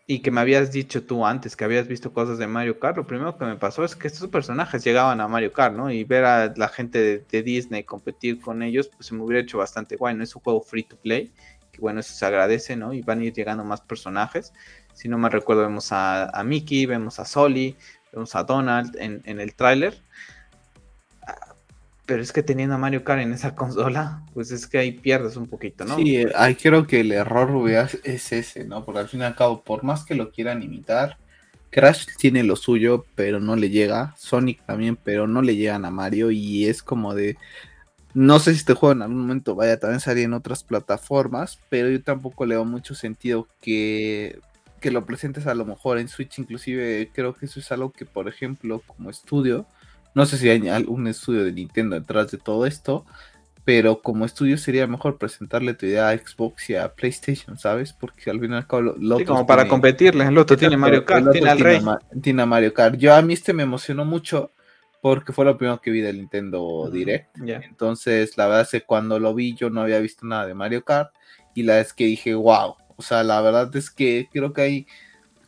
y 0.08 0.18
que 0.18 0.32
me 0.32 0.40
habías 0.40 0.72
dicho 0.72 1.04
tú 1.04 1.24
antes 1.24 1.54
que 1.54 1.64
habías 1.64 1.86
visto 1.86 2.12
cosas 2.12 2.38
de 2.38 2.48
Mario 2.48 2.80
Kart, 2.80 2.96
lo 2.96 3.06
primero 3.06 3.38
que 3.38 3.44
me 3.44 3.54
pasó 3.54 3.84
es 3.84 3.94
que 3.94 4.08
estos 4.08 4.28
personajes 4.30 4.82
llegaban 4.82 5.20
a 5.20 5.28
Mario 5.28 5.52
Kart, 5.52 5.76
¿no? 5.76 5.92
Y 5.92 6.02
ver 6.02 6.24
a 6.24 6.52
la 6.56 6.66
gente 6.66 7.24
de, 7.30 7.42
Disney 7.44 7.84
competir 7.84 8.40
con 8.40 8.64
ellos, 8.64 8.88
pues 8.88 9.06
se 9.06 9.14
me 9.14 9.22
hubiera 9.22 9.40
hecho 9.40 9.58
bastante 9.58 9.94
guay, 9.94 10.16
¿no? 10.16 10.24
Es 10.24 10.34
un 10.34 10.42
juego 10.42 10.60
free 10.60 10.82
to 10.82 10.96
play, 10.96 11.32
que 11.70 11.80
bueno, 11.80 12.00
eso 12.00 12.14
se 12.14 12.26
agradece, 12.26 12.74
¿no? 12.74 12.92
Y 12.92 13.00
van 13.00 13.20
a 13.20 13.24
ir 13.26 13.32
llegando 13.32 13.62
más 13.62 13.80
personajes. 13.80 14.52
Si 14.94 15.08
no 15.08 15.18
me 15.18 15.28
recuerdo, 15.28 15.62
vemos 15.62 15.88
a, 15.90 16.42
Mickey, 16.44 16.86
vemos 16.86 17.20
a 17.20 17.24
Soli, 17.24 17.76
vemos 18.12 18.34
a 18.34 18.44
Donald 18.44 18.96
en, 18.98 19.22
el 19.40 19.54
tráiler. 19.54 20.00
Pero 22.06 22.22
es 22.22 22.32
que 22.32 22.42
teniendo 22.42 22.74
a 22.74 22.78
Mario 22.78 23.02
Kart 23.02 23.22
en 23.22 23.32
esa 23.32 23.54
consola, 23.56 24.22
pues 24.32 24.50
es 24.50 24.66
que 24.66 24.78
ahí 24.78 24.92
pierdes 24.92 25.36
un 25.36 25.46
poquito, 25.46 25.84
¿no? 25.84 25.96
Sí, 25.96 26.24
ahí 26.34 26.54
creo 26.54 26.86
que 26.86 27.00
el 27.00 27.12
error 27.12 27.50
es 28.04 28.32
ese, 28.32 28.64
¿no? 28.64 28.84
Porque 28.84 29.00
al 29.00 29.08
fin 29.08 29.20
y 29.20 29.24
al 29.24 29.34
cabo, 29.34 29.62
por 29.62 29.82
más 29.84 30.04
que 30.04 30.14
lo 30.14 30.30
quieran 30.30 30.62
imitar, 30.62 31.18
Crash 31.74 32.06
tiene 32.16 32.44
lo 32.44 32.54
suyo, 32.54 33.04
pero 33.16 33.40
no 33.40 33.56
le 33.56 33.68
llega. 33.68 34.14
Sonic 34.16 34.64
también, 34.64 34.94
pero 34.94 35.26
no 35.26 35.42
le 35.42 35.56
llegan 35.56 35.84
a 35.84 35.90
Mario. 35.90 36.30
Y 36.30 36.66
es 36.66 36.84
como 36.84 37.14
de. 37.14 37.36
No 38.14 38.38
sé 38.38 38.52
si 38.52 38.58
este 38.58 38.74
juego 38.74 38.92
en 38.92 39.02
algún 39.02 39.22
momento 39.22 39.56
vaya 39.56 39.80
también 39.80 39.98
salir 39.98 40.22
en 40.22 40.34
otras 40.34 40.62
plataformas, 40.62 41.58
pero 41.68 41.90
yo 41.90 42.00
tampoco 42.00 42.46
le 42.46 42.54
veo 42.54 42.64
mucho 42.64 42.94
sentido 42.94 43.48
que, 43.60 44.38
que 44.84 44.90
lo 44.90 45.06
presentes 45.06 45.46
a 45.46 45.54
lo 45.54 45.64
mejor 45.64 45.98
en 45.98 46.08
Switch. 46.08 46.38
Inclusive 46.38 47.10
creo 47.14 47.34
que 47.34 47.46
eso 47.46 47.58
es 47.58 47.72
algo 47.72 47.90
que, 47.90 48.04
por 48.04 48.28
ejemplo, 48.28 48.82
como 48.86 49.08
estudio 49.08 49.66
no 50.14 50.26
sé 50.26 50.38
si 50.38 50.48
hay 50.48 50.68
algún 50.68 51.06
estudio 51.08 51.44
de 51.44 51.52
Nintendo 51.52 51.98
detrás 51.98 52.30
de 52.30 52.38
todo 52.38 52.66
esto, 52.66 53.04
pero 53.64 54.00
como 54.00 54.24
estudio 54.24 54.56
sería 54.56 54.86
mejor 54.86 55.18
presentarle 55.18 55.74
tu 55.74 55.86
idea 55.86 56.08
a 56.08 56.16
Xbox 56.16 56.70
y 56.70 56.76
a 56.76 56.94
PlayStation, 56.94 57.58
¿sabes? 57.58 57.92
Porque 57.92 58.30
al 58.30 58.38
final 58.38 58.62
sí, 59.18 59.24
como 59.24 59.46
para 59.46 59.66
competirle, 59.66 60.24
el 60.24 60.38
otro 60.38 60.56
tiene 60.56 60.76
Mario 60.76 61.04
Kart, 61.04 61.32
tiene 61.32 61.50
al 61.50 61.58
Rey. 61.58 61.80
Tiene 62.22 62.46
Mario 62.46 62.72
Kart. 62.72 62.96
Yo 62.96 63.12
a 63.12 63.22
mí 63.22 63.34
este 63.34 63.52
me 63.52 63.64
emocionó 63.64 64.04
mucho 64.04 64.52
porque 65.00 65.32
fue 65.32 65.44
lo 65.44 65.58
primero 65.58 65.80
que 65.80 65.90
vi 65.90 66.00
del 66.00 66.18
Nintendo 66.18 66.88
Direct. 66.92 67.36
Entonces, 67.38 68.36
la 68.38 68.46
verdad 68.46 68.62
es 68.62 68.70
que 68.70 68.82
cuando 68.82 69.18
lo 69.18 69.34
vi 69.34 69.54
yo 69.54 69.68
no 69.68 69.82
había 69.82 69.98
visto 69.98 70.26
nada 70.26 70.46
de 70.46 70.54
Mario 70.54 70.84
Kart 70.84 71.10
y 71.54 71.64
la 71.64 71.76
vez 71.76 71.92
que 71.92 72.04
dije, 72.04 72.34
wow, 72.34 72.76
o 72.96 73.02
sea, 73.02 73.22
la 73.22 73.40
verdad 73.40 73.74
es 73.76 73.90
que 73.90 74.28
creo 74.32 74.52
que 74.52 74.62
hay 74.62 74.86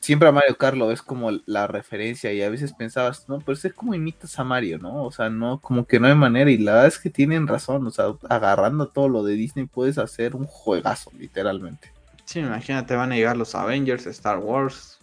siempre 0.06 0.28
a 0.28 0.32
Mario 0.32 0.56
Kart 0.56 0.76
lo 0.76 0.86
ves 0.86 1.02
como 1.02 1.32
la 1.46 1.66
referencia 1.66 2.32
y 2.32 2.40
a 2.40 2.48
veces 2.48 2.72
pensabas, 2.72 3.28
no, 3.28 3.40
pero 3.40 3.58
es 3.60 3.74
como 3.74 3.92
imitas 3.92 4.38
a 4.38 4.44
Mario, 4.44 4.78
¿no? 4.78 5.02
O 5.02 5.10
sea, 5.10 5.30
no, 5.30 5.60
como 5.60 5.84
que 5.84 5.98
no 5.98 6.06
hay 6.06 6.14
manera 6.14 6.48
y 6.48 6.58
la 6.58 6.74
verdad 6.74 6.86
es 6.86 6.98
que 7.00 7.10
tienen 7.10 7.48
razón, 7.48 7.84
o 7.84 7.90
sea, 7.90 8.06
agarrando 8.28 8.86
todo 8.86 9.08
lo 9.08 9.24
de 9.24 9.34
Disney 9.34 9.66
puedes 9.66 9.98
hacer 9.98 10.36
un 10.36 10.46
juegazo, 10.46 11.10
literalmente. 11.18 11.92
Sí, 12.24 12.38
imagínate, 12.38 12.94
van 12.94 13.10
a 13.10 13.16
llegar 13.16 13.36
los 13.36 13.56
Avengers, 13.56 14.06
Star 14.06 14.38
Wars, 14.38 15.00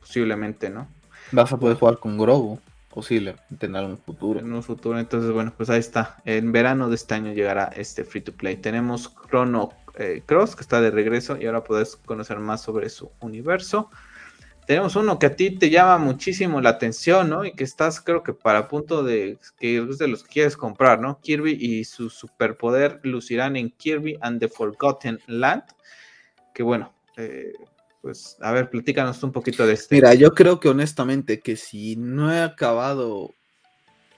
posiblemente, 0.00 0.68
¿no? 0.68 0.88
Vas 1.30 1.52
a 1.52 1.56
poder 1.56 1.76
jugar 1.76 1.98
con 1.98 2.18
Grogu, 2.18 2.60
posiblemente 2.90 3.66
en 3.66 3.76
algún 3.76 3.98
futuro. 3.98 4.40
En 4.40 4.52
un 4.52 4.62
futuro, 4.64 4.98
entonces, 4.98 5.30
bueno, 5.30 5.52
pues 5.56 5.70
ahí 5.70 5.80
está. 5.80 6.16
En 6.24 6.50
verano 6.50 6.88
de 6.88 6.96
este 6.96 7.14
año 7.14 7.32
llegará 7.32 7.66
este 7.76 8.02
free 8.02 8.20
to 8.20 8.32
play. 8.32 8.56
Tenemos 8.56 9.14
Chrono 9.28 9.72
eh, 9.96 10.22
Cross, 10.26 10.56
que 10.56 10.62
está 10.62 10.80
de 10.80 10.90
regreso 10.90 11.36
y 11.40 11.46
ahora 11.46 11.64
puedes 11.64 11.96
conocer 11.96 12.38
más 12.38 12.62
sobre 12.62 12.88
su 12.88 13.10
universo. 13.20 13.90
Tenemos 14.66 14.96
uno 14.96 15.18
que 15.18 15.26
a 15.26 15.36
ti 15.36 15.52
te 15.52 15.70
llama 15.70 15.96
muchísimo 15.98 16.60
la 16.60 16.70
atención, 16.70 17.30
¿no? 17.30 17.44
Y 17.44 17.52
que 17.52 17.62
estás, 17.62 18.00
creo 18.00 18.24
que 18.24 18.32
para 18.32 18.66
punto 18.66 19.04
de 19.04 19.38
que 19.60 19.78
es 19.78 19.98
de 19.98 20.08
los 20.08 20.24
que 20.24 20.30
quieres 20.30 20.56
comprar, 20.56 21.00
¿no? 21.00 21.20
Kirby 21.20 21.52
y 21.52 21.84
su 21.84 22.10
superpoder 22.10 22.98
lucirán 23.04 23.56
en 23.56 23.70
Kirby 23.70 24.18
and 24.20 24.40
the 24.40 24.48
Forgotten 24.48 25.20
Land. 25.28 25.62
Que 26.52 26.64
bueno, 26.64 26.92
eh, 27.16 27.52
pues 28.02 28.36
a 28.40 28.50
ver, 28.50 28.68
platícanos 28.68 29.22
un 29.22 29.30
poquito 29.30 29.66
de 29.66 29.74
este. 29.74 29.94
Mira, 29.94 30.14
yo 30.14 30.34
creo 30.34 30.58
que 30.58 30.68
honestamente 30.68 31.40
que 31.40 31.56
si 31.56 31.94
no 31.94 32.32
he 32.32 32.42
acabado, 32.42 33.34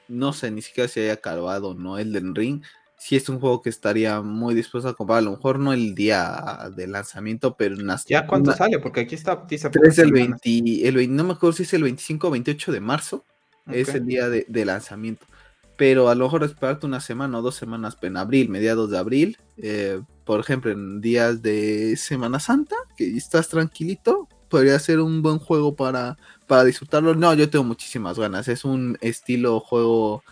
no 0.09 0.33
sé 0.33 0.51
ni 0.51 0.63
siquiera 0.63 0.89
si 0.89 1.01
haya 1.01 1.13
acabado 1.13 1.75
no 1.75 1.99
Elden 1.99 2.35
Ring, 2.35 2.63
sí 2.99 3.16
es 3.16 3.29
un 3.29 3.41
juego 3.41 3.62
que 3.62 3.70
estaría 3.70 4.20
muy 4.20 4.55
dispuesto 4.55 4.89
a 4.89 4.95
comprar. 4.95 5.19
A 5.19 5.23
lo 5.23 5.31
mejor 5.33 5.59
no 5.59 5.73
el 5.73 5.95
día 5.95 6.70
de 6.75 6.87
lanzamiento, 6.87 7.57
pero 7.57 7.77
en 7.77 7.87
las, 7.87 8.05
¿Ya 8.05 8.27
cuándo 8.27 8.53
sale? 8.53 8.79
Porque 8.81 9.01
aquí 9.01 9.15
está. 9.15 9.47
el 9.51 10.12
20, 10.12 10.89
el 10.89 11.16
no 11.16 11.25
me 11.25 11.33
acuerdo 11.33 11.57
si 11.57 11.62
es 11.62 11.73
el 11.73 11.85
25 11.85 12.29
o 12.29 12.31
28 12.31 12.73
de 12.73 12.81
marzo. 12.81 13.25
Es 13.70 13.95
el 13.95 14.07
día 14.07 14.29
de, 14.29 14.65
lanzamiento. 14.65 15.27
Pero 15.77 16.09
a 16.09 16.15
lo 16.15 16.25
mejor 16.25 16.43
esperarte 16.43 16.87
una 16.87 17.01
semana 17.01 17.39
o 17.39 17.43
dos 17.43 17.55
semanas 17.55 17.97
en 18.03 18.16
abril, 18.16 18.49
mediados 18.49 18.91
de 18.91 18.99
abril. 18.99 19.37
Eh, 19.59 20.01
por 20.25 20.41
ejemplo, 20.41 20.73
en 20.73 21.01
días 21.01 21.43
de 21.43 21.97
Semana 21.97 22.41
Santa, 22.41 22.77
que 22.97 23.16
estás 23.16 23.49
tranquilito, 23.49 24.27
podría 24.49 24.79
ser 24.79 25.01
un 25.01 25.23
buen 25.23 25.39
juego 25.39 25.77
para, 25.77 26.16
para 26.47 26.65
disfrutarlo. 26.65 27.15
No, 27.15 27.33
yo 27.35 27.49
tengo 27.49 27.65
muchísimas 27.65 28.19
ganas. 28.19 28.49
Es 28.49 28.65
un 28.65 28.99
estilo 29.03 29.61
juego 29.61 30.25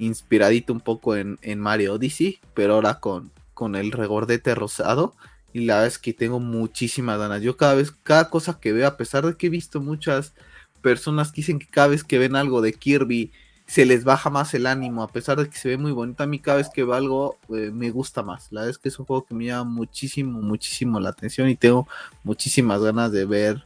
inspiradito 0.00 0.72
un 0.72 0.80
poco 0.80 1.14
en, 1.16 1.38
Mario 1.58 1.94
Odyssey, 1.94 2.40
pero 2.54 2.74
ahora 2.74 3.00
con, 3.00 3.30
con 3.54 3.76
el 3.76 3.92
regordete 3.92 4.54
rosado. 4.54 5.14
Y 5.52 5.60
la 5.60 5.74
verdad 5.74 5.88
es 5.88 5.98
que 5.98 6.12
tengo 6.12 6.40
muchísimas 6.40 7.18
ganas. 7.18 7.42
Yo 7.42 7.56
cada 7.56 7.74
vez, 7.74 7.92
cada 8.02 8.30
cosa 8.30 8.58
que 8.60 8.72
veo, 8.72 8.86
a 8.86 8.96
pesar 8.96 9.26
de 9.26 9.36
que 9.36 9.48
he 9.48 9.50
visto 9.50 9.80
muchas 9.80 10.32
personas 10.80 11.32
que 11.32 11.42
dicen 11.42 11.58
que 11.58 11.66
cada 11.66 11.88
vez 11.88 12.04
que 12.04 12.18
ven 12.18 12.36
algo 12.36 12.62
de 12.62 12.72
Kirby 12.72 13.32
se 13.66 13.86
les 13.86 14.02
baja 14.02 14.30
más 14.30 14.52
el 14.54 14.66
ánimo, 14.66 15.02
a 15.02 15.12
pesar 15.12 15.38
de 15.38 15.48
que 15.48 15.56
se 15.56 15.68
ve 15.68 15.76
muy 15.76 15.92
bonito. 15.92 16.22
A 16.22 16.26
mí 16.26 16.40
cada 16.40 16.56
vez 16.56 16.68
que 16.70 16.82
veo 16.82 16.94
algo 16.94 17.38
eh, 17.50 17.70
me 17.72 17.90
gusta 17.90 18.22
más. 18.22 18.48
La 18.50 18.62
verdad 18.62 18.70
es 18.70 18.78
que 18.78 18.88
es 18.88 18.98
un 18.98 19.06
juego 19.06 19.24
que 19.24 19.34
me 19.34 19.44
llama 19.46 19.70
muchísimo, 19.70 20.40
muchísimo 20.40 20.98
la 20.98 21.10
atención 21.10 21.48
y 21.48 21.54
tengo 21.54 21.86
muchísimas 22.24 22.80
ganas 22.80 23.12
de 23.12 23.24
ver 23.26 23.64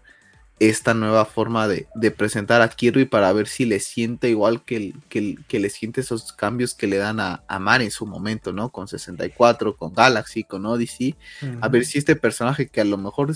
esta 0.60 0.94
nueva 0.94 1.24
forma 1.24 1.66
de, 1.66 1.86
presentar 2.12 2.62
a 2.62 2.68
Kirby 2.68 3.06
para 3.06 3.32
ver 3.32 3.48
si 3.48 3.64
le 3.64 3.80
siente 3.80 4.28
igual 4.28 4.64
que, 4.64 4.94
que, 5.08 5.58
le 5.58 5.70
siente 5.70 6.00
esos 6.00 6.32
cambios 6.32 6.74
que 6.74 6.86
le 6.86 6.96
dan 6.96 7.20
a, 7.20 7.42
a 7.48 7.58
Mar 7.58 7.82
en 7.82 7.90
su 7.90 8.06
momento, 8.06 8.52
¿no? 8.52 8.70
Con 8.70 8.86
64, 8.86 9.76
con 9.76 9.92
Galaxy, 9.92 10.44
con 10.44 10.64
Odyssey. 10.66 11.16
A 11.60 11.68
ver 11.68 11.84
si 11.84 11.98
este 11.98 12.16
personaje 12.16 12.68
que 12.68 12.80
a 12.80 12.84
lo 12.84 12.96
mejor 12.96 13.32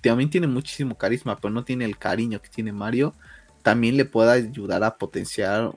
también 0.00 0.30
tiene 0.30 0.46
muchísimo 0.46 0.96
carisma, 0.96 1.36
pero 1.36 1.52
no 1.52 1.64
tiene 1.64 1.84
el 1.84 1.98
cariño 1.98 2.40
que 2.42 2.48
tiene 2.48 2.72
Mario, 2.72 3.14
también 3.62 3.96
le 3.96 4.04
pueda 4.04 4.32
ayudar 4.32 4.84
a 4.84 4.96
potenciar 4.96 5.72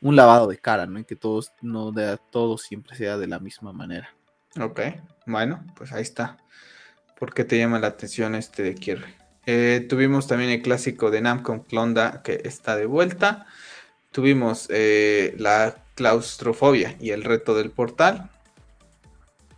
un 0.00 0.16
lavado 0.16 0.48
de 0.48 0.58
cara, 0.58 0.86
¿no? 0.86 0.98
Y 0.98 1.04
que 1.04 1.16
todos, 1.16 1.52
no 1.62 1.92
de 1.92 2.18
todo 2.30 2.58
siempre 2.58 2.96
sea 2.96 3.16
de 3.18 3.26
la 3.26 3.38
misma 3.38 3.72
manera. 3.72 4.14
Ok, 4.60 4.80
bueno, 5.26 5.64
pues 5.76 5.92
ahí 5.92 6.02
está. 6.02 6.38
¿Por 7.18 7.32
qué 7.32 7.44
te 7.44 7.58
llama 7.58 7.78
la 7.78 7.88
atención 7.88 8.34
este 8.34 8.62
de 8.62 8.74
Kirby? 8.74 9.23
Eh, 9.46 9.84
tuvimos 9.88 10.26
también 10.26 10.50
el 10.50 10.62
clásico 10.62 11.10
de 11.10 11.20
Namco 11.20 11.62
Clonda 11.64 12.22
que 12.22 12.40
está 12.44 12.76
de 12.76 12.86
vuelta. 12.86 13.46
Tuvimos 14.10 14.68
eh, 14.70 15.34
la 15.38 15.76
claustrofobia 15.94 16.96
y 17.00 17.10
el 17.10 17.24
reto 17.24 17.54
del 17.54 17.70
portal. 17.70 18.30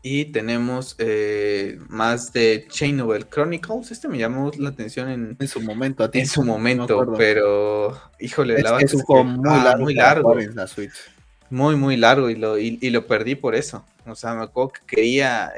Y 0.02 0.26
tenemos 0.26 0.94
eh, 0.98 1.80
más 1.88 2.32
de 2.32 2.66
Chain 2.68 2.96
Novel 2.96 3.28
Chronicles. 3.28 3.90
Este 3.90 4.06
me 4.06 4.18
llamó 4.18 4.52
la 4.56 4.70
atención 4.70 5.36
en, 5.38 5.48
su 5.48 5.60
momento. 5.60 6.04
A 6.04 6.10
ti, 6.10 6.20
en 6.20 6.28
su 6.28 6.44
momento, 6.44 7.12
pero 7.16 8.00
híjole, 8.20 8.62
la 8.62 8.78
es 8.78 8.94
un 8.94 9.02
juego 9.02 9.24
muy 9.24 9.50
ah, 9.50 9.64
largo. 9.64 9.82
Muy 9.82 9.94
largo. 9.94 10.38
En 10.38 10.54
la 10.54 10.68
Switch. 10.68 10.94
Muy, 11.50 11.74
muy 11.74 11.96
largo 11.96 12.30
y 12.30 12.36
lo, 12.36 12.56
y, 12.56 12.78
lo 12.90 13.06
perdí 13.06 13.34
por 13.34 13.56
eso. 13.56 13.84
O 14.04 14.14
sea, 14.14 14.34
me 14.34 14.44
acuerdo 14.44 14.72
que 14.72 14.96
quería 14.96 15.52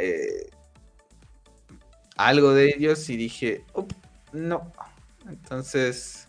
algo 2.16 2.52
de 2.52 2.74
ellos 2.74 3.08
y 3.10 3.16
dije, 3.16 3.64
no. 4.32 4.72
Entonces 5.28 6.28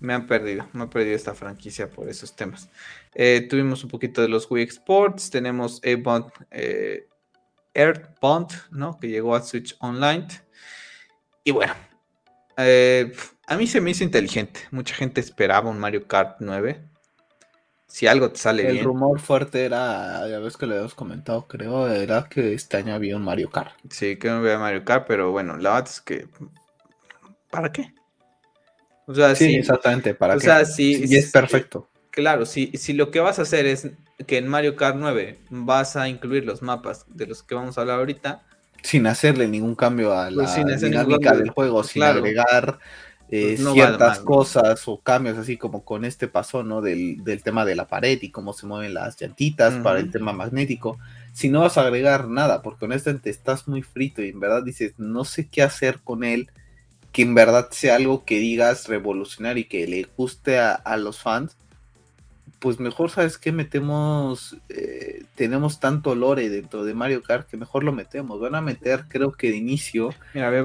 me 0.00 0.14
han 0.14 0.26
perdido, 0.26 0.68
me 0.72 0.82
han 0.82 0.90
perdido 0.90 1.16
esta 1.16 1.34
franquicia 1.34 1.90
por 1.90 2.08
esos 2.08 2.34
temas. 2.34 2.68
Eh, 3.14 3.46
tuvimos 3.48 3.84
un 3.84 3.90
poquito 3.90 4.22
de 4.22 4.28
los 4.28 4.50
Wii 4.50 4.62
Exports, 4.62 5.30
tenemos 5.30 5.80
A-Bond 5.84 6.26
eh, 6.50 7.08
Earthbound, 7.74 8.50
¿no? 8.70 8.98
Que 8.98 9.08
llegó 9.08 9.34
a 9.34 9.42
Switch 9.42 9.76
Online. 9.80 10.26
Y 11.42 11.50
bueno, 11.50 11.74
eh, 12.56 13.12
a 13.46 13.56
mí 13.56 13.66
se 13.66 13.80
me 13.80 13.90
hizo 13.90 14.04
inteligente. 14.04 14.60
Mucha 14.70 14.94
gente 14.94 15.20
esperaba 15.20 15.70
un 15.70 15.78
Mario 15.78 16.06
Kart 16.06 16.36
9. 16.40 16.84
Si 17.86 18.06
algo 18.06 18.30
te 18.30 18.38
sale 18.38 18.64
bien. 18.64 18.78
El 18.78 18.84
rumor 18.84 19.20
fuerte 19.20 19.64
era, 19.64 20.26
ya 20.28 20.38
ves 20.40 20.56
que 20.56 20.66
le 20.66 20.74
habíamos 20.74 20.94
comentado, 20.94 21.46
creo, 21.46 21.88
era 21.88 22.28
que 22.28 22.54
este 22.54 22.76
año 22.76 22.94
había 22.94 23.16
un 23.16 23.22
Mario 23.22 23.50
Kart. 23.50 23.72
Sí, 23.88 24.16
que 24.16 24.28
no 24.28 24.38
había 24.38 24.58
Mario 24.58 24.84
Kart, 24.84 25.06
pero 25.06 25.30
bueno, 25.30 25.56
la 25.56 25.74
verdad 25.74 25.88
es 25.88 26.00
que. 26.00 26.26
¿Para 27.54 27.70
qué? 27.70 27.94
O 29.06 29.14
sea, 29.14 29.34
sí, 29.34 29.54
exactamente, 29.54 30.14
¿para 30.14 30.34
o 30.34 30.38
qué? 30.38 30.44
Sea, 30.44 30.64
sí, 30.64 31.04
y 31.06 31.16
es 31.16 31.30
perfecto. 31.30 31.88
Claro, 32.10 32.46
si, 32.46 32.72
si 32.76 32.92
lo 32.92 33.10
que 33.10 33.20
vas 33.20 33.38
a 33.38 33.42
hacer 33.42 33.66
es 33.66 33.90
que 34.26 34.38
en 34.38 34.48
Mario 34.48 34.76
Kart 34.76 34.96
9 34.98 35.38
vas 35.50 35.96
a 35.96 36.08
incluir 36.08 36.44
los 36.44 36.62
mapas 36.62 37.04
de 37.08 37.26
los 37.26 37.42
que 37.42 37.54
vamos 37.54 37.76
a 37.76 37.82
hablar 37.82 37.98
ahorita. 37.98 38.42
Sin 38.82 39.06
hacerle 39.06 39.48
ningún 39.48 39.74
cambio 39.74 40.12
a 40.12 40.30
pues 40.34 40.56
la 40.58 40.76
dinámica 40.76 41.34
del 41.34 41.50
juego, 41.50 41.82
sin 41.84 42.02
agregar 42.02 42.78
pues 43.28 43.60
eh, 43.60 43.72
ciertas 43.72 44.20
cosas 44.20 44.86
o 44.86 45.00
cambios, 45.00 45.38
así 45.38 45.56
como 45.56 45.84
con 45.84 46.04
este 46.04 46.28
paso, 46.28 46.62
¿no? 46.62 46.80
Del, 46.80 47.22
tema 47.42 47.64
de 47.64 47.74
la 47.74 47.88
pared 47.88 48.18
y 48.20 48.30
cómo 48.30 48.52
se 48.52 48.66
mueven 48.66 48.94
las 48.94 49.20
llantitas 49.20 49.74
para 49.82 49.98
el 49.98 50.10
tema 50.10 50.32
magnético. 50.32 50.98
Si 51.32 51.48
no 51.48 51.60
vas 51.60 51.78
a 51.78 51.82
agregar 51.82 52.28
nada, 52.28 52.62
porque 52.62 52.84
honestamente 52.84 53.30
estás 53.30 53.66
muy 53.66 53.82
frito 53.82 54.22
y 54.22 54.28
en 54.28 54.40
verdad 54.40 54.62
dices, 54.62 54.94
no 54.98 55.24
sé 55.24 55.48
qué 55.48 55.62
hacer 55.62 56.00
con 56.04 56.22
él, 56.22 56.50
que 57.14 57.22
en 57.22 57.34
verdad 57.34 57.68
sea 57.70 57.96
algo 57.96 58.26
que 58.26 58.38
digas 58.38 58.88
revolucionar 58.88 59.56
y 59.56 59.64
que 59.64 59.86
le 59.86 60.06
guste 60.16 60.58
a 60.58 60.96
los 60.98 61.22
fans 61.22 61.56
pues 62.64 62.80
mejor, 62.80 63.10
¿sabes 63.10 63.36
qué? 63.36 63.52
Metemos, 63.52 64.56
eh, 64.70 65.24
tenemos 65.34 65.80
tanto 65.80 66.14
lore 66.14 66.48
dentro 66.48 66.82
de 66.82 66.94
Mario 66.94 67.22
Kart 67.22 67.46
que 67.46 67.58
mejor 67.58 67.84
lo 67.84 67.92
metemos. 67.92 68.40
Van 68.40 68.54
a 68.54 68.62
meter, 68.62 69.04
creo 69.06 69.32
que 69.32 69.50
de 69.50 69.58
inicio, 69.58 70.14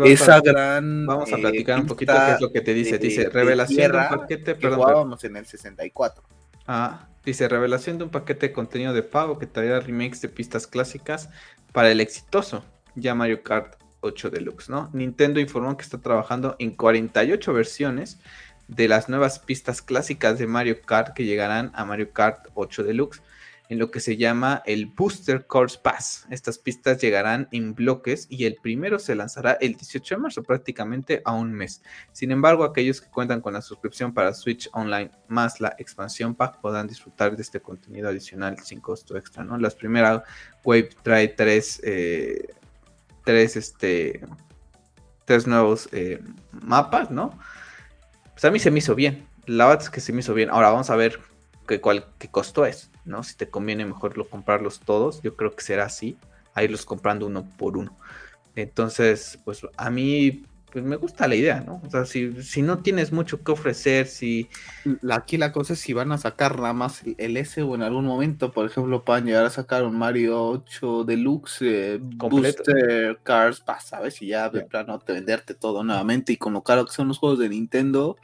esa 0.06 0.40
gran... 0.40 1.06
Vamos 1.06 1.34
a 1.34 1.36
eh, 1.36 1.42
platicar 1.42 1.78
un 1.78 1.88
poquito 1.88 2.14
qué 2.14 2.32
es 2.36 2.40
lo 2.40 2.54
que 2.54 2.62
te 2.62 2.74
dice. 2.74 3.00
dice, 3.00 3.28
revelación 3.28 3.92
de, 3.92 3.98
un 3.98 4.08
paquete, 4.08 4.56
perdón. 4.56 4.80
Jugábamos 4.80 5.22
en 5.26 5.36
el 5.36 5.46
64. 5.46 6.24
Ah, 6.68 7.10
dice, 7.26 7.50
revelación 7.50 7.98
de 7.98 8.06
un 8.06 8.12
paquete 8.12 8.48
de 8.48 8.54
contenido 8.54 8.94
de 8.94 9.04
pago 9.04 9.38
que 9.38 9.46
traerá 9.46 9.82
remakes 9.82 10.22
de 10.22 10.30
pistas 10.30 10.68
clásicas 10.68 11.30
para 11.74 11.92
el 11.92 12.00
exitoso 12.00 12.64
ya 12.96 13.14
Mario 13.14 13.44
Kart 13.44 13.76
8 14.02 14.30
Deluxe, 14.30 14.70
¿no? 14.70 14.90
Nintendo 14.94 15.40
informó 15.40 15.76
que 15.78 15.84
está 15.84 16.00
trabajando 16.00 16.56
en 16.60 16.72
48 16.72 17.54
versiones 17.54 18.20
de 18.68 18.88
las 18.88 19.10
nuevas 19.10 19.40
pistas 19.40 19.82
clásicas 19.82 20.38
de 20.38 20.48
Mario 20.48 20.82
Kart 20.82 21.14
que 21.14 21.26
llegarán 21.26 21.72
a 21.74 21.86
Mario 21.86 22.12
Kart 22.14 22.48
8 22.54 22.84
Deluxe 22.84 23.22
en 23.70 23.78
lo 23.78 23.92
que 23.92 24.00
se 24.00 24.18
llama 24.18 24.64
el 24.66 24.88
Booster 24.88 25.46
Course 25.46 25.80
Pass. 25.82 26.26
Estas 26.32 26.58
pistas 26.58 27.00
llegarán 27.00 27.48
en 27.52 27.76
bloques 27.76 28.26
y 28.30 28.46
el 28.46 28.56
primero 28.56 28.98
se 28.98 29.16
lanzará 29.16 29.54
el 29.62 29.76
18 29.76 30.16
de 30.16 30.22
marzo, 30.22 30.44
prácticamente 30.44 31.22
a 31.24 31.34
un 31.34 31.54
mes. 31.54 31.84
Sin 32.12 32.32
embargo, 32.32 32.64
aquellos 32.64 33.00
que 33.00 33.10
cuentan 33.10 33.42
con 33.42 33.54
la 33.54 33.62
suscripción 33.62 34.12
para 34.14 34.34
Switch 34.34 34.70
Online 34.74 35.12
más 35.28 35.62
la 35.62 35.76
expansión 35.78 36.34
pack 36.34 36.60
podrán 36.60 36.88
disfrutar 36.88 37.36
de 37.36 37.44
este 37.44 37.62
contenido 37.62 38.10
adicional 38.10 38.58
sin 38.60 38.82
costo 38.82 39.16
extra. 39.16 39.44
¿no? 39.44 39.58
Las 39.60 39.76
primeras 39.76 40.24
Wave 40.64 40.90
trae 41.04 41.28
tres, 41.28 41.80
eh, 41.84 42.48
tres, 43.30 43.56
este, 43.58 44.22
tres 45.24 45.46
nuevos 45.46 45.88
eh, 45.92 46.20
mapas, 46.64 47.12
¿no? 47.12 47.38
pues 48.32 48.44
a 48.44 48.50
mí 48.50 48.58
se 48.58 48.72
me 48.72 48.80
hizo 48.80 48.96
bien. 48.96 49.28
La 49.46 49.68
verdad 49.68 49.84
es 49.84 49.92
que 49.92 50.02
se 50.02 50.12
me 50.14 50.22
hizo 50.22 50.34
bien. 50.34 50.50
Ahora 50.50 50.72
vamos 50.72 50.90
a 50.90 50.96
ver 50.96 51.20
qué, 51.68 51.80
cuál, 51.80 52.08
qué 52.18 52.28
costo 52.28 52.66
es, 52.66 52.90
¿no? 53.06 53.22
Si 53.22 53.36
te 53.36 53.48
conviene 53.48 53.86
mejor 53.86 54.18
lo, 54.18 54.28
comprarlos 54.28 54.80
todos, 54.80 55.22
yo 55.22 55.36
creo 55.36 55.56
que 55.56 55.64
será 55.64 55.86
así, 55.86 56.18
a 56.56 56.64
irlos 56.64 56.86
comprando 56.86 57.28
uno 57.28 57.48
por 57.56 57.78
uno. 57.78 57.96
Entonces, 58.56 59.38
pues 59.46 59.62
a 59.78 59.92
mí 59.92 60.44
pues 60.72 60.86
me 60.86 60.96
gusta 60.96 61.28
la 61.28 61.36
idea, 61.36 61.62
¿no? 61.62 61.82
O 61.86 61.90
sea, 61.90 62.06
si, 62.06 62.42
si 62.44 62.62
no 62.62 62.80
tienes 62.80 63.12
mucho 63.12 63.44
que 63.44 63.52
ofrecer, 63.52 64.08
si... 64.08 64.48
Aquí 65.12 65.38
la 65.38 65.52
cosa 65.52 65.74
es 65.74 65.80
si 65.80 65.94
van 65.94 66.12
a 66.12 66.18
sacar 66.18 66.58
nada 66.58 66.74
más 66.74 67.02
el 67.18 67.38
S 67.38 67.62
o 67.62 67.76
en 67.76 67.82
algún 67.82 68.06
momento, 68.06 68.52
por 68.52 68.66
ejemplo, 68.66 69.04
puedan 69.04 69.26
llegar 69.26 69.46
a 69.46 69.50
sacar 69.50 69.84
un 69.84 69.98
Mario 69.98 70.48
8 70.48 71.04
Deluxe 71.06 71.62
eh, 71.62 72.00
Booster 72.02 73.20
Cars, 73.24 73.62
para 73.62 73.80
¿sabes? 73.80 74.16
Si 74.16 74.28
ya 74.28 74.50
de 74.50 74.62
plano 74.62 75.00
te 75.00 75.14
venderte 75.14 75.54
todo 75.54 75.84
nuevamente 75.84 76.34
y 76.34 76.38
con 76.38 76.54
lo 76.54 76.62
caro 76.62 76.86
que 76.86 76.94
son 76.94 77.08
los 77.08 77.18
juegos 77.18 77.40
de 77.40 77.50
Nintendo, 77.50 78.18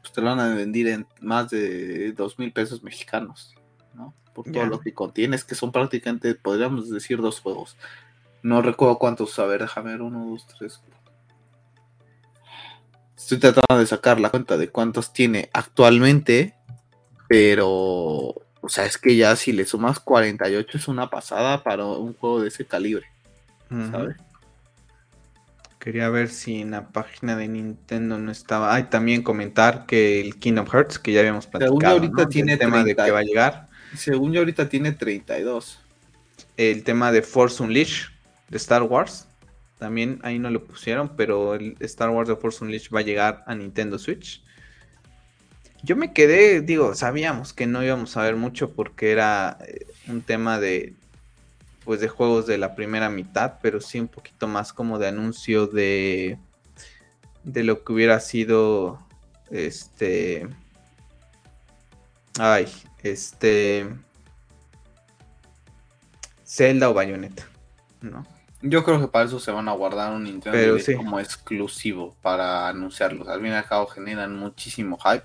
pues 0.00 0.12
te 0.12 0.20
lo 0.20 0.28
van 0.28 0.40
a 0.40 0.54
vender 0.54 0.86
en 0.88 1.06
más 1.20 1.50
de 1.50 2.12
dos 2.12 2.38
mil 2.38 2.52
pesos 2.52 2.82
mexicanos, 2.82 3.54
¿no? 3.94 4.14
Por 4.34 4.50
todo 4.50 4.66
lo 4.66 4.80
que 4.80 4.94
contienes, 4.94 5.44
que 5.44 5.54
son 5.54 5.72
prácticamente, 5.72 6.34
podríamos 6.34 6.90
decir, 6.90 7.20
dos 7.20 7.40
juegos. 7.40 7.76
No 8.42 8.62
recuerdo 8.62 8.98
cuántos, 8.98 9.36
a 9.38 9.46
ver, 9.46 9.62
déjame 9.62 9.90
ver, 9.90 10.02
uno, 10.02 10.26
dos, 10.30 10.46
tres, 10.46 10.80
Estoy 13.18 13.38
tratando 13.38 13.80
de 13.80 13.86
sacar 13.86 14.20
la 14.20 14.30
cuenta 14.30 14.56
de 14.56 14.68
cuántos 14.68 15.12
tiene 15.12 15.50
actualmente, 15.52 16.54
pero, 17.26 17.68
o 17.68 18.68
sea, 18.68 18.86
es 18.86 18.96
que 18.96 19.16
ya 19.16 19.36
si 19.36 19.52
le 19.52 19.66
sumas 19.66 20.00
48 20.00 20.78
es 20.78 20.88
una 20.88 21.10
pasada 21.10 21.62
para 21.62 21.84
un 21.84 22.14
juego 22.14 22.40
de 22.40 22.48
ese 22.48 22.64
calibre, 22.64 23.06
¿sabes? 23.90 24.16
Quería 25.78 26.08
ver 26.08 26.28
si 26.28 26.60
en 26.60 26.72
la 26.72 26.88
página 26.88 27.36
de 27.36 27.48
Nintendo 27.48 28.18
no 28.18 28.32
estaba. 28.32 28.74
Hay 28.74 28.84
también 28.84 29.22
comentar 29.22 29.86
que 29.86 30.20
el 30.20 30.36
Kingdom 30.38 30.66
Hearts, 30.66 30.98
que 30.98 31.12
ya 31.12 31.20
habíamos 31.20 31.46
platicado. 31.46 31.78
Según 31.78 31.86
ahorita 31.86 32.28
tiene 32.28 32.52
el 32.54 32.58
tema 32.58 32.82
de 32.82 32.96
que 32.96 33.10
va 33.10 33.20
a 33.20 33.22
llegar. 33.22 33.68
Según 33.96 34.32
yo 34.32 34.40
ahorita 34.40 34.68
tiene 34.68 34.92
32. 34.92 35.80
El 36.56 36.82
tema 36.82 37.12
de 37.12 37.22
Force 37.22 37.62
Unleashed 37.62 38.08
de 38.48 38.56
Star 38.56 38.82
Wars. 38.82 39.27
También 39.78 40.18
ahí 40.22 40.38
no 40.38 40.50
lo 40.50 40.64
pusieron, 40.64 41.16
pero 41.16 41.54
el 41.54 41.76
Star 41.80 42.10
Wars 42.10 42.28
The 42.28 42.36
Force 42.36 42.64
Unleashed 42.64 42.90
va 42.94 43.00
a 43.00 43.04
llegar 43.04 43.44
a 43.46 43.54
Nintendo 43.54 43.98
Switch. 43.98 44.42
Yo 45.82 45.94
me 45.94 46.12
quedé, 46.12 46.60
digo, 46.60 46.94
sabíamos 46.94 47.52
que 47.52 47.66
no 47.66 47.84
íbamos 47.84 48.16
a 48.16 48.22
ver 48.22 48.34
mucho 48.34 48.72
porque 48.72 49.12
era 49.12 49.58
eh, 49.66 49.86
un 50.08 50.22
tema 50.22 50.58
de 50.58 50.94
pues 51.84 52.00
de 52.00 52.08
juegos 52.08 52.46
de 52.46 52.58
la 52.58 52.74
primera 52.74 53.08
mitad, 53.08 53.54
pero 53.62 53.80
sí 53.80 53.98
un 53.98 54.08
poquito 54.08 54.46
más 54.46 54.74
como 54.74 54.98
de 54.98 55.08
anuncio 55.08 55.66
de 55.66 56.38
de 57.44 57.62
lo 57.62 57.82
que 57.82 57.92
hubiera 57.92 58.20
sido 58.20 58.98
este 59.50 60.48
ay, 62.38 62.66
este 63.02 63.86
Zelda 66.44 66.90
o 66.90 66.94
Bayonetta, 66.94 67.48
¿no? 68.00 68.26
Yo 68.60 68.82
creo 68.82 69.00
que 69.00 69.08
para 69.08 69.26
eso 69.26 69.38
se 69.38 69.52
van 69.52 69.68
a 69.68 69.72
guardar 69.72 70.12
un 70.12 70.24
Nintendo 70.24 70.76
como 70.96 71.20
exclusivo 71.20 72.16
para 72.22 72.68
anunciarlos. 72.68 73.28
Al 73.28 73.40
fin 73.40 73.50
y 73.50 73.54
al 73.54 73.64
cabo 73.64 73.86
generan 73.86 74.36
muchísimo 74.36 74.98
hype. 74.98 75.24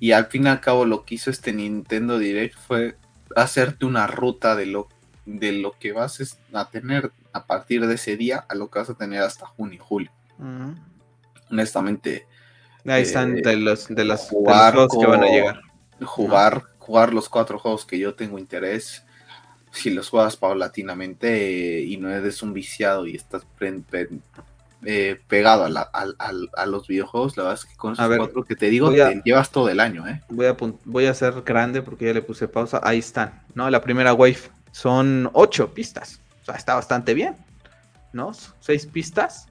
Y 0.00 0.12
al 0.12 0.26
fin 0.26 0.46
y 0.46 0.48
al 0.48 0.60
cabo 0.60 0.84
lo 0.84 1.04
que 1.04 1.16
hizo 1.16 1.30
este 1.30 1.52
Nintendo 1.52 2.18
Direct 2.18 2.56
fue 2.56 2.96
hacerte 3.36 3.84
una 3.84 4.06
ruta 4.08 4.56
de 4.56 4.66
lo, 4.66 4.88
de 5.24 5.52
lo 5.52 5.72
que 5.78 5.92
vas 5.92 6.38
a 6.52 6.68
tener 6.68 7.12
a 7.32 7.46
partir 7.46 7.86
de 7.86 7.94
ese 7.94 8.16
día 8.16 8.44
a 8.48 8.54
lo 8.56 8.70
que 8.70 8.80
vas 8.80 8.90
a 8.90 8.94
tener 8.94 9.22
hasta 9.22 9.46
junio 9.46 9.74
y 9.74 9.78
julio. 9.78 10.10
Honestamente. 11.50 12.26
Ahí 12.86 13.02
están 13.02 13.38
eh, 13.38 13.42
de 13.42 13.56
los, 13.56 13.86
de 13.88 14.04
los, 14.04 14.20
juegos 14.22 14.96
que 14.98 15.06
van 15.06 15.22
a 15.22 15.28
llegar. 15.28 15.60
Jugar, 16.00 16.64
jugar 16.78 17.12
los 17.12 17.28
cuatro 17.28 17.58
juegos 17.58 17.84
que 17.84 17.98
yo 17.98 18.14
tengo 18.14 18.38
interés 18.38 19.04
si 19.70 19.90
los 19.90 20.08
juegas 20.08 20.36
paulatinamente 20.36 21.80
y 21.80 21.96
no 21.96 22.10
eres 22.10 22.42
un 22.42 22.52
viciado 22.52 23.06
y 23.06 23.16
estás 23.16 23.46
eh, 24.84 25.20
pegado 25.26 25.64
a, 25.64 26.66
los 26.66 26.86
videojuegos, 26.86 27.36
la 27.36 27.44
verdad 27.44 27.58
es 27.62 27.64
que 27.70 27.76
con 27.76 27.92
esos 27.92 28.16
cuatro 28.16 28.44
que 28.44 28.56
te 28.56 28.70
digo, 28.70 28.90
te 28.90 29.22
llevas 29.24 29.50
todo 29.50 29.68
el 29.68 29.80
año, 29.80 30.06
¿eh? 30.06 30.22
Voy 30.28 30.46
a, 30.46 30.56
voy 30.84 31.06
a 31.06 31.14
ser 31.14 31.42
grande 31.42 31.82
porque 31.82 32.06
ya 32.06 32.14
le 32.14 32.22
puse 32.22 32.48
pausa. 32.48 32.80
Ahí 32.82 32.98
están, 32.98 33.42
¿no? 33.54 33.68
La 33.70 33.80
primera 33.80 34.14
wave 34.14 34.38
son 34.72 35.30
ocho 35.32 35.72
pistas. 35.74 36.20
O 36.42 36.44
sea, 36.44 36.54
está 36.54 36.74
bastante 36.74 37.14
bien, 37.14 37.36
¿no? 38.12 38.32
Seis 38.60 38.86
pistas. 38.86 39.46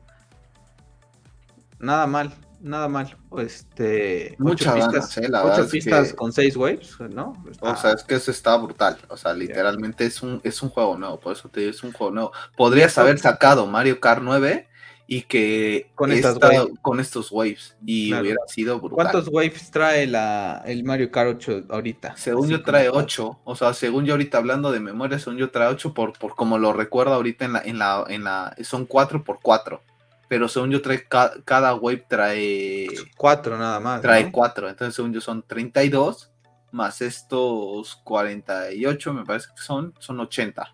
Nada 1.80 2.08
mal 2.08 2.34
nada 2.60 2.88
mal. 2.88 3.18
Este, 3.38 4.36
Muchas 4.40 4.74
pistas, 4.76 5.18
eh, 5.18 5.30
ocho 5.32 5.70
pistas 5.70 6.14
con 6.14 6.32
seis 6.34 6.56
waves, 6.56 6.98
¿no? 7.12 7.34
O 7.62 7.76
sea, 7.76 7.92
es 7.94 8.04
que 8.04 8.16
eso 8.16 8.32
está 8.32 8.58
brutal. 8.58 8.98
O 9.10 9.18
sea, 9.18 9.34
literalmente 9.34 10.06
es 10.06 10.22
un, 10.22 10.42
es 10.44 10.62
un 10.62 10.70
juego 10.70 10.98
nuevo. 10.98 11.20
Por 11.20 11.34
eso 11.34 11.50
te 11.50 11.62
digo, 11.62 11.72
es 11.72 11.84
un 11.84 11.92
juego 11.92 12.14
nuevo. 12.14 12.32
Podrías 12.56 12.98
haber 12.98 13.20
sacado 13.20 13.66
Mario 13.68 14.00
Kart 14.00 14.22
9 14.24 14.68
y 15.10 15.22
que 15.22 15.90
con, 15.96 16.12
estas 16.12 16.38
con 16.82 17.00
estos 17.00 17.32
waves 17.32 17.78
y 17.86 18.14
hubiera 18.14 18.42
sido 18.48 18.80
brutal. 18.80 18.96
¿Cuántos 18.96 19.34
waves 19.34 19.72
trae 19.72 20.06
la, 20.06 20.62
el 20.66 20.84
Mario 20.84 21.10
Kart 21.12 21.30
8 21.38 21.64
ahorita? 21.70 22.18
Según 22.18 22.50
yo 22.50 22.62
trae 22.62 22.90
8, 22.90 23.40
o 23.44 23.56
sea, 23.56 23.74
según 23.74 24.06
yo 24.06 24.14
ahorita 24.14 24.38
hablando 24.38 24.72
de 24.72 24.82
memoria, 24.82 25.18
según 25.18 25.38
yo 25.40 25.50
trae 25.50 25.70
8 25.70 25.94
por, 25.94 26.20
por 26.20 26.36
como 26.36 26.58
lo 26.58 26.74
recuerdo 26.74 27.14
ahorita 27.14 27.46
en 27.46 27.54
la, 27.54 27.62
en 27.62 27.80
la, 27.80 28.06
en 28.10 28.24
la, 28.26 28.56
son 28.64 28.86
4 28.86 29.24
por 29.24 29.40
4 29.42 29.82
pero 30.28 30.48
según 30.48 30.72
yo 30.72 30.82
trae 30.82 31.06
cada 31.08 31.76
wave 31.76 32.06
trae 32.08 32.88
cuatro 33.16 33.58
nada 33.58 33.80
más. 33.80 34.02
Trae 34.02 34.32
cuatro, 34.32 34.68
entonces 34.68 34.96
según 34.96 35.14
yo 35.14 35.22
son 35.22 35.44
32 35.44 36.32
más 36.72 37.02
estos 37.02 37.96
48 38.04 39.14
me 39.14 39.26
parece 39.26 39.48
que 39.56 39.62
son, 39.62 39.94
son 40.00 40.20
80. 40.20 40.74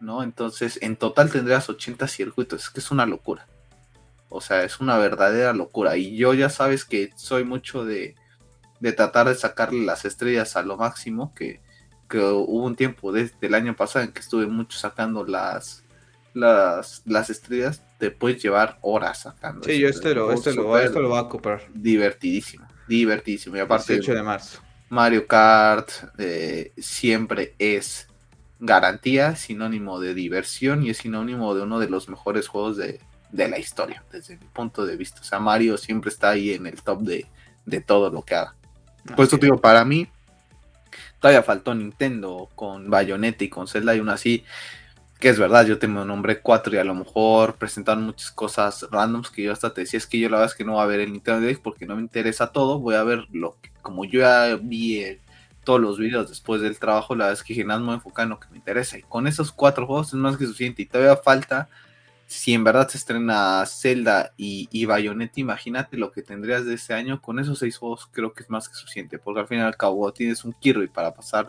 ¿No? 0.00 0.22
Entonces 0.22 0.78
en 0.80 0.96
total 0.96 1.30
tendrías 1.30 1.68
80 1.68 2.08
circuitos, 2.08 2.64
es 2.64 2.70
que 2.70 2.80
es 2.80 2.90
una 2.90 3.04
locura. 3.04 3.46
O 4.30 4.40
sea, 4.40 4.62
es 4.62 4.80
una 4.80 4.96
verdadera 4.96 5.52
locura. 5.52 5.96
Y 5.96 6.16
yo 6.16 6.32
ya 6.34 6.48
sabes 6.48 6.84
que 6.84 7.10
soy 7.16 7.44
mucho 7.44 7.84
de, 7.84 8.14
de 8.78 8.92
tratar 8.92 9.28
de 9.28 9.34
sacarle 9.34 9.84
las 9.84 10.04
estrellas 10.04 10.56
a 10.56 10.62
lo 10.62 10.76
máximo, 10.76 11.34
que, 11.34 11.60
que 12.08 12.18
hubo 12.18 12.64
un 12.64 12.76
tiempo 12.76 13.12
desde 13.12 13.34
el 13.46 13.54
año 13.54 13.76
pasado 13.76 14.04
en 14.04 14.12
que 14.12 14.20
estuve 14.20 14.46
mucho 14.46 14.78
sacando 14.78 15.26
las, 15.26 15.84
las, 16.34 17.02
las 17.06 17.30
estrellas 17.30 17.82
te 17.98 18.10
puedes 18.10 18.42
llevar 18.42 18.78
horas 18.82 19.22
sacando. 19.22 19.64
Sí, 19.64 19.78
yo 19.78 19.88
este 19.88 20.14
lo, 20.14 20.32
este 20.32 20.54
lo, 20.54 20.78
esto 20.78 21.00
lo 21.00 21.10
voy 21.10 21.18
a 21.18 21.28
comprar. 21.28 21.62
Divertidísimo, 21.74 22.66
divertidísimo. 22.88 23.56
Y 23.56 23.60
aparte, 23.60 23.94
18 23.94 24.14
de 24.14 24.22
marzo. 24.22 24.60
Mario 24.90 25.26
Kart 25.26 25.90
eh, 26.18 26.72
siempre 26.76 27.54
es 27.58 28.08
garantía, 28.58 29.36
sinónimo 29.36 30.00
de 30.00 30.14
diversión 30.14 30.82
y 30.84 30.90
es 30.90 30.98
sinónimo 30.98 31.54
de 31.54 31.62
uno 31.62 31.78
de 31.78 31.88
los 31.88 32.08
mejores 32.08 32.48
juegos 32.48 32.76
de, 32.76 33.00
la 33.32 33.58
historia, 33.58 34.02
desde 34.12 34.36
mi 34.36 34.46
punto 34.46 34.84
de 34.84 34.96
vista. 34.96 35.20
O 35.20 35.24
sea, 35.24 35.38
Mario 35.38 35.78
siempre 35.78 36.10
está 36.10 36.30
ahí 36.30 36.52
en 36.52 36.66
el 36.66 36.82
top 36.82 37.02
de, 37.02 37.26
todo 37.86 38.10
lo 38.10 38.22
que 38.22 38.34
haga. 38.34 38.56
Por 39.14 39.24
eso 39.24 39.36
digo, 39.36 39.60
para 39.60 39.84
mí, 39.84 40.08
todavía 41.20 41.42
faltó 41.44 41.72
Nintendo 41.74 42.48
con 42.56 42.90
Bayonetta 42.90 43.44
y 43.44 43.48
con 43.48 43.68
Zelda 43.68 43.94
y 43.94 44.00
aún 44.00 44.08
así 44.08 44.44
que 45.20 45.28
es 45.28 45.38
verdad, 45.38 45.66
yo 45.66 45.78
te 45.78 45.86
nombré 45.86 46.40
cuatro 46.40 46.74
y 46.74 46.78
a 46.78 46.84
lo 46.84 46.94
mejor 46.94 47.56
presentaron 47.56 48.04
muchas 48.04 48.30
cosas 48.30 48.86
randoms 48.90 49.30
que 49.30 49.42
yo 49.42 49.52
hasta 49.52 49.72
te 49.72 49.82
decía, 49.82 49.98
es 49.98 50.06
que 50.06 50.18
yo 50.18 50.30
la 50.30 50.38
verdad 50.38 50.52
es 50.52 50.56
que 50.56 50.64
no 50.64 50.72
voy 50.72 50.82
a 50.82 50.86
ver 50.86 51.00
el 51.00 51.12
Nintendo 51.12 51.40
Direct 51.40 51.62
porque 51.62 51.86
no 51.86 51.94
me 51.96 52.02
interesa 52.02 52.50
todo, 52.52 52.80
voy 52.80 52.94
a 52.94 53.04
ver 53.04 53.26
lo 53.30 53.56
que, 53.60 53.70
como 53.82 54.06
yo 54.06 54.20
ya 54.20 54.56
vi 54.56 55.00
eh, 55.00 55.20
todos 55.62 55.78
los 55.78 55.98
videos 55.98 56.30
después 56.30 56.62
del 56.62 56.78
trabajo, 56.78 57.14
la 57.14 57.26
verdad 57.26 57.38
es 57.38 57.44
que 57.44 57.64
me 57.64 57.76
voy 57.76 58.00
en 58.18 58.28
lo 58.30 58.40
que 58.40 58.48
me 58.50 58.56
interesa 58.56 58.96
y 58.98 59.02
con 59.02 59.26
esos 59.26 59.52
cuatro 59.52 59.86
juegos 59.86 60.08
es 60.08 60.14
más 60.14 60.38
que 60.38 60.46
suficiente 60.46 60.82
y 60.82 60.86
todavía 60.86 61.16
falta, 61.16 61.68
si 62.26 62.54
en 62.54 62.64
verdad 62.64 62.88
se 62.88 62.96
estrena 62.96 63.62
Zelda 63.66 64.32
y, 64.38 64.68
y 64.72 64.86
Bayonetta, 64.86 65.38
imagínate 65.38 65.98
lo 65.98 66.12
que 66.12 66.22
tendrías 66.22 66.64
de 66.64 66.74
ese 66.74 66.94
año, 66.94 67.20
con 67.20 67.38
esos 67.38 67.58
seis 67.58 67.76
juegos 67.76 68.08
creo 68.10 68.32
que 68.32 68.42
es 68.42 68.48
más 68.48 68.70
que 68.70 68.74
suficiente, 68.74 69.18
porque 69.18 69.40
al 69.40 69.48
fin 69.48 69.58
y 69.58 69.62
al 69.62 69.76
cabo 69.76 70.10
tienes 70.14 70.44
un 70.44 70.54
Kirby 70.54 70.86
para 70.86 71.12
pasar 71.12 71.48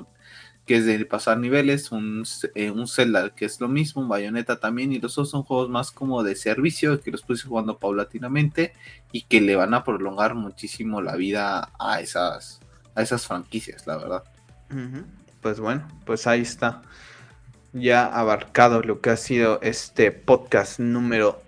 que 0.72 0.78
es 0.78 0.86
de 0.86 1.04
pasar 1.04 1.38
niveles, 1.38 1.92
un, 1.92 2.24
eh, 2.56 2.72
un 2.72 2.88
Zelda 2.88 3.32
que 3.36 3.44
es 3.44 3.60
lo 3.60 3.68
mismo, 3.68 4.02
un 4.02 4.08
Bayonetta 4.08 4.58
también, 4.62 4.94
y 4.94 5.00
los 5.00 5.14
dos 5.16 5.30
son 5.30 5.44
juegos 5.44 5.68
más 5.68 5.92
como 5.92 6.24
de 6.24 6.34
servicio, 6.34 7.02
que 7.02 7.12
los 7.12 7.24
puse 7.24 7.46
jugando 7.46 7.78
paulatinamente 7.78 8.72
y 9.12 9.24
que 9.24 9.42
le 9.42 9.58
van 9.58 9.74
a 9.74 9.84
prolongar 9.84 10.34
muchísimo 10.34 11.02
la 11.02 11.18
vida 11.18 11.74
a 11.78 12.00
esas, 12.00 12.62
a 12.96 13.02
esas 13.02 13.28
franquicias, 13.28 13.86
la 13.86 13.98
verdad. 13.98 14.24
Pues 15.42 15.60
bueno, 15.60 15.86
pues 16.06 16.26
ahí 16.26 16.40
está. 16.40 16.84
Ya 17.74 18.06
abarcado 18.06 18.82
lo 18.82 19.02
que 19.02 19.10
ha 19.10 19.18
sido 19.18 19.60
este 19.62 20.14
podcast 20.14 20.80
número 20.80 21.44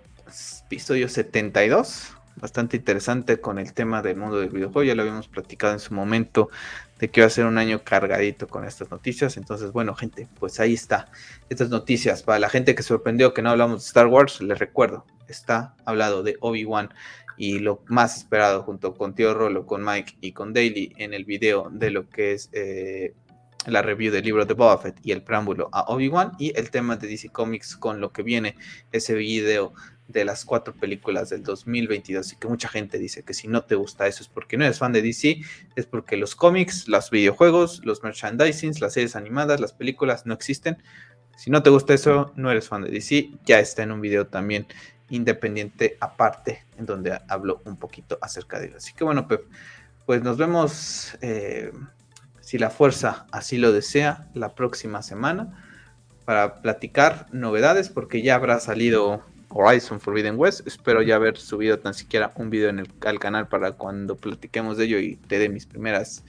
episodio 0.66 1.08
72 1.08 2.14
bastante 2.36 2.76
interesante 2.76 3.40
con 3.40 3.58
el 3.58 3.72
tema 3.72 4.02
del 4.02 4.16
mundo 4.16 4.38
del 4.38 4.50
videojuego. 4.50 4.84
Ya 4.84 4.94
lo 4.94 5.02
habíamos 5.02 5.28
platicado 5.28 5.72
en 5.72 5.80
su 5.80 5.94
momento 5.94 6.50
de 6.98 7.10
que 7.10 7.20
iba 7.20 7.26
a 7.26 7.30
ser 7.30 7.46
un 7.46 7.58
año 7.58 7.82
cargadito 7.84 8.46
con 8.46 8.64
estas 8.64 8.90
noticias. 8.90 9.36
Entonces, 9.36 9.72
bueno, 9.72 9.94
gente, 9.94 10.28
pues 10.38 10.60
ahí 10.60 10.74
está. 10.74 11.10
Estas 11.48 11.70
noticias. 11.70 12.22
Para 12.22 12.38
la 12.38 12.48
gente 12.48 12.74
que 12.74 12.82
sorprendió 12.82 13.34
que 13.34 13.42
no 13.42 13.50
hablamos 13.50 13.82
de 13.82 13.86
Star 13.86 14.06
Wars, 14.06 14.40
les 14.40 14.58
recuerdo, 14.58 15.04
está 15.28 15.74
hablado 15.84 16.22
de 16.22 16.36
Obi-Wan 16.40 16.90
y 17.36 17.58
lo 17.58 17.82
más 17.86 18.16
esperado 18.16 18.62
junto 18.62 18.94
con 18.94 19.14
Tío 19.14 19.34
Rolo, 19.34 19.66
con 19.66 19.84
Mike 19.84 20.18
y 20.20 20.32
con 20.32 20.52
Daily 20.52 20.92
en 20.98 21.14
el 21.14 21.24
video 21.24 21.68
de 21.70 21.90
lo 21.90 22.08
que 22.08 22.32
es 22.32 22.48
eh, 22.52 23.14
la 23.66 23.82
review 23.82 24.12
del 24.12 24.24
libro 24.24 24.44
de 24.44 24.54
Boba 24.54 24.78
Fett 24.78 24.98
y 25.02 25.12
el 25.12 25.22
preámbulo 25.22 25.68
a 25.72 25.82
Obi-Wan 25.88 26.32
y 26.38 26.56
el 26.58 26.70
tema 26.70 26.96
de 26.96 27.08
DC 27.08 27.30
Comics 27.30 27.76
con 27.76 28.00
lo 28.00 28.12
que 28.12 28.22
viene 28.22 28.56
ese 28.92 29.14
video 29.14 29.72
de 30.08 30.24
las 30.24 30.44
cuatro 30.44 30.74
películas 30.74 31.30
del 31.30 31.42
2022 31.42 32.32
y 32.32 32.36
que 32.36 32.48
mucha 32.48 32.68
gente 32.68 32.98
dice 32.98 33.22
que 33.22 33.34
si 33.34 33.48
no 33.48 33.62
te 33.64 33.74
gusta 33.74 34.06
eso 34.06 34.22
es 34.22 34.28
porque 34.28 34.56
no 34.56 34.64
eres 34.64 34.78
fan 34.78 34.92
de 34.92 35.02
DC, 35.02 35.40
es 35.76 35.86
porque 35.86 36.16
los 36.16 36.36
cómics, 36.36 36.88
los 36.88 37.10
videojuegos, 37.10 37.80
los 37.84 38.02
merchandisings, 38.02 38.80
las 38.80 38.92
series 38.92 39.16
animadas, 39.16 39.60
las 39.60 39.72
películas 39.72 40.26
no 40.26 40.34
existen. 40.34 40.82
Si 41.36 41.50
no 41.50 41.62
te 41.62 41.70
gusta 41.70 41.94
eso, 41.94 42.32
no 42.36 42.50
eres 42.50 42.68
fan 42.68 42.82
de 42.82 42.90
DC, 42.90 43.30
ya 43.44 43.58
está 43.58 43.82
en 43.82 43.92
un 43.92 44.00
video 44.00 44.26
también 44.26 44.66
independiente 45.08 45.96
aparte 46.00 46.64
en 46.78 46.86
donde 46.86 47.18
hablo 47.28 47.62
un 47.64 47.76
poquito 47.76 48.18
acerca 48.20 48.58
de 48.58 48.66
ello. 48.66 48.76
Así 48.76 48.92
que 48.92 49.04
bueno, 49.04 49.26
pues 50.06 50.22
nos 50.22 50.36
vemos, 50.36 51.16
eh, 51.22 51.72
si 52.40 52.58
la 52.58 52.70
fuerza 52.70 53.26
así 53.32 53.56
lo 53.58 53.72
desea, 53.72 54.28
la 54.34 54.54
próxima 54.54 55.02
semana 55.02 55.64
para 56.24 56.62
platicar 56.62 57.26
novedades 57.32 57.88
porque 57.88 58.22
ya 58.22 58.34
habrá 58.34 58.58
salido 58.60 59.22
Horizon 59.54 60.00
Forbidden 60.00 60.34
West. 60.36 60.66
Espero 60.66 61.00
ya 61.00 61.14
haber 61.14 61.36
subido 61.38 61.78
tan 61.78 61.94
siquiera 61.94 62.32
un 62.34 62.50
video 62.50 62.68
en 62.68 62.80
el 62.80 62.88
al 63.06 63.20
canal 63.20 63.48
para 63.48 63.72
cuando 63.72 64.16
platiquemos 64.16 64.76
de 64.76 64.84
ello 64.84 64.98
y 64.98 65.16
te 65.16 65.38
dé 65.38 65.48
mis 65.48 65.66
primeras 65.66 66.24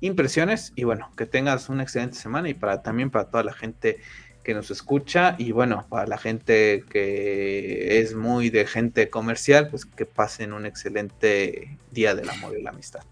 impresiones. 0.00 0.72
Y 0.74 0.82
bueno, 0.82 1.10
que 1.16 1.24
tengas 1.24 1.68
una 1.68 1.84
excelente 1.84 2.16
semana 2.16 2.48
y 2.48 2.54
para 2.54 2.82
también 2.82 3.10
para 3.10 3.30
toda 3.30 3.44
la 3.44 3.52
gente 3.52 4.00
que 4.42 4.54
nos 4.54 4.70
escucha 4.70 5.36
y 5.38 5.52
bueno, 5.52 5.86
para 5.88 6.06
la 6.06 6.18
gente 6.18 6.84
que 6.90 8.00
es 8.00 8.14
muy 8.14 8.50
de 8.50 8.66
gente 8.66 9.08
comercial, 9.08 9.68
pues 9.68 9.86
que 9.86 10.04
pasen 10.04 10.52
un 10.52 10.66
excelente 10.66 11.78
día 11.92 12.14
del 12.14 12.28
amor 12.28 12.58
y 12.58 12.62
la 12.62 12.70
amistad. 12.70 13.02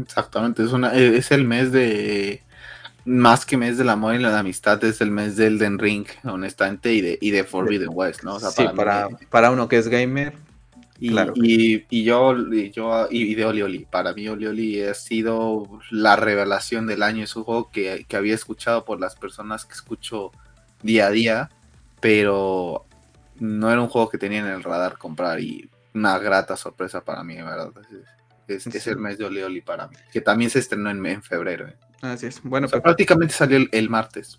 Exactamente, 0.00 0.62
es, 0.62 0.72
una, 0.72 0.94
es 0.94 1.30
el 1.32 1.44
mes 1.44 1.72
de 1.72 2.43
más 3.04 3.44
que 3.44 3.56
mes 3.56 3.76
del 3.76 3.90
amor 3.90 4.14
y 4.14 4.18
la 4.18 4.38
amistad 4.38 4.82
es 4.84 5.00
el 5.00 5.10
mes 5.10 5.36
del 5.36 5.58
Den 5.58 5.78
Ring, 5.78 6.06
honestamente, 6.24 6.92
y 6.92 7.00
de, 7.00 7.18
y 7.20 7.30
de 7.30 7.44
Forbidden 7.44 7.90
West, 7.92 8.22
¿no? 8.22 8.40
sí, 8.40 8.64
para, 8.74 9.08
para, 9.30 9.50
uno 9.50 9.68
que 9.68 9.78
es 9.78 9.88
gamer. 9.88 10.34
Y, 10.98 11.10
claro. 11.10 11.32
y, 11.36 11.84
y, 11.90 12.04
yo, 12.04 12.34
y 12.52 12.70
yo, 12.70 13.08
y 13.10 13.34
de 13.34 13.44
Oli 13.44 13.62
Oli, 13.62 13.84
para 13.84 14.14
mí 14.14 14.28
Oli 14.28 14.46
Oli 14.46 14.82
ha 14.82 14.94
sido 14.94 15.80
la 15.90 16.16
revelación 16.16 16.86
del 16.86 17.02
año, 17.02 17.24
es 17.24 17.34
un 17.34 17.44
juego 17.44 17.68
que, 17.70 18.06
que 18.08 18.16
había 18.16 18.34
escuchado 18.34 18.84
por 18.84 19.00
las 19.00 19.16
personas 19.16 19.66
que 19.66 19.74
escucho 19.74 20.30
día 20.82 21.08
a 21.08 21.10
día, 21.10 21.50
pero 22.00 22.86
no 23.38 23.70
era 23.70 23.82
un 23.82 23.88
juego 23.88 24.08
que 24.08 24.18
tenía 24.18 24.38
en 24.38 24.46
el 24.46 24.62
radar 24.62 24.96
comprar 24.96 25.40
y 25.40 25.68
una 25.94 26.18
grata 26.18 26.56
sorpresa 26.56 27.04
para 27.04 27.24
mí, 27.24 27.36
¿verdad? 27.36 27.72
Es, 28.46 28.66
es, 28.66 28.86
el 28.86 28.96
mes 28.96 29.18
de 29.18 29.24
Oli 29.24 29.42
Oli 29.42 29.60
para 29.60 29.88
mí, 29.88 29.96
que 30.12 30.20
también 30.20 30.50
se 30.50 30.60
estrenó 30.60 30.90
en, 30.90 31.04
en 31.04 31.22
febrero. 31.22 31.68
¿eh? 31.68 31.76
Así 32.12 32.26
es. 32.26 32.42
Bueno, 32.42 32.68
pues, 32.68 32.82
prácticamente 32.82 33.34
salió 33.34 33.66
el, 33.70 33.90
martes. 33.90 34.38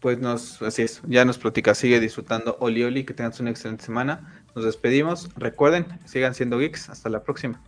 Pues 0.00 0.18
nos, 0.18 0.60
así 0.60 0.82
es, 0.82 1.00
ya 1.06 1.24
nos 1.24 1.38
platica, 1.38 1.74
sigue 1.74 2.00
disfrutando 2.00 2.56
Oli 2.60 2.82
Oli, 2.82 3.04
que 3.04 3.14
tengas 3.14 3.40
una 3.40 3.50
excelente 3.50 3.84
semana. 3.84 4.44
Nos 4.54 4.64
despedimos. 4.64 5.30
Recuerden, 5.36 5.86
sigan 6.04 6.34
siendo 6.34 6.58
geeks. 6.58 6.88
Hasta 6.90 7.08
la 7.08 7.22
próxima. 7.22 7.62